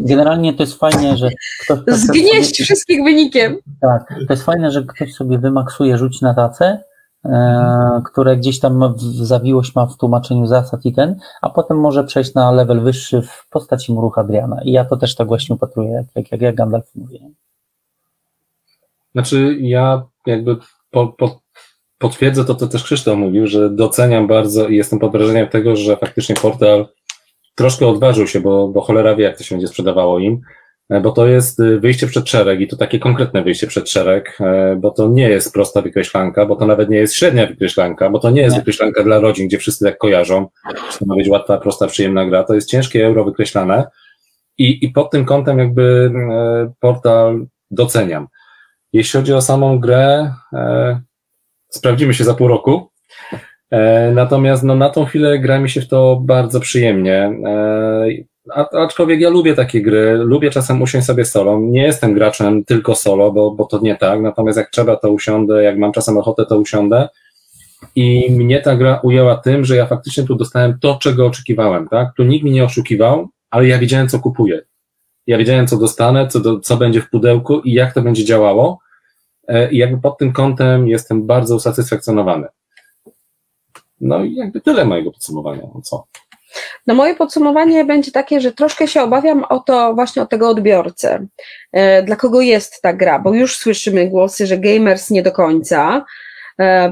Generalnie 0.00 0.54
to 0.54 0.62
jest 0.62 0.78
fajnie, 0.78 1.16
że 1.16 1.28
ktoś. 1.60 1.78
Zgnieść 1.88 2.56
sobie... 2.56 2.64
wszystkich 2.64 3.04
wynikiem. 3.04 3.56
Tak. 3.80 4.14
To 4.26 4.32
jest 4.32 4.44
fajne, 4.44 4.70
że 4.70 4.82
ktoś 4.82 5.14
sobie 5.14 5.38
wymaksuje 5.38 5.98
rzuć 5.98 6.20
na 6.20 6.34
tacę 6.34 6.82
E, 7.24 8.02
które 8.04 8.36
gdzieś 8.36 8.60
tam 8.60 8.94
zawiłość 9.22 9.74
ma 9.74 9.86
w 9.86 9.96
tłumaczeniu 9.96 10.46
zasad 10.46 10.84
i 10.84 10.92
ten, 10.92 11.16
a 11.42 11.50
potem 11.50 11.80
może 11.80 12.04
przejść 12.04 12.34
na 12.34 12.50
level 12.50 12.80
wyższy 12.80 13.22
w 13.22 13.46
postaci 13.50 13.92
muru 13.92 14.10
Hadriana. 14.10 14.62
I 14.64 14.72
ja 14.72 14.84
to 14.84 14.96
też 14.96 15.14
tak 15.14 15.28
właśnie 15.28 15.54
upatruję, 15.54 15.90
jak, 16.16 16.30
jak, 16.32 16.42
jak 16.42 16.54
Gandalf 16.54 16.94
mówi. 16.94 17.34
Znaczy, 19.12 19.56
ja 19.60 20.02
jakby 20.26 20.56
po, 20.90 21.08
po, 21.08 21.39
potwierdzę 22.00 22.44
to, 22.44 22.54
co 22.54 22.66
też 22.66 22.84
Krzysztof 22.84 23.18
mówił, 23.18 23.46
że 23.46 23.70
doceniam 23.70 24.26
bardzo 24.26 24.68
i 24.68 24.76
jestem 24.76 24.98
pod 24.98 25.12
wrażeniem 25.12 25.48
tego, 25.48 25.76
że 25.76 25.96
faktycznie 25.96 26.34
portal 26.34 26.86
troszkę 27.54 27.86
odważył 27.86 28.26
się, 28.26 28.40
bo, 28.40 28.68
bo 28.68 28.80
cholera 28.80 29.16
wie, 29.16 29.24
jak 29.24 29.38
to 29.38 29.44
się 29.44 29.54
będzie 29.54 29.68
sprzedawało 29.68 30.18
im 30.18 30.40
E, 30.90 31.00
bo 31.00 31.12
to 31.12 31.26
jest 31.26 31.60
y, 31.60 31.80
wyjście 31.80 32.06
przed 32.06 32.28
szereg 32.28 32.60
i 32.60 32.68
to 32.68 32.76
takie 32.76 32.98
konkretne 32.98 33.42
wyjście 33.42 33.66
przed 33.66 33.90
szereg, 33.90 34.38
e, 34.40 34.76
bo 34.76 34.90
to 34.90 35.08
nie 35.08 35.28
jest 35.28 35.52
prosta 35.52 35.82
wykreślanka, 35.82 36.46
bo 36.46 36.56
to 36.56 36.66
nawet 36.66 36.90
nie 36.90 36.96
jest 36.96 37.14
średnia 37.14 37.46
wykreślanka, 37.46 38.10
bo 38.10 38.18
to 38.18 38.30
nie 38.30 38.42
jest 38.42 38.54
nie. 38.54 38.60
wykreślanka 38.60 39.02
dla 39.02 39.18
rodzin, 39.18 39.48
gdzie 39.48 39.58
wszyscy 39.58 39.84
tak 39.84 39.98
kojarzą, 39.98 40.46
że 40.92 40.98
to 40.98 41.06
ma 41.06 41.14
być 41.16 41.28
łatwa, 41.28 41.58
prosta, 41.58 41.86
przyjemna 41.86 42.26
gra, 42.26 42.44
to 42.44 42.54
jest 42.54 42.68
ciężkie 42.68 43.06
euro 43.06 43.24
wykreślane 43.24 43.86
i, 44.58 44.84
i 44.84 44.90
pod 44.90 45.10
tym 45.10 45.24
kątem 45.24 45.58
jakby 45.58 46.12
e, 46.30 46.72
portal 46.80 47.46
doceniam. 47.70 48.26
Jeśli 48.92 49.20
chodzi 49.20 49.32
o 49.32 49.42
samą 49.42 49.78
grę, 49.78 50.32
sprawdzimy 51.70 52.14
się 52.14 52.24
za 52.24 52.34
pół 52.34 52.48
roku, 52.48 52.90
Natomiast 54.12 54.62
no, 54.62 54.74
na 54.74 54.90
tą 54.90 55.04
chwilę 55.04 55.38
gra 55.38 55.58
mi 55.58 55.70
się 55.70 55.80
w 55.80 55.88
to 55.88 56.20
bardzo 56.24 56.60
przyjemnie. 56.60 57.32
A, 58.54 58.68
aczkolwiek 58.70 59.20
ja 59.20 59.30
lubię 59.30 59.54
takie 59.54 59.82
gry, 59.82 60.18
lubię 60.18 60.50
czasem 60.50 60.82
usiąść 60.82 61.06
sobie 61.06 61.24
solo. 61.24 61.60
Nie 61.60 61.82
jestem 61.82 62.14
graczem 62.14 62.64
tylko 62.64 62.94
solo, 62.94 63.32
bo, 63.32 63.50
bo 63.50 63.64
to 63.64 63.78
nie 63.82 63.96
tak. 63.96 64.20
Natomiast 64.20 64.58
jak 64.58 64.70
trzeba, 64.70 64.96
to 64.96 65.10
usiądę, 65.10 65.62
jak 65.62 65.78
mam 65.78 65.92
czasem 65.92 66.18
ochotę, 66.18 66.46
to 66.46 66.58
usiądę. 66.58 67.08
I 67.96 68.30
mnie 68.30 68.60
ta 68.60 68.76
gra 68.76 69.00
ujęła 69.02 69.36
tym, 69.36 69.64
że 69.64 69.76
ja 69.76 69.86
faktycznie 69.86 70.24
tu 70.24 70.34
dostałem 70.34 70.78
to, 70.80 70.98
czego 71.02 71.26
oczekiwałem, 71.26 71.88
tak? 71.88 72.08
Tu 72.16 72.24
nikt 72.24 72.44
mi 72.44 72.50
nie 72.50 72.64
oszukiwał, 72.64 73.28
ale 73.50 73.66
ja 73.66 73.78
wiedziałem, 73.78 74.08
co 74.08 74.18
kupuję. 74.18 74.62
Ja 75.26 75.38
wiedziałem, 75.38 75.66
co 75.66 75.76
dostanę, 75.76 76.28
co, 76.28 76.40
do, 76.40 76.60
co 76.60 76.76
będzie 76.76 77.00
w 77.00 77.10
pudełku 77.10 77.60
i 77.60 77.72
jak 77.72 77.94
to 77.94 78.02
będzie 78.02 78.24
działało. 78.24 78.78
E, 79.50 79.70
I 79.70 79.76
jakby 79.76 80.00
pod 80.00 80.18
tym 80.18 80.32
kątem 80.32 80.88
jestem 80.88 81.26
bardzo 81.26 81.56
usatysfakcjonowany. 81.56 82.48
No 84.00 84.24
i 84.24 84.34
jakby 84.34 84.60
tyle 84.60 84.84
mojego 84.84 85.12
podsumowania. 85.12 85.62
No 85.74 85.80
co? 85.82 86.04
No 86.86 86.94
moje 86.94 87.14
podsumowanie 87.14 87.84
będzie 87.84 88.12
takie, 88.12 88.40
że 88.40 88.52
troszkę 88.52 88.88
się 88.88 89.02
obawiam 89.02 89.44
o 89.44 89.58
to 89.58 89.94
właśnie 89.94 90.22
o 90.22 90.26
tego 90.26 90.48
odbiorcę. 90.48 91.26
E, 91.72 92.02
dla 92.02 92.16
kogo 92.16 92.40
jest 92.40 92.82
ta 92.82 92.92
gra? 92.92 93.18
Bo 93.18 93.34
już 93.34 93.56
słyszymy 93.56 94.08
głosy, 94.08 94.46
że 94.46 94.58
gamers 94.58 95.10
nie 95.10 95.22
do 95.22 95.32
końca, 95.32 96.04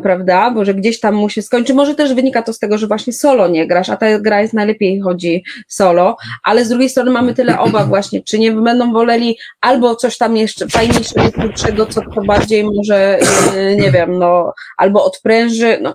prawda? 0.03 0.51
Bo 0.51 0.65
że 0.65 0.75
gdzieś 0.75 1.01
tam 1.01 1.15
musi 1.15 1.43
skończyć. 1.43 1.77
Może 1.77 1.95
też 1.95 2.15
wynika 2.15 2.43
to 2.43 2.53
z 2.53 2.59
tego, 2.59 2.79
że 2.79 2.87
właśnie 2.87 3.13
solo 3.13 3.49
nie 3.49 3.67
grasz, 3.67 3.91
a 3.91 3.97
ta 3.97 4.19
gra 4.19 4.41
jest 4.41 4.55
najlepiej 4.55 5.01
chodzi 5.01 5.45
solo, 5.69 6.17
ale 6.43 6.65
z 6.65 6.69
drugiej 6.69 6.89
strony 6.89 7.11
mamy 7.11 7.35
tyle 7.35 7.59
obaw 7.59 7.89
właśnie, 7.89 8.23
czy 8.23 8.39
nie 8.39 8.53
będą 8.53 8.93
woleli 8.93 9.39
albo 9.61 9.97
coś 9.97 10.19
tam 10.19 10.37
jeszcze 10.37 10.69
fajniejszego, 10.69 11.33
krótszego, 11.33 11.87
co 11.87 12.01
to 12.15 12.23
bardziej 12.23 12.65
może, 12.65 13.19
e, 13.57 13.77
nie 13.77 13.91
wiem, 13.91 14.19
no, 14.19 14.53
albo 14.77 15.05
odpręży, 15.05 15.79
no 15.83 15.95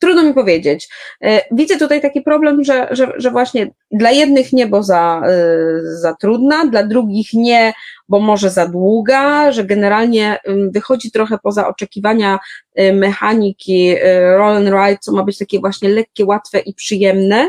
Trudno 0.00 0.22
mi 0.22 0.34
powiedzieć. 0.34 0.88
E, 1.24 1.40
widzę 1.50 1.76
tutaj 1.76 2.00
taki 2.00 2.22
problem, 2.22 2.64
że, 2.64 2.88
że, 2.90 3.12
że 3.16 3.30
właśnie 3.30 3.70
dla 3.90 4.10
jednych 4.10 4.52
nie, 4.52 4.66
bo 4.66 4.82
za, 4.82 5.22
e, 5.26 5.36
za 5.82 6.14
trudna, 6.14 6.66
dla 6.66 6.82
drugich 6.82 7.32
nie, 7.32 7.72
bo 8.08 8.20
może 8.20 8.50
za 8.50 8.66
długa, 8.66 9.52
że 9.52 9.64
generalnie 9.64 10.38
wychodzi 10.70 11.10
trochę 11.10 11.38
poza 11.42 11.68
oczekiwania 11.68 12.38
e, 12.74 12.92
mechaniki 12.92 13.94
roll 14.36 14.56
and 14.56 14.68
ride, 14.68 14.98
co 15.00 15.12
ma 15.12 15.22
być 15.22 15.38
takie 15.38 15.60
właśnie 15.60 15.88
lekkie, 15.88 16.24
łatwe 16.24 16.58
i 16.58 16.74
przyjemne. 16.74 17.48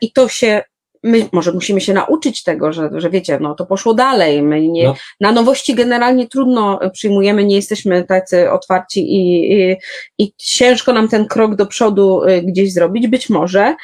I 0.00 0.12
to 0.12 0.28
się 0.28 0.62
my 1.02 1.28
może 1.32 1.52
musimy 1.52 1.80
się 1.80 1.92
nauczyć 1.92 2.42
tego, 2.42 2.72
że, 2.72 2.90
że 2.94 3.10
wiecie, 3.10 3.38
no 3.40 3.54
to 3.54 3.66
poszło 3.66 3.94
dalej. 3.94 4.42
My 4.42 4.68
nie, 4.68 4.84
no. 4.84 4.94
Na 5.20 5.32
nowości 5.32 5.74
generalnie 5.74 6.28
trudno 6.28 6.80
przyjmujemy, 6.92 7.44
nie 7.44 7.56
jesteśmy 7.56 8.04
tacy 8.04 8.50
otwarci 8.50 9.00
i, 9.00 9.52
i, 9.52 9.76
i 10.18 10.32
ciężko 10.36 10.92
nam 10.92 11.08
ten 11.08 11.26
krok 11.26 11.54
do 11.54 11.66
przodu 11.66 12.24
y, 12.24 12.42
gdzieś 12.42 12.72
zrobić. 12.72 13.08
Być 13.08 13.30
może 13.30 13.74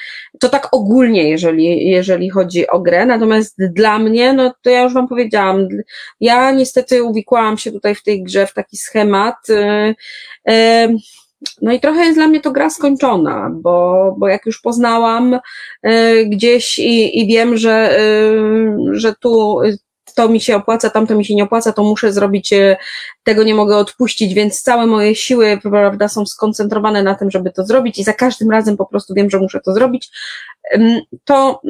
to 0.40 0.48
tak 0.48 0.68
ogólnie, 0.72 1.28
jeżeli, 1.28 1.90
jeżeli 1.90 2.30
chodzi 2.30 2.68
o 2.68 2.80
grę. 2.80 3.06
Natomiast 3.06 3.56
dla 3.58 3.98
mnie, 3.98 4.32
no 4.32 4.54
to 4.62 4.70
ja 4.70 4.82
już 4.82 4.94
Wam 4.94 5.08
powiedziałam, 5.08 5.68
ja 6.20 6.50
niestety 6.50 7.02
uwikłałam 7.02 7.58
się 7.58 7.72
tutaj 7.72 7.94
w 7.94 8.02
tej 8.02 8.22
grze 8.22 8.46
w 8.46 8.54
taki 8.54 8.76
schemat. 8.76 9.36
Yy, 9.48 9.94
yy, 10.46 10.98
no 11.62 11.72
i 11.72 11.80
trochę 11.80 12.04
jest 12.04 12.18
dla 12.18 12.28
mnie 12.28 12.40
to 12.40 12.50
gra 12.50 12.70
skończona, 12.70 13.50
bo, 13.52 14.14
bo 14.18 14.28
jak 14.28 14.46
już 14.46 14.60
poznałam 14.60 15.38
y, 15.86 16.26
gdzieś 16.26 16.78
i, 16.78 17.20
i 17.20 17.26
wiem, 17.26 17.56
że, 17.56 18.00
y, 18.00 18.76
że 18.92 19.14
tu 19.20 19.60
to 20.14 20.28
mi 20.28 20.40
się 20.40 20.56
opłaca, 20.56 20.90
tamto 20.90 21.14
mi 21.14 21.24
się 21.24 21.34
nie 21.34 21.44
opłaca, 21.44 21.72
to 21.72 21.82
muszę 21.82 22.12
zrobić, 22.12 22.52
y, 22.52 22.76
tego 23.24 23.42
nie 23.42 23.54
mogę 23.54 23.76
odpuścić, 23.76 24.34
więc 24.34 24.62
całe 24.62 24.86
moje 24.86 25.14
siły, 25.14 25.58
prawda, 25.62 26.08
są 26.08 26.26
skoncentrowane 26.26 27.02
na 27.02 27.14
tym, 27.14 27.30
żeby 27.30 27.50
to 27.50 27.64
zrobić 27.64 27.98
i 27.98 28.04
za 28.04 28.12
każdym 28.12 28.50
razem 28.50 28.76
po 28.76 28.86
prostu 28.86 29.14
wiem, 29.14 29.30
że 29.30 29.38
muszę 29.38 29.60
to 29.60 29.72
zrobić, 29.72 30.10
to 31.24 31.60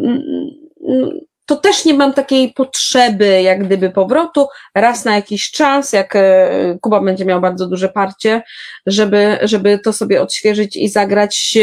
to 1.48 1.56
też 1.56 1.84
nie 1.84 1.94
mam 1.94 2.12
takiej 2.12 2.52
potrzeby, 2.52 3.42
jak 3.42 3.64
gdyby 3.64 3.90
powrotu 3.90 4.46
raz 4.74 5.04
na 5.04 5.14
jakiś 5.14 5.50
czas, 5.50 5.92
jak 5.92 6.16
e, 6.16 6.78
Kuba 6.80 7.00
będzie 7.00 7.24
miał 7.24 7.40
bardzo 7.40 7.66
duże 7.66 7.88
parcie, 7.88 8.42
żeby, 8.86 9.38
żeby 9.42 9.78
to 9.78 9.92
sobie 9.92 10.22
odświeżyć 10.22 10.76
i 10.76 10.88
zagrać. 10.88 11.58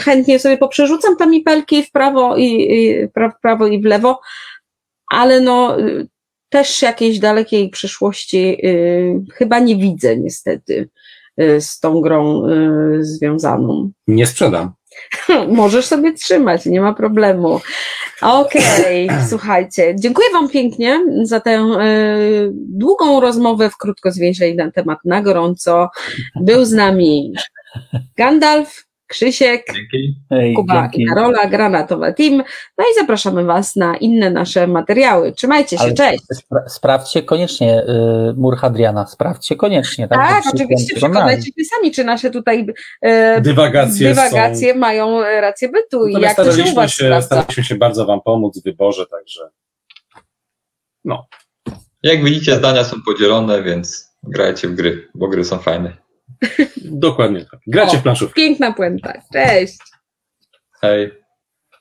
Chętnie 0.00 0.38
sobie 0.38 0.58
poprzerzucam 0.58 1.16
tam 1.16 1.30
mipelki 1.30 1.82
w 1.82 1.90
prawo 1.90 2.36
i, 2.36 2.44
i 2.44 3.06
w 3.06 3.40
prawo 3.42 3.66
i 3.66 3.82
w 3.82 3.84
lewo, 3.84 4.20
ale 5.10 5.40
no 5.40 5.76
też 6.48 6.82
jakiejś 6.82 7.18
dalekiej 7.18 7.70
przyszłości 7.70 8.66
y, 8.66 9.20
chyba 9.34 9.58
nie 9.58 9.76
widzę 9.76 10.16
niestety 10.16 10.88
z 11.60 11.80
tą 11.80 12.00
grą 12.00 12.48
y, 12.48 13.04
związaną. 13.04 13.90
Nie 14.06 14.26
sprzedam. 14.26 14.72
Możesz 15.48 15.86
sobie 15.86 16.12
trzymać, 16.12 16.66
nie 16.66 16.80
ma 16.80 16.94
problemu. 16.94 17.60
Okej, 18.22 19.06
okay, 19.06 19.24
słuchajcie, 19.30 19.94
dziękuję 19.98 20.28
Wam 20.32 20.48
pięknie 20.48 21.00
za 21.22 21.40
tę 21.40 21.50
y, 21.50 22.50
długą 22.54 23.20
rozmowę 23.20 23.70
w 23.70 23.76
krótko 23.76 24.12
zwięźlej 24.12 24.56
na 24.56 24.70
temat 24.70 24.98
na 25.04 25.22
gorąco. 25.22 25.90
Był 26.40 26.64
z 26.64 26.72
nami 26.72 27.32
Gandalf, 28.16 28.89
Krzysiek, 29.10 29.66
Hej, 30.30 30.54
Kuba 30.54 30.82
dzięki. 30.82 31.02
i 31.02 31.06
Karola, 31.06 31.46
Granatowe 31.46 32.14
Team. 32.14 32.36
No 32.78 32.84
i 32.84 33.00
zapraszamy 33.00 33.44
Was 33.44 33.76
na 33.76 33.96
inne 33.96 34.30
nasze 34.30 34.66
materiały. 34.66 35.32
Trzymajcie 35.32 35.78
się, 35.78 35.82
Ale 35.82 35.94
cześć. 35.94 36.24
Spra 36.32 36.68
sprawdźcie 36.68 37.22
koniecznie 37.22 37.82
y, 37.82 38.34
mur 38.36 38.56
Hadriana, 38.56 39.06
sprawdźcie 39.06 39.56
koniecznie. 39.56 40.08
Tak, 40.08 40.18
tak 40.44 40.54
oczywiście, 40.54 40.96
przekonajcie 40.96 41.42
się 41.42 41.64
sami, 41.76 41.92
czy 41.92 42.04
nasze 42.04 42.30
tutaj 42.30 42.66
y, 43.06 43.40
dywagacje, 43.40 44.08
dywagacje 44.08 44.72
są... 44.72 44.78
mają 44.78 45.20
rację 45.22 45.68
bytu 45.68 46.06
i 46.06 46.12
jak 46.12 46.36
to 46.36 46.52
się 46.52 46.72
u 46.72 46.74
Was 46.74 46.90
się, 46.90 47.22
Staraliśmy 47.22 47.64
się 47.64 47.74
bardzo 47.74 48.06
Wam 48.06 48.20
pomóc 48.20 48.60
w 48.60 48.64
wyborze, 48.64 49.06
także 49.06 49.40
no. 51.04 51.26
Jak 52.02 52.24
widzicie, 52.24 52.56
zdania 52.56 52.84
są 52.84 52.96
podzielone, 53.06 53.62
więc 53.62 54.10
grajcie 54.22 54.68
w 54.68 54.74
gry, 54.74 55.08
bo 55.14 55.28
gry 55.28 55.44
są 55.44 55.58
fajne. 55.58 55.99
Dokładnie 56.84 57.44
tak. 57.50 57.60
Gracie 57.66 57.96
o, 57.96 58.00
w 58.00 58.02
planszówkę. 58.02 58.34
Piękna 58.34 58.72
puenta. 58.72 59.12
Cześć. 59.32 59.78
Hej. 60.82 61.19